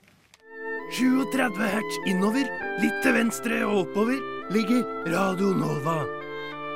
37 0.97 1.61
hertz 1.73 1.99
innover, 2.09 2.49
litt 2.81 2.99
til 3.05 3.15
venstre 3.17 3.59
og 3.67 3.83
oppover. 3.87 4.21
ligger 4.53 4.83
Radio 5.13 5.53
Nova. 5.57 6.03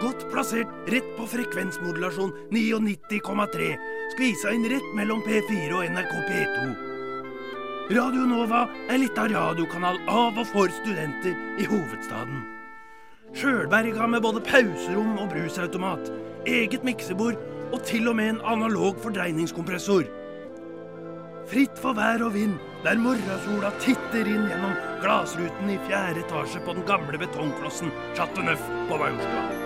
Godt 0.00 0.26
plassert 0.32 0.68
rett 0.92 1.08
på 1.16 1.24
frekvensmodulasjon 1.28 2.32
99,3. 2.52 3.70
Skvisa 4.12 4.52
inn 4.52 4.68
rett 4.68 4.92
mellom 4.96 5.24
P4 5.24 5.72
og 5.72 5.88
NRK 5.96 6.14
P2. 6.28 6.66
Radio 7.96 8.28
Nova 8.28 8.66
er 8.90 9.00
litt 9.00 9.16
av 9.18 9.32
radiokanal 9.32 10.00
av 10.08 10.36
og 10.36 10.46
for 10.52 10.72
studenter 10.82 11.36
i 11.60 11.68
hovedstaden. 11.68 12.44
Sjølberga 13.36 14.08
med 14.08 14.24
både 14.24 14.44
pauserom 14.44 15.16
og 15.20 15.28
brusautomat, 15.32 16.08
eget 16.46 16.84
miksebord 16.84 17.36
og 17.72 17.82
til 17.86 18.08
og 18.10 18.16
med 18.16 18.34
en 18.34 18.40
analog 18.44 18.98
fordreiningskompressor. 19.02 20.06
Fritt 21.46 21.78
for 21.78 21.94
vær 21.94 22.24
og 22.26 22.34
vind, 22.34 22.56
der 22.82 22.98
morgensola 22.98 23.70
titter 23.82 24.26
inn 24.26 24.48
gjennom 24.50 24.74
glassruten 25.04 25.70
i 25.70 25.78
fjerde 25.86 26.24
etasje 26.26 26.62
på 26.66 26.74
den 26.78 26.86
gamle 26.90 27.22
betongklossen 27.22 27.94
Chateau 28.18 28.46
Neuf 28.46 28.66
på 28.90 28.98
Majorstua. 28.98 29.65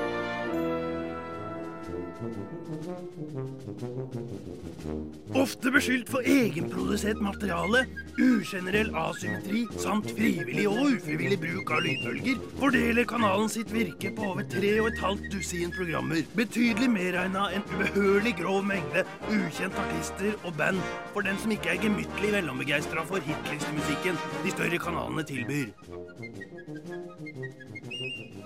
Ofte 5.35 5.71
beskyldt 5.73 6.11
for 6.13 6.27
egenprodusert 6.29 7.21
materiale, 7.25 7.87
ugenerell 8.19 8.91
asymmetri 9.01 9.63
samt 9.81 10.11
frivillig 10.13 10.67
og 10.69 10.99
ufrivillig 10.99 11.39
bruk 11.41 11.73
av 11.73 11.81
lydbølger, 11.87 12.43
fordeler 12.61 13.09
kanalen 13.09 13.49
sitt 13.49 13.73
virke 13.73 14.13
på 14.19 14.29
over 14.35 14.45
tre 14.53 14.75
og 14.83 14.91
et 14.91 15.01
halvt 15.01 15.31
dusin 15.33 15.73
programmer. 15.73 16.21
Betydelig 16.37 16.91
medregna 16.93 17.47
en 17.57 17.65
ubehørlig 17.73 18.35
grov 18.43 18.69
mengde 18.69 19.07
ukjente 19.31 19.81
artister 19.87 20.37
og 20.45 20.53
band 20.61 20.85
for 21.15 21.25
den 21.25 21.41
som 21.41 21.57
ikke 21.57 21.73
er 21.73 21.81
gemyttlig 21.87 22.35
velombegeistra 22.37 23.07
for 23.09 23.25
hitlistemusikken 23.25 24.21
de 24.45 24.53
større 24.59 24.85
kanalene 24.85 25.25
tilbyr. 25.33 25.73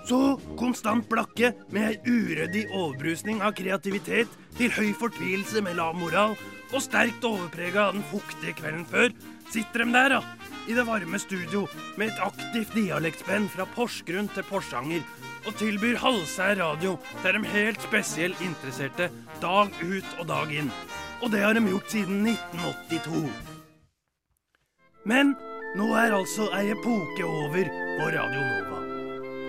Så 0.04 0.36
konstant 0.60 1.06
blakke 1.08 1.54
med 1.72 1.86
ei 1.88 1.96
uryddig 2.04 2.66
overbrusning 2.68 3.40
av 3.44 3.54
kreativitet 3.56 4.32
til 4.58 4.72
høy 4.76 4.92
fortvilelse 5.00 5.62
med 5.64 5.78
lav 5.78 5.96
moral 5.96 6.36
og 6.74 6.82
sterkt 6.84 7.24
overprega 7.24 7.86
av 7.86 7.96
den 7.96 8.04
fuktige 8.10 8.56
kvelden 8.58 8.84
før, 8.90 9.14
sitter 9.52 9.84
de 9.84 9.94
der, 9.94 10.16
da, 10.16 10.50
i 10.68 10.76
det 10.76 10.84
varme 10.88 11.20
studio 11.22 11.64
med 11.96 12.10
et 12.10 12.20
aktivt 12.24 12.74
dialektspenn 12.76 13.48
fra 13.52 13.66
Porsgrunn 13.76 14.28
til 14.34 14.46
Porsanger 14.48 15.04
og 15.44 15.56
tilbyr 15.60 15.98
halvsær 16.00 16.56
radio 16.60 16.96
til 17.22 17.38
de 17.38 17.54
helt 17.54 17.82
spesielt 17.84 18.44
interesserte 18.44 19.10
dag 19.42 19.72
ut 19.84 20.14
og 20.18 20.28
dag 20.28 20.54
inn. 20.60 20.70
Og 21.22 21.32
det 21.32 21.44
har 21.44 21.56
de 21.56 21.64
gjort 21.68 21.92
siden 21.92 22.24
1982. 22.28 23.26
Men 25.08 25.34
nå 25.76 25.90
er 26.00 26.16
altså 26.16 26.48
ei 26.56 26.70
epoke 26.72 27.28
over 27.28 27.68
på 27.98 28.08
Radio 28.08 28.40
Nova. 28.40 28.83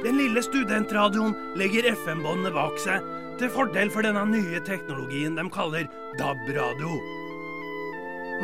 Den 0.03 0.17
lille 0.19 0.41
studentradioen 0.43 1.35
legger 1.59 1.87
FM-båndene 1.93 2.51
bak 2.55 2.79
seg 2.83 3.05
til 3.39 3.51
fordel 3.51 3.91
for 3.93 4.05
denne 4.05 4.23
nye 4.29 4.61
teknologien 4.67 5.37
de 5.37 5.45
kaller 5.53 5.87
DAB-radio. 6.19 6.97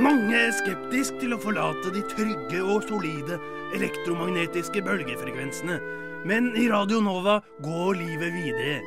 Mange 0.01 0.37
er 0.37 0.53
skeptisk 0.55 1.17
til 1.19 1.35
å 1.35 1.41
forlate 1.41 1.91
de 1.91 2.05
trygge 2.13 2.61
og 2.63 2.85
solide 2.87 3.39
elektromagnetiske 3.75 4.83
bølgefrekvensene, 4.85 5.77
men 6.27 6.51
i 6.55 6.69
Radio 6.71 7.01
Nova 7.03 7.41
går 7.65 7.99
livet 7.99 8.31
videre. 8.35 8.79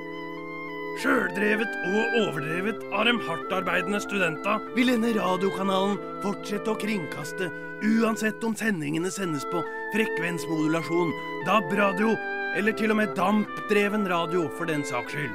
Sjøldrevet 1.03 1.73
og 1.91 2.19
overdrevet 2.21 2.85
av 2.95 3.09
de 3.09 3.15
hardtarbeidende 3.27 4.01
studenta 4.01 4.61
vil 4.77 4.93
denne 4.93 5.11
radiokanalen 5.17 5.99
fortsette 6.23 6.71
å 6.71 6.79
kringkaste, 6.79 7.51
uansett 7.85 8.45
om 8.47 8.55
sendingene 8.57 9.11
sendes 9.12 9.45
på 9.51 9.61
frekvensmodulasjon, 9.95 11.12
DAB-radio 11.47 12.14
eller 12.59 12.74
til 12.78 12.92
og 12.95 12.99
med 13.01 13.14
dampdreven 13.18 14.07
radio, 14.11 14.47
for 14.59 14.66
den 14.70 14.84
saks 14.86 15.14
skyld. 15.14 15.32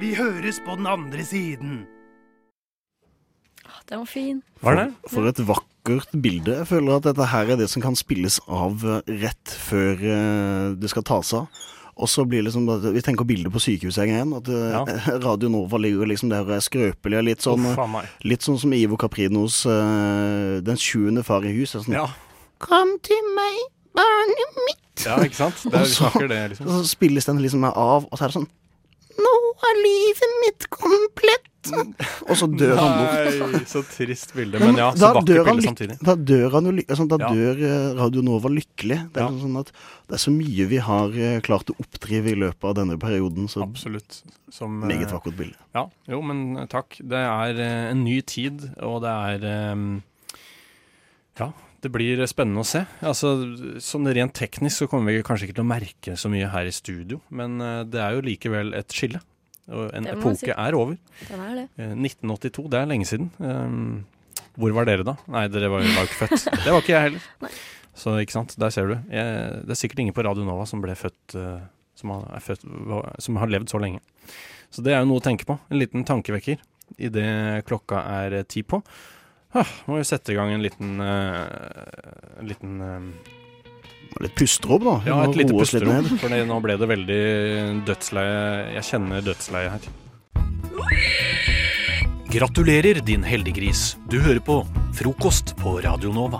Vi 0.00 0.14
høres 0.18 0.58
på 0.66 0.74
den 0.78 0.88
andre 0.90 1.26
siden. 1.26 1.84
Den 3.90 4.00
var 4.00 4.08
fin. 4.08 4.40
For, 4.62 4.80
for 5.12 5.28
et 5.28 5.40
vakkert 5.46 6.14
bilde. 6.24 6.56
Jeg 6.62 6.70
føler 6.70 6.96
at 6.96 7.06
dette 7.06 7.28
her 7.30 7.52
er 7.52 7.60
det 7.60 7.68
som 7.70 7.84
kan 7.84 7.96
spilles 7.98 8.40
av 8.48 8.82
eh, 8.88 9.14
rett 9.22 9.54
før 9.68 10.00
eh, 10.00 10.68
det 10.80 10.90
skal 10.90 11.04
tas 11.06 11.34
av. 11.36 11.64
Og 11.94 12.10
så 12.10 12.24
blir 12.26 12.42
det 12.42 12.48
liksom, 12.48 12.66
Vi 12.96 13.02
tenker 13.06 13.26
bilde 13.28 13.52
på 13.54 13.60
sykehuset 13.62 14.08
igjen. 14.08 14.32
At 14.34 14.48
ja. 14.50 14.82
Radio 15.28 15.52
Nova 15.52 15.78
ligger 15.78 16.08
liksom 16.10 16.32
der 16.32 16.42
og 16.42 16.56
er 16.56 16.64
skrøpelig. 16.64 17.20
Litt 17.28 17.44
sånn, 17.44 17.68
Uff, 17.70 18.00
litt 18.26 18.42
sånn 18.42 18.58
som 18.58 18.74
Ivo 18.74 18.98
Caprinos 18.98 19.60
uh, 19.68 20.58
'Den 20.64 20.80
sjuende 20.80 21.22
far 21.22 21.46
i 21.46 21.54
hus'. 21.54 21.76
er 21.76 21.84
Sånn, 21.84 21.94
Ja. 22.00 22.08
Kom 22.58 22.98
til 23.02 23.22
meg, 23.36 23.62
barnet 23.96 24.60
mitt. 24.68 25.04
Ja, 25.06 25.16
ikke 25.24 25.34
sant? 25.36 25.62
Det 25.64 25.74
er, 25.74 25.80
Og 25.80 25.86
så- 25.86 26.28
det, 26.28 26.42
liksom. 26.54 26.66
Og 26.66 26.72
så 26.84 26.84
spilles 26.96 27.24
den 27.26 27.38
liksom 27.42 27.64
av, 27.64 28.04
og 28.10 28.18
så 28.18 28.24
er 28.24 28.28
det 28.28 28.34
sånn 28.42 28.50
Nå 29.14 29.32
er 29.62 29.76
livet 29.78 30.32
mitt 30.42 30.64
komplett. 30.74 31.50
Og 32.28 32.36
så 32.36 32.48
dør 32.50 32.76
han 32.76 32.96
bort. 32.98 33.52
Nei, 33.54 33.60
så 33.70 33.82
trist 33.86 34.34
bilde. 34.34 34.58
Men 34.58 34.74
ja, 34.76 34.88
så 34.92 35.12
vakkert 35.14 35.46
bilde 35.46 35.62
samtidig. 35.62 35.96
Da 36.02 36.14
dør 36.18 36.50
han 36.56 36.66
altså, 36.82 37.06
Da 37.08 37.16
Ja. 37.22 37.28
dør 37.30 37.62
eh, 37.62 37.94
Radio 38.00 38.22
Nova 38.26 38.48
lykkelig. 38.50 38.98
Det 39.14 39.22
er, 39.22 39.28
sånn 39.38 39.56
at 39.60 39.70
det 40.08 40.14
er 40.18 40.22
så 40.24 40.34
mye 40.34 40.66
vi 40.68 40.76
har 40.82 41.08
eh, 41.14 41.38
klart 41.40 41.70
å 41.70 41.76
oppdrive 41.78 42.32
i 42.32 42.34
løpet 42.34 42.64
av 42.64 42.74
denne 42.74 42.98
perioden. 42.98 43.46
Så 43.48 43.62
Absolutt. 43.62 44.22
Som, 44.50 44.82
eh, 44.82 44.88
meget 44.96 45.12
vakkert 45.14 45.36
bilde. 45.38 45.54
Ja, 45.74 45.86
jo, 46.08 46.20
men 46.20 46.66
takk. 46.68 46.98
Det 46.98 47.22
er 47.22 47.62
en 47.92 48.02
ny 48.04 48.20
tid, 48.20 48.60
og 48.82 49.02
det 49.02 49.14
er 49.14 50.02
Ja, 51.38 51.52
det 51.84 51.90
blir 51.92 52.22
spennende 52.30 52.62
å 52.62 52.66
se. 52.68 52.84
Altså, 53.04 53.34
sånn 53.82 54.08
rent 54.16 54.34
teknisk 54.36 54.82
så 54.82 54.88
kommer 54.90 55.12
vi 55.12 55.24
kanskje 55.26 55.48
ikke 55.48 55.58
til 55.58 55.66
å 55.66 55.68
merke 55.68 56.16
så 56.20 56.30
mye 56.32 56.48
her 56.52 56.68
i 56.68 56.74
studio, 56.74 57.20
men 57.34 57.60
eh, 57.60 57.82
det 57.90 58.00
er 58.00 58.16
jo 58.16 58.24
likevel 58.24 58.74
et 58.78 58.94
skille. 58.94 59.20
Og 59.72 59.92
en 59.96 60.08
epoke 60.08 60.40
si. 60.42 60.50
er 60.52 60.76
over. 60.76 60.96
Er 61.32 61.54
det. 61.56 61.68
Eh, 61.80 61.92
1982, 61.96 62.66
det 62.72 62.80
er 62.80 62.90
lenge 62.90 63.08
siden. 63.08 63.30
Um, 63.38 64.42
hvor 64.60 64.74
var 64.76 64.88
dere 64.88 65.06
da? 65.06 65.16
Nei, 65.32 65.46
dere 65.52 65.70
var, 65.72 65.84
jo 65.84 65.92
ikke 66.04 66.20
født. 66.24 66.48
Det 66.64 66.74
var 66.74 66.82
ikke 66.82 66.92
jeg 66.94 67.06
heller. 67.08 67.54
Så 67.94 68.16
ikke 68.20 68.36
sant, 68.36 68.56
der 68.60 68.74
ser 68.74 68.90
du. 68.90 68.94
Jeg, 69.12 69.62
det 69.64 69.74
er 69.74 69.78
sikkert 69.78 70.02
ingen 70.02 70.16
på 70.16 70.24
Radio 70.26 70.44
Nova 70.46 70.66
som 70.68 70.82
ble 70.82 70.94
født, 70.98 71.36
uh, 71.38 71.64
som, 71.98 72.12
har, 72.14 72.44
født 72.44 72.64
som 73.24 73.40
har 73.40 73.50
levd 73.50 73.72
så 73.72 73.80
lenge. 73.82 74.02
Så 74.74 74.84
det 74.84 74.94
er 74.94 75.02
jo 75.02 75.10
noe 75.10 75.22
å 75.22 75.24
tenke 75.24 75.46
på. 75.48 75.56
En 75.70 75.80
liten 75.80 76.06
tankevekker 76.06 76.62
idet 77.00 77.64
klokka 77.68 78.04
er 78.20 78.40
ti 78.50 78.64
på. 78.66 78.82
Ah, 79.54 79.70
må 79.86 80.00
jo 80.00 80.06
sette 80.08 80.34
i 80.34 80.36
gang 80.36 80.50
en 80.50 80.64
liten 80.64 80.96
uh, 80.98 81.46
En 82.40 82.48
liten 82.50 82.80
uh, 82.82 83.34
Litt 84.22 84.34
pusterom, 84.38 84.84
da. 84.86 84.94
Ja, 85.08 85.16
et 85.26 85.36
lite 85.38 85.54
pusterom. 85.56 86.06
For 86.22 86.30
nå 86.30 86.58
ble 86.62 86.76
det 86.78 86.86
veldig 86.86 87.22
dødsleie. 87.88 88.36
Jeg 88.76 88.86
kjenner 88.86 89.24
dødsleie 89.26 89.72
her. 89.72 89.88
Gratulerer, 92.30 93.00
din 93.02 93.26
heldiggris. 93.26 93.96
Du 94.06 94.20
hører 94.22 94.38
på 94.38 94.60
Frokost 94.94 95.56
på 95.58 95.80
Radio 95.82 96.14
Nova. 96.14 96.38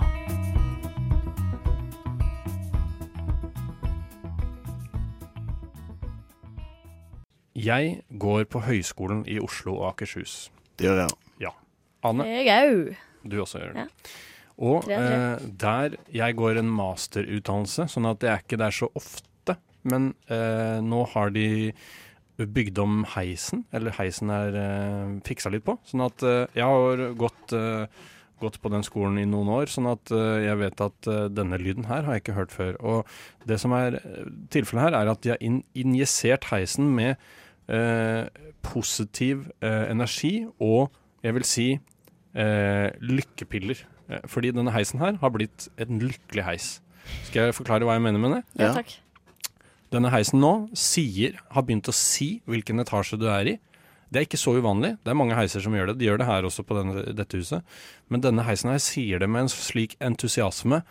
Jeg 7.55 8.01
går 8.19 8.47
på 8.51 8.59
Høgskolen 8.59 9.25
i 9.27 9.39
Oslo 9.39 9.77
og 9.81 9.93
Akershus. 9.93 10.49
Det 10.79 10.87
gjør 10.87 11.05
jeg. 11.05 11.19
Ja. 11.47 11.51
Anne, 12.03 12.27
Jeg 12.27 12.71
òg. 12.71 12.95
Du 13.31 13.39
også 13.43 13.61
gjør 13.61 13.75
det. 13.75 13.85
Ja. 13.85 14.15
Og 14.65 14.87
eh, 14.87 15.35
der 15.59 15.97
jeg 16.15 16.35
går 16.39 16.61
en 16.61 16.71
masterutdannelse, 16.71 17.89
sånn 17.91 18.07
at 18.07 18.21
det 18.23 18.31
er 18.31 18.43
ikke 18.43 18.59
der 18.61 18.75
så 18.75 18.87
ofte. 18.95 19.57
Men 19.85 20.13
eh, 20.31 20.79
nå 20.81 21.03
har 21.11 21.33
de 21.35 21.47
bygd 22.39 22.79
om 22.83 23.03
heisen, 23.13 23.63
eller 23.75 23.95
heisen 23.99 24.31
er 24.33 24.57
eh, 24.59 25.15
fiksa 25.27 25.51
litt 25.53 25.65
på. 25.67 25.77
Sånn 25.87 26.05
at 26.07 26.23
eh, 26.25 26.43
jeg 26.57 26.65
har 26.65 27.03
gått, 27.19 27.53
eh, 27.55 27.85
gått 28.41 28.59
på 28.63 28.71
den 28.73 28.83
skolen 28.87 29.19
i 29.21 29.27
noen 29.29 29.51
år, 29.59 29.69
sånn 29.71 29.91
at 29.91 30.11
eh, 30.15 30.47
jeg 30.47 30.59
vet 30.63 30.83
at 30.87 31.11
denne 31.35 31.59
lyden 31.61 31.87
her 31.91 32.07
har 32.07 32.17
jeg 32.17 32.25
ikke 32.25 32.39
hørt 32.39 32.55
før. 32.55 32.79
Og 32.79 33.47
det 33.47 33.59
som 33.61 33.75
er 33.77 33.99
tilfellet 34.55 34.87
her, 34.87 34.99
er 35.03 35.11
at 35.13 35.23
de 35.23 35.35
har 35.35 35.43
in 35.43 35.61
injisert 35.77 36.47
heisen 36.51 36.89
med 36.95 37.15
eh, 37.67 38.25
positiv 38.65 39.49
energi 39.61 40.47
og 40.63 40.95
jeg 41.25 41.35
vil 41.37 41.45
si 41.47 41.67
eh, 42.35 42.91
lykkepiller. 43.01 43.81
Eh, 44.09 44.25
Fordi 44.29 44.51
denne 44.55 44.73
heisen 44.75 45.01
her 45.01 45.17
har 45.21 45.33
blitt 45.33 45.69
en 45.81 46.01
lykkelig 46.03 46.45
heis. 46.45 46.67
Skal 47.29 47.47
jeg 47.49 47.57
forklare 47.57 47.85
hva 47.87 47.97
jeg 47.97 48.05
mener 48.05 48.21
med 48.21 48.37
det? 48.37 48.43
Ja, 48.61 48.73
takk. 48.75 48.95
Denne 49.93 50.11
heisen 50.11 50.41
nå 50.41 50.53
sier, 50.77 51.37
har 51.53 51.65
begynt 51.65 51.87
å 51.91 51.95
si 51.95 52.39
hvilken 52.49 52.81
etasje 52.83 53.19
du 53.21 53.27
er 53.31 53.55
i. 53.55 53.55
Det 54.11 54.21
er 54.21 54.27
ikke 54.27 54.39
så 54.39 54.55
uvanlig. 54.57 54.95
Det 55.03 55.11
er 55.11 55.17
mange 55.17 55.37
heiser 55.37 55.63
som 55.63 55.73
gjør 55.75 55.91
det. 55.91 55.99
De 55.99 56.07
gjør 56.07 56.21
det 56.21 56.27
her 56.29 56.45
også 56.47 56.65
på 56.67 56.77
denne, 56.77 57.03
dette 57.17 57.39
huset. 57.39 57.65
Men 58.11 58.23
denne 58.23 58.45
heisen 58.47 58.71
her 58.71 58.81
sier 58.83 59.21
det 59.21 59.29
med 59.31 59.45
en 59.45 59.51
slik 59.51 59.95
entusiasme 60.03 60.81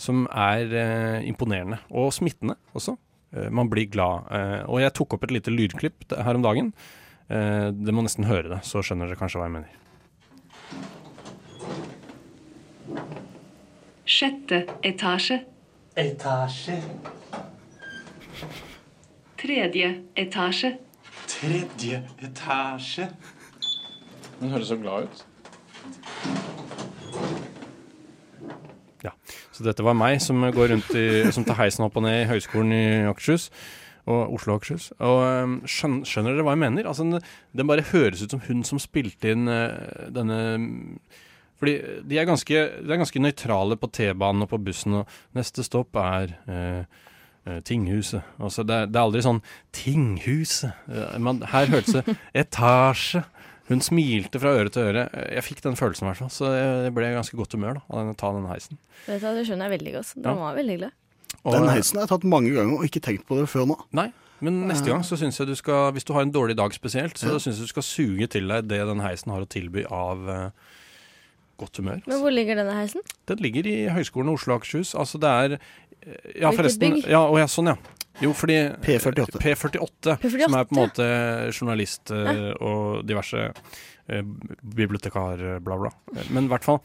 som 0.00 0.24
er 0.28 0.72
eh, 0.72 1.18
imponerende. 1.28 1.78
Og 1.90 2.12
smittende 2.16 2.56
også. 2.76 2.96
Eh, 3.36 3.50
man 3.54 3.70
blir 3.72 3.88
glad. 3.92 4.28
Eh, 4.32 4.58
og 4.68 4.82
jeg 4.82 4.94
tok 4.98 5.16
opp 5.16 5.28
et 5.28 5.36
lite 5.36 5.52
lydklipp 5.54 6.16
her 6.16 6.38
om 6.38 6.44
dagen. 6.44 6.72
Eh, 7.28 7.68
dere 7.72 7.96
må 7.96 8.04
nesten 8.04 8.28
høre 8.28 8.50
det, 8.56 8.62
så 8.68 8.82
skjønner 8.84 9.08
dere 9.10 9.20
kanskje 9.20 9.40
hva 9.40 9.48
jeg 9.48 9.56
mener. 9.60 9.78
Sjette 14.04 14.64
etasje. 14.82 15.42
Etasje. 15.96 16.78
Tredje 19.38 19.90
etasje. 20.16 20.72
Tredje 21.28 22.02
etasje. 22.22 23.08
Hun 24.40 24.50
høres 24.50 24.72
så 24.72 24.76
glad 24.76 25.06
ut. 25.06 25.22
Ja, 29.02 29.10
Så 29.52 29.64
dette 29.66 29.82
var 29.82 29.94
meg 29.98 30.20
som 30.22 30.42
går 30.42 30.74
rundt 30.74 30.92
i, 30.98 31.06
som 31.34 31.46
tar 31.46 31.58
heisen 31.62 31.86
opp 31.86 31.96
og 31.98 32.06
ned 32.06 32.24
i 32.24 32.28
Høgskolen 32.30 32.74
i 32.74 32.84
Akershus. 33.10 33.50
Og 34.06 34.34
Oslo 34.34 34.54
og 34.54 34.62
Akershus. 34.62 34.92
Og 34.98 35.18
um, 35.22 35.58
skjønner 35.66 36.32
dere 36.32 36.46
hva 36.46 36.56
jeg 36.56 36.64
mener? 36.64 36.88
Altså, 36.90 37.06
den, 37.06 37.22
den 37.54 37.70
bare 37.70 37.86
høres 37.92 38.22
ut 38.22 38.34
som 38.34 38.42
hun 38.48 38.64
som 38.66 38.82
spilte 38.82 39.34
inn 39.34 39.50
eh, 39.50 40.08
denne 40.14 40.40
Fordi 41.62 41.76
de 42.10 42.18
er 42.18 42.26
ganske, 42.26 42.62
de 42.82 42.90
er 42.90 42.98
ganske 42.98 43.20
nøytrale 43.22 43.76
på 43.78 43.86
T-banen 43.94 44.42
og 44.42 44.48
på 44.50 44.58
bussen, 44.66 44.96
og 44.98 45.06
neste 45.38 45.62
stopp 45.62 45.94
er 46.02 46.32
eh, 46.50 46.84
eh, 47.46 47.60
Tinghuset. 47.62 48.24
Altså, 48.42 48.64
det, 48.66 48.74
er, 48.80 48.88
det 48.90 48.98
er 48.98 49.04
aldri 49.06 49.22
sånn 49.22 49.38
Tinghuset. 49.70 50.72
Eh, 50.90 51.18
man, 51.22 51.38
her 51.52 51.70
hørtes 51.70 51.94
det 52.00 52.16
etasje. 52.42 53.22
Hun 53.70 53.78
smilte 53.84 54.40
fra 54.42 54.56
øre 54.58 54.72
til 54.74 54.88
øre. 54.90 55.04
Jeg 55.36 55.44
fikk 55.46 55.62
den 55.64 55.78
følelsen, 55.78 56.04
i 56.04 56.10
hvert 56.10 56.18
fall. 56.24 56.32
Så 56.34 56.50
jeg 56.50 56.90
ble 56.96 57.06
i 57.12 57.14
ganske 57.14 57.38
godt 57.38 57.54
humør 57.54 57.78
da, 57.78 57.84
av 57.94 58.10
å 58.10 58.16
ta 58.18 58.32
den 58.34 58.48
heisen. 58.50 58.80
Vet 59.06 59.22
du, 59.22 59.28
det 59.38 59.44
skjønner 59.46 59.70
jeg 59.70 59.76
veldig 59.78 59.94
godt. 60.00 60.10
Den 60.18 60.26
Ja. 60.28 60.34
var 60.42 60.58
veldig 60.58 60.74
hyggelig. 60.76 60.90
Og- 61.44 61.54
Den 61.54 61.68
heisen 61.70 61.96
har 61.96 62.04
jeg 62.04 62.10
tatt 62.16 62.24
mange 62.28 62.50
ganger 62.52 62.74
og 62.80 62.84
ikke 62.90 63.00
tenkt 63.06 63.24
på 63.30 63.38
det 63.38 63.46
før 63.48 63.66
nå. 63.70 63.78
Nei, 63.96 64.08
men 64.42 64.58
neste 64.68 64.90
gang 64.90 65.02
så 65.06 65.16
syns 65.16 65.38
jeg 65.38 65.46
du 65.48 65.54
skal 65.56 65.92
Hvis 65.94 66.04
du 66.04 66.12
har 66.12 66.22
en 66.26 66.32
dårlig 66.34 66.56
dag 66.58 66.74
spesielt, 66.74 67.14
så 67.16 67.30
Ja. 67.32 67.38
syns 67.38 67.56
jeg 67.62 67.66
du 67.70 67.72
skal 67.72 67.82
suge 67.86 68.28
til 68.28 68.48
deg 68.50 68.66
det 68.68 68.82
den 68.86 69.00
heisen 69.00 69.30
har 69.32 69.40
å 69.40 69.48
tilby 69.48 69.86
av 69.90 70.28
eh, 70.28 70.50
godt 71.62 71.80
humør. 71.80 72.02
Men 72.10 72.20
hvor 72.22 72.34
ligger 72.34 72.58
denne 72.60 72.74
heisen? 72.76 73.04
Den 73.30 73.40
ligger 73.44 73.68
i 73.70 73.76
Høgskolen 73.94 74.32
Oslo 74.34 74.54
og 74.56 74.60
Akershus. 74.62 74.92
Altså 74.98 75.20
det 75.22 75.32
er 75.32 75.56
eh, 75.56 76.40
Ja, 76.42 76.50
forresten. 76.52 76.98
Ja, 77.06 77.22
og 77.30 77.38
ja, 77.40 77.48
sånn, 77.50 77.72
ja. 77.72 77.78
Jo, 78.20 78.34
fordi 78.36 78.58
P48. 78.84 79.38
P48, 79.40 80.18
P48, 80.20 80.44
som 80.44 80.58
er 80.58 80.66
på 80.68 80.76
en 80.76 80.82
måte 80.82 81.06
journalist 81.54 82.12
eh, 82.12 82.28
Ja. 82.28 82.52
og 82.60 83.06
diverse 83.08 83.46
eh, 83.48 84.22
bibliotekar, 84.76 85.46
bla, 85.64 85.78
bla. 85.86 85.94
Men 86.28 86.46
i 86.50 86.52
hvert 86.52 86.66
fall 86.68 86.82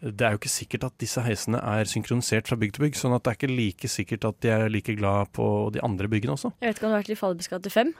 det 0.00 0.24
er 0.24 0.32
jo 0.32 0.38
ikke 0.40 0.48
sikkert 0.48 0.84
at 0.86 0.94
disse 1.02 1.20
heisene 1.20 1.58
er 1.60 1.84
synkronisert 1.88 2.48
fra 2.48 2.56
bygg 2.56 2.70
til 2.72 2.86
bygg, 2.86 2.94
sånn 2.96 3.12
at 3.12 3.26
det 3.26 3.34
er 3.34 3.36
ikke 3.36 3.50
like 3.52 3.90
sikkert 3.92 4.24
at 4.30 4.38
de 4.40 4.48
er 4.54 4.62
like 4.72 4.94
glad 4.96 5.28
på 5.36 5.44
de 5.74 5.82
andre 5.84 6.08
byggene 6.08 6.32
også. 6.38 6.54
Jeg 6.62 6.70
vet 6.70 6.78
ikke 6.80 6.86
om 6.88 6.94
du 6.94 6.96
har 6.96 7.02
vært 7.02 7.12
i 7.12 7.18
Fallerbys 7.20 7.50
gate 7.52 7.72
5? 7.74 7.90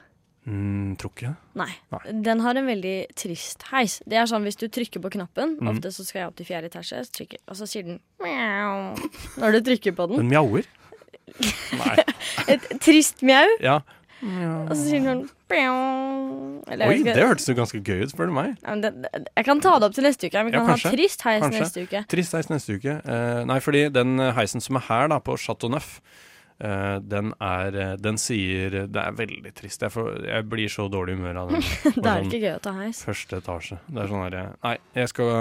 Mm, 0.49 0.95
tror 0.97 1.11
ikke 1.13 1.27
det. 1.27 1.35
Nei. 1.61 1.69
Nei. 1.93 2.01
Den 2.25 2.39
har 2.41 2.57
en 2.57 2.69
veldig 2.69 2.95
trist 3.19 3.67
heis. 3.69 3.99
Det 4.09 4.17
er 4.17 4.29
sånn 4.29 4.45
hvis 4.47 4.57
du 4.57 4.65
trykker 4.73 5.03
på 5.03 5.11
knappen 5.13 5.57
mm. 5.59 5.69
Ofte 5.69 5.91
så 5.93 6.05
skal 6.07 6.23
jeg 6.23 6.31
opp 6.31 6.39
til 6.39 6.47
fjerde 6.49 6.71
etasje, 6.71 7.03
så 7.05 7.17
trykker, 7.19 7.43
og 7.45 7.59
så 7.59 7.69
sier 7.69 7.85
den 7.85 7.99
mjau 8.23 8.97
når 9.41 9.57
du 9.57 9.59
trykker 9.69 9.97
på 9.97 10.09
den. 10.09 10.23
Den 10.23 10.31
mjauer. 10.33 10.69
Nei. 11.77 11.97
Et 12.51 12.65
trist 12.81 13.21
mjau. 13.25 13.45
Ja. 13.61 13.81
Og 14.21 14.73
så 14.75 14.81
sier 14.81 14.99
den 15.01 15.07
sånn 15.07 15.29
Oi, 15.51 17.01
det 17.03 17.17
hørtes 17.17 17.49
jo 17.49 17.55
ganske 17.57 17.81
gøy 17.83 18.05
ut, 18.05 18.11
spør 18.13 18.29
du 18.29 18.35
meg. 18.37 18.53
Ja, 18.61 18.75
det, 18.79 18.91
Jeg 19.11 19.43
kan 19.43 19.59
ta 19.63 19.73
det 19.81 19.89
opp 19.89 19.95
til 19.97 20.05
neste 20.07 20.29
uke. 20.29 20.43
Vi 20.47 20.53
kan 20.53 20.69
ha 20.69 20.77
trist 20.79 21.25
heis 21.27 21.41
Kanskje. 21.43 21.63
neste 21.65 21.83
uke. 21.83 22.01
Trist 22.13 22.37
heis 22.37 22.47
neste 22.47 22.77
uke. 22.79 22.93
Uh, 23.03 23.41
nei, 23.49 23.57
fordi 23.63 23.81
den 23.91 24.21
heisen 24.37 24.63
som 24.63 24.79
er 24.79 24.85
her, 24.87 25.09
da, 25.11 25.17
på 25.19 25.35
Chateau 25.41 25.73
Neuf, 25.73 25.97
den 26.61 27.31
er 27.41 27.75
eh, 27.75 27.93
Den 27.97 28.19
sier 28.21 28.83
Det 28.85 29.01
er 29.01 29.15
veldig 29.17 29.53
trist. 29.57 29.81
Jeg, 29.81 29.93
får, 29.93 30.09
jeg 30.27 30.45
blir 30.49 30.69
så 30.69 30.85
dårlig 30.91 31.15
humør 31.17 31.39
av 31.43 31.49
den. 31.55 31.63
Det 31.95 32.11
er 32.11 32.27
ikke 32.27 32.41
gøy 32.43 32.53
å 32.53 32.61
ta 32.63 32.75
heis. 32.77 33.01
Første 33.07 33.39
etasje. 33.41 33.79
Det 33.87 34.03
er 34.03 34.11
sånn 34.11 34.25
her 34.27 34.37
Nei, 34.61 34.75
jeg 34.97 35.11
skal 35.11 35.31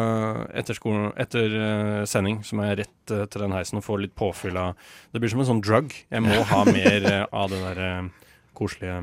etter, 0.62 0.78
skolen, 0.78 1.10
etter 1.20 1.56
eh, 1.60 2.02
sending 2.08 2.40
så 2.46 2.56
må 2.56 2.68
jeg 2.70 2.80
rett 2.84 3.14
eh, 3.14 3.26
til 3.30 3.44
den 3.44 3.56
heisen 3.56 3.80
og 3.80 3.86
få 3.86 3.98
litt 4.00 4.16
påfyll 4.18 4.56
av 4.60 4.90
Det 5.12 5.20
blir 5.22 5.32
som 5.32 5.44
en 5.44 5.50
sånn 5.52 5.64
drug. 5.64 5.92
Jeg 5.92 6.24
må 6.24 6.40
ha 6.52 6.62
mer 6.68 7.08
eh, 7.12 7.26
av 7.28 7.52
den 7.52 7.66
der 7.68 7.82
eh, 7.86 8.30
koselige 8.56 9.00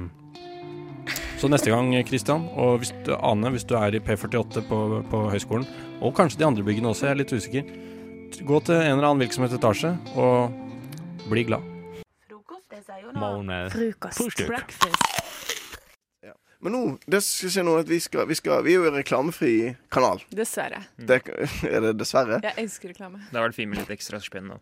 Så 1.38 1.49
neste 1.51 1.70
gang, 1.72 1.93
Christian, 2.09 2.49
og 2.57 2.82
hvis 2.82 2.93
du, 3.05 3.13
Ane, 3.15 3.53
hvis 3.53 3.68
du 3.68 3.76
er 3.78 3.95
i 3.95 4.01
P48 4.03 4.65
på, 4.68 4.82
på 5.11 5.24
høyskolen, 5.32 5.68
og 6.01 6.15
kanskje 6.18 6.41
de 6.41 6.49
andre 6.49 6.65
byggene 6.65 6.91
også, 6.91 7.07
jeg 7.07 7.13
er 7.15 7.22
litt 7.22 7.34
usikker, 7.34 7.74
gå 8.41 8.59
til 8.65 8.76
en 8.82 8.97
eller 8.97 9.11
annen 9.11 9.24
virksomhet 9.24 9.53
etasje 9.55 9.93
og 10.18 11.30
bli 11.30 11.45
glad. 11.47 11.76
Frokost. 13.18 15.07
Men 16.59 16.74
nå, 16.74 16.80
det 17.05 17.20
skal 17.22 17.51
skje 17.53 17.63
nå 17.68 17.74
at 17.78 17.89
vi 17.89 17.99
skal, 18.01 18.26
vi 18.30 18.36
skal 18.38 18.63
Vi 18.65 18.72
er 18.74 18.80
jo 18.82 18.88
en 18.89 18.95
reklamefri 18.97 19.51
kanal. 19.93 20.24
Dessverre. 20.34 20.80
Det, 20.97 21.20
er 21.74 21.84
det 21.86 21.91
dessverre? 21.99 22.39
Jeg 22.43 22.57
elsker 22.63 22.91
reklame. 22.93 23.22
Det 23.30 23.38
har 23.38 23.45
vært 23.45 23.57
fint 23.59 23.70
med 23.72 23.84
litt 23.84 23.93
ekstra 23.93 24.20
spenn. 24.24 24.55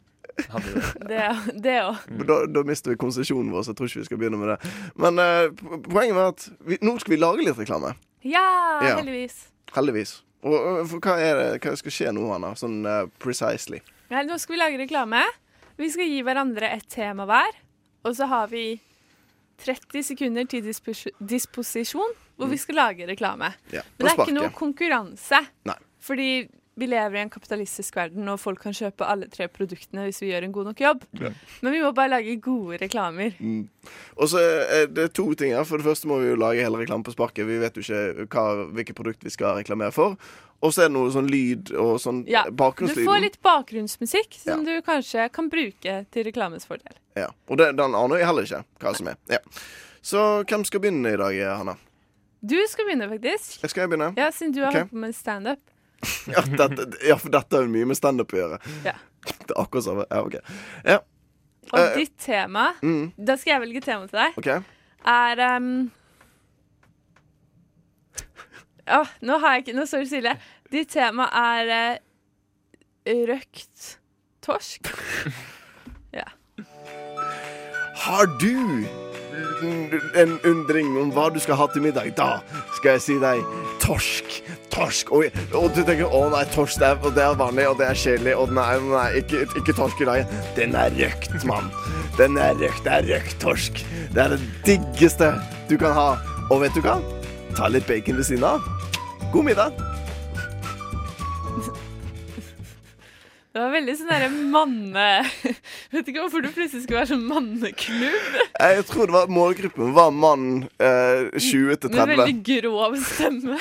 Hadde 0.52 0.74
jo 0.74 0.82
det. 0.82 1.08
Det 1.08 1.62
det 1.64 1.76
òg. 1.86 2.02
Da, 2.28 2.38
da 2.52 2.64
mister 2.68 2.92
vi 2.92 3.00
konsesjonen 3.00 3.54
vår, 3.56 3.64
så 3.64 3.72
jeg 3.72 3.80
tror 3.80 3.92
ikke 3.92 4.02
vi 4.04 4.08
skal 4.10 4.20
begynne 4.20 4.42
med 4.42 4.52
det. 4.54 4.74
Men 5.00 5.24
uh, 5.24 5.80
poenget 5.88 6.18
var 6.20 6.34
at 6.34 6.48
vi, 6.68 6.80
nå 6.84 6.98
skal 7.00 7.16
vi 7.16 7.22
lage 7.24 7.48
litt 7.48 7.64
reklame. 7.64 7.94
Ja, 8.28 8.44
Ja. 8.84 8.98
heldigvis. 9.00 9.46
Heldigvis. 9.76 10.18
Og, 10.46 10.54
og 10.56 10.84
for 10.92 11.00
hva 11.08 11.16
er 11.24 11.40
det 11.40 11.50
hva 11.64 11.78
skal 11.80 11.96
skje 11.96 12.12
nå, 12.16 12.28
Hanna? 12.34 12.52
Sånn 12.60 12.82
uh, 12.84 13.06
precisely. 13.24 13.80
Ja, 14.12 14.26
nå 14.28 14.36
skal 14.42 14.58
vi 14.58 14.62
lage 14.66 14.84
reklame. 14.84 15.24
Vi 15.80 15.88
skal 15.96 16.12
gi 16.12 16.20
hverandre 16.28 16.76
et 16.76 16.86
tema 16.92 17.24
hver. 17.30 17.56
Og 18.06 18.16
så 18.18 18.28
har 18.30 18.52
vi 18.52 18.68
30 19.64 20.04
sekunder 20.12 20.48
til 20.52 20.64
dispos 20.66 21.06
disposisjon 21.20 22.22
hvor 22.36 22.52
vi 22.52 22.60
skal 22.60 22.76
lage 22.76 23.08
reklame. 23.08 23.54
Ja, 23.72 23.82
Men 23.96 24.08
det 24.08 24.12
er 24.12 24.22
ikke 24.26 24.36
noe 24.36 24.52
konkurranse. 24.56 25.40
Nei. 25.70 25.78
Fordi 26.04 26.30
vi 26.76 26.88
lever 26.92 27.16
i 27.16 27.22
en 27.24 27.32
kapitalistisk 27.32 27.96
verden, 27.96 28.28
og 28.28 28.40
folk 28.42 28.60
kan 28.66 28.76
kjøpe 28.76 29.08
alle 29.08 29.30
tre 29.32 29.48
produktene 29.48 30.10
hvis 30.10 30.20
vi 30.20 30.34
gjør 30.34 30.48
en 30.48 30.56
god 30.58 30.68
nok 30.70 30.82
jobb. 30.84 31.06
Ja. 31.22 31.32
Men 31.64 31.72
vi 31.72 31.80
må 31.86 31.94
bare 31.96 32.12
lage 32.12 32.36
gode 32.44 32.82
reklamer. 32.82 33.38
Mm. 33.40 33.70
Og 34.20 34.30
så 34.34 34.42
er 34.44 34.90
det 34.92 35.14
to 35.16 35.30
ting 35.40 35.56
her. 35.56 35.64
For 35.64 35.80
det 35.80 35.88
første 35.88 36.10
må 36.12 36.20
vi 36.20 36.34
jo 36.34 36.40
lage 36.40 36.66
hele 36.66 36.82
reklamen 36.82 37.06
på 37.08 37.16
sparket. 37.16 37.48
Vi 37.48 37.62
vet 37.64 37.80
jo 37.80 37.86
ikke 37.86 38.28
hva, 38.28 38.66
hvilke 38.76 38.98
produkt 38.98 39.24
vi 39.24 39.32
skal 39.32 39.56
reklamere 39.62 39.96
for. 39.96 40.20
Og 40.66 40.74
så 40.74 40.86
er 40.86 40.90
det 40.90 40.96
noe 40.98 41.14
sånn 41.14 41.30
lyd 41.30 41.72
og 41.78 41.96
sånn 42.02 42.24
Ja, 42.30 42.46
Du 42.50 42.94
får 42.98 43.22
litt 43.22 43.38
bakgrunnsmusikk 43.46 44.38
som 44.42 44.66
du 44.66 44.74
kanskje 44.86 45.28
kan 45.34 45.50
bruke 45.52 45.98
til 46.10 46.26
reklames 46.26 46.66
fordel. 46.66 46.98
Ja. 47.16 47.30
Og 47.48 47.62
det, 47.62 47.76
den 47.78 47.96
aner 47.96 48.20
jeg 48.20 48.30
heller 48.32 48.50
ikke 48.50 48.64
hva 48.82 48.96
som 48.98 49.12
er. 49.14 49.20
Ja. 49.32 49.42
Så 50.06 50.22
hvem 50.50 50.66
skal 50.68 50.84
begynne 50.84 51.14
i 51.16 51.22
dag, 51.22 51.38
Hanna? 51.62 51.78
Du 52.46 52.58
skal 52.70 52.86
begynne, 52.86 53.08
faktisk. 53.10 53.62
Jeg 53.64 53.72
skal 53.72 53.88
begynne? 53.90 54.12
Ja, 54.18 54.30
Siden 54.34 54.54
du 54.54 54.62
har 54.62 54.70
okay. 54.70 54.84
holdt 54.84 54.92
på 54.92 55.02
med 55.06 55.16
standup. 55.18 55.62
Ja, 56.30 56.42
dette, 56.46 56.86
ja, 57.08 57.18
for 57.18 57.34
dette 57.34 57.58
har 57.58 57.66
jo 57.66 57.72
mye 57.74 57.88
med 57.90 57.98
standup 57.98 58.34
å 58.36 58.38
gjøre. 58.38 58.58
Ja. 58.86 58.94
Det 59.26 59.54
er 59.56 59.60
akkurat 59.64 59.86
samme. 59.88 60.06
Ja, 60.12 60.22
OK. 60.22 60.36
Ja. 60.86 60.98
Og 61.72 61.80
uh, 61.80 61.96
ditt 61.98 62.14
tema, 62.22 62.68
mm. 62.86 63.16
da 63.18 63.38
skal 63.42 63.56
jeg 63.56 63.64
velge 63.64 63.82
tema 63.86 64.10
til 64.12 64.20
deg, 64.20 64.38
Okay. 64.42 64.62
er 65.10 65.42
um... 65.56 65.72
oh, 69.00 69.16
nå 69.26 69.40
har 69.42 69.56
jeg 69.56 69.66
ikke 69.66 69.78
Nå 69.80 69.88
står 69.90 70.06
det 70.06 70.12
stille. 70.12 70.36
Ditt 70.74 70.90
tema 70.96 71.28
er 71.30 71.72
eh, 73.06 73.26
røkt 73.30 74.00
torsk. 74.46 74.90
ja. 76.20 76.26
Har 78.06 78.26
du 78.42 78.86
en 80.16 80.40
undring 80.46 80.96
om 81.00 81.12
hva 81.14 81.28
du 81.34 81.40
skal 81.44 81.58
ha 81.60 81.68
til 81.74 81.86
middag, 81.86 82.12
da 82.18 82.40
skal 82.78 82.96
jeg 82.96 83.04
si 83.06 83.18
deg 83.22 83.42
torsk. 83.84 84.40
Torsk. 84.74 85.12
Og, 85.16 85.38
og 85.56 85.70
du 85.76 85.82
tenker 85.86 86.10
å 86.10 86.26
nei, 86.34 86.44
torsk 86.54 86.82
det 86.82 86.92
er, 86.92 87.02
det 87.16 87.24
er 87.24 87.40
vanlig, 87.40 87.68
og 87.70 87.80
det 87.80 87.90
er 87.92 88.02
kjedelig, 88.02 88.36
og 88.42 88.54
nei, 88.58 88.70
nei 88.90 89.08
ikke, 89.22 89.46
ikke 89.62 89.78
torsk 89.78 90.02
i 90.02 90.10
dag. 90.10 90.38
Den 90.58 90.78
er 90.80 90.96
røkt, 90.98 91.36
mann. 91.48 91.70
Den 92.20 92.40
er 92.42 92.58
røkt. 92.60 92.84
Det 92.88 92.96
er 93.00 93.12
røkt 93.14 93.38
torsk. 93.44 93.84
Det 94.16 94.24
er 94.24 94.36
det 94.36 94.42
diggeste 94.68 95.36
du 95.70 95.78
kan 95.82 95.94
ha. 95.98 96.10
Og 96.50 96.62
vet 96.66 96.78
du 96.78 96.82
hva? 96.86 97.00
Ta 97.56 97.70
litt 97.72 97.88
bacon 97.90 98.18
ved 98.18 98.28
siden 98.28 98.50
av. 98.56 98.66
God 99.34 99.54
middag. 99.54 99.95
Det 103.56 103.62
var 103.64 103.70
veldig 103.72 103.94
sånn 103.96 104.10
derre 104.12 104.28
manne... 104.52 105.04
Vet 105.96 106.10
ikke 106.12 106.26
hvorfor 106.26 106.44
du 106.44 106.50
plutselig 106.52 106.82
skulle 106.84 107.00
være 107.00 107.14
sånn 107.14 107.22
manneklubb. 107.24 108.34
Jeg 108.52 108.82
tror 108.90 109.08
det 109.08 109.16
var 109.16 109.30
målgruppen 109.32 109.94
var 109.96 110.10
mann 110.12 110.66
eh, 110.76 111.30
20 111.32 111.78
til 111.86 111.94
Med 111.94 112.02
30. 112.02 112.10
veldig 112.12 112.34
grov 112.50 112.98
stemme. 113.00 113.60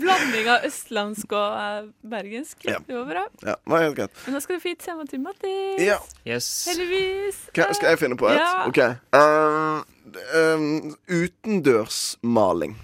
Blanding 0.00 0.48
av 0.48 0.64
østlandsk 0.70 1.36
og 1.36 1.58
eh, 1.60 1.90
bergensk. 2.08 2.64
Ja. 2.64 2.80
Det 2.88 2.96
var 2.96 3.04
bra. 3.10 3.26
Ja, 3.42 3.58
det 3.60 3.74
var 3.74 3.84
helt 3.84 4.00
greit. 4.00 4.16
Men 4.24 4.38
nå 4.38 4.42
skal 4.46 4.56
du 4.56 4.64
få 4.64 4.72
gitt 4.72 4.88
tema 4.88 5.04
til 5.12 5.20
Mattis. 5.26 5.84
Ja. 5.84 6.00
Yes. 6.24 6.48
Heldigvis. 6.72 7.44
Hva, 7.52 7.68
skal 7.76 7.92
jeg 7.92 8.00
finne 8.00 8.16
på 8.16 8.32
et? 8.32 8.40
Ja. 8.40 8.64
OK. 8.64 8.80
Uh, 9.12 9.84
um, 10.40 10.96
utendørsmaling. 11.04 12.78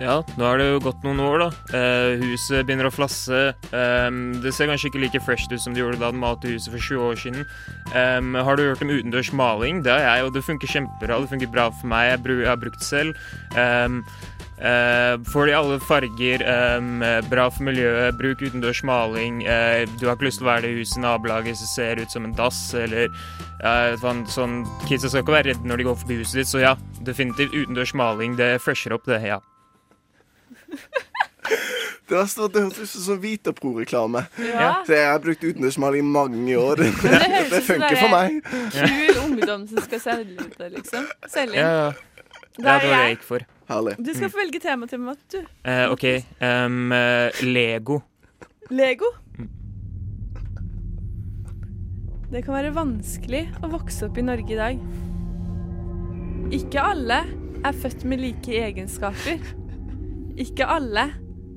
Ja, 0.00 0.22
nå 0.40 0.46
har 0.48 0.56
det 0.56 0.66
jo 0.70 0.80
gått 0.80 1.02
noen 1.04 1.20
år, 1.20 1.42
da. 1.42 1.48
Eh, 1.76 2.22
huset 2.22 2.64
begynner 2.64 2.88
å 2.88 2.94
flasse. 2.94 3.50
Ehm, 3.76 4.40
det 4.40 4.54
ser 4.56 4.70
kanskje 4.70 4.88
ikke 4.88 5.02
like 5.02 5.20
fresh 5.26 5.44
ut 5.52 5.60
som 5.60 5.74
det 5.76 5.82
gjorde 5.82 6.00
da 6.00 6.08
den 6.08 6.22
malte 6.22 6.48
huset 6.48 6.72
for 6.72 6.80
20 6.80 7.04
år 7.10 7.20
siden. 7.20 7.44
Ehm, 7.92 8.32
har 8.32 8.56
du 8.56 8.64
hørt 8.64 8.80
om 8.80 8.88
utendørs 8.88 9.32
maling? 9.36 9.82
Det 9.84 9.92
har 9.92 10.00
jeg, 10.00 10.24
og 10.24 10.32
det 10.32 10.44
funker 10.46 10.72
kjempebra. 10.72 11.20
Det 11.20 11.28
funker 11.34 11.52
bra 11.52 11.68
for 11.70 11.92
meg. 11.92 12.14
Jeg, 12.14 12.38
jeg 12.40 12.48
har 12.48 12.56
brukt 12.56 12.80
det 12.80 12.88
selv. 12.88 13.16
Um, 13.56 14.04
får 15.24 15.46
de 15.46 15.52
alle 15.56 15.78
farger. 15.80 16.42
ehm, 16.44 17.04
bra 17.28 17.50
for 17.50 17.64
miljøet. 17.68 18.16
Bruk 18.16 18.40
utendørs 18.40 18.82
maling. 18.82 19.44
Eh, 19.44 19.84
du 20.00 20.06
har 20.06 20.16
ikke 20.16 20.28
lyst 20.28 20.40
til 20.40 20.48
å 20.48 20.52
være 20.54 20.62
det 20.62 20.80
huset 20.80 20.96
i 20.96 21.04
nabolaget 21.04 21.56
som 21.60 21.66
ser 21.66 22.00
ut 22.00 22.10
som 22.10 22.24
en 22.24 22.32
dass, 22.32 22.72
eller 22.74 23.08
sånn, 24.00 24.24
sånn 24.28 24.64
Kidsa 24.88 25.12
skal 25.12 25.24
ikke 25.24 25.36
være 25.36 25.52
redde 25.52 25.68
når 25.68 25.76
de 25.76 25.84
går 25.84 25.96
forbi 25.96 26.20
huset 26.24 26.40
ditt, 26.40 26.48
så 26.48 26.64
ja, 26.64 26.74
definitivt 27.04 27.52
utendørs 27.52 27.92
maling. 27.92 28.36
Det 28.36 28.60
fresher 28.64 28.96
opp, 28.96 29.04
det. 29.04 29.20
Ja. 29.28 29.40
Det 32.10 32.16
verste 32.18 32.40
var 32.42 32.48
at 32.50 32.54
det 32.56 32.62
hørtes 32.64 32.82
ut 32.82 32.90
som 32.90 33.02
sånn 33.04 33.20
Vitapro-reklame. 33.22 34.24
Ja. 34.42 34.70
Så 34.86 34.96
jeg 34.96 35.06
har 35.06 35.20
brukt 35.22 35.44
utenriksmaling 35.44 36.02
i 36.02 36.10
mange 36.10 36.56
år. 36.58 36.82
Det, 36.82 36.90
det 37.00 37.40
det 37.52 37.60
funker 37.66 37.96
for 38.00 38.12
meg. 38.12 38.40
Kul 38.74 39.20
ungdom 39.24 39.66
som 39.70 39.82
skal 39.86 40.02
selge 40.02 40.36
ut 40.42 40.56
det, 40.58 40.68
liksom. 40.74 41.06
Selge 41.30 41.54
inn. 41.54 41.62
Ja, 41.62 41.86
ja. 41.86 42.30
Det 42.58 42.66
er 42.66 42.74
er 42.74 42.82
det 42.82 42.90
jeg 42.90 43.14
gikk 43.14 43.26
for. 43.28 43.46
Herlig. 43.70 43.94
Du 44.02 44.10
skal 44.16 44.32
få 44.32 44.40
velge 44.42 44.60
tema 44.62 44.88
til 44.90 45.00
meg, 45.02 45.20
du. 45.30 45.38
Eh, 45.62 45.84
OK. 45.92 46.04
ehm, 46.42 46.92
eh, 46.92 47.44
Lego. 47.46 48.00
Lego. 48.74 49.12
Det 52.30 52.44
kan 52.46 52.54
være 52.54 52.74
vanskelig 52.74 53.44
å 53.62 53.70
vokse 53.72 54.06
opp 54.06 54.18
i 54.18 54.26
Norge 54.26 54.54
i 54.54 54.58
dag. 54.58 54.82
Ikke 56.58 56.82
alle 56.82 57.22
er 57.66 57.80
født 57.82 58.04
med 58.10 58.22
like 58.22 58.60
egenskaper. 58.66 59.38
Ikke 60.38 60.66
alle 60.66 61.06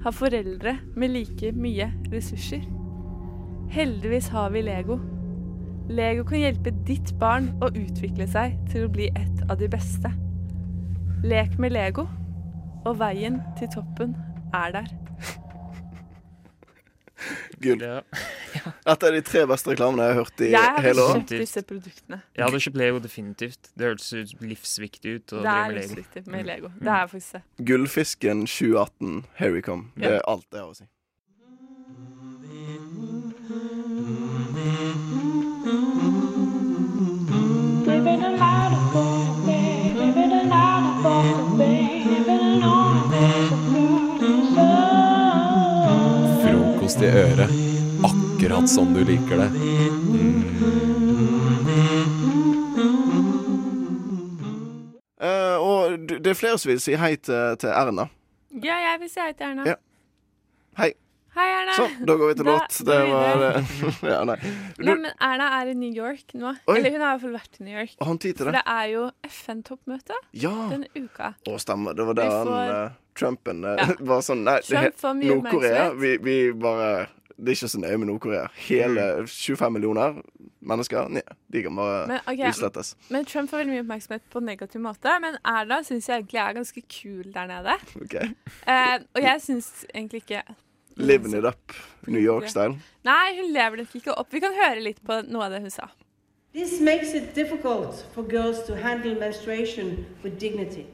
har 0.03 0.11
foreldre 0.11 0.77
med 0.95 1.13
like 1.13 1.51
mye 1.51 1.91
ressurser. 2.13 2.63
Heldigvis 3.73 4.27
har 4.27 4.49
vi 4.49 4.61
Lego. 4.61 4.99
Lego 5.89 6.23
kan 6.23 6.39
hjelpe 6.39 6.73
ditt 6.87 7.13
barn 7.19 7.49
å 7.61 7.71
utvikle 7.71 8.27
seg 8.29 8.57
til 8.71 8.85
å 8.85 8.91
bli 8.91 9.09
et 9.15 9.43
av 9.49 9.57
de 9.59 9.69
beste. 9.71 10.11
Lek 11.23 11.57
med 11.59 11.73
Lego, 11.75 12.07
og 12.85 12.99
veien 12.99 13.39
til 13.59 13.71
toppen 13.73 14.15
er 14.53 14.75
der. 14.75 14.91
Gull. 17.63 17.81
Ja. 17.81 17.99
Dette 18.87 19.09
er 19.09 19.17
de 19.17 19.21
tre 19.25 19.43
beste 19.49 19.73
reklamene 19.73 20.05
jeg 20.05 20.13
har 20.13 20.19
hørt 20.21 20.43
i 20.43 20.49
Jeg 20.51 20.61
hadde 20.77 20.85
hele 20.85 21.05
kjøpt 21.09 21.35
disse 21.35 21.63
produktene. 21.69 22.19
Jeg 22.37 22.45
hadde 22.45 22.63
kjøpt 22.65 22.79
Lego 22.83 23.03
definitivt. 23.03 23.71
Det 23.73 23.89
hørtes 23.91 24.09
ut 24.13 24.33
livsviktig 24.43 25.15
ut. 25.17 25.35
Det 25.35 25.55
er 25.55 25.77
livsviktig 25.77 26.25
med 26.27 26.49
Lego. 26.49 26.71
Mm. 26.73 26.81
Det 26.83 26.95
er 26.95 27.13
faktisk 27.13 27.37
det. 27.37 27.43
Gullfisken 27.71 28.45
2018, 28.47 29.23
Here 29.39 29.55
we 29.55 29.63
come. 29.65 29.91
Det 29.95 30.17
er 30.19 30.25
alt 30.27 30.47
jeg 30.51 30.61
har 30.61 30.69
å 30.69 30.77
si. 30.77 30.89
Frokost 46.93 47.01
i 47.01 47.05
øret. 47.05 47.49
Akkurat 48.03 48.69
som 48.69 48.93
du 48.93 49.03
liker 49.03 49.37
det. 49.37 49.49
Eh, 55.21 55.57
og 55.57 55.99
det 56.09 56.27
er 56.27 56.33
flere 56.33 56.57
som 56.57 56.69
vil 56.69 56.81
si 56.81 56.93
hei 56.93 57.15
til, 57.15 57.57
til 57.57 57.69
Erna. 57.69 58.07
Ja, 58.63 58.75
jeg 58.75 58.99
vil 58.99 59.09
si 59.09 59.19
hei 59.23 59.33
til 59.33 59.47
Erna. 59.47 59.65
Ja. 59.65 59.75
Hei. 61.33 61.47
Erna. 61.53 61.73
Så, 61.77 61.87
da 62.05 62.15
går 62.19 62.27
vi 62.29 62.33
til 62.37 62.45
låt. 62.45 62.75
Det 62.85 62.97
var 63.09 63.43
ja, 64.13 64.19
nei. 64.29 64.35
Du, 64.77 64.83
Nei, 64.85 64.95
men 65.01 65.07
Erna 65.17 65.47
er 65.61 65.71
i 65.71 65.73
New 65.79 65.89
York 65.97 66.35
nå. 66.37 66.51
Oi. 66.69 66.75
Eller 66.77 66.93
hun 66.93 67.01
har 67.01 67.15
i 67.15 67.15
hvert 67.15 67.23
fall 67.23 67.33
vært 67.39 67.57
i 67.59 67.63
New 67.65 67.73
York. 67.79 67.95
Og 67.99 68.05
han 68.11 68.19
tid 68.21 68.37
til 68.37 68.45
For 68.45 68.53
det? 68.53 68.61
det 68.61 68.75
er 68.75 68.91
jo 68.93 69.07
FN-toppmøte 69.31 70.19
Ja. 70.43 70.53
denne 70.69 70.91
uka. 70.93 71.31
Å, 71.49 71.57
stemmer. 71.63 71.97
Det 71.97 72.05
var 72.11 72.19
der 72.21 72.29
han 72.35 72.53
eh, 72.61 72.95
Trumpen 73.17 73.65
eh, 73.65 73.81
Ja. 73.81 73.89
var 74.13 74.21
sånn 74.25 74.45
Nei, 74.45 74.59
det 74.69 74.85
Nord-Korea 75.25 75.89
vi, 75.97 76.15
vi 76.21 76.37
bare 76.53 77.07
Det 77.33 77.49
er 77.49 77.57
ikke 77.57 77.69
så 77.73 77.81
nøye 77.81 77.97
med 78.03 78.11
Nord-Korea. 78.13 78.45
Hele 78.69 79.07
Mm. 79.23 79.27
25 79.33 79.73
millioner 79.73 80.19
mennesker, 80.63 81.09
nei, 81.11 81.21
de 81.51 81.61
kan 81.65 81.75
bare 81.75 82.03
Men, 82.07 82.19
okay, 82.29 82.47
utslettes. 82.53 82.93
men 83.11 83.25
Trump 83.27 83.49
får 83.51 83.63
veldig 83.63 83.73
mye 83.73 83.81
oppmerksomhet 83.83 84.23
på 84.31 84.39
negativ 84.45 84.79
måte. 84.85 85.11
Men 85.19 85.35
Erna 85.43 85.81
syns 85.83 86.07
jeg 86.07 86.21
egentlig 86.21 86.39
er 86.45 86.53
ganske 86.55 86.83
kul 86.93 87.33
der 87.33 87.49
nede. 87.49 87.73
Ok. 87.99 88.13
Eh, 88.21 88.93
og 89.17 89.19
jeg 89.25 89.41
syns 89.43 89.71
egentlig 89.89 90.21
ikke 90.23 90.43
Living 90.97 91.33
it 91.33 91.45
up, 91.45 91.73
New 92.07 92.21
York-style. 92.21 92.75
Nei, 93.03 93.35
hun 93.41 93.51
lever 93.53 93.75
det 93.81 93.87
ikke 93.95 94.13
opp. 94.17 94.29
Vi 94.33 94.39
kan 94.43 94.53
høre 94.53 94.81
litt 94.83 94.99
på 95.03 95.21
noe 95.27 95.45
av 95.47 95.51
det 95.55 95.61
hun 95.61 95.69
sa. 95.73 95.87
This 96.53 96.79
makes 96.81 97.13
it 97.17 97.33
difficult 97.33 98.05
for 98.13 98.23
girls 98.29 98.59
to 98.67 98.75
handle 98.75 99.15
menstruation 99.19 100.05
with 100.23 100.37
dignity. 100.39 100.85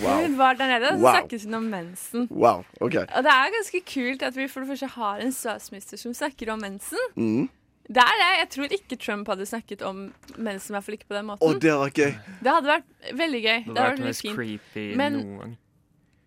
Wow. 0.00 0.22
Hun 0.22 0.38
var 0.38 0.54
der 0.56 0.66
nede, 0.68 0.88
og 0.92 0.98
så 0.98 1.02
Wow. 1.04 1.12
snakket 1.14 1.44
hun 1.44 1.54
om 1.54 1.62
mensen. 1.72 2.28
Wow, 2.30 2.64
OK. 2.80 2.94
Og 2.96 3.22
det 3.24 3.32
er 3.32 3.52
ganske 3.54 3.80
kult 3.94 4.22
at 4.22 4.36
vi 4.36 4.46
for 4.48 4.60
det 4.60 4.68
første 4.68 4.86
har 4.86 5.20
en 5.20 5.32
statsminister 5.32 5.96
som 6.00 6.14
snakker 6.14 6.50
om 6.52 6.60
mensen. 6.60 6.98
Mm. 7.16 7.48
Det 7.88 8.02
er 8.02 8.16
det. 8.20 8.30
Jeg 8.40 8.48
tror 8.50 8.64
ikke 8.72 8.96
Trump 8.98 9.28
hadde 9.28 9.46
snakket 9.46 9.82
om 9.82 10.12
mensen, 10.36 10.72
i 10.72 10.74
hvert 10.74 10.84
fall 10.84 10.94
ikke 10.98 11.06
på 11.08 11.14
den 11.14 11.26
måten. 11.28 11.48
Å, 11.48 11.60
det 11.60 11.72
var 11.72 11.90
gøy. 11.94 12.12
Det 12.42 12.50
hadde 12.52 12.66
vært 12.72 13.12
veldig 13.20 13.42
gøy. 13.44 13.58
Det 13.58 13.74
Det 13.74 13.76
hadde 13.76 13.90
vært 13.90 13.98
vært 14.00 14.06
litt 14.06 14.16
fint. 14.24 14.36
creepy 14.36 14.96
Men 14.96 15.12
noen. 15.22 15.56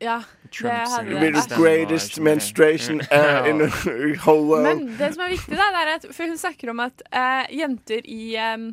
Ja, 0.01 0.21
det 0.49 0.71
hadde 0.71 1.55
greatest 1.57 2.19
menstruation 2.19 3.01
uh, 3.01 3.49
in 3.49 3.59
the 3.59 3.69
whole 4.25 4.45
world. 4.47 4.63
Men 4.63 4.97
det 4.97 5.13
som 5.13 5.23
er 5.25 5.29
viktig, 5.35 5.57
da, 5.59 5.67
det 5.75 5.81
er 5.83 5.93
at 5.95 6.05
For 6.15 6.27
hun 6.27 6.37
snakker 6.37 6.69
om 6.71 6.79
at 6.79 7.01
uh, 7.13 7.45
jenter 7.57 8.01
i 8.05 8.37
um, 8.53 8.69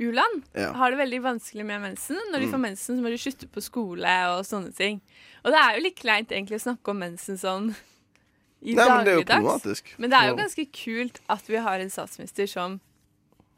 u-land 0.00 0.42
Ja. 0.54 0.72
har 0.76 0.90
det 0.90 0.98
veldig 0.98 1.22
vanskelig 1.24 1.66
med 1.66 1.80
mensen. 1.80 2.16
Når 2.32 2.38
de 2.38 2.46
Mm. 2.46 2.50
får 2.52 2.58
mensen, 2.58 2.96
så 2.96 3.02
må 3.02 3.08
de 3.08 3.18
slutte 3.18 3.46
på 3.48 3.60
skole 3.64 4.14
og 4.36 4.44
sånne 4.44 4.72
ting. 4.76 5.00
Og 5.44 5.52
det 5.52 5.58
er 5.60 5.76
jo 5.76 5.82
litt 5.82 5.96
kleint 6.00 6.28
egentlig 6.32 6.56
å 6.60 6.64
snakke 6.68 6.90
om 6.90 6.98
mensen 6.98 7.36
sånn 7.38 7.74
i 8.62 8.74
Nei, 8.74 8.84
dagligdags. 8.84 9.82
Men 9.98 10.10
det 10.10 10.18
er 10.18 10.28
jo 10.28 10.36
ganske 10.36 10.66
kult 10.72 11.20
at 11.28 11.48
vi 11.48 11.56
har 11.56 11.78
en 11.80 11.90
statsminister 11.90 12.46
som 12.46 12.80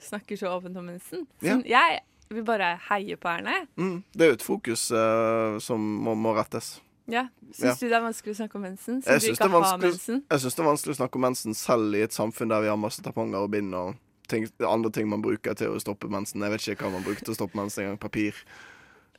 snakker 0.00 0.36
så 0.38 0.46
åpent 0.54 0.76
om 0.76 0.84
mensen. 0.86 1.26
Ja. 1.42 1.58
Jeg 1.64 2.00
vil 2.30 2.44
bare 2.44 2.74
heier 2.90 3.16
på 3.16 3.28
Erne. 3.28 3.66
Mm. 3.76 4.02
Det 4.12 4.24
er 4.26 4.32
jo 4.32 4.38
et 4.38 4.44
fokus 4.44 4.90
uh, 4.92 5.58
som 5.62 5.80
må, 5.80 6.14
må 6.18 6.34
rettes. 6.36 6.80
Ja. 7.08 7.28
Syns 7.52 7.64
Ja. 7.64 7.74
du 7.80 7.86
det 7.88 7.96
er 7.96 8.04
vanskelig 8.04 8.34
å 8.34 8.38
snakke 8.42 8.56
om 8.58 8.62
mensen? 8.62 9.00
Jeg 9.00 9.20
syns 9.24 9.40
mensen? 9.40 10.22
jeg 10.28 10.40
det 10.40 10.58
er 10.60 10.68
vanskelig 10.68 10.92
å 10.92 10.98
snakke 11.00 11.16
om 11.16 11.24
mensen 11.24 11.54
selv 11.56 11.94
i 11.96 12.02
et 12.04 12.12
samfunn 12.12 12.48
der 12.52 12.60
vi 12.60 12.68
har 12.68 12.76
masse 12.76 13.00
tamponger 13.02 13.40
og 13.46 13.50
bind 13.50 13.74
og 13.74 13.94
ting, 14.28 14.44
andre 14.60 14.90
ting 14.92 15.08
man 15.08 15.22
bruker 15.24 15.54
til 15.56 15.72
å 15.72 15.80
stoppe 15.80 16.10
mensen. 16.12 16.42
Jeg 16.44 16.52
vet 16.52 16.66
ikke 16.68 16.84
hva 16.84 16.98
man 16.98 17.06
bruker 17.06 17.24
til 17.24 17.32
å 17.32 17.38
stoppe 17.38 17.56
mensen 17.56 17.84
engang. 17.84 17.98
Papir. 18.02 18.34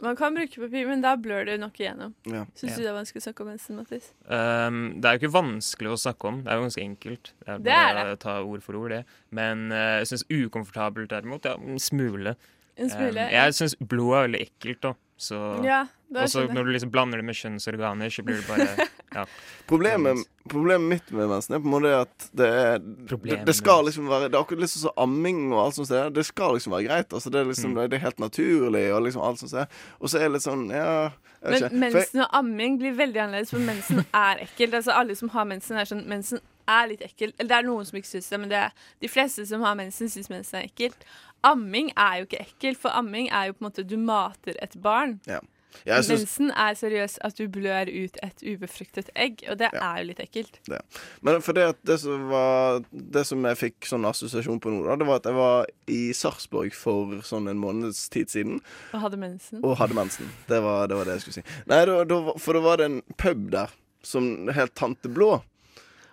Man 0.02 0.16
kan 0.16 0.36
bruke 0.36 0.62
papir, 0.62 0.86
men 0.88 1.02
da 1.04 1.16
blør 1.20 1.46
det 1.50 1.58
nok 1.60 1.76
igjennom. 1.82 2.14
Ja. 2.30 2.46
Syns 2.56 2.72
Ja. 2.72 2.76
du 2.78 2.84
det 2.84 2.90
er 2.92 3.00
vanskelig 3.02 3.20
å 3.20 3.26
snakke 3.26 3.42
om 3.42 3.48
mensen, 3.50 3.76
Mattis? 3.76 4.14
Um, 4.30 5.02
det 5.02 5.06
er 5.10 5.18
jo 5.18 5.20
ikke 5.28 5.34
vanskelig 5.34 5.92
å 5.92 5.98
snakke 6.00 6.28
om. 6.30 6.44
Det 6.44 6.52
er 6.52 6.56
jo 6.56 6.62
ganske 6.70 6.86
enkelt. 6.86 7.34
Det 7.44 7.50
er 7.50 7.58
Det 7.60 7.74
er 7.74 7.94
det. 8.06 8.06
å 8.14 8.20
ta 8.20 8.42
ord 8.44 8.64
for 8.64 8.76
ord, 8.76 8.92
det. 8.92 9.06
Men 9.32 9.72
uh, 9.72 10.00
jeg 10.00 10.08
syns 10.14 10.24
ukomfortabelt 10.30 11.10
derimot, 11.10 11.44
ja, 11.44 11.56
en 11.58 11.80
smule. 11.80 12.38
En 12.80 12.90
smule, 12.90 13.28
Um, 13.28 13.32
jeg 13.36 13.54
syns 13.60 13.76
blod 13.82 14.16
er 14.16 14.28
veldig 14.28 14.42
ekkelt, 14.48 14.82
da. 14.88 14.94
Så 15.20 15.36
Ja, 15.66 15.82
Og 16.16 16.30
så 16.32 16.46
når 16.48 16.64
du 16.64 16.70
liksom 16.72 16.92
blander 16.94 17.20
det 17.20 17.26
med 17.28 17.36
kjønnsorganer, 17.36 18.08
så 18.10 18.24
blir 18.24 18.38
det 18.40 18.48
bare 18.48 18.88
ja. 19.18 19.26
Problemet, 19.68 20.22
problemet 20.50 20.88
mitt 20.94 21.12
med 21.12 21.28
mensen 21.30 21.56
er 21.58 21.60
på 21.60 21.68
en 21.68 21.74
måte 21.74 21.92
at 22.06 22.30
det, 22.40 22.48
er, 22.48 22.80
det, 22.80 23.46
det 23.46 23.56
skal 23.58 23.84
liksom 23.86 24.08
være 24.10 24.30
Det 24.30 24.38
er 24.38 24.46
akkurat 24.46 24.64
liksom 24.64 24.86
som 24.86 24.96
amming 25.04 25.42
og 25.52 25.60
alt 25.66 25.76
sånt. 25.76 25.92
Det 26.16 26.24
skal 26.26 26.56
liksom 26.56 26.74
være 26.78 26.88
greit. 26.88 27.14
Altså, 27.14 27.30
det, 27.30 27.42
er 27.42 27.50
liksom, 27.52 27.74
Mm. 27.76 27.82
det 27.92 28.00
er 28.00 28.06
helt 28.06 28.20
naturlig 28.24 28.86
og 28.96 29.04
liksom 29.04 29.22
alt 29.28 29.40
sånt. 29.44 29.76
Og 30.00 30.10
så 30.10 30.18
er 30.22 30.30
det 30.30 30.38
litt 30.38 30.48
sånn 30.48 30.70
Ja, 30.72 31.12
Men 31.44 31.54
ikke. 31.68 31.76
Mensen 31.84 32.22
og 32.24 32.30
amming 32.40 32.80
blir 32.80 32.96
veldig 32.96 33.22
annerledes, 33.26 33.52
for 33.52 33.60
mensen 33.60 34.06
er 34.14 34.46
ekkelt. 34.48 34.74
Altså 34.80 34.96
Alle 34.96 35.16
som 35.20 35.30
har 35.36 35.46
mensen, 35.46 35.78
er 35.78 35.86
sånn 35.86 36.08
Mensen 36.08 36.40
er 36.70 36.88
litt 36.88 37.02
ekkelt. 37.02 37.34
Eller 37.40 37.50
det 37.50 37.58
er 37.60 37.68
noen 37.68 37.86
som 37.86 37.98
ikke 37.98 38.08
syns 38.08 38.30
det, 38.30 38.40
men 38.40 38.50
det 38.50 38.58
er, 38.58 38.72
de 39.02 39.08
fleste 39.10 39.46
som 39.50 39.62
har 39.66 39.76
mensen, 39.76 40.10
syns 40.10 40.30
mensen 40.30 40.60
er 40.62 40.68
ekkelt. 40.70 41.06
Amming 41.44 41.92
er 41.98 42.20
jo 42.20 42.26
ikke 42.28 42.42
ekkelt, 42.46 42.78
for 42.78 42.90
amming 42.90 43.30
er 43.32 43.48
jo 43.48 43.54
på 43.54 43.64
en 43.66 43.70
måte 43.72 43.88
Du 43.88 43.98
mater 43.98 44.56
et 44.62 44.76
barn. 44.82 45.20
Ja. 45.28 45.40
Jeg 45.86 46.04
synes- 46.04 46.20
mensen 46.40 46.50
er 46.58 46.74
seriøst 46.74 47.20
at 47.22 47.38
du 47.38 47.48
blør 47.48 47.88
ut 47.88 48.18
et 48.24 48.42
ubefruktet 48.44 49.10
egg, 49.16 49.44
og 49.48 49.60
det 49.60 49.70
er 49.72 49.98
jo 50.00 50.04
litt 50.08 50.18
ekkelt. 50.20 50.58
det. 50.66 50.82
Men 51.22 51.42
for 51.42 51.54
det, 51.54 51.64
at 51.70 51.78
det 51.86 52.00
som 52.00 52.28
var 52.28 52.80
Det 52.92 53.26
som 53.26 53.44
jeg 53.46 53.56
fikk 53.56 53.80
sånn 53.88 54.04
assosiasjon 54.10 54.60
på 54.60 54.72
nå, 54.74 54.84
da, 54.84 54.96
det 54.98 55.08
var 55.08 55.16
at 55.18 55.24
jeg 55.26 55.34
var 55.36 55.66
i 55.88 56.12
Sarpsborg 56.12 56.74
for 56.74 57.06
sånn 57.22 57.48
en 57.50 57.60
måneds 57.62 58.10
tid 58.10 58.28
siden 58.30 58.60
Og 58.94 59.00
hadde 59.02 59.18
mensen. 59.18 59.64
og 59.64 59.78
hadde 59.78 59.94
mensen. 59.94 60.26
Det 60.48 60.62
var 60.62 60.88
det, 60.88 60.98
var 60.98 61.06
det 61.06 61.14
jeg 61.14 61.22
skulle 61.22 61.34
si. 61.44 61.44
Nei, 61.68 61.86
da, 61.86 62.04
da, 62.04 62.34
for 62.38 62.54
da 62.54 62.60
var 62.60 62.78
det 62.78 62.86
en 62.86 63.02
pub 63.18 63.52
der 63.52 63.70
som 64.02 64.48
het 64.48 64.74
Tante 64.76 65.08
Blå. 65.08 65.44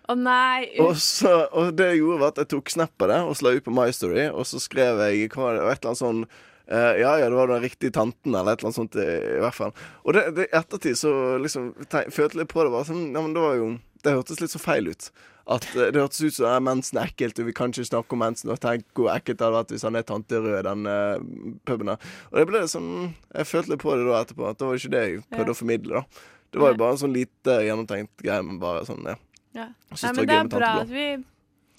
Å 0.07 0.15
nei! 0.19 0.69
Og, 0.85 0.93
så, 1.03 1.33
og 1.51 1.73
det 1.79 1.89
jeg 1.93 2.03
gjorde, 2.03 2.21
var 2.23 2.35
at 2.35 2.43
jeg 2.45 2.51
tok 2.55 2.71
snap 2.71 3.03
av 3.03 3.09
det 3.11 3.23
og 3.27 3.39
sla 3.39 3.55
ut 3.57 3.65
på 3.67 3.75
My 3.75 3.89
Story, 3.95 4.29
og 4.31 4.45
så 4.47 4.61
skrev 4.63 5.01
jeg 5.09 5.31
hva 5.35 5.49
var 5.49 5.57
det, 5.59 5.65
et 5.73 5.81
eller 5.81 5.95
annet 5.95 6.05
sånn 6.05 6.27
Uh, 6.67 6.97
ja, 6.99 7.13
ja, 7.21 7.29
det 7.31 7.37
var 7.39 7.47
den 7.47 7.61
riktige 7.63 7.93
tanten, 7.95 8.35
eller 8.35 8.57
et 8.57 8.59
eller 8.59 8.73
annet 8.73 8.75
sånt, 8.75 8.97
i, 8.99 9.37
hvert 9.39 9.55
fall. 9.55 9.71
Og 10.03 10.17
det, 10.17 10.25
det, 10.35 10.47
ettertid 10.51 10.97
så 10.99 11.13
liksom 11.39 11.69
te- 11.87 12.09
følte 12.11 12.41
jeg 12.41 12.49
på 12.51 12.65
det. 12.67 12.73
Bare 12.75 12.89
sånn, 12.89 13.05
ja, 13.15 13.21
men 13.23 13.37
det 13.37 13.45
var 13.45 13.55
jo 13.55 13.69
Det 14.03 14.15
hørtes 14.17 14.41
litt 14.43 14.51
så 14.51 14.59
feil 14.59 14.91
ut. 14.91 15.07
At 15.47 15.63
uh, 15.77 15.85
Det 15.95 16.03
hørtes 16.03 16.25
ut 16.27 16.35
som 16.41 16.49
ja, 16.51 16.57
mensen 16.59 16.99
er 16.99 17.13
ekkelt, 17.13 17.39
og 17.39 17.47
vi 17.47 17.55
kan 17.55 17.71
ikke 17.71 17.87
snakke 17.87 18.19
om 18.19 18.23
mensen. 18.25 18.51
Og 18.51 18.59
tenk 18.67 18.83
hvor 18.99 19.13
ekkelt 19.15 19.39
det 19.39 19.47
hadde 19.47 19.61
vært 19.61 19.77
hvis 19.77 19.87
han 19.87 19.95
er 20.03 20.09
tante 20.11 20.41
Rød, 20.43 20.59
den 20.67 20.91
uh, 20.91 21.55
puben 21.71 21.93
der. 21.93 22.11
Og 22.33 22.41
det 22.43 22.47
ble 22.51 22.65
sånn 22.75 22.91
Jeg 23.31 23.47
følte 23.53 23.77
litt 23.77 23.85
på 23.87 23.95
det 23.95 24.11
da 24.11 24.25
etterpå, 24.27 24.51
at 24.51 24.59
det 24.59 24.67
var 24.73 24.83
ikke 24.83 24.95
det 24.97 25.05
jeg 25.07 25.23
prøvde 25.31 25.47
Ja. 25.47 25.55
å 25.55 25.61
formidle, 25.63 26.03
da. 26.03 26.27
Det 26.51 26.63
var 26.65 26.75
jo 26.75 26.81
bare 26.83 26.97
en 26.97 27.03
sånn 27.05 27.15
lite 27.15 27.61
gjennomtenkt 27.67 28.27
greie, 28.27 28.43
men 28.43 28.59
bare 28.59 28.83
sånn, 28.91 29.07
ja. 29.07 29.15
Ja. 29.57 29.71
Nei, 29.73 30.13
men 30.13 30.29
det 30.29 30.37
er 30.37 30.53
bra 30.53 30.73
at 30.83 30.93
vi 30.93 31.07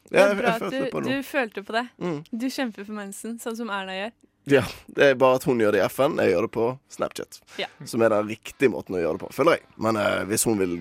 det 0.07 0.21
er 0.23 0.37
bra 0.39 0.53
at 0.55 0.71
du, 0.71 1.01
du 1.03 1.15
følte 1.27 1.63
på 1.67 1.75
det. 1.75 1.83
Mm. 1.99 2.21
Du 2.31 2.47
kjemper 2.47 2.87
for 2.87 2.95
mensen, 2.95 3.35
sånn 3.43 3.57
som 3.59 3.71
Erna 3.73 3.95
gjør. 3.97 4.13
Ja, 4.47 4.61
Det 4.87 5.09
er 5.11 5.17
bare 5.19 5.35
at 5.41 5.43
hun 5.43 5.59
gjør 5.59 5.75
det 5.75 5.81
i 5.81 5.87
FN, 5.91 6.15
jeg 6.23 6.31
gjør 6.31 6.45
det 6.47 6.51
på 6.55 6.67
Snapchat. 6.95 7.39
Ja. 7.59 7.67
Som 7.85 8.05
er 8.05 8.13
den 8.15 8.29
riktige 8.31 8.71
måten 8.71 8.95
å 8.95 9.01
gjøre 9.01 9.19
det 9.19 9.25
på, 9.25 9.31
føler 9.35 9.57
jeg. 9.57 9.65
Men 9.83 9.99
eh, 9.99 10.21
hvis 10.29 10.47
hun 10.47 10.61
vil 10.61 10.77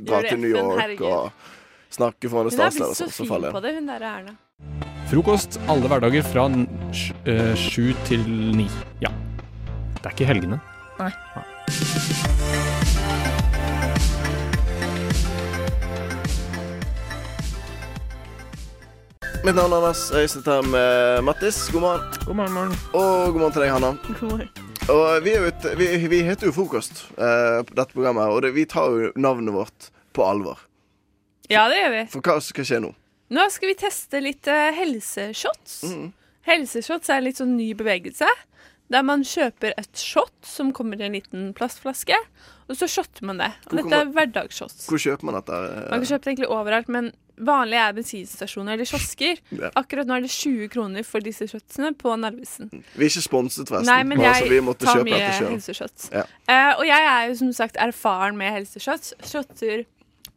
dra 0.00 0.24
til 0.26 0.42
New 0.42 0.50
York 0.50 0.80
herregud. 0.80 1.06
og 1.06 1.94
snakke 1.94 2.32
foran 2.32 2.50
en 2.50 2.56
Hun 2.56 2.58
så 2.58 2.66
faller 2.66 2.90
blitt 2.90 2.98
så 2.98 3.04
er 3.04 3.06
blitt 3.06 3.14
så 3.14 3.28
fin 3.30 3.54
på 3.54 3.62
det, 3.62 3.74
hun 3.78 3.92
der 3.92 4.08
Erna. 4.10 4.34
Frokost 5.06 5.60
alle 5.70 5.92
hverdager 5.92 6.26
fra 6.26 6.48
eh, 7.30 7.54
sju 7.54 7.92
til 8.10 8.26
ni. 8.58 8.66
Ja. 9.04 9.14
Det 10.00 10.10
er 10.10 10.18
ikke 10.18 10.32
helgene. 10.32 10.58
Nei. 10.98 11.12
Nei. 11.36 12.85
Mitt 19.46 19.54
navn 19.54 19.70
er 19.70 19.76
Anders. 19.78 20.00
Jeg 20.10 20.26
sitter 20.32 20.56
her 20.56 20.64
med 20.66 21.20
Mattis. 21.22 21.68
God 21.70 21.84
morgen. 21.84 22.06
God 22.26 22.34
morgen, 22.34 22.54
morgen. 22.56 22.72
Og 22.98 23.28
god 23.30 23.36
morgen 23.38 23.52
til 23.54 23.62
deg, 23.62 23.68
Hanna. 23.70 23.90
God 24.08 24.22
morgen. 24.26 24.48
Og 24.90 25.02
vi, 25.22 25.34
er 25.36 25.44
jo 25.44 25.74
vi, 25.78 25.86
vi 26.10 26.18
heter 26.26 26.48
jo 26.48 26.54
Frokost, 26.56 27.04
uh, 27.14 27.60
på 27.62 27.76
dette 27.78 27.94
programmet, 27.94 28.26
og 28.26 28.40
det, 28.42 28.50
vi 28.56 28.64
tar 28.66 28.90
jo 28.90 29.12
navnet 29.14 29.54
vårt 29.54 29.86
på 30.18 30.24
alvor. 30.26 30.64
Ja, 31.46 31.68
det 31.70 31.78
gjør 31.78 31.94
vi. 31.94 32.00
For 32.16 32.26
hva 32.26 32.34
skal 32.42 32.66
skje 32.66 32.80
nå? 32.82 32.90
Nå 33.38 33.44
skal 33.54 33.70
vi 33.70 33.76
teste 33.84 34.22
litt 34.24 34.50
uh, 34.50 34.64
helseshots. 34.80 35.76
Mm. 35.92 36.08
Helseshots 36.50 37.12
er 37.14 37.22
en 37.22 37.26
litt 37.28 37.38
sånn 37.38 37.54
ny 37.54 37.68
bevegelse. 37.78 38.32
Der 38.90 39.06
man 39.06 39.22
kjøper 39.22 39.76
et 39.78 40.02
shot 40.02 40.34
som 40.42 40.72
kommer 40.74 40.98
i 40.98 41.06
en 41.06 41.14
liten 41.20 41.52
plastflaske, 41.54 42.18
og 42.66 42.82
så 42.82 42.90
shotter 42.90 43.30
man 43.30 43.38
det. 43.44 43.52
Og 43.70 43.78
dette 43.78 44.02
er 44.02 44.10
hverdagsshots. 44.10 44.88
Hvor 44.90 45.06
kjøper 45.06 45.30
man 45.30 45.38
dette? 45.38 45.54
eh? 45.70 45.86
Man 45.92 46.02
kan 46.02 46.10
kjøpe 46.16 46.26
det 46.26 46.34
egentlig 46.34 46.50
overalt, 46.50 46.90
men 46.98 47.12
vanlig 47.38 47.78
er 47.80 47.96
bensinstasjoner 47.96 48.76
eller 48.76 48.88
kiosker. 48.88 49.40
Ja. 49.56 49.70
Akkurat 49.78 50.08
nå 50.08 50.16
er 50.18 50.24
det 50.26 50.30
20 50.34 50.68
kroner 50.72 51.04
for 51.06 51.24
disse 51.24 51.46
shotsene 51.48 51.92
på 51.96 52.12
Narvesen. 52.20 52.68
Vi 52.70 53.06
er 53.06 53.10
ikke 53.10 53.24
sponset, 53.24 53.68
forresten. 53.68 53.88
Nei, 53.88 54.02
men 54.04 54.20
bare 54.20 54.44
vi 54.48 54.58
jeg 54.58 54.64
måtte 54.66 54.84
tar 54.84 55.00
kjøpe 55.00 55.10
mye 55.10 55.34
helseshots. 55.52 56.08
Ja. 56.12 56.24
Uh, 56.48 56.72
og 56.80 56.86
jeg 56.88 57.10
er 57.12 57.28
jo 57.30 57.36
som 57.40 57.52
sagt 57.56 57.76
erfaren 57.80 58.36
med 58.40 58.52
helseshots. 58.52 59.14
Shotter 59.24 59.84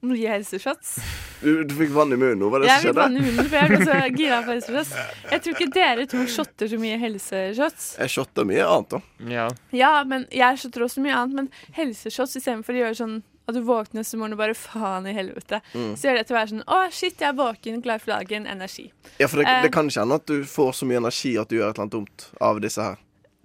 mye 0.05 0.29
helseshots. 0.31 0.93
Du, 1.41 1.49
du 1.67 1.73
fikk 1.75 1.91
vann 1.91 2.13
i 2.15 2.19
munnen 2.19 2.39
nå, 2.39 2.47
var 2.53 2.63
det 2.63 2.69
Jeg 2.69 2.83
som 2.85 2.87
fikk 2.93 2.99
vann 3.01 3.17
i 3.17 3.19
skjedde? 3.19 3.33
munnen, 3.35 3.49
for 3.49 3.57
jeg 3.59 3.71
ble 3.73 3.79
så 3.89 3.97
gira 4.21 4.37
på 4.45 4.53
helseshots. 4.53 4.93
Jeg 5.33 5.43
tror 5.43 5.57
ikke 5.57 5.69
dere 5.75 6.05
to 6.13 6.21
shotter 6.31 6.71
så 6.71 6.79
mye 6.79 6.99
helseshots. 7.01 7.89
Jeg 7.99 8.13
shotter 8.15 8.47
mye 8.47 8.63
annet, 8.69 8.95
da. 8.95 9.01
Ja. 9.33 9.47
Ja, 9.75 9.91
men 10.07 10.23
jeg 10.31 10.61
shotter 10.63 10.87
også 10.87 11.03
mye 11.03 11.17
annet. 11.19 11.35
Men 11.41 11.75
helseshots 11.75 12.39
istedenfor 12.39 12.77
å 12.77 12.83
gjøre 12.85 12.99
sånn 13.01 13.17
at 13.49 13.57
du 13.59 13.61
våkner 13.67 14.01
neste 14.03 14.17
morgen 14.21 14.33
og 14.37 14.41
bare 14.41 14.55
faen 14.57 15.07
i 15.09 15.13
helvete, 15.17 15.61
Mm. 15.73 15.91
så 15.97 16.09
gjør 16.09 16.17
det 16.21 16.27
til 16.27 16.35
å 16.35 16.39
være 16.39 16.49
sånn 16.53 16.63
Å, 16.65 16.79
shit, 16.91 17.19
jeg 17.19 17.29
er 17.29 17.37
våken, 17.37 17.81
klar 17.83 17.99
for 17.99 18.13
dagen, 18.15 18.47
energi. 18.47 18.91
Ja, 19.19 19.27
for 19.27 19.37
det, 19.41 19.47
Eh, 19.49 19.61
det 19.63 19.71
kan 19.73 19.87
ikke 19.89 20.01
hende 20.05 20.15
at 20.21 20.25
du 20.25 20.43
får 20.43 20.71
så 20.73 20.85
mye 20.89 20.97
energi 21.03 21.37
at 21.37 21.49
du 21.49 21.57
gjør 21.59 21.69
et 21.69 21.75
eller 21.77 21.83
annet 21.89 21.97
dumt 21.99 22.27
av 22.41 22.59
disse 22.61 22.81
her. 22.81 22.97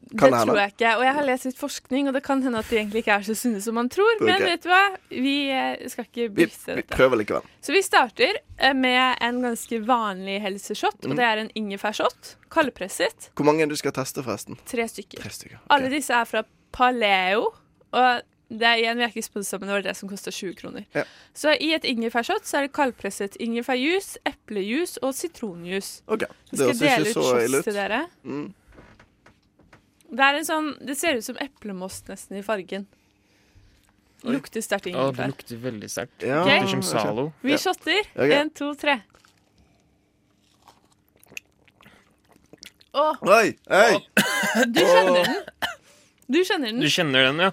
Det 0.05 0.19
Kan 0.21 0.31
det 0.31 0.39
hende? 0.39 0.53
tror 0.53 0.61
jeg 0.61 0.73
ikke. 0.77 0.91
Og 0.99 1.03
jeg 1.03 1.15
har 1.15 1.25
lest 1.25 1.45
litt 1.47 1.57
forskning, 1.59 2.09
og 2.09 2.13
det 2.15 2.23
kan 2.23 2.43
hende 2.45 2.59
at 2.61 2.69
de 2.69 2.77
egentlig 2.77 3.01
ikke 3.03 3.15
er 3.17 3.23
så 3.25 3.35
sunne 3.35 3.61
som 3.65 3.75
man 3.75 3.89
tror. 3.89 4.21
Men 4.21 4.39
vet 4.45 4.63
du 4.63 4.69
hva? 4.69 4.97
Vi 5.11 5.49
eh, 5.51 5.89
skal 5.89 6.05
ikke 6.05 6.29
Vi, 6.35 6.45
dette. 6.45 6.77
vi 6.77 6.83
prøver 6.83 7.17
likevel. 7.19 7.43
Så 7.65 7.73
vi 7.73 7.81
starter 7.83 8.37
eh, 8.59 8.73
med 8.75 9.17
en 9.25 9.41
ganske 9.43 9.81
vanlig 9.85 10.41
helseshot, 10.45 11.01
Mm. 11.03 11.11
og 11.11 11.17
det 11.17 11.25
er 11.25 11.39
en 11.39 11.51
ingefærshot. 11.57 12.37
Kaldpresset. 12.51 13.31
Hvor 13.35 13.45
mange 13.49 13.63
er 13.63 13.67
det 13.67 13.71
du 13.71 13.77
skal 13.81 13.93
teste, 13.93 14.23
forresten? 14.23 14.59
Tre 14.67 14.87
stykker. 14.87 15.19
Tre 15.25 15.31
stykker. 15.31 15.59
Alle 15.71 15.89
disse 15.91 16.11
er 16.15 16.25
fra 16.27 16.45
Paleo. 16.71 17.49
Og 17.95 18.23
det 18.53 18.67
er 18.69 18.81
igjen, 18.81 18.99
vi 19.01 19.05
er 19.07 19.13
ikke 19.13 19.25
sponsa, 19.25 19.59
men 19.59 19.71
det 19.71 19.75
var 19.75 19.85
det 19.87 19.95
som 19.97 20.09
kosta 20.09 20.31
20 20.31 20.57
kroner. 20.59 20.85
Ja. 20.95 21.05
Så 21.35 21.55
i 21.57 21.71
et 21.75 21.87
ingefærshot 21.89 22.45
så 22.47 22.59
er 22.59 22.67
det 22.67 22.75
kaldpresset 22.77 23.39
ingefærjuice, 23.41 24.21
eplejus 24.29 24.99
og 25.03 25.15
sitronjuice. 25.17 26.03
Ok, 26.07 26.27
Vi 26.51 26.59
Det 26.59 26.77
skal 26.77 26.83
dele 26.83 27.09
ut 27.09 27.15
shots 27.15 27.65
til 27.65 27.79
dere. 27.79 28.03
Mm. 28.23 28.53
Det 30.15 30.27
er 30.27 30.37
en 30.39 30.47
sånn 30.47 30.69
Det 30.87 30.95
ser 30.99 31.17
ut 31.19 31.27
som 31.27 31.41
eplemost 31.43 32.13
nesten 32.13 32.39
i 32.39 32.45
fargen. 32.47 32.87
Lukter 34.25 34.63
sterkt 34.65 34.87
Å, 34.89 35.09
det 35.13 35.27
lukter 35.33 35.59
veldig 35.61 35.89
sterkt. 35.91 36.23
Ja, 36.25 36.43
okay. 36.45 36.63
Lukter 36.63 36.71
som 36.77 36.85
Zalo. 36.87 37.27
Vi 37.45 37.59
shotter. 37.61 38.07
Én, 38.25 38.53
to, 38.57 38.71
tre. 38.81 39.01
Å, 42.95 43.09
Oi! 43.27 43.57
Hei! 43.69 43.99
du 44.71 44.81
kjenner 44.81 45.19
den. 45.19 45.41
Du 46.31 46.39
kjenner 46.41 46.71
den. 46.71 46.81
Du 46.81 46.89
kjenner 46.89 47.27
den, 47.27 47.43
ja? 47.43 47.51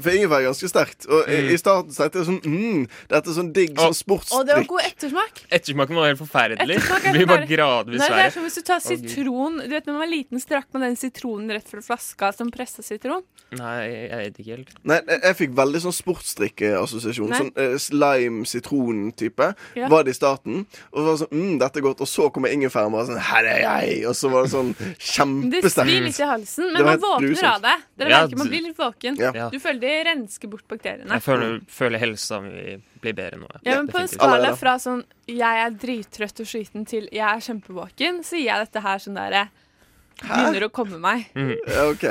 For 0.00 0.10
ingefær 0.14 0.38
er 0.40 0.46
ganske 0.48 0.68
sterkt. 0.70 1.06
Og 1.08 1.28
i, 1.28 1.38
Mm. 1.38 1.50
i 1.54 1.56
starten 1.58 1.90
tenkte 1.94 2.18
jeg 2.20 2.26
sånn 2.28 2.40
mm, 2.44 2.88
Dette 3.08 3.28
er 3.28 3.34
sånn 3.34 3.52
digg 3.52 3.74
sånn 3.74 3.78
Og 3.78 4.46
det 4.46 4.54
var 4.54 4.62
sportsdrikk. 4.64 4.66
god 4.68 4.82
ettersmak. 4.86 5.40
Ettersmaken 5.50 5.94
var 5.98 6.06
helt 6.08 6.18
forferdelig. 6.22 6.76
Ettersmak 6.78 7.02
Det 7.02 7.12
blir 7.16 7.26
bare 7.26 7.46
gradvis 7.50 7.98
Nei, 7.98 8.08
det 8.08 8.14
er 8.14 8.22
verre. 8.22 8.32
som 8.32 8.44
hvis 8.44 8.54
du 8.54 8.62
tar 8.62 8.80
sitron 8.80 9.58
Du 9.62 9.68
vet 9.74 9.86
Når 9.86 9.92
man 9.92 10.00
var 10.04 10.12
liten, 10.12 10.38
så 10.38 10.46
drakk 10.54 10.66
man 10.72 10.82
den 10.82 10.96
sitronen 10.96 11.50
rett 11.50 11.68
fra 11.68 11.80
flaska 11.82 12.32
som 12.34 12.50
pressa 12.50 12.82
sitron. 12.82 13.22
Nei, 13.52 14.08
jeg 14.08 14.18
vet 14.22 14.38
ikke 14.38 14.56
helt. 14.56 14.70
Nei, 14.84 15.00
jeg, 15.08 15.20
jeg 15.24 15.36
fikk 15.38 15.52
veldig 15.56 15.80
sånn 15.80 15.94
sportsdrikkeassosiasjon. 15.96 17.28
Nei. 17.32 17.38
Sånn 17.38 17.52
eh, 17.56 17.76
slime-sitron-type. 17.80 19.54
Ja. 19.78 19.88
Var 19.88 20.04
det 20.04 20.10
i 20.12 20.18
starten. 20.18 20.66
Og 20.92 20.98
så 21.00 21.04
var 21.04 21.12
det 21.16 21.22
sånn 21.22 21.32
mm, 21.38 21.58
dette 21.62 21.80
er 21.80 21.84
godt. 21.86 22.02
Og 22.04 22.10
så 22.10 22.28
kommer 22.34 22.52
ingefæren 22.52 22.92
bare 22.92 23.06
sånn 23.08 23.20
her 23.30 23.48
er 23.48 23.60
jeg. 23.64 24.06
Og 24.10 24.14
så 24.18 24.30
var 24.32 24.44
det 24.46 24.52
sånn 24.52 24.74
Det 24.78 24.90
svir 24.98 25.14
kjempesterkt. 25.14 26.04
litt 26.08 26.20
i 26.20 26.28
halsen, 26.28 26.68
Det 26.68 26.72
men 26.72 26.84
var 26.84 26.84
man 26.84 26.92
helt 26.92 27.06
våkner 27.06 27.28
grusomt. 27.28 27.54
av 27.54 27.62
det. 27.62 27.76
Dere 27.98 28.10
Ja, 28.10 28.20
merker 28.26 28.36
Man 28.38 28.48
blir 28.52 28.62
litt 28.68 28.76
våken. 28.78 29.18
Ja. 29.18 29.48
Du 29.50 29.58
føler 29.58 29.80
det 29.88 29.96
rensker 30.08 30.50
bort 30.52 30.66
bakteriene. 30.70 31.10
Jeg 31.16 31.24
føler, 31.24 31.58
føler 31.72 31.98
helsa 32.02 32.40
mi 32.44 32.76
blir 33.02 33.14
bedre 33.18 33.38
nå. 33.40 33.48
Ja, 33.64 33.78
men 33.80 33.88
På 33.92 34.00
en 34.02 34.08
skala 34.10 34.54
fra 34.58 34.76
sånn 34.82 35.04
'jeg 35.26 35.62
er 35.66 35.70
drittrøtt 35.84 36.40
og 36.44 36.46
sliten' 36.46 36.86
til 36.86 37.08
'jeg 37.12 37.24
er 37.24 37.40
kjempevåken', 37.40 38.22
så 38.24 38.36
gir 38.36 38.48
jeg 38.52 38.66
dette 38.66 38.82
her 38.82 38.98
sånn 38.98 39.14
derre 39.16 39.48
Begynner 40.18 40.64
å 40.66 40.70
komme 40.74 40.98
meg. 40.98 41.28
Mm. 41.36 41.54
Ja, 41.68 41.84
OK. 41.92 42.04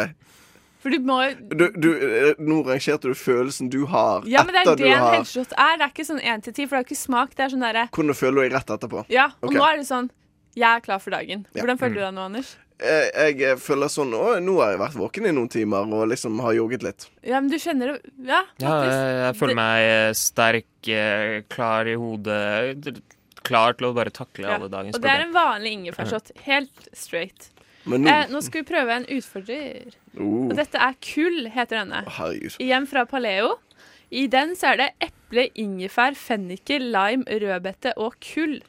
For 0.80 0.90
du 0.94 1.00
må 1.04 1.18
Du, 1.58 1.66
du, 1.76 1.90
eh, 1.98 2.36
nå 2.40 2.62
rangerte 2.64 3.02
du 3.10 3.14
følelsen 3.18 3.70
du 3.70 3.86
har 3.86 4.24
Ja, 4.26 4.44
men 4.44 4.54
det 4.54 4.62
etter 4.62 4.72
er 4.72 4.76
du 4.78 4.84
det 4.84 4.94
en 4.94 5.14
headshot 5.18 5.52
er. 5.58 5.78
Det 5.78 5.84
er 5.84 5.92
ikke 5.92 6.06
sånn 6.08 6.22
én 6.24 6.44
til 6.44 6.54
ti, 6.54 6.66
for 6.66 6.78
det 6.78 6.86
er 6.86 6.88
ikke 6.88 7.02
smak. 7.02 7.36
Det 7.36 7.44
er 7.46 7.50
sånn 7.50 7.66
derre 7.66 7.90
Kunne 7.92 8.14
føler 8.16 8.36
du 8.36 8.50
deg 8.50 8.54
rett 8.54 8.72
etterpå? 8.78 9.06
Ja, 9.10 9.26
og 9.42 9.50
okay. 9.50 9.58
nå 9.60 9.66
er 9.74 9.76
det 9.78 9.88
sånn 9.90 10.10
'jeg 10.56 10.78
er 10.78 10.80
klar 10.80 11.00
for 11.02 11.12
dagen'. 11.12 11.46
Ja. 11.54 11.64
Hvordan 11.64 11.78
føler 11.78 11.94
du 11.96 12.00
Mm. 12.00 12.06
deg 12.08 12.14
nå, 12.16 12.26
Anders? 12.26 12.58
Jeg, 12.78 13.12
jeg 13.16 13.42
eh, 13.42 13.56
føler 13.58 13.90
sånn 13.90 14.12
Å, 14.14 14.36
nå 14.44 14.54
har 14.62 14.76
jeg 14.76 14.80
vært 14.84 14.98
våken 15.00 15.26
i 15.26 15.32
noen 15.34 15.50
timer 15.50 15.90
og 15.98 16.08
liksom 16.12 16.38
har 16.46 16.54
jogget 16.54 16.84
litt. 16.86 17.08
Ja, 17.26 17.40
men 17.42 17.50
du 17.50 17.58
kjenner 17.58 17.96
det 17.96 18.12
Ja, 18.30 18.44
Ja, 18.62 18.70
faktisk. 18.70 18.94
jeg, 18.94 19.18
jeg 19.24 19.36
føler 19.40 19.54
Det- 19.56 19.60
meg 19.64 19.86
eh, 19.90 20.14
sterk, 20.14 20.90
eh, 20.94 21.42
klar 21.50 21.90
i 21.90 21.96
hodet. 21.98 23.02
Klar 23.48 23.74
til 23.80 23.88
å 23.90 23.94
bare 23.96 24.12
takle 24.14 24.46
Ja, 24.46 24.56
alle 24.60 24.70
dagens 24.70 24.96
Og 24.96 25.02
det 25.02 25.10
er 25.10 25.22
en 25.26 25.34
vanlig 25.34 25.72
ingefærshot. 25.80 26.32
Helt 26.46 26.90
straight. 26.94 27.50
Men 27.88 28.04
nå 28.04 28.10
Eh, 28.12 28.28
nå 28.28 28.42
skal 28.44 28.62
vi 28.64 28.68
prøve 28.74 28.90
en 28.92 29.06
utfordrer. 29.06 29.94
Oh. 30.20 30.50
Og 30.50 30.56
dette 30.58 30.76
er 30.76 30.94
Kull, 31.02 31.48
heter 31.50 31.80
denne. 31.82 32.04
Herregud. 32.06 32.58
Igjen 32.60 32.86
fra 32.86 33.06
Paleo. 33.06 33.56
I 34.12 34.28
den 34.28 34.54
så 34.56 34.74
er 34.74 34.78
det 34.78 34.90
eple, 35.02 35.50
ingefær, 35.60 36.14
fenniker, 36.16 36.80
lime, 36.80 37.24
rødbete 37.28 37.94
og 37.98 38.16
kull. 38.24 38.62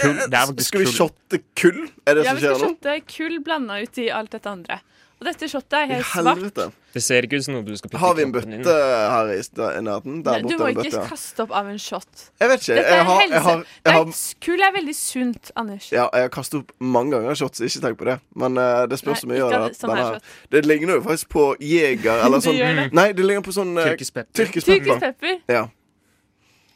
Kull. 0.00 0.20
Skal 0.64 0.84
vi 0.84 0.92
shotte 0.92 1.42
kull? 1.58 1.82
Er 2.06 2.18
det 2.18 2.24
Ja, 2.24 2.32
som 2.32 2.40
vi 2.40 2.46
skal 2.46 2.62
shotte 2.64 2.96
kull 3.10 3.40
blanda 3.44 3.80
ut 3.82 3.98
i 3.98 4.10
alt 4.14 4.32
dette 4.36 4.50
andre. 4.50 4.80
Og 5.20 5.26
dette 5.28 5.50
shotet 5.52 5.74
er 5.76 5.90
helt 5.90 6.06
svart. 6.08 6.70
Det 6.94 7.00
ser 7.04 7.26
ikke 7.26 7.38
ut 7.38 7.44
som 7.44 7.54
noe 7.54 7.64
du 7.66 7.74
skal 7.76 7.90
putte 7.92 8.00
Har 8.00 8.14
vi 8.16 8.22
en 8.24 8.30
bøtte 8.32 8.72
her 8.72 9.28
i 9.30 9.82
nærheten? 9.84 10.22
Der 10.24 10.40
borte 10.40 10.48
Du 10.48 10.62
må 10.62 10.70
ikke 10.72 10.84
bøtte. 10.86 10.96
ja. 10.96 11.02
kaste 11.10 11.44
opp 11.44 11.52
av 11.60 11.68
en 11.68 11.78
shot. 11.78 12.22
Jeg 12.40 12.48
vet 12.50 12.64
ikke. 12.64 12.78
Dette 12.78 12.94
Jeg 12.94 13.02
er 13.02 13.04
har, 13.04 13.20
helse. 13.20 13.34
jeg 13.34 13.42
har, 13.44 13.58
jeg 13.60 13.92
er, 13.92 13.98
har, 13.98 14.22
kull 14.46 14.64
er 14.64 14.72
veldig 14.78 14.94
sunt, 14.96 15.50
Anders. 15.60 15.90
ja, 15.92 16.06
jeg 16.16 16.24
har 16.24 16.32
kastet 16.32 16.56
opp 16.62 16.72
mange 16.80 17.12
ganger 17.12 17.36
shots, 17.36 17.60
ikke 17.60 17.82
tenk 17.84 18.00
på 18.00 18.08
det. 18.08 18.16
Men 18.34 18.56
uh, 18.56 18.86
det 18.88 18.98
spørs 19.02 19.20
så 19.20 19.28
mye 19.28 19.44
av 19.44 19.52
det. 19.68 19.76
sånn 19.76 19.92
her. 20.00 20.16
Det 20.56 20.64
ligner 20.64 20.96
jo 20.96 21.04
faktisk 21.04 21.28
på 21.36 21.44
Jeger 21.60 22.16
eller 22.24 22.40
sånn 22.40 22.56
det. 22.56 22.88
Nei, 22.96 23.06
det 23.12 23.28
ligner 23.28 23.44
på 23.44 23.52
sånn 23.54 23.76
uh, 23.76 23.84
Tyrkisk 23.92 24.16
pepper. 24.16 24.32
Tyrkisk 24.40 25.04
pepper. 25.04 25.36
Ja. 25.52 25.66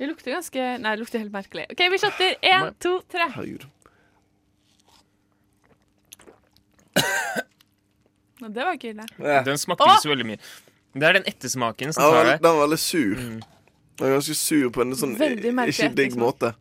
Det 0.04 0.10
lukter 0.10 0.34
ganske 0.34 0.64
Nei, 0.84 0.90
det 0.92 1.00
lukter 1.00 1.22
helt 1.22 1.32
merkelig. 1.32 1.62
OK, 1.72 1.80
vi 1.94 1.98
shotter. 2.02 2.34
Én, 2.44 2.66
to, 2.84 2.98
tre. 3.08 3.24
Herregud. 3.32 3.62
Nå, 8.42 8.48
Det 8.52 8.64
var 8.66 8.76
ikke 8.76 8.90
ille. 8.92 9.06
Den 9.46 9.58
smakte 9.60 9.86
ikke 9.88 10.02
så 10.04 10.10
veldig 10.12 10.26
mye. 10.28 10.40
Det 10.94 11.08
er 11.08 11.16
den 11.16 11.24
ettersmaken 11.30 11.88
Den 11.90 11.96
som 11.96 12.04
var, 12.06 12.20
tar 12.20 12.28
deg. 12.34 12.42
den 12.44 12.52
var 12.52 12.60
veldig 12.66 12.78
sur. 12.82 13.14
Den 13.24 13.40
var 14.04 14.12
ganske 14.18 14.36
sur 14.38 14.68
på 14.74 14.84
en 14.84 14.92
sånn 14.98 15.16
Veldig 15.18 15.52
merkelig 15.56 15.74
ikke 15.88 15.96
digg 15.96 16.12
ettersmak. 16.12 16.26
måte. 16.28 16.52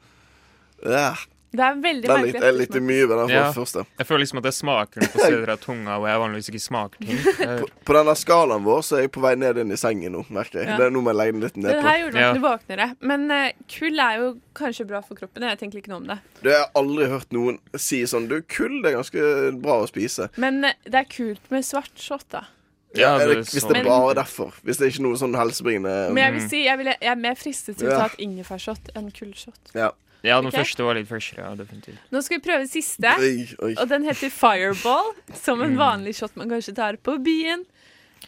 Ja. 0.88 1.12
Det 1.54 1.62
er 1.62 1.76
veldig 1.78 2.02
Det 2.02 2.10
er 2.10 2.24
litt, 2.24 2.34
merkelig. 2.34 2.48
er 2.50 2.56
litt 2.58 2.78
mye 2.82 3.08
ved 3.08 3.18
den 3.22 3.30
Ja. 3.30 3.44
første. 3.54 3.86
Jeg 4.00 4.08
føler 4.10 4.24
liksom 4.24 4.40
at 4.42 4.48
jeg 4.50 4.58
smaker 4.58 5.06
på 5.14 5.20
steder 5.22 5.52
av 5.54 5.60
tunga 5.62 5.98
hvor 6.02 6.10
jeg 6.10 6.22
vanligvis 6.24 6.50
ikke 6.50 6.62
smaker 6.64 6.98
ting. 7.06 7.20
På, 7.62 7.68
på 7.86 7.96
denne 8.00 8.16
skalaen 8.18 8.66
vår 8.66 8.82
så 8.82 8.98
er 8.98 9.06
jeg 9.06 9.12
på 9.14 9.22
vei 9.22 9.36
ned 9.38 9.60
inn 9.62 9.72
i 9.72 9.78
sengen 9.78 10.16
nå, 10.18 10.24
merker 10.34 10.64
jeg. 10.64 10.72
Ja. 10.72 10.80
Det 10.82 10.88
er 10.88 10.96
noe 10.96 11.06
med 11.06 11.14
å 11.14 11.20
legge 11.22 11.36
den 11.38 11.46
litt 11.46 11.60
ned 11.60 11.70
på. 11.70 11.78
Det 11.78 11.86
her 11.92 12.00
gjorde 12.02 12.24
du 12.34 12.42
våkner 12.42 12.48
våknere. 12.50 12.90
Men 13.02 13.28
uh, 13.32 13.52
kull 13.70 14.00
er 14.00 14.18
jo 14.24 14.32
kanskje 14.58 14.88
bra 14.90 15.04
for 15.06 15.20
kroppen. 15.20 15.46
Jeg 15.46 15.62
tenker 15.62 15.84
ikke 15.84 15.94
noe 15.94 16.02
om 16.02 16.10
det. 16.10 16.18
Du 16.42 16.50
har 16.50 16.68
aldri 16.80 17.08
hørt 17.14 17.30
noen 17.36 17.62
si 17.78 18.02
sånn 18.10 18.28
Du, 18.32 18.40
kull 18.42 18.82
det 18.82 18.94
er 18.94 18.98
ganske 18.98 19.30
bra 19.62 19.80
å 19.84 19.88
spise. 19.90 20.30
Men 20.42 20.64
uh, 20.66 20.74
det 20.90 21.06
er 21.06 21.10
kult 21.12 21.54
med 21.54 21.66
svart 21.68 21.94
shot, 22.00 22.26
da. 22.34 22.48
Ja, 22.94 23.18
det, 23.18 23.26
det 23.26 23.38
er 23.40 23.48
hvis 23.50 23.66
det 23.66 23.78
er 23.80 23.88
bare 23.88 24.14
derfor. 24.20 24.54
Hvis 24.62 24.78
det 24.78 24.86
er 24.86 24.92
ikke 24.94 25.06
noe 25.08 25.18
sånn 25.18 25.34
helsebringende 25.34 25.94
Men 26.14 26.22
jeg 26.28 26.34
vil 26.36 26.44
si 26.52 26.60
jeg, 26.68 26.78
vil, 26.78 26.92
jeg 26.94 27.10
er 27.10 27.20
mer 27.24 27.38
fristet 27.40 27.80
til 27.80 27.90
å 27.90 27.98
ta 27.98 28.10
et 28.12 28.20
ingefærshot 28.22 28.92
enn 28.98 29.10
kullshot. 29.16 29.74
Ja. 29.74 29.90
Ja, 30.24 30.38
den 30.40 30.48
okay. 30.48 30.64
første 30.64 30.86
var 30.88 30.96
litt 30.96 31.08
freshere, 31.10 31.44
ja, 31.44 31.56
definitivt. 31.60 32.00
Nå 32.12 32.22
skal 32.24 32.40
vi 32.40 32.44
prøve 32.46 32.68
siste, 32.72 33.12
Oi, 33.20 33.44
oi. 33.60 33.74
og 33.76 33.90
den 33.92 34.06
heter 34.08 34.30
Fireball. 34.32 35.12
Som 35.36 35.62
en 35.62 35.74
Mm. 35.76 35.78
vanlig 35.82 36.16
shot 36.16 36.36
man 36.40 36.50
kanskje 36.50 36.74
tar 36.76 36.96
på 36.96 37.18
byen. 37.24 37.66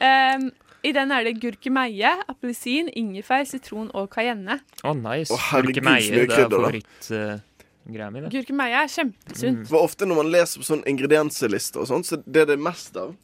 Um, 0.02 0.52
I 0.84 0.92
den 0.92 1.10
er 1.12 1.24
det 1.24 1.40
gurkemeie, 1.42 2.12
appelsin, 2.30 2.90
ingefær, 2.94 3.46
sitron 3.48 3.90
og 3.96 4.10
cayenne. 4.14 4.60
Å, 4.84 4.92
nice. 4.94 5.32
Oh, 5.34 5.62
Gurkemeie, 5.64 6.12
det 6.12 6.30
er 6.30 6.50
favorittgreia 6.50 8.12
mi. 8.12 8.22
Gurkemeie 8.30 8.84
er 8.84 8.92
kjempesunt. 8.92 9.68
For 9.72 9.82
ofte 9.88 10.06
når 10.06 10.16
man 10.20 10.30
leser 10.34 10.62
på 10.62 10.68
sånn 10.68 10.84
ingredienslister 10.86 11.82
og 11.82 11.88
sånn, 11.90 12.04
så 12.06 12.20
det 12.26 12.44
er 12.44 12.52
det 12.54 12.60
mest 12.60 12.96
av 12.98 13.16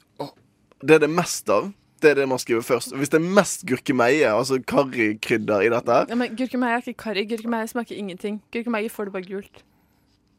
Det 0.84 0.95
er 0.95 0.99
det 1.03 1.09
mest 1.13 1.47
av. 1.53 1.67
Det 2.02 2.12
er 2.12 2.16
det 2.22 2.28
man 2.32 2.39
skriver 2.41 2.64
først. 2.66 2.95
Hvis 2.97 3.12
det 3.14 3.20
er 3.22 3.26
mest 3.38 3.66
gurkemeie, 3.70 4.26
altså 4.34 4.58
karrikrydder 4.68 5.68
i 5.68 5.70
dette 5.70 5.91
her 5.99 6.08
Ja, 6.10 6.16
men 6.18 6.34
Gurkemeie 6.38 6.74
er 6.80 6.82
ikke 6.82 6.97
karri. 7.04 7.26
Gurkemeie 7.30 7.68
smaker 7.70 7.95
ingenting. 7.95 8.39
Gurkemeie 8.54 8.89
får 8.89 9.06
du 9.06 9.12
bare 9.14 9.28
gult. 9.30 9.62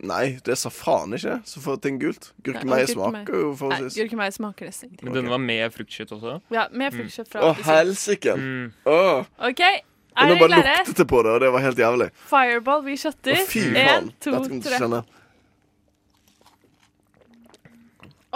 Nei, 0.03 0.33
det 0.43 0.51
er 0.51 0.59
safran, 0.59 1.13
ikke? 1.15 1.37
Så 1.47 1.61
får 1.63 1.77
ting 1.85 2.01
gult. 2.03 2.33
Gurkemeie 2.43 2.89
smaker 2.91 3.37
jo 3.39 3.53
Nei, 3.53 3.59
forholdsvis 3.61 4.01
gurkemeie 4.01 4.35
smaker 4.35 4.67
nesten 4.67 4.89
ingenting. 4.91 5.07
Men 5.07 5.15
denne 5.21 5.31
var 5.31 5.39
med 5.45 5.77
fruktkjøtt 5.77 6.17
også? 6.19 6.35
Ja, 6.51 6.65
med 6.75 6.97
fruktkjøtt 6.97 7.31
fra 7.31 7.45
Å, 7.47 7.53
appelsin. 7.55 7.71
helsike! 7.77 8.35
Mm. 8.35 8.73
Oh. 8.91 9.23
OK, 9.47 9.63
Og 9.63 10.19
klare? 10.19 10.27
nå 10.35 10.41
bare 10.43 10.59
luktet 10.59 10.99
det 10.99 11.07
på 11.15 11.23
det, 11.23 11.37
og 11.37 11.41
det 11.47 11.53
var 11.55 11.63
helt 11.69 11.79
jævlig. 11.85 12.11
Fireball, 12.35 12.83
vi 12.91 12.97
shotter. 12.99 13.39
Å, 13.39 13.47
fy 13.55 13.63
faen. 13.69 13.79
Én, 13.87 14.11
to, 14.19 14.35
Dette 14.35 14.51
kan 14.51 14.59
du 14.59 14.67
tre. 14.67 14.83
kjenne. 14.83 15.05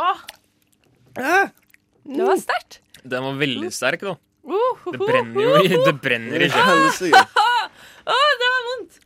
Åh! 0.07 0.25
Det 2.07 2.23
var 2.31 2.37
sterkt. 2.47 2.79
Den 3.11 3.23
var 3.27 3.37
veldig 3.41 3.71
sterk, 3.75 4.03
da. 4.07 4.17
Det 4.87 4.99
brenner 5.01 5.43
jo 5.43 5.55
i 5.67 5.69
Det 5.87 5.95
brenner 6.03 6.43
i 6.47 6.49
kjeften. 6.53 7.15
Å, 8.17 8.19
det 8.41 8.51
var 8.53 8.67
vondt! 8.71 8.99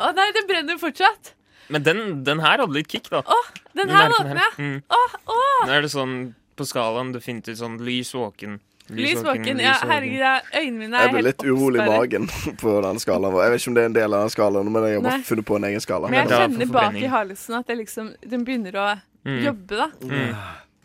Å 0.00 0.10
nei, 0.16 0.26
det 0.36 0.42
brenner 0.48 0.80
fortsatt. 0.80 1.34
Men 1.72 1.84
den, 1.86 2.00
den 2.26 2.40
her 2.42 2.60
hadde 2.60 2.74
litt 2.76 2.90
kick, 2.90 3.08
da. 3.12 3.22
Den 3.78 3.92
her 3.92 4.10
våkner 4.12 4.40
jeg. 4.42 4.52
Mm. 4.58 4.78
Åh, 4.96 5.14
åh! 5.32 5.62
Nå 5.68 5.76
er 5.76 5.86
det 5.86 5.92
sånn 5.92 6.14
på 6.58 6.66
skalaen 6.68 7.12
du 7.14 7.20
finner 7.24 7.46
ut 7.54 7.60
sånn 7.60 7.78
lys 7.86 8.10
våken. 8.16 8.58
Lys 8.90 9.20
våken. 9.22 9.60
Ja, 9.62 9.76
herregud, 9.86 10.48
øynene 10.50 10.80
mine 10.80 10.98
er 10.98 11.06
Jeg 11.06 11.14
ble 11.14 11.22
litt 11.28 11.44
urolig 11.46 11.78
i 11.80 11.86
magen 11.88 12.26
på 12.62 12.72
den 12.84 12.98
skalaen. 13.00 13.36
Jeg 13.38 13.52
vet 13.54 13.62
ikke 13.62 13.70
om 13.70 13.76
det 13.78 13.84
er 13.84 13.90
en 13.92 13.98
del 14.00 14.16
av 14.18 14.24
den 14.26 14.34
skalaen, 14.34 14.72
men 14.74 14.88
jeg 14.88 14.98
har 14.98 15.04
bare 15.06 15.28
funnet 15.30 15.48
på 15.52 15.60
en 15.60 15.68
egen 15.70 15.84
skala. 15.84 16.10
Men 16.10 16.26
jeg 16.26 16.42
kjenner 16.42 16.72
bak 16.74 16.98
i 16.98 17.12
halsen 17.12 17.56
at 17.60 17.70
det 17.70 17.78
liksom, 17.84 18.10
den 18.34 18.44
begynner 18.48 18.82
å 18.82 18.88
Mm. 19.20 19.42
jobbe, 19.44 19.76
da. 19.76 19.86
Mm. 20.00 20.36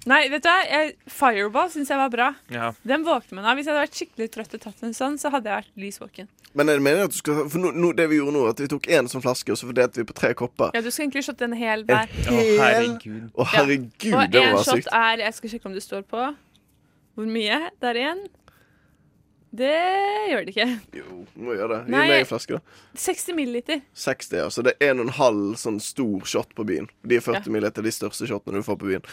Nei, 0.05 0.27
vet 0.29 0.43
du 0.45 0.47
hva? 0.51 0.59
Jeg, 0.69 0.91
Fireball 1.09 1.69
syns 1.73 1.89
jeg 1.89 1.97
var 1.97 2.11
bra. 2.13 2.27
Ja. 2.53 2.67
Den 2.85 3.01
våkner 3.07 3.39
man 3.39 3.45
av. 3.49 3.55
Hvis 3.57 3.65
jeg 3.65 3.73
hadde 3.73 3.85
vært 3.87 3.97
skikkelig 3.97 4.27
trøtt 4.35 4.53
og 4.53 4.61
tatt 4.67 4.83
en 4.85 4.93
sånn, 4.93 5.15
så 5.17 5.31
hadde 5.33 5.49
jeg 5.49 5.63
vært 5.63 5.81
lys 5.81 5.97
våken. 6.03 6.27
Men 6.55 6.69
er 6.69 6.77
det 6.77 6.85
meningen 6.85 7.09
at 7.09 7.15
du 7.15 7.17
skal 7.17 7.41
For 7.51 7.59
no, 7.59 7.71
no, 7.73 7.89
det 7.97 8.05
vi 8.11 8.19
gjorde 8.21 8.35
nå, 8.37 8.43
at 8.51 8.61
vi 8.61 8.69
tok 8.71 8.85
én 8.87 9.09
sånn 9.11 9.23
flaske, 9.25 9.49
og 9.51 9.57
så 9.59 9.67
fordelte 9.71 9.99
vi 10.03 10.05
på 10.07 10.15
tre 10.15 10.31
kopper. 10.37 10.69
Ja, 10.77 10.83
du 10.85 10.91
skal 10.93 11.07
egentlig 11.07 11.25
shotte 11.25 11.47
en 11.49 11.57
hel 11.57 11.81
En 11.83 11.89
hver. 11.89 12.13
hel 12.29 12.61
herregud. 12.61 13.25
Å, 13.33 13.47
herregud, 13.55 14.13
Og 14.13 14.29
det 14.31 14.43
én 14.45 14.53
var 14.53 14.63
shot 14.69 14.87
er 14.93 15.25
Jeg 15.25 15.37
skal 15.39 15.55
sjekke 15.55 15.71
om 15.71 15.75
du 15.75 15.81
står 15.83 16.05
på 16.13 16.25
hvor 17.15 17.29
mye 17.31 17.57
det 17.79 17.87
er 17.93 17.97
igjen. 18.01 18.25
Det 19.55 19.71
gjør 20.31 20.41
det 20.43 20.51
ikke. 20.51 20.65
Jo, 20.99 21.21
må 21.39 21.53
gjøre 21.55 21.77
det. 21.77 21.77
Gi 21.87 21.93
meg 21.95 22.13
en 22.17 22.27
flaske, 22.27 22.57
da. 22.57 22.79
60 22.99 23.37
milliliter. 23.37 23.79
60, 23.95 24.33
ja. 24.41 24.47
Så 24.51 24.65
det 24.67 24.73
er 24.83 24.89
en 24.91 24.99
og 24.99 25.07
en 25.07 25.13
halv 25.15 25.53
sånn 25.61 25.77
stor 25.79 26.25
shot 26.27 26.51
på 26.57 26.65
byen. 26.67 26.89
De 27.07 27.21
40 27.23 27.47
Ja. 27.47 27.53
milliliter, 27.55 27.85
de 27.87 27.93
største 27.95 28.27
shotene 28.27 28.59
du 28.59 28.67
får 28.67 28.79
på 28.81 28.89
byen. 28.91 29.07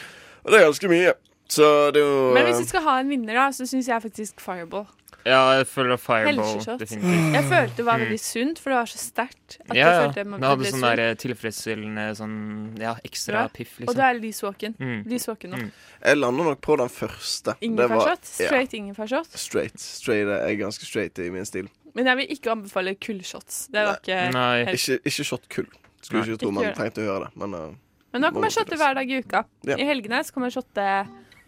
Og 0.45 0.51
det 0.53 0.61
er 0.61 0.67
ganske 0.69 0.89
mye. 0.91 1.13
Så 1.53 1.69
det 1.93 2.01
er 2.01 2.07
jo 2.07 2.33
Men 2.35 2.47
hvis 2.49 2.63
vi 2.65 2.71
skal 2.71 2.83
ha 2.87 2.99
en 3.03 3.09
vinner, 3.13 3.35
da, 3.35 3.51
så 3.53 3.67
syns 3.69 3.89
jeg 3.91 4.03
faktisk 4.03 4.41
Fireball. 4.41 4.87
Ja, 5.23 5.53
jeg 5.55 5.67
føler 5.71 5.97
Fireball 6.01 6.41
Helseshot. 6.41 6.81
definitivt. 6.81 7.35
Jeg 7.37 7.45
følte 7.47 7.77
det 7.77 7.85
var 7.87 7.99
veldig 8.03 8.19
sunt, 8.21 8.59
for 8.59 8.71
det 8.73 8.79
var 8.81 8.89
så 8.91 8.99
sterkt. 8.99 9.59
at 9.69 9.77
Ja, 9.77 9.87
jeg 9.87 9.87
ja. 9.87 10.01
følte 10.09 10.25
Det 10.41 10.49
hadde 10.51 10.73
sånn 10.73 10.81
der 10.97 11.15
tilfredsstillende 11.15 12.07
sånn 12.19 12.79
Ja, 12.81 12.95
ekstra 13.05 13.43
Ja. 13.45 13.49
piff, 13.49 13.77
Og 13.87 13.95
da 13.95 14.09
er 14.11 14.19
det 14.19 14.33
våken. 14.43 14.75
Mm. 14.81 15.05
Våken 15.07 15.51
nå. 15.51 15.57
Mm. 15.57 15.71
Jeg 16.05 16.17
lander 16.17 16.45
nok 16.45 16.61
på 16.61 16.77
den 16.77 16.89
første. 16.89 17.55
Ingefærshot? 17.61 18.25
Straight 18.25 18.41
ja, 18.41 18.47
Straight 18.47 18.73
ingefærshot. 18.73 19.27
straight. 19.39 19.79
Straight 19.81 20.29
er 20.29 20.49
jeg 20.49 20.59
ganske 20.59 20.85
straight 20.85 21.19
i 21.19 21.31
min 21.31 21.45
stil. 21.45 21.69
Men 21.95 22.07
jeg 22.07 22.17
vil 22.17 22.27
ikke 22.31 22.51
anbefale 22.51 22.95
kullshots. 22.97 23.69
Det 23.71 23.87
var 23.87 24.01
ikke 24.03 24.33
Nei. 24.33 24.65
helt 24.65 24.81
Ikke, 24.81 24.99
ikke 25.05 25.25
shot 25.25 25.49
kull. 25.49 25.67
Skulle 26.03 26.23
Nei. 26.25 26.29
ikke 26.33 26.41
tro 26.43 26.51
man 26.51 26.75
trengte 26.75 26.99
å 26.99 27.07
høre 27.07 27.25
det, 27.29 27.37
men 27.37 27.55
uh, 27.55 27.75
Men 28.13 28.21
nå 28.21 28.29
kan 28.33 28.45
man 28.45 28.53
shotte 28.53 28.77
hver 28.77 28.95
dag 28.99 29.09
i 29.11 29.21
uka. 29.25 29.45
Ja. 29.65 29.79
I 29.81 29.87
helgene 29.89 30.21
så 30.25 30.35
kan 30.35 30.45
man 30.45 30.53
shotte 30.53 30.87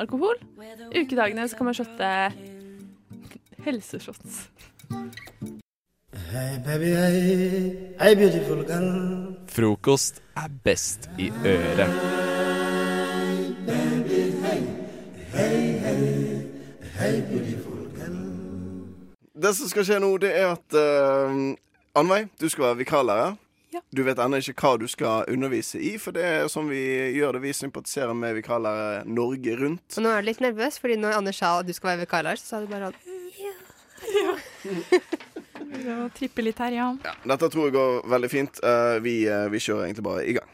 alkohol. 0.01 0.39
Ukedagene 0.97 1.45
så 1.49 1.59
kan 1.59 1.69
man 1.69 1.77
shotte 1.77 2.11
helseshots. 3.67 4.47
Hey 6.33 6.57
baby, 6.65 6.91
hey, 6.95 7.95
hey 8.01 8.15
beautiful 8.15 8.65
girl. 8.65 9.37
Frokost 9.47 10.23
er 10.37 10.49
best 10.65 11.11
i 11.19 11.29
øret. 11.45 11.93
Baby, 13.67 14.23
hey, 14.45 14.65
hey, 15.35 15.79
hey, 15.85 16.43
hey 16.99 17.21
beautiful 17.29 17.87
girl. 17.99 18.19
Det 19.43 19.57
som 19.57 19.69
skal 19.69 19.85
skje 19.85 20.01
nå, 20.01 20.17
det 20.17 20.33
er 20.33 20.57
at 20.57 20.81
uh, 20.81 21.55
Anveig, 21.95 22.29
du 22.41 22.49
skal 22.49 22.71
være 22.71 22.83
vikarlærer. 22.83 23.37
Du 23.95 24.03
vet 24.07 24.19
ennå 24.23 24.41
ikke 24.43 24.55
hva 24.61 24.73
du 24.81 24.87
skal 24.91 25.29
undervise 25.31 25.81
i, 25.81 25.95
for 26.03 26.17
det 26.17 26.25
er 26.25 26.49
sånn 26.53 26.69
vi 26.71 26.83
gjør 27.17 27.39
det. 27.39 27.45
Vi 27.47 27.55
sympatiserer 27.57 28.15
med 28.19 28.37
vikarlærere 28.39 29.05
Norge 29.09 29.57
rundt. 29.61 29.99
Og 29.99 30.07
nå 30.07 30.13
er 30.13 30.25
du 30.25 30.31
litt 30.31 30.43
nervøs, 30.45 30.79
fordi 30.83 30.99
når 31.01 31.19
Anders 31.19 31.41
sa 31.43 31.59
at 31.61 31.69
du 31.69 31.75
skal 31.77 31.95
være 31.95 32.05
vikarlærer, 32.05 32.41
så 32.41 32.55
sa 32.55 32.63
du 32.65 32.71
bare 32.71 32.93
Ja, 35.85 36.09
trippe 36.19 36.45
litt 36.45 36.61
her, 36.61 36.77
ja. 36.77 36.89
Dette 37.25 37.51
tror 37.51 37.69
jeg 37.69 37.77
går 37.77 38.05
veldig 38.11 38.31
fint. 38.31 38.61
Eh, 38.63 38.99
vi, 39.05 39.17
eh, 39.31 39.49
vi 39.53 39.63
kjører 39.63 39.89
egentlig 39.89 40.07
bare 40.07 40.27
i 40.29 40.37
gang. 40.39 40.51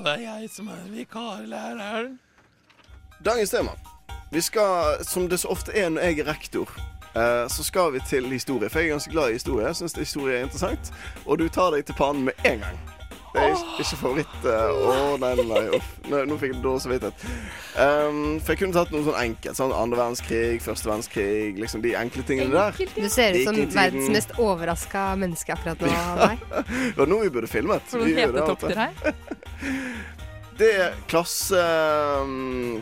Det 0.00 0.08
er 0.08 0.20
jeg 0.40 0.50
som 0.50 0.68
er 0.68 0.84
vikarlæreren. 0.88 2.18
Dagens 3.24 3.50
tema. 3.50 3.70
Vi 4.32 4.40
skal, 4.40 5.04
som 5.04 5.28
det 5.28 5.40
så 5.40 5.48
ofte 5.48 5.72
er 5.76 5.88
når 5.88 6.00
jeg 6.00 6.18
er 6.18 6.30
rektor, 6.30 6.72
eh, 7.16 7.48
så 7.48 7.64
skal 7.64 7.92
vi 7.92 8.00
til 8.08 8.24
historie. 8.32 8.70
For 8.70 8.78
jeg 8.78 8.88
er 8.88 8.92
ganske 8.92 9.10
glad 9.10 9.28
i 9.28 9.32
historie. 9.32 9.66
Jeg 9.66 9.76
syns 9.76 9.92
historie 9.92 10.38
er 10.38 10.42
interessant. 10.42 10.92
Og 11.26 11.38
du 11.38 11.48
tar 11.48 11.74
deg 11.76 11.84
til 11.84 11.94
pannen 11.94 12.24
med 12.24 12.32
en 12.44 12.64
gang. 12.64 12.99
Det 13.30 13.42
er 13.46 13.52
ikke, 13.54 13.96
favoritt 14.00 14.46
Å, 14.48 14.54
oh, 14.90 15.12
nei, 15.22 15.30
nei, 15.38 15.44
nei. 15.46 15.78
Uff. 15.78 15.90
Nå, 16.10 16.22
nå 16.26 16.38
fikk 16.40 16.54
jeg 16.56 16.62
dårlig 16.64 16.82
samvittighet. 16.82 17.26
Um, 17.78 18.40
for 18.42 18.54
jeg 18.54 18.60
kunne 18.64 18.74
tatt 18.74 18.90
noe 18.94 19.06
sånn 19.06 19.18
enkelt. 19.20 19.58
Sånn 19.58 19.74
andre 19.76 20.00
verdenskrig, 20.00 20.62
første 20.64 20.90
verdenskrig. 20.90 21.60
Liksom 21.62 21.84
de 21.84 21.94
enkle 22.00 22.24
tingene 22.26 22.50
der. 22.56 22.94
Du 22.96 23.08
ser 23.12 23.38
ut 23.38 23.46
som 23.46 23.60
verdens 23.76 24.10
mest 24.10 24.34
overraska 24.40 25.04
menneske 25.20 25.54
akkurat 25.54 25.84
nå. 25.86 25.92
Det 26.66 26.98
var 26.98 27.12
noe 27.12 27.28
vi 27.28 27.34
burde 27.38 27.50
filmet. 27.50 27.86
For 27.90 28.02
noen 28.02 28.16
til. 28.16 28.24
hetetotter 28.24 28.80
her. 28.84 29.14
Det 30.60 30.74
er 30.88 30.98
klasse 31.08 31.62
um, 32.26 32.80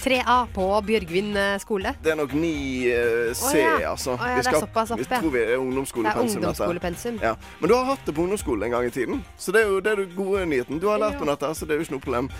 3A 0.00 0.36
på 0.54 0.66
Bjørgvin 0.86 1.30
eh, 1.36 1.56
skole. 1.60 1.92
Det 2.02 2.12
er 2.12 2.16
nok 2.20 2.32
9C, 2.32 3.42
Å 3.44 3.50
ja. 3.58 3.90
altså. 3.90 4.14
Oh, 4.16 4.24
ja, 4.24 4.36
Vi 4.38 4.44
det 4.46 4.52
er 4.54 4.60
såpass 4.64 4.90
opp, 4.94 5.02
Vi 5.02 5.08
tror 5.10 5.34
vi 5.34 5.42
er 5.44 5.56
ungdomsskolepensum. 5.60 6.40
Det 6.40 6.46
er 6.46 6.50
ungdomsskolepensum. 6.50 7.18
Ja. 7.22 7.34
Men 7.60 7.68
du 7.72 7.74
har 7.76 7.84
hatt 7.92 8.06
det 8.08 8.14
på 8.16 8.24
ungdomsskolen 8.24 8.64
en 8.68 8.74
gang 8.76 8.88
i 8.88 8.94
tiden, 8.94 9.20
så 9.36 9.52
det 9.52 9.62
er 9.64 9.68
jo 9.74 9.80
det 9.84 9.92
er 9.92 10.02
den 10.04 10.14
gode 10.16 10.46
nyheten. 10.48 10.80
Du 10.80 10.88
har 10.88 10.98
lært 11.02 11.20
om 11.20 11.28
dette, 11.30 11.52
så 11.54 11.68
det 11.68 11.76
er 11.76 11.82
jo 11.82 11.86
ikke 11.88 11.96
noe 11.98 12.04
problem. 12.06 12.30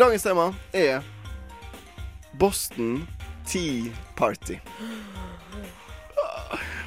Dagens 0.00 0.22
tema 0.28 0.50
er 0.76 1.00
Boston 2.40 3.06
Tea 3.48 3.90
Party. 4.16 4.58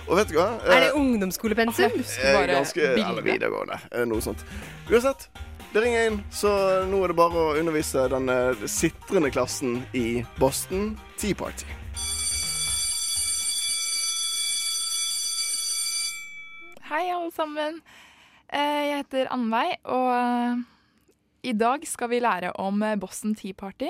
Og 0.03 0.17
vet 0.19 0.29
du 0.29 0.35
hva? 0.35 0.49
Er 0.67 0.81
det 0.83 0.91
ungdomsskolepensum? 0.99 1.93
Bare 2.35 2.47
ganske, 2.57 2.81
eller 2.99 3.23
videregående. 3.23 3.77
eh, 3.91 4.03
Noe 4.09 4.21
sånt. 4.21 4.41
Uansett, 4.91 5.29
det 5.73 5.81
ringer 5.81 6.07
inn, 6.09 6.19
så 6.33 6.49
nå 6.89 6.99
er 7.03 7.11
det 7.13 7.17
bare 7.17 7.43
å 7.47 7.53
undervise 7.57 8.05
den 8.11 8.29
eh, 8.29 8.65
sitrende 8.69 9.31
klassen 9.33 9.79
i 9.97 10.21
Boston 10.39 10.91
Tea 11.17 11.33
Party. 11.37 11.65
Hei, 16.89 17.07
alle 17.09 17.31
sammen. 17.33 17.79
Eh, 18.53 18.83
Jeg 18.91 18.97
heter 19.03 19.29
Annveig, 19.33 19.77
og 19.89 20.63
I 21.43 21.53
dag 21.57 21.85
skal 21.89 22.11
vi 22.11 22.19
lære 22.21 22.51
om 22.61 22.83
eh, 22.85 22.97
Boston 22.99 23.33
Tea 23.35 23.55
Party. 23.57 23.89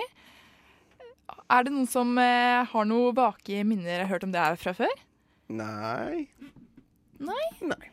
Er 1.51 1.65
det 1.65 1.73
noen 1.73 1.89
som 1.89 2.13
eh, 2.21 2.63
har 2.69 2.87
noe 2.87 3.11
vake 3.17 3.63
minner 3.67 4.05
hørt 4.09 4.23
om 4.23 4.31
det 4.33 4.39
her 4.41 4.55
fra 4.61 4.73
før? 4.77 4.93
Nei. 5.51 6.29
Nei? 7.19 7.43
Nei. 7.67 7.91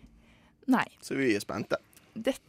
Nei. 0.71 0.87
Så 1.03 1.19
vi 1.19 1.33
er 1.35 1.43
spente. 1.43 1.81
Dette 2.15 2.47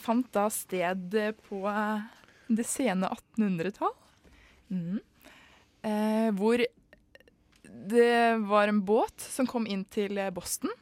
fant 0.00 0.28
da 0.34 0.46
sted 0.52 1.14
på 1.48 1.62
eh, 1.70 2.06
det 2.48 2.66
sene 2.68 3.10
1800-tall. 3.12 3.94
Mm. 4.68 4.98
Eh, 5.82 6.28
hvor 6.36 6.64
det 7.88 8.36
var 8.48 8.68
en 8.68 8.82
båt 8.84 9.20
som 9.20 9.48
kom 9.48 9.66
inn 9.66 9.84
til 9.92 10.18
eh, 10.18 10.32
Boston. 10.34 10.72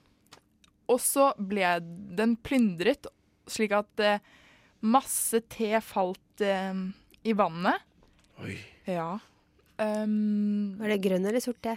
Og 0.86 1.00
så 1.02 1.32
ble 1.38 1.76
den 2.16 2.36
plyndret, 2.38 3.08
slik 3.50 3.74
at 3.74 4.02
eh, 4.02 4.22
masse 4.86 5.42
te 5.50 5.72
falt 5.82 6.44
eh, 6.44 6.74
i 7.26 7.34
vannet. 7.36 7.82
Oi. 8.42 8.56
Ja. 8.86 9.16
Um, 9.76 10.76
Var 10.80 10.94
det 10.94 11.02
grønn 11.04 11.26
eller 11.28 11.42
sort 11.44 11.60
te? 11.64 11.74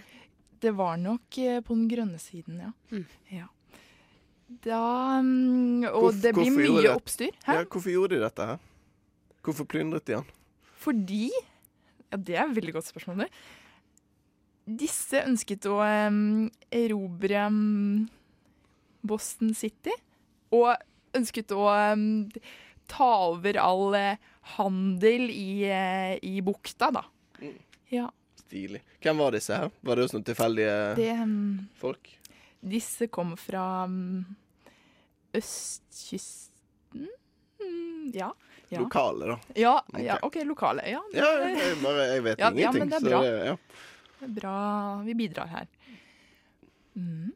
Det 0.60 0.72
var 0.76 0.96
nok 1.00 1.38
eh, 1.40 1.60
på 1.64 1.74
den 1.76 1.88
grønne 1.88 2.20
siden, 2.20 2.60
ja. 2.62 2.70
Mm. 2.92 3.06
ja. 3.32 3.48
Da 4.64 5.18
um, 5.20 5.84
Og 5.86 6.10
Hvorf- 6.10 6.20
det 6.24 6.32
blir 6.34 6.50
mye 6.56 6.82
det? 6.82 6.90
oppstyr. 6.96 7.30
Ja, 7.46 7.62
hvorfor 7.64 7.90
gjorde 7.92 8.16
de 8.16 8.22
dette 8.24 8.46
her? 8.52 8.58
Hvorfor 9.46 9.64
plyndret 9.70 10.04
de 10.10 10.18
han? 10.18 10.26
Fordi 10.82 11.30
Ja, 12.10 12.16
det 12.18 12.34
er 12.36 12.44
et 12.48 12.56
veldig 12.56 12.72
godt 12.74 12.88
spørsmål. 12.90 13.22
det. 13.24 13.28
Disse 14.80 15.22
ønsket 15.26 15.66
å 15.70 15.78
um, 16.08 16.50
erobre 16.70 17.44
um, 17.46 18.08
Boston 19.06 19.54
City. 19.54 19.94
Og 20.50 20.74
ønsket 21.16 21.52
å 21.54 21.64
ta 22.90 23.10
over 23.30 23.56
all 23.62 23.94
uh, 23.94 24.16
handel 24.56 25.28
i, 25.30 25.62
uh, 25.70 26.16
i 26.26 26.40
bukta, 26.42 26.90
da. 26.94 27.04
Mm. 27.40 27.54
Ja. 27.94 28.08
Stilig. 28.42 28.82
Hvem 29.02 29.22
var 29.22 29.30
disse 29.38 29.54
her? 29.54 29.70
Var 29.86 29.96
det 30.02 30.08
sånne 30.10 30.26
tilfeldige 30.26 30.74
Det 30.98 31.12
folk? 31.78 32.16
Disse 32.60 33.06
kom 33.08 33.36
fra 33.40 33.84
um, 33.88 34.24
østkysten 35.34 37.08
Mm, 37.60 38.10
Ja. 38.14 38.32
ja. 38.72 38.80
Lokale, 38.80 39.26
da. 39.26 39.34
Ja, 39.54 39.74
ja, 40.00 40.16
OK, 40.24 40.38
lokale. 40.48 40.82
Ja, 40.88 41.02
det, 41.12 41.18
Ja, 41.18 41.28
jeg, 41.48 41.76
bare, 41.82 42.06
jeg 42.14 42.22
vet 42.24 42.38
Ja, 42.40 42.48
ja, 42.56 42.72
men 42.72 42.88
det 42.88 42.96
er 42.96 43.04
bra. 43.04 43.20
det- 43.22 43.46
ja. 43.46 43.56
det 44.20 44.28
er 44.28 44.32
bra 44.40 44.54
vi 45.04 45.14
bidrar 45.14 45.46
her. 45.46 45.66
Mm. 46.96 47.32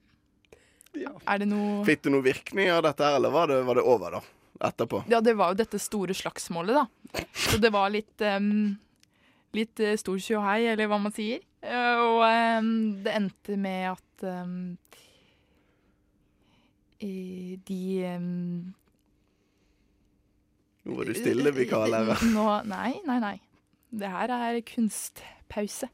Er 1.27 1.39
det 1.39 1.49
noe 1.49 1.85
Fikk 1.85 2.03
det 2.03 2.13
noen 2.13 2.25
virkning 2.25 2.71
av 2.71 2.83
dette, 2.83 3.05
her, 3.05 3.17
eller 3.17 3.31
var 3.31 3.47
det, 3.49 3.63
var 3.67 3.75
det 3.75 3.83
over, 3.85 4.11
da? 4.11 4.21
Etterpå? 4.69 5.05
Ja, 5.11 5.21
det 5.21 5.35
var 5.37 5.53
jo 5.53 5.55
dette 5.61 5.79
store 5.79 6.15
slagsmålet, 6.15 6.75
da. 6.75 7.25
Så 7.35 7.59
det 7.61 7.71
var 7.75 7.91
litt 7.91 8.21
um, 8.21 8.79
Litt 9.55 9.79
eh, 9.79 9.95
stor 9.97 10.19
tjohei, 10.19 10.65
eller 10.67 10.89
hva 10.91 10.99
man 10.99 11.13
sier. 11.15 11.39
Eh, 11.63 11.97
og 12.03 12.25
um, 12.59 13.03
det 13.05 13.13
endte 13.15 13.57
med 13.57 13.93
at 13.93 14.25
um, 14.27 14.77
de 17.69 17.81
um, 18.17 18.75
Nå 20.85 20.99
var 20.99 21.09
du 21.09 21.15
stille, 21.17 21.53
vikarlærer. 21.57 22.25
Nå, 22.37 22.49
nei, 22.69 22.93
nei, 23.09 23.19
nei. 23.23 23.37
Det 23.95 24.11
her 24.11 24.33
er 24.37 24.61
kunstpause. 24.69 25.89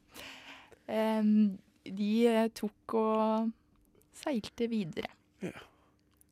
De 0.91 2.11
eh, 2.27 2.47
tok 2.57 2.95
og 2.99 3.51
seilte 4.23 4.67
videre. 4.71 5.13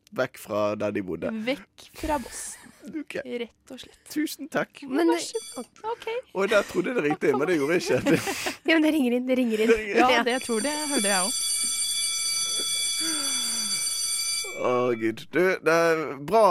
Vekk 0.10 0.40
fra 0.42 0.62
der 0.80 0.94
de 0.96 1.04
bodde. 1.06 1.30
Vekk 1.46 1.86
fra 2.02 2.18
Boston, 2.22 2.74
Okay. 3.04 3.22
rett 3.44 3.72
og 3.74 3.82
slett. 3.82 4.00
Tusen 4.10 4.50
takk. 4.50 4.82
Men, 4.90 5.12
Vær 5.12 5.92
okay. 5.92 6.18
Og 6.34 6.50
der 6.50 6.66
trodde 6.66 6.90
jeg 6.90 6.98
det 6.98 7.04
ringte 7.06 7.30
inn, 7.30 7.38
men 7.38 7.52
det 7.52 7.60
gjorde 7.60 7.78
jeg 7.78 7.84
ikke. 7.86 8.18
ja, 8.70 8.74
men 8.74 8.88
det 8.88 8.94
ringer 8.96 9.18
inn. 9.20 9.28
Det 9.30 9.38
ringer 9.38 9.64
inn. 9.66 9.74
Ja, 10.00 10.24
det 10.26 10.40
tror 10.48 10.64
det 10.66 10.74
hørte 10.90 11.12
jeg 11.12 11.28
òg. 11.28 11.40
Å, 14.60 14.72
gud. 15.00 15.22
Du, 15.32 15.40
det 15.64 15.74
er 15.74 16.00
bra 16.28 16.42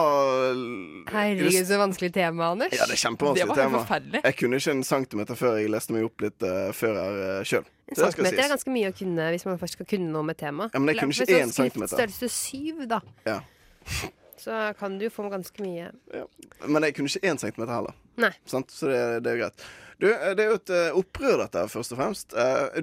Herregud, 1.11 1.57
så 1.69 1.79
vanskelig 1.81 2.09
tema, 2.15 2.51
Anders. 2.55 2.73
Ja, 2.73 2.87
det 2.89 2.97
er 2.97 3.03
kjempevanskelig 3.03 3.43
Det 3.45 3.49
var 3.51 3.59
tema. 3.61 3.81
forferdelig. 3.83 4.23
Jeg 4.25 4.37
kunne 4.39 4.61
ikke 4.61 4.75
en 4.77 4.85
centimeter 4.89 5.39
før 5.39 5.59
jeg 5.61 5.73
leste 5.73 5.95
meg 5.97 6.07
opp 6.09 6.25
litt 6.25 6.47
uh, 6.47 6.69
før 6.77 6.97
her 6.97 7.19
uh, 7.21 7.41
sjøl. 7.49 7.67
En 7.89 7.99
centimeter 8.01 8.45
er 8.45 8.53
ganske 8.53 8.73
mye 8.73 8.93
å 8.93 8.95
kunne 8.97 9.27
hvis 9.35 9.45
man 9.49 9.59
først 9.61 9.77
skal 9.79 9.89
kunne 9.91 10.13
noe 10.13 10.27
med 10.29 10.39
tema. 10.41 10.69
Ja, 10.73 10.81
men 10.81 10.93
jeg 10.93 11.03
kunne 11.03 11.17
ikke 11.17 11.41
én 11.43 11.53
centimeter. 11.55 11.97
Størrelse 11.97 12.31
syv, 12.33 12.85
da, 12.91 13.01
Ja. 13.29 13.39
så 14.39 14.61
kan 14.79 14.97
du 15.01 15.09
få 15.13 15.29
ganske 15.33 15.65
mye. 15.65 15.91
Men 16.67 16.89
jeg 16.89 16.97
kunne 16.97 17.13
ikke 17.13 17.29
én 17.29 17.41
centimeter 17.41 17.75
heller. 17.75 17.97
Nei. 18.21 18.33
Sant? 18.49 18.73
Så 18.73 18.89
det, 18.91 19.03
det 19.25 19.33
er 19.33 19.37
jo 19.39 19.45
greit. 19.45 19.69
Du, 19.99 20.07
eh, 20.13 20.33
det 20.39 20.45
er 20.45 20.53
jo 20.53 20.59
et 20.61 20.73
eh, 20.75 20.97
opprør, 21.01 21.41
dette, 21.45 21.65
først 21.73 21.93
og 21.93 22.01
fremst. 22.01 22.37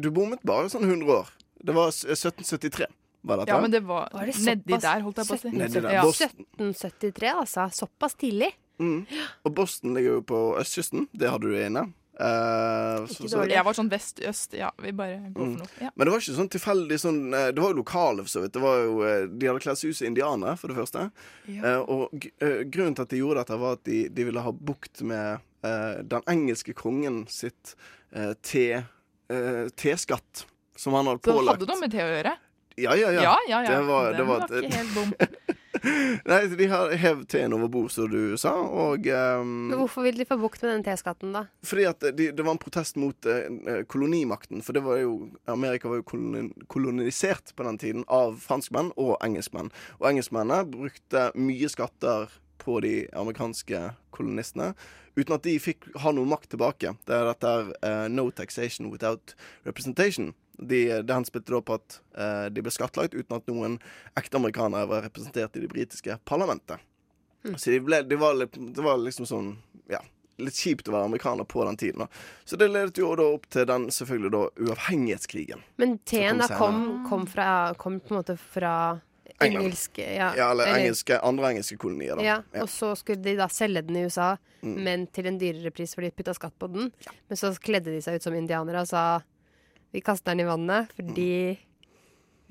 Du 0.03 0.09
bommet 0.13 0.43
bare 0.45 0.69
sånn 0.73 0.85
100 0.85 1.11
år. 1.15 1.33
Det 1.65 1.73
var 1.73 1.93
1773. 1.95 2.89
Var 3.25 3.41
det 3.41 3.47
Ja, 3.49 3.59
men 3.61 3.71
det 3.73 3.81
var 3.87 4.09
Var 4.13 4.25
det 4.29 4.35
nedi 4.45 4.77
der, 4.77 5.01
holdt 5.01 5.17
jeg 5.23 5.27
på 5.31 5.35
å 5.35 5.41
si. 5.41 5.49
Nedi 5.55 5.81
der. 5.81 5.91
Ja. 5.97 6.03
Boston. 6.05 6.45
1773, 6.59 7.31
altså. 7.33 7.67
Såpass 7.73 8.13
tidlig. 8.21 8.51
Mm. 8.79 9.05
Og 9.45 9.53
Boston 9.55 9.93
ligger 9.95 10.19
jo 10.19 10.25
på 10.29 10.41
østkysten. 10.61 11.07
Det 11.15 11.29
hadde 11.31 11.49
du 11.49 11.55
inne. 11.57 11.85
Uh, 12.15 13.03
så- 13.11 13.27
så- 13.27 13.43
Jeg 13.49 13.63
var 13.65 13.73
sånn 13.73 13.89
vest-øst. 13.89 14.53
Ja, 14.57 14.69
vi 14.81 14.91
bare 14.91 15.17
går 15.33 15.45
Mm. 15.45 15.57
for 15.57 15.59
noe. 15.65 15.67
Ja. 15.81 15.89
Men 15.97 16.05
det 16.07 16.11
var 16.13 16.19
ikke 16.21 16.35
sånn 16.37 16.49
tilfeldig 16.49 16.99
sånn 16.99 17.33
eh, 17.33 17.51
Det 17.51 17.59
var 17.61 17.73
jo 17.73 17.83
lokale, 17.83 18.17
for 18.23 18.29
så 18.29 18.41
vidt. 18.43 18.53
Det 18.53 18.61
var 18.61 18.77
jo, 18.83 19.01
eh, 19.03 19.25
de 19.27 19.47
hadde 19.47 19.59
kledd 19.59 19.77
seg 19.77 19.89
ut 19.89 19.95
som 19.97 20.07
indianere, 20.07 20.57
for 20.57 20.67
det 20.69 20.77
første. 20.77 21.11
Ja. 21.47 21.61
Uh, 21.61 21.81
og 21.89 22.31
eh, 22.41 22.63
grunnen 22.63 22.95
til 22.95 23.01
at 23.01 23.09
de 23.09 23.17
gjorde 23.19 23.35
dette, 23.45 23.59
var 23.59 23.73
at 23.73 23.83
de, 23.83 24.07
de 24.07 24.23
ville 24.23 24.41
ha 24.41 24.51
bukt 24.51 25.01
med 25.01 25.39
eh, 25.63 26.01
den 26.03 26.21
engelske 26.27 26.73
kongen 26.73 27.27
sitt 27.27 27.75
eh, 28.13 28.33
te, 28.41 28.71
eh, 29.29 29.67
teskatt. 29.75 30.45
Som 30.77 30.93
han 30.93 31.05
hadde 31.05 31.19
pålagt. 31.21 31.59
Så 31.59 31.65
hadde 31.65 31.67
noe 31.67 31.79
med 31.79 31.91
te 31.91 31.97
å 31.99 32.23
gjøre? 32.23 32.37
Ja, 32.75 32.95
ja, 32.95 33.11
ja. 33.11 33.21
Ja, 33.21 33.37
ja, 33.47 33.63
ja. 33.63 33.77
Det 33.79 33.85
var, 33.87 34.05
Den 34.05 34.17
det 34.17 34.23
var, 34.27 34.39
var 34.39 34.63
ikke 34.63 34.75
helt 34.75 34.95
bom. 34.95 35.13
Nei, 36.25 36.39
de 36.57 36.67
har 36.71 36.93
hevd 36.97 37.27
teen 37.29 37.53
over 37.53 37.69
bord, 37.71 37.91
som 37.93 38.07
du 38.09 38.35
sa, 38.41 38.51
og 38.57 39.05
um, 39.05 39.51
Men 39.69 39.77
hvorfor 39.77 40.05
vil 40.07 40.17
de 40.17 40.25
få 40.27 40.37
bukt 40.41 40.63
med 40.63 40.71
den 40.73 40.85
teskatten, 40.87 41.35
da? 41.35 41.45
Fordi 41.67 41.85
at 41.89 42.07
de, 42.17 42.29
det 42.33 42.45
var 42.45 42.55
en 42.55 42.61
protest 42.61 42.97
mot 42.99 43.27
uh, 43.29 43.83
kolonimakten. 43.91 44.63
For 44.65 44.75
det 44.75 44.81
var 44.85 44.99
jo, 45.03 45.29
Amerika 45.51 45.91
var 45.91 46.01
jo 46.01 46.07
koloni, 46.09 46.47
kolonisert 46.71 47.53
på 47.55 47.67
den 47.67 47.79
tiden 47.81 48.07
av 48.11 48.39
franskmenn 48.43 48.91
og 48.95 49.15
engelskmenn. 49.25 49.71
Og 49.99 50.09
engelskmennene 50.09 50.65
brukte 50.73 51.29
mye 51.37 51.71
skatter 51.71 52.33
på 52.65 52.79
de 52.81 52.95
amerikanske 53.13 53.81
kolonistene 54.15 54.73
uten 55.15 55.35
at 55.35 55.45
de 55.45 55.55
fikk 55.61 55.87
ha 56.03 56.11
noe 56.15 56.27
makt 56.27 56.51
tilbake. 56.55 56.91
Det 57.07 57.15
er 57.15 57.29
dette 57.29 57.51
eh, 57.87 58.07
no 58.11 58.27
taxation 58.35 58.89
without 58.91 59.35
representation. 59.67 60.33
De, 60.57 61.01
det 61.03 61.13
henspilte 61.13 61.51
da 61.51 61.59
på 61.61 61.73
at 61.75 61.99
eh, 62.17 62.45
de 62.49 62.61
ble 62.63 62.71
skattlagt 62.71 63.13
uten 63.13 63.35
at 63.35 63.47
noen 63.51 63.79
ekte 64.15 64.37
amerikanere 64.39 64.87
var 64.87 65.01
representert 65.03 65.55
i 65.57 65.59
det 65.65 65.69
britiske 65.69 66.17
parlamentet. 66.25 66.79
Så 67.57 67.69
de 67.75 67.79
ble, 67.79 67.99
de 68.07 68.15
var 68.17 68.33
det 68.39 68.81
var 68.81 68.97
liksom 68.97 69.25
sånn 69.29 69.57
Ja, 69.91 69.99
litt 70.41 70.55
kjipt 70.57 70.87
å 70.89 70.95
være 70.95 71.05
amerikaner 71.11 71.45
på 71.45 71.63
den 71.67 71.77
tiden. 71.77 71.99
da 71.99 72.07
Så 72.45 72.57
det 72.57 72.69
ledet 72.71 72.97
jo 72.97 73.11
da 73.15 73.23
opp 73.35 73.45
til 73.53 73.65
den 73.69 73.85
selvfølgelig 73.93 74.31
da 74.31 74.39
uavhengighetskrigen. 74.65 75.61
Men 75.77 75.97
teen 75.99 76.39
da 76.41 76.47
kom, 76.47 77.05
kom, 77.09 77.27
fra, 77.27 77.73
kom 77.77 77.99
på 77.99 78.15
en 78.15 78.21
måte 78.23 78.37
fra 78.39 78.73
engelske 79.43 80.01
ja, 80.15 80.31
Ja, 80.37 80.51
eller 80.51 80.65
eller- 80.67 80.79
engelske, 80.79 81.19
andre 81.21 81.51
engelske 81.51 81.77
kolonier. 81.77 82.15
da 82.15 82.23
Ja, 82.23 82.41
og 82.61 82.69
så 82.69 82.95
skulle 82.97 83.21
de 83.21 83.35
da 83.35 83.47
selge 83.47 83.81
den 83.85 83.97
i 83.97 84.05
USA, 84.07 84.37
Mm. 84.63 84.83
men 84.83 85.07
til 85.07 85.27
en 85.27 85.37
dyrere 85.37 85.69
pris 85.71 85.93
fordi 85.93 86.09
de 86.09 86.15
putta 86.23 86.33
skatt 86.33 86.53
på 86.57 86.71
den. 86.73 86.91
Men 87.29 87.37
så 87.37 87.51
kledde 87.59 87.91
de 87.93 88.01
seg 88.01 88.15
ut 88.15 88.23
som 88.23 88.33
indianere 88.33 88.81
og 88.81 88.87
sa 88.87 89.21
vi 89.95 90.03
kaster 90.03 90.33
den 90.33 90.43
i 90.43 90.49
vannet 90.49 90.91
fordi 90.97 91.29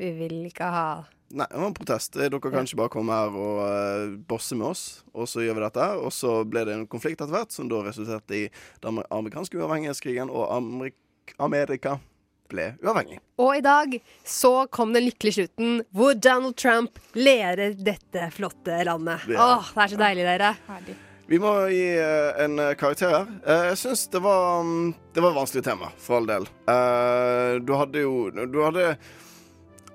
vi 0.01 0.14
vil 0.18 0.40
ikke 0.49 0.70
ha 0.72 0.86
Nei, 1.34 1.49
det 1.51 1.59
var 1.59 1.66
en 1.66 1.74
protest. 1.74 2.14
Dere 2.14 2.38
kan 2.38 2.62
ikke 2.62 2.78
bare 2.78 2.92
komme 2.92 3.14
her 3.16 3.34
og 3.34 3.57
uh, 3.59 4.12
bosse 4.28 4.55
med 4.55 4.68
oss, 4.68 4.82
og 5.16 5.26
så 5.26 5.42
gjør 5.42 5.57
vi 5.57 5.62
dette. 5.64 5.86
Og 5.99 6.12
så 6.14 6.34
ble 6.47 6.62
det 6.68 6.76
en 6.76 6.84
konflikt 6.86 7.18
etter 7.18 7.32
hvert, 7.32 7.51
som 7.51 7.66
da 7.66 7.80
resulterte 7.82 8.36
i 8.38 8.42
den 8.84 9.01
amerikanske 9.03 9.59
uavhengighetskrigen, 9.59 10.30
og 10.30 10.53
Amerik 10.55 10.95
Amerika 11.42 11.97
ble 12.53 12.68
uavhengig. 12.84 13.18
Og 13.40 13.57
i 13.57 13.64
dag 13.64 13.97
så 14.28 14.53
kom 14.70 14.95
den 14.95 15.09
lykkelige 15.09 15.40
slutten 15.40 15.80
hvor 15.97 16.14
Donald 16.14 16.55
Trump 16.61 17.03
leder 17.18 17.74
dette 17.74 18.28
flotte 18.36 18.84
landet. 18.86 19.26
Ja. 19.26 19.57
Åh, 19.57 19.74
det 19.74 19.88
er 19.88 19.95
så 19.97 20.01
deilig, 20.05 20.28
dere. 20.28 20.55
Vi 21.27 21.39
må 21.41 21.51
gi 21.72 21.85
eh, 21.97 22.45
en 22.45 22.59
eh, 22.61 22.75
karakter 22.77 23.09
her. 23.14 23.29
Eh, 23.49 23.66
jeg 23.70 23.79
syns 23.81 24.07
det 24.12 24.20
var 24.25 24.61
mm, 24.62 24.95
Det 25.14 25.22
var 25.25 25.31
et 25.33 25.39
vanskelig 25.41 25.64
tema, 25.64 25.89
for 25.99 26.18
all 26.20 26.27
del. 26.29 26.49
Eh, 26.68 27.61
du 27.64 27.72
hadde 27.81 28.03
jo 28.05 28.16
Du 28.35 28.59
hadde 28.61 28.91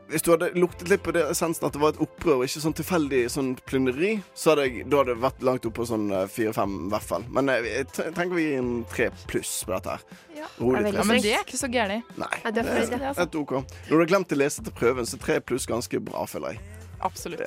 Hvis 0.09 0.23
du 0.25 0.31
hadde 0.33 0.47
luktet 0.57 0.89
litt 0.89 1.03
på 1.05 1.13
det 1.13 1.27
essensen 1.29 1.67
at 1.67 1.75
det 1.75 1.81
var 1.83 1.93
et 1.93 1.99
opprør, 2.01 2.39
og 2.39 2.47
ikke 2.47 2.63
sånn 2.63 2.73
tilfeldig 2.79 3.19
sånn 3.29 3.51
plyndreri, 3.69 4.15
så 4.33 4.55
hadde 4.55 4.63
jeg, 4.65 4.87
da 4.89 5.03
hadde 5.03 5.13
det 5.13 5.21
vært 5.21 5.43
langt 5.45 5.67
opp 5.69 5.75
på 5.77 5.85
sånn 5.85 6.07
fire-fem, 6.33 6.73
i 6.87 6.89
hvert 6.95 7.05
fall. 7.11 7.27
Men 7.29 7.51
jeg 7.53 7.85
t- 7.93 8.07
tenker 8.17 8.33
vi 8.39 8.47
gir 8.47 8.57
en 8.63 8.71
tre 8.89 9.11
pluss 9.29 9.51
på 9.69 9.75
dette 9.75 9.93
her. 9.99 10.07
Ja. 10.39 10.47
Rolig 10.57 10.95
Ja, 10.97 11.05
men 11.05 11.21
det 11.21 11.35
er 11.37 11.45
ikke 11.45 11.61
så 11.61 11.69
gærent. 11.69 12.09
Nei, 12.17 12.31
Ja, 12.41 12.49
det 12.57 12.65
er 12.65 12.89
det 12.89 13.01
helt 13.21 13.37
OK. 13.43 13.53
Når 13.61 13.93
du 13.93 13.99
har 14.01 14.09
glemt 14.15 14.33
å 14.33 14.39
lese 14.41 14.65
til 14.65 14.73
prøven, 14.81 15.05
så 15.05 15.21
tre 15.21 15.37
pluss 15.45 15.69
ganske 15.69 16.01
bra, 16.09 16.25
føler 16.25 16.57
jeg. 16.57 16.65
Absolutt. 17.05 17.45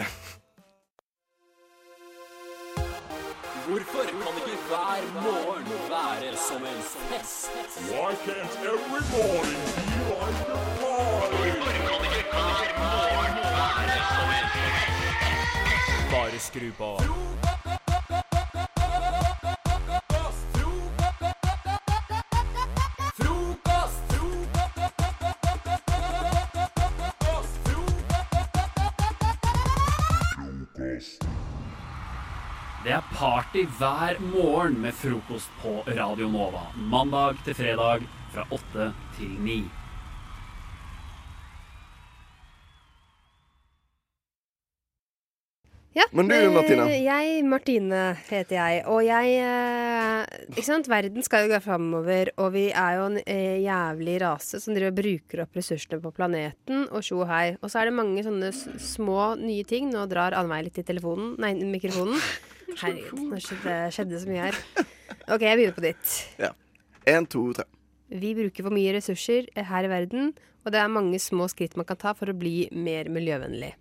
Hvorfor 3.67 4.03
kan 4.03 4.35
ikke 4.37 4.59
hver 4.69 5.23
morgen 5.23 5.67
være 5.91 6.37
som 6.37 6.63
en 6.63 6.83
fest? 6.83 7.51
Why 7.91 8.13
can't 8.27 8.55
every 8.73 9.03
morning 9.15 9.63
be 9.77 9.99
like 10.11 10.49
a 10.49 10.63
party? 10.81 11.51
Hvorfor 11.51 11.73
kan 11.89 12.01
ikke 12.19 12.33
hver 12.33 12.71
morgen 12.83 13.37
være 13.59 14.01
som 14.15 14.29
en 14.39 14.49
fest? 14.55 16.13
Bare 16.13 16.39
skru 16.39 16.69
på. 16.79 16.91
Det 32.83 32.91
er 32.91 33.03
party 33.15 33.63
hver 33.79 34.17
morgen 34.33 34.81
med 34.83 34.97
frokost 34.99 35.53
på 35.63 35.77
Radio 35.87 36.27
Nova. 36.27 36.65
Mandag 36.75 37.39
til 37.47 37.55
fredag 37.55 38.03
fra 38.33 38.43
åtte 38.51 38.89
til 39.15 39.37
ni. 39.39 39.61
Ja, 45.95 46.09
Men 46.11 46.27
du, 46.29 46.35
eh, 46.35 46.51
Martine? 46.51 46.87
Jeg, 47.05 47.45
Martine 47.45 48.01
heter 48.27 48.57
jeg. 48.57 48.83
Og 48.91 49.05
jeg 49.07 49.35
eh, 49.39 50.25
Ikke 50.49 50.65
sant, 50.67 50.89
verden 50.91 51.23
skal 51.23 51.47
jo 51.47 51.53
gå 51.53 51.61
framover, 51.63 52.33
og 52.37 52.51
vi 52.57 52.65
er 52.73 52.97
jo 52.99 53.05
en 53.13 53.19
eh, 53.23 53.61
jævlig 53.63 54.17
rase 54.25 54.59
som 54.59 54.75
driver 54.75 54.91
og 54.91 54.99
bruker 54.99 55.45
opp 55.45 55.61
ressursene 55.61 56.01
på 56.03 56.15
planeten, 56.17 56.89
og 56.91 57.07
tjo 57.07 57.21
og 57.21 57.31
hei. 57.31 57.45
Og 57.61 57.71
så 57.71 57.83
er 57.83 57.93
det 57.93 58.01
mange 58.01 58.27
sånne 58.27 58.51
små, 58.83 59.37
nye 59.39 59.69
ting. 59.69 59.93
Nå 59.95 60.09
drar 60.11 60.35
Annveig 60.35 60.67
litt 60.67 60.83
i 60.83 60.89
telefonen, 60.91 61.37
nei, 61.39 61.55
mikrofonen. 61.63 62.19
Herregud, 62.81 63.21
nå 63.29 63.39
skjedde, 63.43 63.77
skjedde 63.95 64.23
så 64.23 64.31
mye 64.31 64.49
her. 64.49 64.59
OK, 65.33 65.45
jeg 65.45 65.59
begynner 65.59 65.77
på 65.77 65.85
nytt. 65.85 66.17
Ja. 66.41 66.53
Én, 67.13 67.29
to, 67.31 67.45
tre. 67.57 67.67
Vi 68.13 68.33
bruker 68.37 68.67
for 68.67 68.75
mye 68.75 68.93
ressurser 68.97 69.49
her 69.57 69.87
i 69.87 69.91
verden, 69.91 70.33
og 70.63 70.75
det 70.75 70.81
er 70.83 70.93
mange 70.93 71.19
små 71.23 71.49
skritt 71.51 71.79
man 71.81 71.89
kan 71.89 71.99
ta 72.01 72.13
for 72.17 72.31
å 72.31 72.37
bli 72.37 72.69
mer 72.77 73.09
miljøvennlig. 73.13 73.73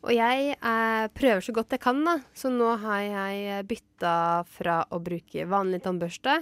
Og 0.00 0.14
jeg 0.16 0.54
eh, 0.56 1.06
prøver 1.12 1.44
så 1.44 1.52
godt 1.52 1.74
jeg 1.76 1.82
kan, 1.82 1.98
da. 2.06 2.16
Så 2.32 2.48
nå 2.52 2.70
har 2.84 3.02
jeg 3.04 3.66
bytta 3.68 4.14
fra 4.48 4.80
å 4.88 5.00
bruke 5.04 5.44
vanlig 5.50 5.82
tannbørste 5.84 6.38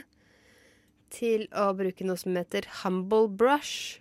til 1.14 1.48
å 1.56 1.72
bruke 1.74 2.06
noe 2.06 2.20
som 2.20 2.36
heter 2.38 2.68
Humble 2.82 3.26
Brush. 3.40 3.98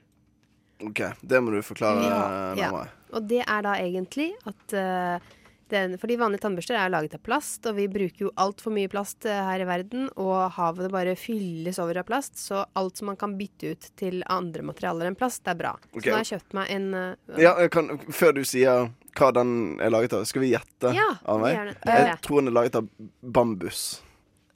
OK, 0.86 1.02
det 1.26 1.40
må 1.42 1.56
du 1.56 1.64
forklare 1.66 2.04
Ja, 2.06 2.20
nærmere. 2.54 2.92
Og 3.18 3.26
det 3.26 3.42
er 3.48 3.64
da 3.66 3.74
egentlig 3.82 4.30
at 4.46 4.76
eh, 4.78 5.32
den, 5.72 5.98
Fordi 6.02 6.18
vanlige 6.20 6.44
tannbørster 6.46 6.78
er 6.80 6.92
laget 6.94 7.18
av 7.18 7.24
plast, 7.26 7.66
og 7.70 7.78
vi 7.80 7.88
bruker 7.92 8.28
jo 8.28 8.32
altfor 8.40 8.74
mye 8.76 8.90
plast 8.92 9.26
eh, 9.30 9.42
her 9.50 9.64
i 9.64 9.68
verden, 9.70 10.08
og 10.16 10.52
havet 10.58 10.92
bare 10.94 11.16
fylles 11.20 11.80
over 11.84 12.02
av 12.02 12.08
plast, 12.10 12.38
så 12.42 12.64
alt 12.78 12.98
som 13.00 13.12
man 13.12 13.20
kan 13.20 13.36
bytte 13.40 13.74
ut 13.74 13.90
til 14.00 14.24
andre 14.32 14.66
materialer 14.68 15.10
enn 15.10 15.18
plast, 15.20 15.44
det 15.46 15.56
er 15.56 15.62
bra. 15.62 15.76
Okay. 15.92 16.02
Så 16.02 16.10
nå 16.10 16.18
har 16.18 16.26
jeg 16.26 16.32
kjøpt 16.38 16.58
meg 16.58 16.74
en 16.78 16.88
uh, 16.96 17.38
Ja, 17.42 17.54
kan, 17.74 17.94
Før 18.10 18.36
du 18.38 18.44
sier 18.48 18.90
hva 19.18 19.32
den 19.34 19.54
er 19.82 19.90
laget 19.94 20.14
av, 20.14 20.26
skal 20.30 20.44
vi 20.46 20.52
gjette? 20.54 20.92
Ja, 20.94 21.08
av 21.26 21.42
meg? 21.42 21.56
gjerne. 21.58 21.78
Jeg 21.90 22.20
tror 22.26 22.44
den 22.44 22.52
er 22.52 22.58
laget 22.60 22.78
av 22.78 22.92
bambus 23.22 23.88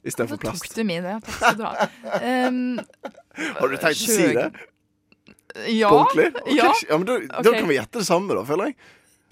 istedenfor 0.02 0.36
Så 0.36 0.42
tok 0.42 0.60
plast. 0.60 0.74
du 0.74 0.84
mine. 0.86 1.16
Takk 1.22 1.34
skal 1.38 1.58
du 1.58 1.64
ha. 1.66 1.88
Um, 2.48 2.80
Har 3.58 3.68
du 3.70 3.76
tenkt 3.78 4.02
å 4.02 4.10
si 4.16 4.28
det? 4.34 4.50
Ja. 5.68 5.90
På 5.90 6.02
ordentlig? 6.02 6.32
Ok, 6.42 6.50
Ja. 6.56 6.72
ja 6.88 6.98
men 6.98 7.06
da, 7.06 7.18
da 7.42 7.54
kan 7.54 7.68
vi 7.68 7.76
gjette 7.76 8.00
det 8.00 8.08
samme, 8.08 8.34
da, 8.34 8.44
føler 8.48 8.72
jeg. 8.72 8.76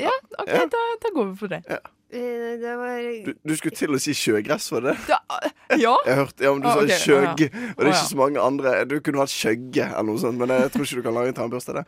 Ja, 0.00 0.12
OK, 0.38 0.48
Ja. 0.48 0.64
Da, 0.72 0.82
da 1.04 1.12
går 1.14 1.30
vi 1.30 1.36
for 1.44 1.52
det. 1.52 1.62
Eh, 1.70 2.56
Det 2.58 2.72
var 2.80 2.96
Du, 3.26 3.32
du 3.46 3.52
skulle 3.56 3.76
til 3.78 3.94
å 3.94 4.00
si 4.02 4.12
sjøgress, 4.18 4.70
var 4.74 4.88
det? 4.88 4.96
Ja. 5.08 5.20
Jeg 6.08 6.16
hørte, 6.18 6.42
ja, 6.42 6.50
men 6.56 6.64
Du 6.64 6.68
Ah, 6.68 6.74
sa 6.74 6.82
ok. 6.82 6.96
skjøgg, 7.04 7.46
Å, 7.46 7.46
ja. 7.46 7.70
og 7.76 7.78
det 7.78 7.86
er 7.86 7.92
Å, 7.92 7.94
ikke 7.94 8.10
så 8.10 8.18
mange 8.18 8.42
andre 8.42 8.74
Du 8.90 8.96
kunne 9.00 9.22
hatt 9.22 9.30
skjøgge 9.30 9.86
eller 9.92 10.08
noe 10.10 10.18
sånt, 10.18 10.38
men 10.40 10.48
jeg 10.56 10.72
tror 10.74 10.86
ikke 10.88 10.98
du 10.98 11.06
kan 11.06 11.14
lage 11.20 11.30
en 11.34 11.38
tannbørste 11.38 11.70
av 11.74 11.82
det. 11.82 11.86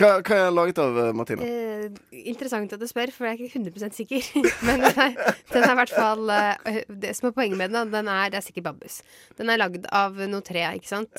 Hva, 0.00 0.08
hva 0.24 0.32
er 0.38 0.46
den 0.46 0.54
laget 0.56 0.78
av, 0.80 0.94
eh, 1.02 1.10
Martine? 1.12 1.44
Eh, 1.44 1.90
interessant 2.30 2.72
at 2.72 2.80
du 2.80 2.86
spør, 2.88 3.10
for 3.12 3.26
jeg 3.26 3.36
er 3.36 3.42
ikke 3.50 3.58
100 3.58 3.92
sikker. 3.98 4.28
Men 4.68 4.80
den 4.86 5.00
er, 5.02 5.16
den 5.52 5.66
er 5.66 5.74
i 5.74 5.78
hvert 5.82 5.92
fall 5.92 6.30
eh, 6.32 6.78
Det 6.88 7.10
som 7.18 7.28
er 7.28 7.34
poenget 7.36 7.58
med 7.60 7.74
den, 7.74 7.90
den 7.92 8.08
er, 8.08 8.30
det 8.32 8.38
er 8.40 8.46
sikkert 8.46 8.70
bambus. 8.70 9.00
Den 9.36 9.50
er 9.52 9.60
lagd 9.60 9.84
av 9.92 10.16
noe 10.30 10.40
tre, 10.46 10.62
ikke 10.78 10.88
sant? 10.94 11.12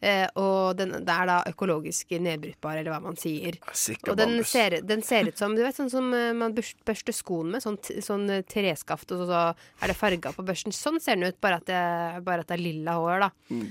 Eh, 0.00 0.26
og 0.36 0.76
den, 0.76 0.92
det 1.06 1.14
er 1.14 1.28
da 1.30 1.36
økologisk 1.48 2.12
nedbrytbar, 2.20 2.80
eller 2.80 2.92
hva 2.92 3.00
man 3.04 3.16
sier. 3.20 3.56
Sikker, 3.72 4.12
Og 4.12 4.20
den 4.20 4.36
ser, 4.44 4.78
den 4.84 5.04
ser 5.06 5.30
ut 5.30 5.40
som 5.40 5.56
du 5.56 5.62
vet, 5.64 5.76
sånn 5.78 5.92
som 5.92 6.12
eh, 6.16 6.32
man 6.36 6.54
børster 6.56 7.16
skoen 7.16 7.54
med. 7.54 7.64
Sånn, 7.64 7.78
sånn 8.04 8.28
eh, 8.32 8.44
treskaft, 8.46 9.14
og 9.14 9.24
så, 9.24 9.28
så 9.32 9.40
er 9.80 9.92
det 9.92 9.98
farga 9.98 10.34
på 10.36 10.44
børsten. 10.46 10.74
Sånn 10.76 11.00
ser 11.02 11.18
den 11.18 11.32
ut, 11.32 11.40
bare 11.44 11.62
at 11.62 11.68
det, 11.70 11.82
bare 12.26 12.44
at 12.44 12.52
det 12.52 12.58
er 12.58 12.66
lilla 12.66 12.98
hår, 13.00 13.26
da. 13.26 13.32
Mm. 13.50 13.66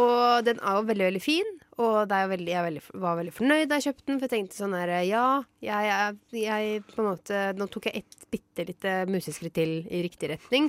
Og 0.00 0.46
den 0.46 0.60
er 0.62 0.78
jo 0.78 0.86
veldig, 0.92 1.08
veldig 1.08 1.24
fin. 1.24 1.56
Og 1.80 1.96
det 2.10 2.18
veldig, 2.28 2.50
jeg 2.52 2.64
veldig, 2.66 2.82
var 3.00 3.16
veldig 3.16 3.32
fornøyd 3.32 3.68
da 3.70 3.78
jeg 3.78 3.86
kjøpte 3.88 4.06
den, 4.10 4.18
for 4.18 4.26
jeg 4.26 4.32
tenkte 4.34 4.58
sånn 4.58 4.74
her 4.76 4.90
Ja, 5.06 5.24
jeg, 5.64 5.86
jeg, 5.88 6.42
jeg 6.42 6.82
på 6.90 7.00
en 7.00 7.08
måte 7.08 7.38
Nå 7.56 7.68
tok 7.72 7.88
jeg 7.88 8.02
et 8.02 8.26
bitte 8.30 8.66
lite 8.68 8.92
museskritt 9.08 9.54
til 9.56 9.72
i 9.88 10.02
riktig 10.04 10.28
retning. 10.34 10.68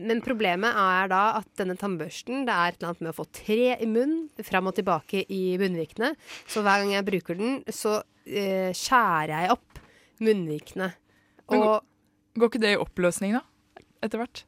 Men 0.00 0.22
problemet 0.24 0.74
er 0.76 1.10
da 1.12 1.20
at 1.38 1.48
denne 1.60 1.78
tannbørsten 1.78 2.42
Det 2.48 2.56
er 2.56 2.72
et 2.72 2.80
eller 2.80 2.90
annet 2.90 3.04
med 3.06 3.12
å 3.12 3.18
få 3.20 3.28
tre 3.36 3.76
i 3.76 3.88
munnen, 3.88 4.26
fram 4.46 4.70
og 4.72 4.76
tilbake 4.80 5.22
i 5.30 5.42
munnvikene. 5.60 6.12
Så 6.50 6.64
hver 6.66 6.82
gang 6.82 6.96
jeg 6.96 7.06
bruker 7.06 7.38
den, 7.38 7.60
så 7.70 8.00
eh, 8.26 8.74
skjærer 8.76 9.36
jeg 9.36 9.54
opp 9.54 9.80
munnvikene. 10.20 10.90
Men 11.50 11.64
går, 11.64 11.80
Går 12.40 12.52
ikke 12.52 12.62
det 12.62 12.74
i 12.74 12.80
oppløsning, 12.80 13.38
da? 13.38 13.44
Etter 14.04 14.22
hvert? 14.22 14.44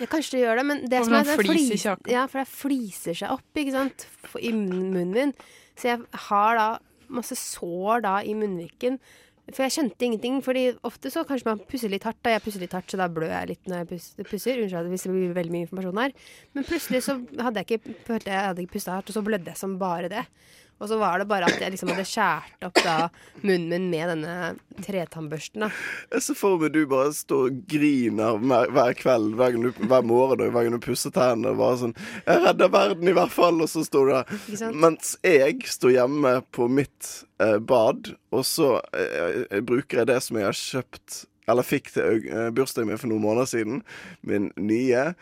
Ja, 0.00 0.08
kanskje 0.10 0.36
det 0.36 0.42
gjør 0.44 0.60
det, 0.60 0.66
men 0.70 0.82
det 0.90 1.04
som 1.04 1.18
er 1.18 1.28
det 1.28 1.36
flis? 1.40 1.86
Ja, 2.10 2.26
for 2.30 2.42
det 2.42 2.48
fliser 2.50 3.16
seg 3.16 3.36
opp, 3.36 3.46
ikke 3.56 3.76
sant, 3.76 4.08
i 4.40 4.52
munnen 4.56 5.14
min. 5.14 5.36
Så 5.76 5.92
jeg 5.92 6.24
har 6.30 6.58
da 6.58 6.66
masse 7.12 7.36
sår 7.38 8.02
da 8.06 8.18
i 8.26 8.34
munnviken. 8.36 8.98
For 9.46 9.62
jeg 9.62 9.76
skjønte 9.76 10.02
ingenting, 10.02 10.40
fordi 10.42 10.64
ofte 10.86 11.10
så 11.12 11.22
kanskje 11.26 11.46
man 11.46 11.60
pusser 11.70 11.90
litt 11.92 12.02
hardt, 12.08 12.18
da 12.26 12.32
jeg 12.34 12.42
pusser 12.42 12.62
litt 12.64 12.72
hardt, 12.74 12.90
så 12.90 12.98
da 12.98 13.06
blør 13.06 13.30
jeg 13.30 13.52
litt 13.52 13.68
når 13.70 13.84
jeg 13.84 14.26
pusser. 14.26 14.58
Unnskyld 14.64 14.90
hvis 14.90 15.06
det 15.06 15.12
blir 15.14 15.36
veldig 15.36 15.54
mye 15.54 15.66
informasjon 15.68 16.00
her. 16.02 16.14
Men 16.56 16.66
plutselig 16.66 17.04
så 17.06 17.14
hadde 17.38 17.62
jeg 17.62 17.78
ikke, 17.78 17.94
jeg 18.16 18.40
hadde 18.42 18.64
ikke 18.64 18.74
pusta 18.74 18.96
hardt, 18.96 19.12
og 19.12 19.18
så 19.18 19.22
blødde 19.26 19.52
jeg 19.52 19.60
som 19.60 19.76
bare 19.78 20.10
det. 20.10 20.24
Og 20.76 20.90
så 20.90 20.98
var 21.00 21.20
det 21.20 21.28
bare 21.30 21.48
at 21.48 21.60
jeg 21.60 21.72
liksom 21.72 21.88
hadde 21.92 22.04
skjært 22.04 22.66
opp 22.66 22.80
da 22.84 22.96
munnen 23.40 23.70
min 23.70 23.86
med 23.90 24.10
denne 24.12 24.82
tretannbørsten, 24.84 25.64
da. 25.64 25.70
Jeg 26.12 26.24
ser 26.26 26.36
for 26.36 26.60
meg 26.60 26.74
du 26.74 26.82
bare 26.90 27.14
står 27.16 27.46
og 27.48 27.62
griner 27.70 28.40
hver, 28.44 28.92
kveld, 28.98 29.30
hver, 29.38 29.56
hver 29.80 30.04
morgen 30.06 30.42
og 30.44 30.52
hver 30.52 30.66
gang 30.66 30.76
du 30.76 30.82
pusser 30.84 31.14
tennene. 31.14 31.54
og 31.54 31.62
Bare 31.62 31.78
sånn 31.80 31.96
'Jeg 32.26 32.42
redder 32.44 32.72
verden, 32.72 33.08
i 33.08 33.16
hvert 33.16 33.32
fall.' 33.32 33.62
Og 33.62 33.70
så 33.72 33.84
står 33.86 34.06
du 34.06 34.12
der. 34.12 34.72
Mens 34.72 35.16
jeg 35.24 35.64
står 35.64 35.96
hjemme 35.96 36.34
på 36.52 36.68
mitt 36.68 37.24
eh, 37.40 37.58
bad, 37.58 38.12
og 38.32 38.44
så 38.44 38.76
eh, 38.92 39.60
bruker 39.64 40.02
jeg 40.02 40.10
det 40.12 40.20
som 40.22 40.36
jeg 40.36 40.44
har 40.44 40.60
kjøpt 40.60 41.24
Eller 41.48 41.62
fikk 41.62 41.92
til 41.94 42.26
eh, 42.26 42.50
bursdagen 42.50 42.88
min 42.90 42.98
for 42.98 43.06
noen 43.06 43.22
måneder 43.22 43.46
siden. 43.46 43.82
Min 44.26 44.50
nye 44.58 45.14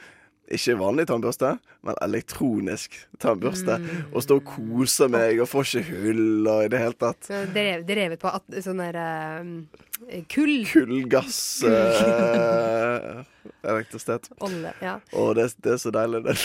ikke 0.52 0.74
vanlig 0.76 1.06
tannbørste, 1.08 1.54
men 1.86 1.96
elektronisk 2.04 2.96
tannbørste. 3.22 3.78
Mm. 3.80 4.02
Og 4.12 4.24
står 4.24 4.42
og 4.42 4.50
koser 4.50 5.12
meg 5.12 5.40
og 5.40 5.48
får 5.48 5.70
ikke 5.70 6.00
hull 6.02 6.50
og 6.50 6.66
i 6.66 6.72
det 6.72 6.80
hele 6.82 6.98
tatt. 7.00 7.28
Så 7.30 7.44
drev, 7.54 7.84
drevet 7.88 8.20
på 8.20 8.28
at, 8.28 8.44
sånn 8.64 8.82
der 8.82 8.98
uh, 9.00 10.18
kull. 10.32 10.56
Kullgass 10.68 11.38
Uh, 11.64 13.22
elektrisitet. 13.72 14.28
Olje, 14.44 14.74
ja. 14.84 14.98
Og 15.16 15.34
det, 15.38 15.48
det 15.64 15.74
er 15.74 15.80
så 15.80 15.92
deilig, 15.94 16.20
det. 16.26 16.36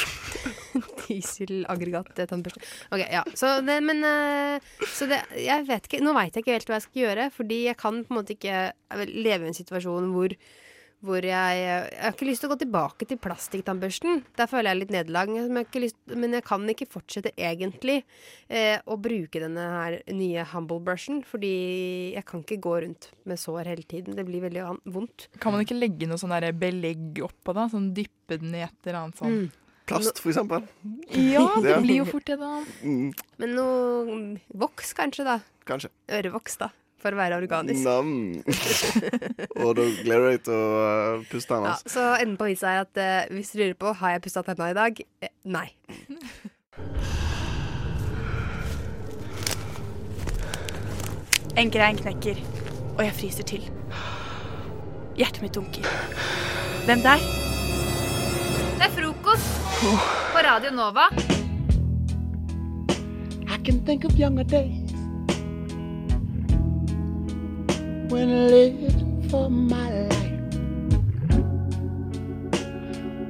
Dieselaggregat 1.10 2.14
eh, 2.15 2.30
tannbørste. 2.30 2.64
Ok, 2.94 3.03
ja. 3.03 3.26
Så 3.36 3.57
det, 3.65 3.80
men 3.84 4.03
uh, 4.06 4.72
Så 4.88 5.10
det 5.10 5.24
Jeg 5.41 5.65
vet 5.68 5.88
ikke 5.88 6.03
Nå 6.06 6.14
veit 6.15 6.36
jeg 6.36 6.45
ikke 6.45 6.56
helt 6.56 6.69
hva 6.69 6.78
jeg 6.78 6.86
skal 6.88 7.03
gjøre, 7.03 7.30
fordi 7.36 7.61
jeg 7.65 7.80
kan 7.80 8.02
på 8.06 8.14
en 8.14 8.19
måte 8.22 8.36
ikke 8.38 8.69
leve 9.11 9.48
i 9.48 9.52
en 9.52 9.57
situasjon 9.57 10.11
hvor 10.14 10.36
hvor 11.06 11.24
jeg 11.24 11.60
Jeg 11.60 12.02
har 12.02 12.14
ikke 12.14 12.28
lyst 12.28 12.44
til 12.44 12.50
å 12.50 12.54
gå 12.54 12.60
tilbake 12.64 13.08
til 13.08 13.20
plastikktannbørsten. 13.24 14.24
Der 14.36 14.50
føler 14.52 14.74
jeg 14.74 14.82
litt 14.82 14.94
nederlag. 14.96 15.32
Men 15.32 15.64
jeg, 15.64 15.94
men 16.12 16.36
kan 16.46 16.66
ikke 16.72 16.90
fortsette 16.92 17.32
egentlig 17.40 18.02
eh, 18.48 18.82
å 18.84 18.98
bruke 19.00 19.42
denne 19.42 19.64
her 19.76 20.00
nye 20.12 20.44
Humble 20.52 20.82
Brushen. 20.84 21.22
Fordi 21.28 21.54
jeg 22.18 22.26
kan 22.28 22.44
ikke 22.44 22.60
gå 22.66 22.76
rundt 22.84 23.12
med 23.30 23.40
sår 23.40 23.72
hele 23.72 23.88
tiden. 23.88 24.18
Det 24.20 24.28
blir 24.28 24.44
veldig 24.48 24.68
vondt. 24.92 25.30
Kan 25.40 25.56
man 25.56 25.64
ikke 25.64 25.80
legge 25.80 26.10
noe 26.10 26.20
sånn 26.20 26.36
belegg 26.60 27.24
oppå, 27.24 27.56
da? 27.56 27.70
Sånn 27.72 27.94
dyppe 27.96 28.40
den 28.42 28.56
i 28.58 28.66
et 28.68 28.76
eller 28.86 29.04
annet 29.06 29.24
sånn 29.24 29.28
Mm. 29.40 29.50
Plast, 29.90 30.20
for 30.22 30.30
eksempel. 30.30 30.66
Ja, 31.16 31.46
det 31.66 31.80
blir 31.82 32.02
jo 32.04 32.06
fort 32.10 32.28
det, 32.30 32.38
da. 32.42 32.60
Mm, 32.86 33.10
Men 33.42 33.56
noe 33.58 34.18
voks, 34.62 34.94
kanskje, 34.98 35.26
da. 35.26 35.40
kanskje. 35.70 35.90
Ørevoks, 36.14 36.60
da. 36.62 36.70
For 37.00 37.16
å 37.16 37.20
være 37.20 37.38
organisk. 37.40 37.80
Nam. 37.86 38.10
Og 39.64 39.76
da 39.78 39.86
gleder 40.04 40.26
du 40.26 40.30
deg 40.34 40.42
til 40.44 40.56
å 40.56 40.64
uh, 40.84 41.28
puste 41.32 41.54
tennene. 41.54 41.76
Ja, 41.78 41.92
så 41.94 42.08
enden 42.20 42.36
på 42.40 42.50
visa 42.50 42.74
er 42.74 42.84
at 42.84 43.00
uh, 43.00 43.32
hvis 43.32 43.54
du 43.54 43.62
lurer 43.62 43.78
på 43.80 43.94
har 44.02 44.18
jeg 44.18 44.24
pusta 44.26 44.44
tenna 44.44 44.68
i 44.74 44.76
dag, 44.76 45.00
eh, 45.24 45.32
nei. 45.48 45.70
En 51.60 51.72
grein 51.72 51.98
knekker, 52.00 52.44
og 52.98 53.02
jeg 53.06 53.16
fryser 53.22 53.48
til. 53.48 53.64
Hjertet 55.20 55.42
mitt 55.44 55.56
dunker. 55.56 55.88
Hvem 56.88 57.08
der? 57.08 57.24
Det 58.80 58.88
er 58.88 58.94
frokost! 58.96 59.56
På 60.36 60.44
Radio 60.44 60.76
Nova. 60.76 61.08
I 63.48 63.58
can 63.64 63.84
think 63.86 64.04
of 64.04 64.20
younger 64.20 64.44
days 64.44 64.89
when 68.10 68.49
living 68.49 69.30
for 69.30 69.49
my 69.49 69.90
life 70.10 70.30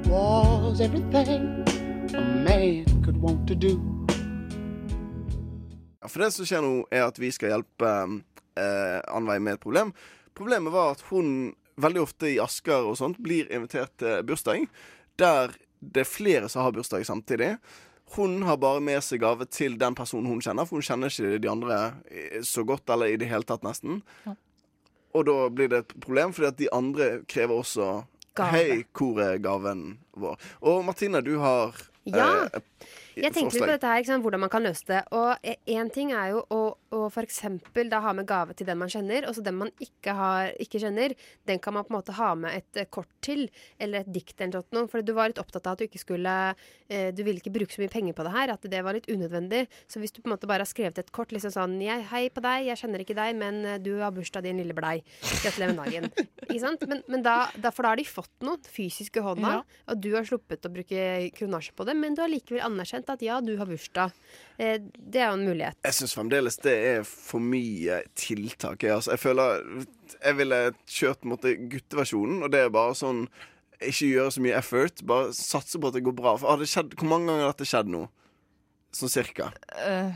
was 0.06 0.80
everything 0.80 1.64
a 2.14 2.20
man 2.20 2.84
could 3.04 3.16
want 3.20 3.46
to 3.48 3.54
do. 3.54 3.76
For 6.08 6.24
det 6.24 6.32
som 6.34 6.48
skjer 6.48 6.64
nå, 6.64 6.72
er 6.90 7.04
at 7.06 7.20
vi 7.20 7.28
skal 7.30 7.52
hjelpe 7.52 7.90
eh, 8.58 8.98
Anveig 9.12 9.42
med 9.44 9.58
et 9.58 9.62
problem. 9.62 9.92
Problemet 10.34 10.72
var 10.72 10.96
at 10.96 11.04
hun 11.10 11.52
veldig 11.80 12.02
ofte 12.02 12.32
i 12.32 12.40
Asker 12.42 12.88
og 12.88 12.96
sånt 12.98 13.20
blir 13.22 13.50
invitert 13.52 13.92
til 14.00 14.24
bursdag 14.26 14.66
der 15.20 15.54
det 15.80 16.02
er 16.02 16.08
flere 16.08 16.48
som 16.48 16.64
har 16.64 16.74
bursdag 16.76 17.06
samtidig. 17.08 17.54
Hun 18.16 18.42
har 18.42 18.58
bare 18.60 18.82
med 18.84 19.00
seg 19.04 19.22
gave 19.22 19.46
til 19.48 19.78
den 19.80 19.94
personen 19.96 20.28
hun 20.28 20.42
kjenner, 20.44 20.66
for 20.66 20.80
hun 20.80 20.84
kjenner 20.84 21.12
ikke 21.12 21.38
de 21.40 21.50
andre 21.50 21.78
eh, 22.10 22.40
så 22.44 22.64
godt, 22.66 22.90
eller 22.90 23.12
i 23.12 23.18
det 23.20 23.28
hele 23.30 23.46
tatt, 23.46 23.62
nesten. 23.64 24.00
Ja. 24.26 24.34
Og 25.14 25.26
da 25.26 25.48
blir 25.50 25.68
det 25.72 25.78
et 25.84 25.94
problem, 26.00 26.32
fordi 26.32 26.46
at 26.48 26.58
de 26.58 26.68
andre 26.72 27.10
krever 27.28 27.54
også 27.64 28.02
Gave. 28.38 28.50
Hei, 28.54 28.84
hvor 28.94 29.18
er 29.20 29.40
gaven 29.42 29.98
vår? 30.16 30.36
Og 30.62 30.84
Martine, 30.86 31.20
du 31.20 31.38
har 31.42 31.74
Ja. 32.06 32.44
eh, 32.46 32.60
Jeg 33.22 33.34
tenkte 33.36 33.56
litt 33.58 33.64
på 33.64 33.70
dette 33.70 33.90
her, 33.90 34.04
sant, 34.08 34.24
hvordan 34.24 34.40
man 34.44 34.50
kan 34.52 34.64
løse 34.64 34.86
det. 34.88 35.00
Og 35.16 35.50
én 35.68 35.90
ting 35.92 36.12
er 36.16 36.32
jo 36.34 36.42
å, 36.52 36.60
å 36.96 37.00
f.eks. 37.10 37.40
da 37.90 38.00
ha 38.04 38.12
med 38.16 38.26
gave 38.28 38.54
til 38.56 38.66
den 38.68 38.78
man 38.80 38.90
kjenner, 38.92 39.26
og 39.28 39.36
så 39.36 39.44
den 39.44 39.58
man 39.60 39.70
ikke, 39.82 40.14
har, 40.16 40.52
ikke 40.62 40.80
kjenner, 40.82 41.14
den 41.46 41.60
kan 41.62 41.74
man 41.76 41.84
på 41.86 41.92
en 41.94 41.98
måte 41.98 42.16
ha 42.18 42.30
med 42.38 42.56
et 42.58 42.80
eh, 42.82 42.88
kort 42.90 43.10
til, 43.24 43.46
eller 43.78 44.02
et 44.04 44.12
dikt 44.14 44.40
eller 44.40 44.64
noe. 44.74 44.88
For 44.90 45.04
du 45.04 45.12
var 45.16 45.30
litt 45.32 45.40
opptatt 45.42 45.66
av 45.68 45.76
at 45.76 45.82
du 45.82 45.86
ikke 45.88 46.02
skulle 46.02 46.34
eh, 46.88 47.10
Du 47.14 47.22
ville 47.26 47.38
ikke 47.42 47.52
bruke 47.54 47.74
så 47.74 47.82
mye 47.82 47.92
penger 47.92 48.16
på 48.16 48.24
det 48.26 48.34
her, 48.34 48.54
at 48.54 48.64
det 48.72 48.82
var 48.86 48.96
litt 48.96 49.08
unødvendig. 49.10 49.66
Så 49.90 50.00
hvis 50.02 50.14
du 50.16 50.22
på 50.22 50.30
en 50.30 50.34
måte 50.36 50.48
bare 50.50 50.64
har 50.64 50.70
skrevet 50.70 50.98
et 51.02 51.12
kort 51.14 51.34
liksom 51.34 51.52
sånn 51.54 51.76
jeg, 51.84 52.06
Hei 52.10 52.24
på 52.32 52.42
deg, 52.44 52.66
jeg 52.70 52.80
kjenner 52.82 53.04
ikke 53.04 53.18
deg, 53.18 53.36
men 53.40 53.60
eh, 53.76 53.78
du 53.82 53.92
har 54.00 54.14
bursdag 54.16 54.46
din 54.48 54.60
lille 54.62 54.76
blei. 54.76 54.96
Gratulerer 55.44 55.74
med 55.76 55.82
dagen. 55.84 56.10
ikke 56.48 56.62
sant? 56.62 56.86
Men, 56.90 57.04
men 57.10 57.26
da, 57.26 57.36
da, 57.60 57.70
for 57.74 57.86
da 57.86 57.92
har 57.94 58.00
de 58.00 58.06
fått 58.08 58.32
noe 58.46 58.58
fysisk 58.70 59.20
i 59.20 59.24
hånda, 59.26 59.50
Ja. 59.60 59.62
og 59.90 60.00
du 60.02 60.10
har 60.14 60.26
sluppet 60.28 60.66
å 60.66 60.70
bruke 60.72 61.04
kronasje 61.36 61.74
på 61.76 61.84
det, 61.88 61.94
men 61.98 62.14
du 62.16 62.22
har 62.22 62.30
likevel 62.30 62.62
anerkjent 62.66 63.09
at 63.12 63.22
ja, 63.24 63.38
du 63.44 63.52
har 63.58 63.68
bursdag. 63.68 64.14
Eh, 64.60 64.80
det 64.82 65.22
er 65.22 65.30
jo 65.30 65.38
en 65.38 65.46
mulighet. 65.48 65.78
Jeg 65.86 65.96
syns 65.98 66.16
fremdeles 66.16 66.58
det 66.64 66.74
er 66.90 67.04
for 67.08 67.42
mye 67.42 68.00
tiltak. 68.18 68.84
Jeg, 68.86 68.96
altså, 68.98 69.14
jeg 69.16 69.22
føler 69.22 69.64
Jeg 70.20 70.36
ville 70.36 70.58
kjørt 70.90 71.28
måte 71.28 71.54
gutteversjonen, 71.72 72.42
og 72.44 72.50
det 72.52 72.64
er 72.64 72.72
bare 72.74 72.96
sånn 72.98 73.26
Ikke 73.80 74.10
gjøre 74.10 74.34
så 74.34 74.42
mye 74.44 74.58
effort, 74.58 75.04
bare 75.08 75.30
satse 75.36 75.80
på 75.80 75.88
at 75.88 75.96
det 75.96 76.04
går 76.04 76.16
bra. 76.18 76.34
For 76.40 76.52
har 76.52 76.60
det 76.60 76.68
skjedd, 76.68 76.96
Hvor 76.98 77.08
mange 77.08 77.30
ganger 77.30 77.48
har 77.48 77.54
dette 77.54 77.68
skjedd 77.70 77.92
nå? 77.92 78.06
Sånn 78.96 79.12
cirka. 79.12 79.52
Eh, 79.86 80.10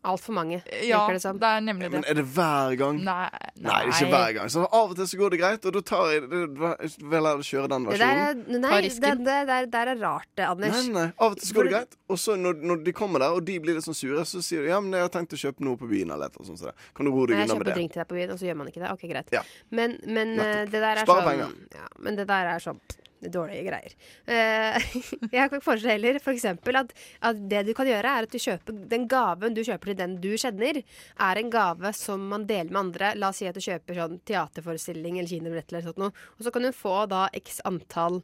Altfor 0.00 0.32
mange, 0.32 0.62
ja, 0.88 1.02
virker 1.02 1.12
det 1.18 1.20
som. 1.20 1.36
det 1.36 1.44
er 1.44 1.60
nemlig 1.60 1.90
det. 1.90 1.90
Men 1.92 2.04
er 2.08 2.14
det 2.16 2.22
hver 2.32 2.76
gang? 2.80 3.00
Nei, 3.04 3.28
Nei, 3.60 3.80
det 3.84 3.90
er 3.90 3.90
ikke 3.92 4.06
hver 4.14 4.30
gang. 4.38 4.48
Så 4.54 4.62
Av 4.64 4.94
og 4.94 4.94
til 4.96 5.08
så 5.10 5.18
går 5.20 5.34
det 5.34 5.40
greit, 5.42 5.66
og 5.68 5.74
da 5.76 5.82
tar 5.90 6.06
jeg 6.14 6.22
vel 6.30 7.28
jeg 7.28 7.44
kjøre 7.50 7.68
den 7.68 7.84
Det 7.84 7.98
der 8.00 8.06
er, 8.06 8.30
versjonen. 8.38 8.60
nei, 8.64 8.80
det, 8.80 9.12
det 9.26 9.36
der, 9.50 9.66
der 9.74 9.90
er 9.92 10.00
rart, 10.00 10.24
det, 10.40 10.46
Anders. 10.48 10.78
Nei, 10.88 10.94
nei, 10.96 11.04
Av 11.20 11.34
og 11.34 11.36
til 11.42 11.50
så 11.50 11.58
går 11.58 11.68
det 11.68 11.74
greit, 11.74 11.98
og 12.08 12.18
så 12.22 12.36
når, 12.40 12.62
når 12.70 12.80
de 12.88 12.94
kommer 12.96 13.20
der, 13.26 13.36
og 13.36 13.44
de 13.44 13.58
blir 13.60 13.76
litt 13.76 13.84
sånn 13.84 13.98
sure, 14.00 14.24
så 14.24 14.40
sier 14.40 14.64
de 14.64 14.72
ja, 14.72 14.80
men 14.80 14.96
jeg 14.96 15.04
har 15.04 15.12
tenkt 15.18 15.36
å 15.36 15.42
kjøpe 15.44 15.68
noe 15.68 15.76
på 15.76 15.90
byen 15.92 16.14
eller 16.16 16.30
annet 16.32 16.48
sånt. 16.48 16.62
så 16.64 16.70
det. 16.72 16.74
Kan 16.96 17.04
du 17.04 17.12
roe 17.12 17.28
deg 17.28 17.36
Nei, 17.36 17.42
jeg 17.44 17.50
unna 17.50 17.58
med 17.58 17.60
kjøper 17.60 17.70
det? 17.72 17.76
drink 17.82 17.92
til 17.92 18.00
deg 18.00 18.08
på 18.14 18.18
byen, 18.22 18.32
og 18.32 18.40
så 18.40 18.48
gjør 18.48 18.58
man 18.62 18.72
ikke 18.72 18.82
det. 18.86 18.90
Ok, 18.96 19.04
greit. 19.12 19.36
Ja. 19.36 19.44
Men, 19.68 19.98
men 20.08 20.34
eh, 20.40 20.64
det 20.64 20.80
der 20.80 21.02
er 21.02 21.04
Spare 21.04 21.20
sånn 21.20 21.30
penger. 21.34 21.54
ja, 21.76 21.86
Men 22.00 22.16
det 22.16 22.26
der 22.32 22.52
er 22.56 22.64
sånn 22.64 22.80
dårlige 23.20 23.66
greier. 23.68 23.96
Eh, 24.26 24.90
jeg 25.36 25.62
foreslår 25.62 25.96
heller 25.96 26.20
for 26.22 26.32
eksempel 26.34 26.80
at, 26.80 26.94
at 27.26 27.40
det 27.50 27.64
du 27.68 27.74
kan 27.76 27.88
gjøre, 27.88 28.14
er 28.16 28.28
at 28.28 28.32
du 28.32 28.40
kjøper 28.40 28.84
den 28.90 29.08
gaven 29.10 29.56
du 29.56 29.62
kjøper 29.66 29.92
til 29.92 30.00
den 30.00 30.16
du 30.22 30.30
kjenner, 30.40 30.82
er 31.20 31.40
en 31.40 31.52
gave 31.52 31.92
som 31.96 32.28
man 32.32 32.46
deler 32.48 32.72
med 32.72 32.82
andre. 32.84 33.14
La 33.20 33.32
oss 33.32 33.42
si 33.42 33.50
at 33.50 33.58
du 33.58 33.64
kjøper 33.64 34.00
sånn 34.00 34.20
teaterforestilling 34.28 35.20
eller 35.20 35.30
kinobillett 35.30 35.74
eller 35.74 35.88
sånt 35.88 36.00
noe, 36.00 36.14
og 36.38 36.46
så 36.46 36.54
kan 36.54 36.64
du 36.64 36.72
få 36.76 36.96
da 37.10 37.26
x 37.36 37.60
antall 37.68 38.22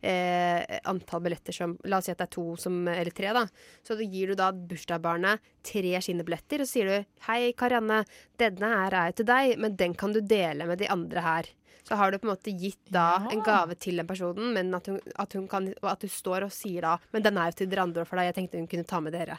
eh, 0.00 0.78
antall 0.84 1.22
billetter 1.24 1.52
som 1.52 1.76
La 1.84 1.98
oss 1.98 2.08
si 2.08 2.14
at 2.14 2.20
det 2.20 2.28
er 2.28 2.34
to 2.36 2.46
som, 2.60 2.80
eller 2.88 3.14
tre, 3.14 3.32
da. 3.36 3.44
Så 3.86 3.98
gir 4.00 4.32
du 4.32 4.38
da 4.38 4.50
bursdagsbarnet 4.52 5.44
tre 5.66 5.94
skinnebilletter, 6.04 6.62
og 6.62 6.68
så 6.68 6.78
sier 6.78 6.90
du 6.90 7.24
Hei, 7.28 7.52
Karianne, 7.58 8.02
denne 8.40 8.74
her 8.74 8.96
er 8.96 9.12
jo 9.12 9.20
til 9.20 9.30
deg, 9.30 9.56
men 9.60 9.78
den 9.78 9.96
kan 9.98 10.14
du 10.14 10.22
dele 10.22 10.68
med 10.68 10.82
de 10.82 10.90
andre 10.92 11.24
her. 11.24 11.52
Så 11.88 11.96
har 11.96 12.12
du 12.12 12.18
på 12.20 12.28
en 12.28 12.34
måte 12.34 12.52
gitt 12.52 12.90
da 12.92 13.24
en 13.32 13.40
gave 13.44 13.76
til 13.80 13.96
den 14.00 14.08
personen, 14.08 14.50
men 14.56 14.74
at, 14.76 14.90
hun, 14.90 14.98
at, 15.16 15.36
hun 15.38 15.46
kan, 15.48 15.70
og 15.80 15.88
at 15.94 16.04
du 16.04 16.10
står 16.12 16.44
og 16.44 16.52
sier 16.52 16.84
da 16.84 16.96
Men 17.14 17.24
den 17.24 17.38
er 17.40 17.48
jo 17.48 17.60
til 17.62 17.70
dere 17.72 17.86
andre, 17.88 18.04
for 18.08 18.20
deg. 18.20 18.28
Jeg 18.28 18.36
tenkte 18.36 18.60
hun 18.60 18.68
kunne 18.68 18.88
ta 18.88 19.00
med 19.04 19.16
dere. 19.16 19.38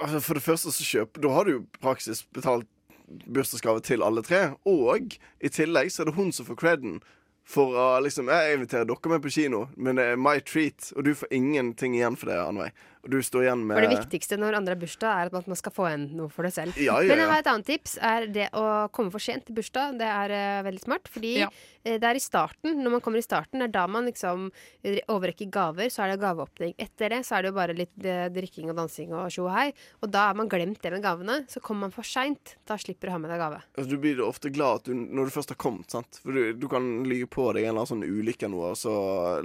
Altså, 0.00 0.22
for 0.24 0.38
det 0.38 0.44
første 0.46 0.72
så 0.72 0.86
kjøp 0.86 1.20
Da 1.20 1.34
har 1.34 1.46
du 1.46 1.52
jo 1.58 1.66
praksis 1.82 2.24
betalt 2.32 2.68
bursdagsgave 3.06 3.84
til 3.86 4.02
alle 4.02 4.24
tre. 4.26 4.40
Og 4.66 5.14
i 5.38 5.52
tillegg 5.52 5.92
så 5.92 6.02
er 6.02 6.10
det 6.10 6.16
hun 6.16 6.32
som 6.34 6.48
får 6.48 6.58
creden 6.62 6.98
for 7.46 7.76
å 7.78 7.86
liksom 8.02 8.26
Jeg 8.32 8.56
inviterer 8.58 8.88
dere 8.88 9.12
med 9.12 9.22
på 9.22 9.30
kino, 9.30 9.68
men 9.76 9.96
det 10.00 10.10
er 10.12 10.20
my 10.20 10.38
treat, 10.42 10.90
og 10.96 11.06
du 11.06 11.14
får 11.14 11.30
ingenting 11.30 11.94
igjen 11.94 12.18
for 12.18 12.32
det, 12.32 12.40
Anveig. 12.42 12.72
Og 13.06 13.12
du 13.12 13.20
står 13.22 13.44
igjen 13.44 13.60
med 13.62 13.76
For 13.78 13.84
det 13.86 13.92
viktigste 14.00 14.36
når 14.42 14.56
andre 14.58 14.74
har 14.74 14.80
bursdag, 14.82 15.12
er 15.14 15.28
at 15.38 15.46
man 15.46 15.58
skal 15.58 15.72
få 15.76 15.84
igjen 15.86 16.06
noe 16.18 16.26
for 16.34 16.42
det 16.42 16.50
selv. 16.56 16.74
Ja, 16.74 16.96
ja, 16.98 17.12
Men 17.12 17.20
jeg 17.22 17.30
har 17.30 17.42
et 17.44 17.50
annet 17.52 17.68
tips. 17.68 17.92
er 18.02 18.26
Det 18.34 18.48
å 18.58 18.64
komme 18.90 19.12
for 19.14 19.22
sent 19.22 19.46
til 19.46 19.54
bursdag. 19.54 19.94
Det 20.00 20.08
er 20.10 20.34
uh, 20.34 20.64
veldig 20.66 20.82
smart. 20.82 21.06
Fordi 21.14 21.36
Ja. 21.44 21.48
eh, 21.84 22.00
det 22.02 22.08
er 22.08 22.18
i 22.18 22.22
starten, 22.24 22.82
når 22.82 22.96
man 22.96 23.00
kommer 23.04 23.22
i 23.22 23.22
starten, 23.22 23.62
det 23.62 23.68
er 23.68 23.74
da 23.78 23.86
man 23.86 24.06
liksom 24.10 24.50
eh, 24.82 24.98
overrekker 25.06 25.46
gaver. 25.54 25.86
Så 25.86 26.02
er 26.02 26.16
det 26.16 26.18
gaveåpning. 26.24 26.74
Etter 26.82 27.14
det 27.14 27.22
så 27.28 27.36
er 27.38 27.42
det 27.46 27.52
jo 27.52 27.58
bare 27.60 27.78
litt 27.78 27.94
drikking 28.34 28.70
og 28.70 28.76
dansing 28.80 29.14
og 29.14 29.30
tjo 29.30 29.46
og 29.46 29.54
hei. 29.54 29.68
Og 30.02 30.10
da 30.10 30.26
har 30.32 30.34
man 30.34 30.50
glemt 30.50 30.82
det 30.82 30.90
med 30.90 31.04
gavene. 31.06 31.44
Så 31.46 31.62
kommer 31.62 31.86
man 31.86 31.94
for 31.94 32.02
seint. 32.02 32.56
Da 32.66 32.74
slipper 32.74 33.06
du 33.06 33.10
å 33.14 33.16
ha 33.20 33.22
med 33.22 33.30
deg 33.30 33.38
gave. 33.38 33.62
Altså, 33.78 33.90
du 33.94 33.98
blir 34.02 34.18
ofte 34.26 34.50
glad 34.50 34.82
at 34.82 34.90
du, 34.90 34.94
når 34.98 35.30
du 35.30 35.36
først 35.38 35.54
har 35.54 35.60
kommet. 35.62 35.86
sant? 35.94 36.18
For 36.24 36.32
du, 36.34 36.52
du 36.58 36.66
kan 36.66 37.04
lyve 37.06 37.28
på 37.30 37.35
deg 37.56 37.66
en 37.66 37.74
eller 37.74 37.82
annen 37.84 37.92
sånn 37.92 38.04
ulykke 38.06 38.50
noe, 38.52 38.72
og 38.74 38.80
så 38.80 38.94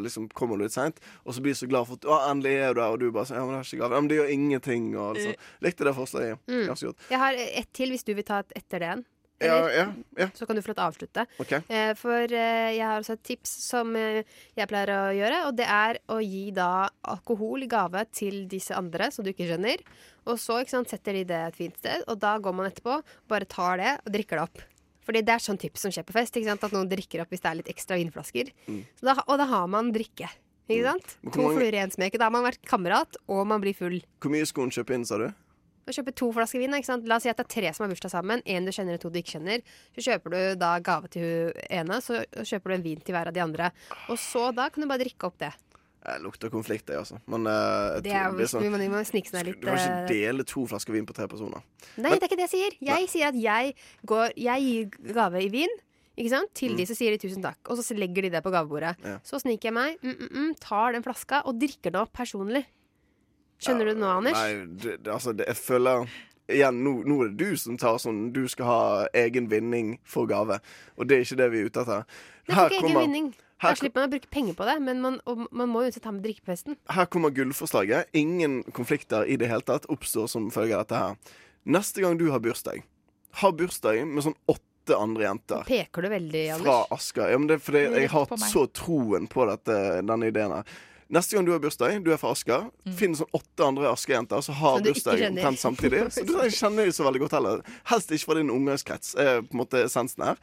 liksom 0.01 0.29
kommer 0.37 0.57
du 0.57 0.65
litt 0.65 0.75
seint. 0.75 0.99
Og 1.25 1.35
så 1.35 1.43
blir 1.43 1.55
du 1.55 1.61
så 1.61 1.69
glad 1.71 1.89
for 1.89 1.99
at 1.99 2.07
å, 2.07 2.19
endelig 2.31 2.57
er 2.57 2.75
du 2.75 2.81
her', 2.81 2.95
og 2.95 2.99
du 2.99 3.09
bare 3.11 3.29
sånn 3.29 3.39
Ja, 3.41 3.45
men 3.45 3.55
det 3.57 3.61
er 3.61 3.69
ikke 3.69 3.81
gave. 3.83 3.93
Ja, 3.95 4.01
men 4.01 4.11
det 4.11 4.19
gjør 4.19 4.35
ingenting. 4.35 4.91
Og 4.97 5.15
liksom. 5.17 5.49
Likte 5.61 5.87
det 5.87 5.95
forslaget. 5.97 6.45
Mm. 6.47 6.67
Ganske 6.71 6.91
godt. 6.91 7.09
Jeg 7.09 7.19
har 7.19 7.41
ett 7.47 7.73
til, 7.73 7.89
hvis 7.95 8.07
du 8.07 8.13
vil 8.13 8.27
ta 8.27 8.39
et 8.45 8.53
etter 8.61 8.79
det 8.79 8.93
en. 8.95 9.03
Ja, 9.41 9.71
ja, 9.73 9.93
ja. 10.17 10.27
Så 10.33 10.45
kan 10.45 10.55
du 10.55 10.61
få 10.61 10.69
lov 10.71 10.77
til 10.77 10.83
å 10.83 10.89
avslutte. 10.91 11.25
Okay. 11.41 11.61
Eh, 11.67 11.93
For 11.97 12.29
eh, 12.29 12.75
jeg 12.75 12.85
har 12.85 13.01
også 13.01 13.15
et 13.17 13.23
tips 13.25 13.53
som 13.65 13.95
eh, 13.97 14.21
jeg 14.57 14.69
pleier 14.69 14.91
å 14.93 14.99
gjøre, 15.17 15.39
og 15.47 15.55
det 15.57 15.65
er 15.65 15.97
å 16.13 16.19
gi 16.21 16.43
da 16.55 16.89
alkohol 17.09 17.65
i 17.65 17.69
gave 17.71 18.05
til 18.13 18.43
disse 18.51 18.75
andre 18.77 19.09
som 19.13 19.25
du 19.25 19.31
ikke 19.33 19.49
skjønner. 19.49 19.81
Og 20.29 20.37
så 20.41 20.59
sant, 20.69 20.91
setter 20.91 21.17
de 21.17 21.25
det 21.31 21.39
et 21.47 21.57
fint 21.57 21.77
sted, 21.81 22.05
og 22.07 22.21
da 22.21 22.35
går 22.37 22.53
man 22.53 22.69
etterpå, 22.69 22.99
bare 23.31 23.49
tar 23.49 23.81
det 23.81 23.95
og 24.03 24.13
drikker 24.13 24.37
det 24.37 24.45
opp. 24.45 24.61
Fordi 25.05 25.23
det 25.25 25.33
er 25.33 25.41
sånn 25.43 25.59
tips 25.61 25.81
som 25.85 25.91
skjer 25.93 26.05
på 26.07 26.13
fest, 26.13 26.37
at 26.37 26.71
noen 26.71 26.89
drikker 26.89 27.23
opp 27.23 27.29
hvis 27.33 27.41
det 27.41 27.49
er 27.49 27.59
litt 27.59 27.71
ekstra 27.73 27.97
vinflasker. 27.97 28.51
Mm. 28.67 28.81
Så 28.99 29.07
da, 29.07 29.17
og 29.27 29.37
da 29.41 29.45
har 29.49 29.67
man 29.67 29.91
drikke. 29.95 30.29
Ikke 30.71 30.87
sant? 30.87 31.15
Mm. 31.23 31.31
To 31.33 31.41
mange- 31.41 31.57
fluer 31.57 31.73
i 31.73 31.81
én 31.83 31.91
smeke. 31.91 32.17
Da 32.17 32.25
har 32.29 32.31
man 32.31 32.45
vært 32.45 32.61
kamerat, 32.65 33.17
og 33.27 33.47
man 33.47 33.61
blir 33.61 33.75
full. 33.75 33.99
Hvor 34.21 34.31
mye 34.31 34.45
skulle 34.45 34.69
hun 34.69 34.75
kjøpe 34.77 34.93
inn, 34.95 35.05
sa 35.05 35.17
du? 35.17 35.33
Å 35.87 35.91
kjøpe 35.91 36.13
to 36.15 36.31
flasker 36.31 36.59
vin. 36.61 36.71
Ikke 36.77 36.85
sant? 36.85 37.07
La 37.09 37.15
oss 37.17 37.23
si 37.23 37.29
at 37.29 37.37
det 37.37 37.47
er 37.47 37.61
tre 37.61 37.73
som 37.73 37.83
har 37.87 37.93
bursdag 37.93 38.11
sammen. 38.13 38.41
En 38.45 38.65
du 38.65 38.71
kjenner 38.71 38.93
og 38.95 39.01
to 39.01 39.09
du 39.09 39.17
ikke 39.19 39.39
kjenner. 39.39 39.63
Så 39.97 40.05
kjøper 40.05 40.29
du 40.29 40.55
da 40.61 40.79
gave 40.79 41.09
til 41.09 41.25
hun 41.25 41.51
ene, 41.69 41.97
så 42.05 42.21
kjøper 42.37 42.69
du 42.69 42.73
en 42.77 42.83
vin 42.85 43.01
til 43.01 43.15
hver 43.15 43.27
av 43.27 43.33
de 43.33 43.41
andre. 43.41 43.71
Og 44.07 44.17
så 44.21 44.53
da 44.55 44.69
kan 44.69 44.81
du 44.83 44.87
bare 44.87 45.03
drikke 45.03 45.25
opp 45.25 45.37
det. 45.41 45.51
Jeg 46.01 46.21
lukter 46.23 46.49
konflikt, 46.49 46.89
jeg, 46.89 46.97
altså. 46.97 47.19
Men 47.29 47.45
uh, 47.45 47.99
Det 48.01 48.09
er 48.09 48.33
det 48.33 48.47
er 48.47 48.49
sånn 48.49 48.63
Vi 48.65 48.89
må 48.89 49.03
snike 49.05 49.29
seg 49.29 49.45
litt 49.45 49.59
Du 49.61 49.67
kan 49.67 49.77
ikke 49.77 49.99
eh, 49.99 50.07
dele 50.09 50.45
to 50.49 50.63
flasker 50.69 50.95
vin 50.95 51.05
på 51.05 51.13
tre 51.13 51.27
personer. 51.29 51.61
Nei, 52.01 52.15
det 52.15 52.23
er 52.23 52.27
ikke 52.31 52.39
det 52.39 52.47
jeg 52.47 52.53
sier. 52.55 52.77
Jeg 52.87 53.09
sier 53.11 53.29
at 53.29 53.37
jeg, 53.37 53.75
går, 54.09 54.33
jeg 54.41 54.65
gir 54.65 55.13
gave 55.13 55.43
i 55.45 55.51
vin. 55.53 55.75
Ikke 56.17 56.33
sant? 56.33 56.51
Til 56.57 56.73
de 56.77 56.87
så 56.89 56.97
sier 56.97 57.13
de 57.13 57.21
tusen 57.21 57.45
takk, 57.45 57.61
og 57.69 57.77
så 57.77 57.95
legger 57.97 58.25
de 58.25 58.33
det 58.33 58.41
på 58.43 58.51
gavebordet. 58.53 58.97
Mm. 58.99 59.07
Ja. 59.13 59.19
Så 59.25 59.39
sniker 59.43 59.69
jeg 59.69 59.77
meg, 59.77 60.01
mm, 60.01 60.17
mm, 60.17 60.31
mm, 60.33 60.49
tar 60.61 60.97
den 60.97 61.05
flaska 61.05 61.43
og 61.47 61.61
drikker 61.61 61.93
den 61.93 62.01
opp 62.01 62.11
personlig. 62.17 62.65
Skjønner 63.61 63.87
du 63.87 63.93
det 63.93 64.01
nå, 64.01 64.09
Anders? 64.09 64.41
Nei, 64.41 64.65
det, 64.81 64.97
det, 65.05 65.13
altså, 65.13 65.37
jeg 65.37 65.57
føler 65.59 66.09
Igjen, 66.51 66.81
nå, 66.83 66.91
nå 67.07 67.15
er 67.23 67.29
det 67.31 67.45
du 67.45 67.59
som 67.59 67.77
tar 67.79 67.99
sånn 68.01 68.31
Du 68.35 68.41
skal 68.51 68.67
ha 68.67 68.79
egen 69.15 69.45
vinning 69.51 69.93
for 70.03 70.27
gave. 70.27 70.57
Og 70.97 71.07
det 71.07 71.19
er 71.19 71.23
ikke 71.23 71.37
det 71.39 71.47
vi 71.53 71.61
er 71.61 71.69
ute 71.69 71.83
etter. 71.85 72.01
Det 72.49 72.57
er 72.57 72.73
ikke 72.73 72.89
egen 72.89 72.97
vinning. 72.97 73.29
Da 73.61 73.69
her, 73.69 73.77
slipper 73.77 74.01
man 74.01 74.09
å 74.09 74.13
bruke 74.15 74.29
penger 74.33 74.55
på 74.57 74.65
det, 74.65 74.75
men 74.81 75.01
man, 75.03 75.19
og 75.29 75.43
man 75.53 75.69
må 75.69 75.83
uansett 75.85 76.05
ha 76.07 76.11
med 76.15 76.23
drikkefesten. 76.25 76.79
her 76.89 77.05
kommer 77.13 77.29
gullforslaget. 77.29 78.09
Ingen 78.17 78.63
konflikter 78.73 79.27
i 79.29 79.37
det 79.37 79.51
hele 79.51 79.61
tatt 79.61 79.85
oppstår 79.93 80.27
som 80.31 80.49
følge 80.53 80.73
av 80.79 80.87
dette 80.87 80.97
her. 80.97 81.37
Neste 81.69 82.01
gang 82.01 82.17
du 82.17 82.31
har 82.33 82.41
bursdag, 82.41 82.81
ha 83.43 83.51
bursdag 83.53 84.01
med 84.09 84.25
sånn 84.25 84.37
åtte 84.49 84.97
andre 84.97 85.27
jenter. 85.27 85.67
Peker 85.67 86.01
du 86.01 86.09
veldig, 86.09 86.45
Anders? 86.55 86.65
Fra 86.65 86.97
Asker. 86.97 87.29
Ja, 87.29 87.37
men 87.37 87.51
det 87.51 87.59
er 87.59 87.61
fordi 87.67 87.83
jeg 87.85 88.09
har 88.15 88.33
så 88.49 88.65
troen 88.73 89.29
på 89.29 89.45
dette, 89.45 89.77
denne 90.01 90.31
ideen 90.33 90.55
her. 90.57 90.73
Neste 91.11 91.35
gang 91.35 91.45
du 91.45 91.51
har 91.51 91.59
bursdag, 91.61 91.99
du 92.01 92.09
er 92.15 92.17
fra 92.17 92.31
Asker, 92.33 92.69
finn 92.97 93.13
sånn 93.19 93.29
åtte 93.35 93.65
andre 93.67 93.89
Asker-jenter 93.91 94.41
som 94.41 94.55
har 94.57 94.81
bursdag 94.81 95.21
omtrent 95.27 95.59
samtidig. 95.61 96.05
Så 96.15 96.23
du 96.25 96.33
kjenner 96.49 96.87
dem 96.87 96.93
så 96.95 97.05
veldig 97.05 97.21
godt 97.27 97.35
heller. 97.37 97.63
Helst 97.91 98.13
ikke 98.15 98.31
fra 98.31 98.37
din 98.39 98.49
omgangskrets, 98.53 99.13
er 99.19 99.41
på 99.43 99.53
en 99.53 99.61
måte 99.61 99.83
essensen 99.85 100.23
her. 100.23 100.39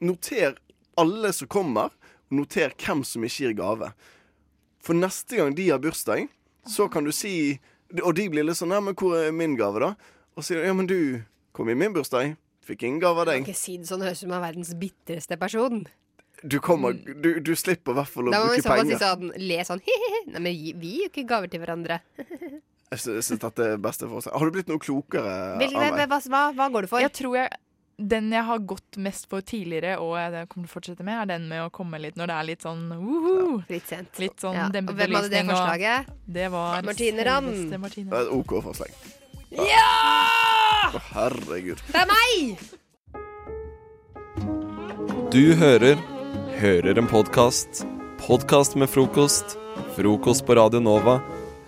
Noter 0.00 0.56
alle 0.96 1.32
som 1.34 1.50
kommer, 1.50 1.90
noter 2.30 2.72
hvem 2.80 3.04
som 3.06 3.22
ikke 3.26 3.44
gir 3.46 3.54
gave. 3.58 3.92
For 4.82 4.94
neste 4.94 5.36
gang 5.38 5.54
de 5.58 5.68
har 5.70 5.78
bursdag, 5.82 6.28
så 6.66 6.88
kan 6.90 7.04
du 7.06 7.12
si 7.12 7.60
Og 8.02 8.14
de 8.18 8.24
blir 8.28 8.42
litt 8.42 8.56
sånn 8.58 8.72
Ja, 8.74 8.80
men 8.82 8.94
hvor 8.98 9.14
er 9.14 9.30
min 9.32 9.54
gave, 9.56 9.78
da? 9.78 9.92
Og 10.36 10.42
sier 10.44 10.64
ja, 10.66 10.72
men 10.74 10.86
du 10.90 11.22
kom 11.54 11.68
i 11.70 11.74
min 11.78 11.92
bursdag. 11.94 12.34
Fikk 12.66 12.82
ingen 12.82 12.98
gave 13.00 13.20
av 13.22 13.26
Du 13.26 13.30
kan 13.30 13.38
deg. 13.44 13.46
ikke 13.46 13.58
si 13.60 13.76
det 13.78 13.86
sånn, 13.86 14.02
høres 14.02 14.18
ut 14.18 14.26
som 14.26 14.32
er 14.34 14.42
verdens 14.42 14.72
bitreste 14.74 15.38
person. 15.38 15.84
Du 16.42 16.58
kommer 16.60 16.92
Du, 16.98 17.38
du 17.40 17.52
slipper 17.56 17.94
i 17.94 17.98
hvert 18.00 18.10
fall 18.10 18.28
å 18.28 18.32
Da 18.34 18.40
må 18.42 18.50
vi 18.50 18.58
bruke 18.58 18.66
si 18.66 18.68
penger. 18.68 18.98
sånn, 19.00 19.30
le 19.38 19.58
sånn 19.64 19.80
he-he-he. 19.86 20.20
Nei, 20.34 20.40
men 20.48 20.52
gi- 20.58 20.74
vi 20.76 20.90
gir 20.96 21.06
jo 21.06 21.12
ikke 21.14 21.26
gaver 21.30 21.48
til 21.54 21.62
hverandre. 21.62 22.00
Jeg 22.90 23.00
synes 23.02 23.30
dette 23.42 23.64
er 23.72 23.78
beste 23.82 24.06
for 24.10 24.18
oss. 24.20 24.28
Har 24.30 24.44
du 24.46 24.52
blitt 24.54 24.68
noe 24.70 24.78
klokere 24.82 25.30
av 25.54 25.62
meg? 25.62 25.72
hva, 26.10 26.18
hva, 26.26 26.42
hva 26.54 26.66
går 26.74 26.86
du 26.86 26.90
for? 26.90 27.02
Jeg 27.02 27.14
tror 27.18 27.34
jeg 27.38 27.50
den 27.98 28.32
jeg 28.32 28.44
har 28.44 28.58
gått 28.68 28.98
mest 29.00 29.28
for 29.30 29.40
tidligere, 29.40 29.96
og 30.02 30.16
jeg 30.20 30.48
kommer 30.50 30.66
til 30.66 30.72
å 30.72 30.74
fortsette 30.74 31.06
med, 31.06 31.16
er 31.22 31.30
den 31.32 31.46
med 31.48 31.64
å 31.64 31.70
komme 31.72 32.00
litt 32.02 32.18
når 32.20 32.30
det 32.30 32.36
er 32.36 32.48
litt 32.50 32.66
sånn 32.66 32.82
uhu. 32.92 33.62
Litt 33.72 33.86
sent. 33.88 34.18
Litt 34.20 34.40
sånn 34.42 34.56
Ja, 34.58 34.66
dempet 34.72 34.98
hvem 34.98 35.16
hadde 35.16 35.32
det 35.32 35.44
forslaget? 35.48 36.10
Det 36.38 36.50
var 36.52 36.82
Martine 36.86 37.28
Rand. 37.28 37.78
Martine. 37.80 38.10
Det 38.10 38.18
er 38.18 38.26
et 38.26 38.34
OK 38.36 38.58
forslag. 38.66 38.90
Ja! 39.56 39.86
Å, 40.92 41.00
herregud. 41.14 41.80
Det 41.88 42.02
er 42.02 42.10
meg! 42.10 42.60
Du 45.32 45.54
hører 45.58 45.96
Hører 46.56 46.96
en 46.96 47.04
podkast. 47.04 47.82
Podkast 48.22 48.78
med 48.80 48.88
frokost. 48.88 49.58
Frokost 49.92 50.46
på 50.48 50.54
Radio 50.56 50.80
Nova. 50.80 51.18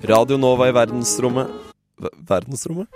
Radio 0.08 0.38
Nova 0.40 0.70
i 0.70 0.72
verdensrommet 0.72 1.50
v 2.00 2.08
Verdensrommet? 2.30 2.88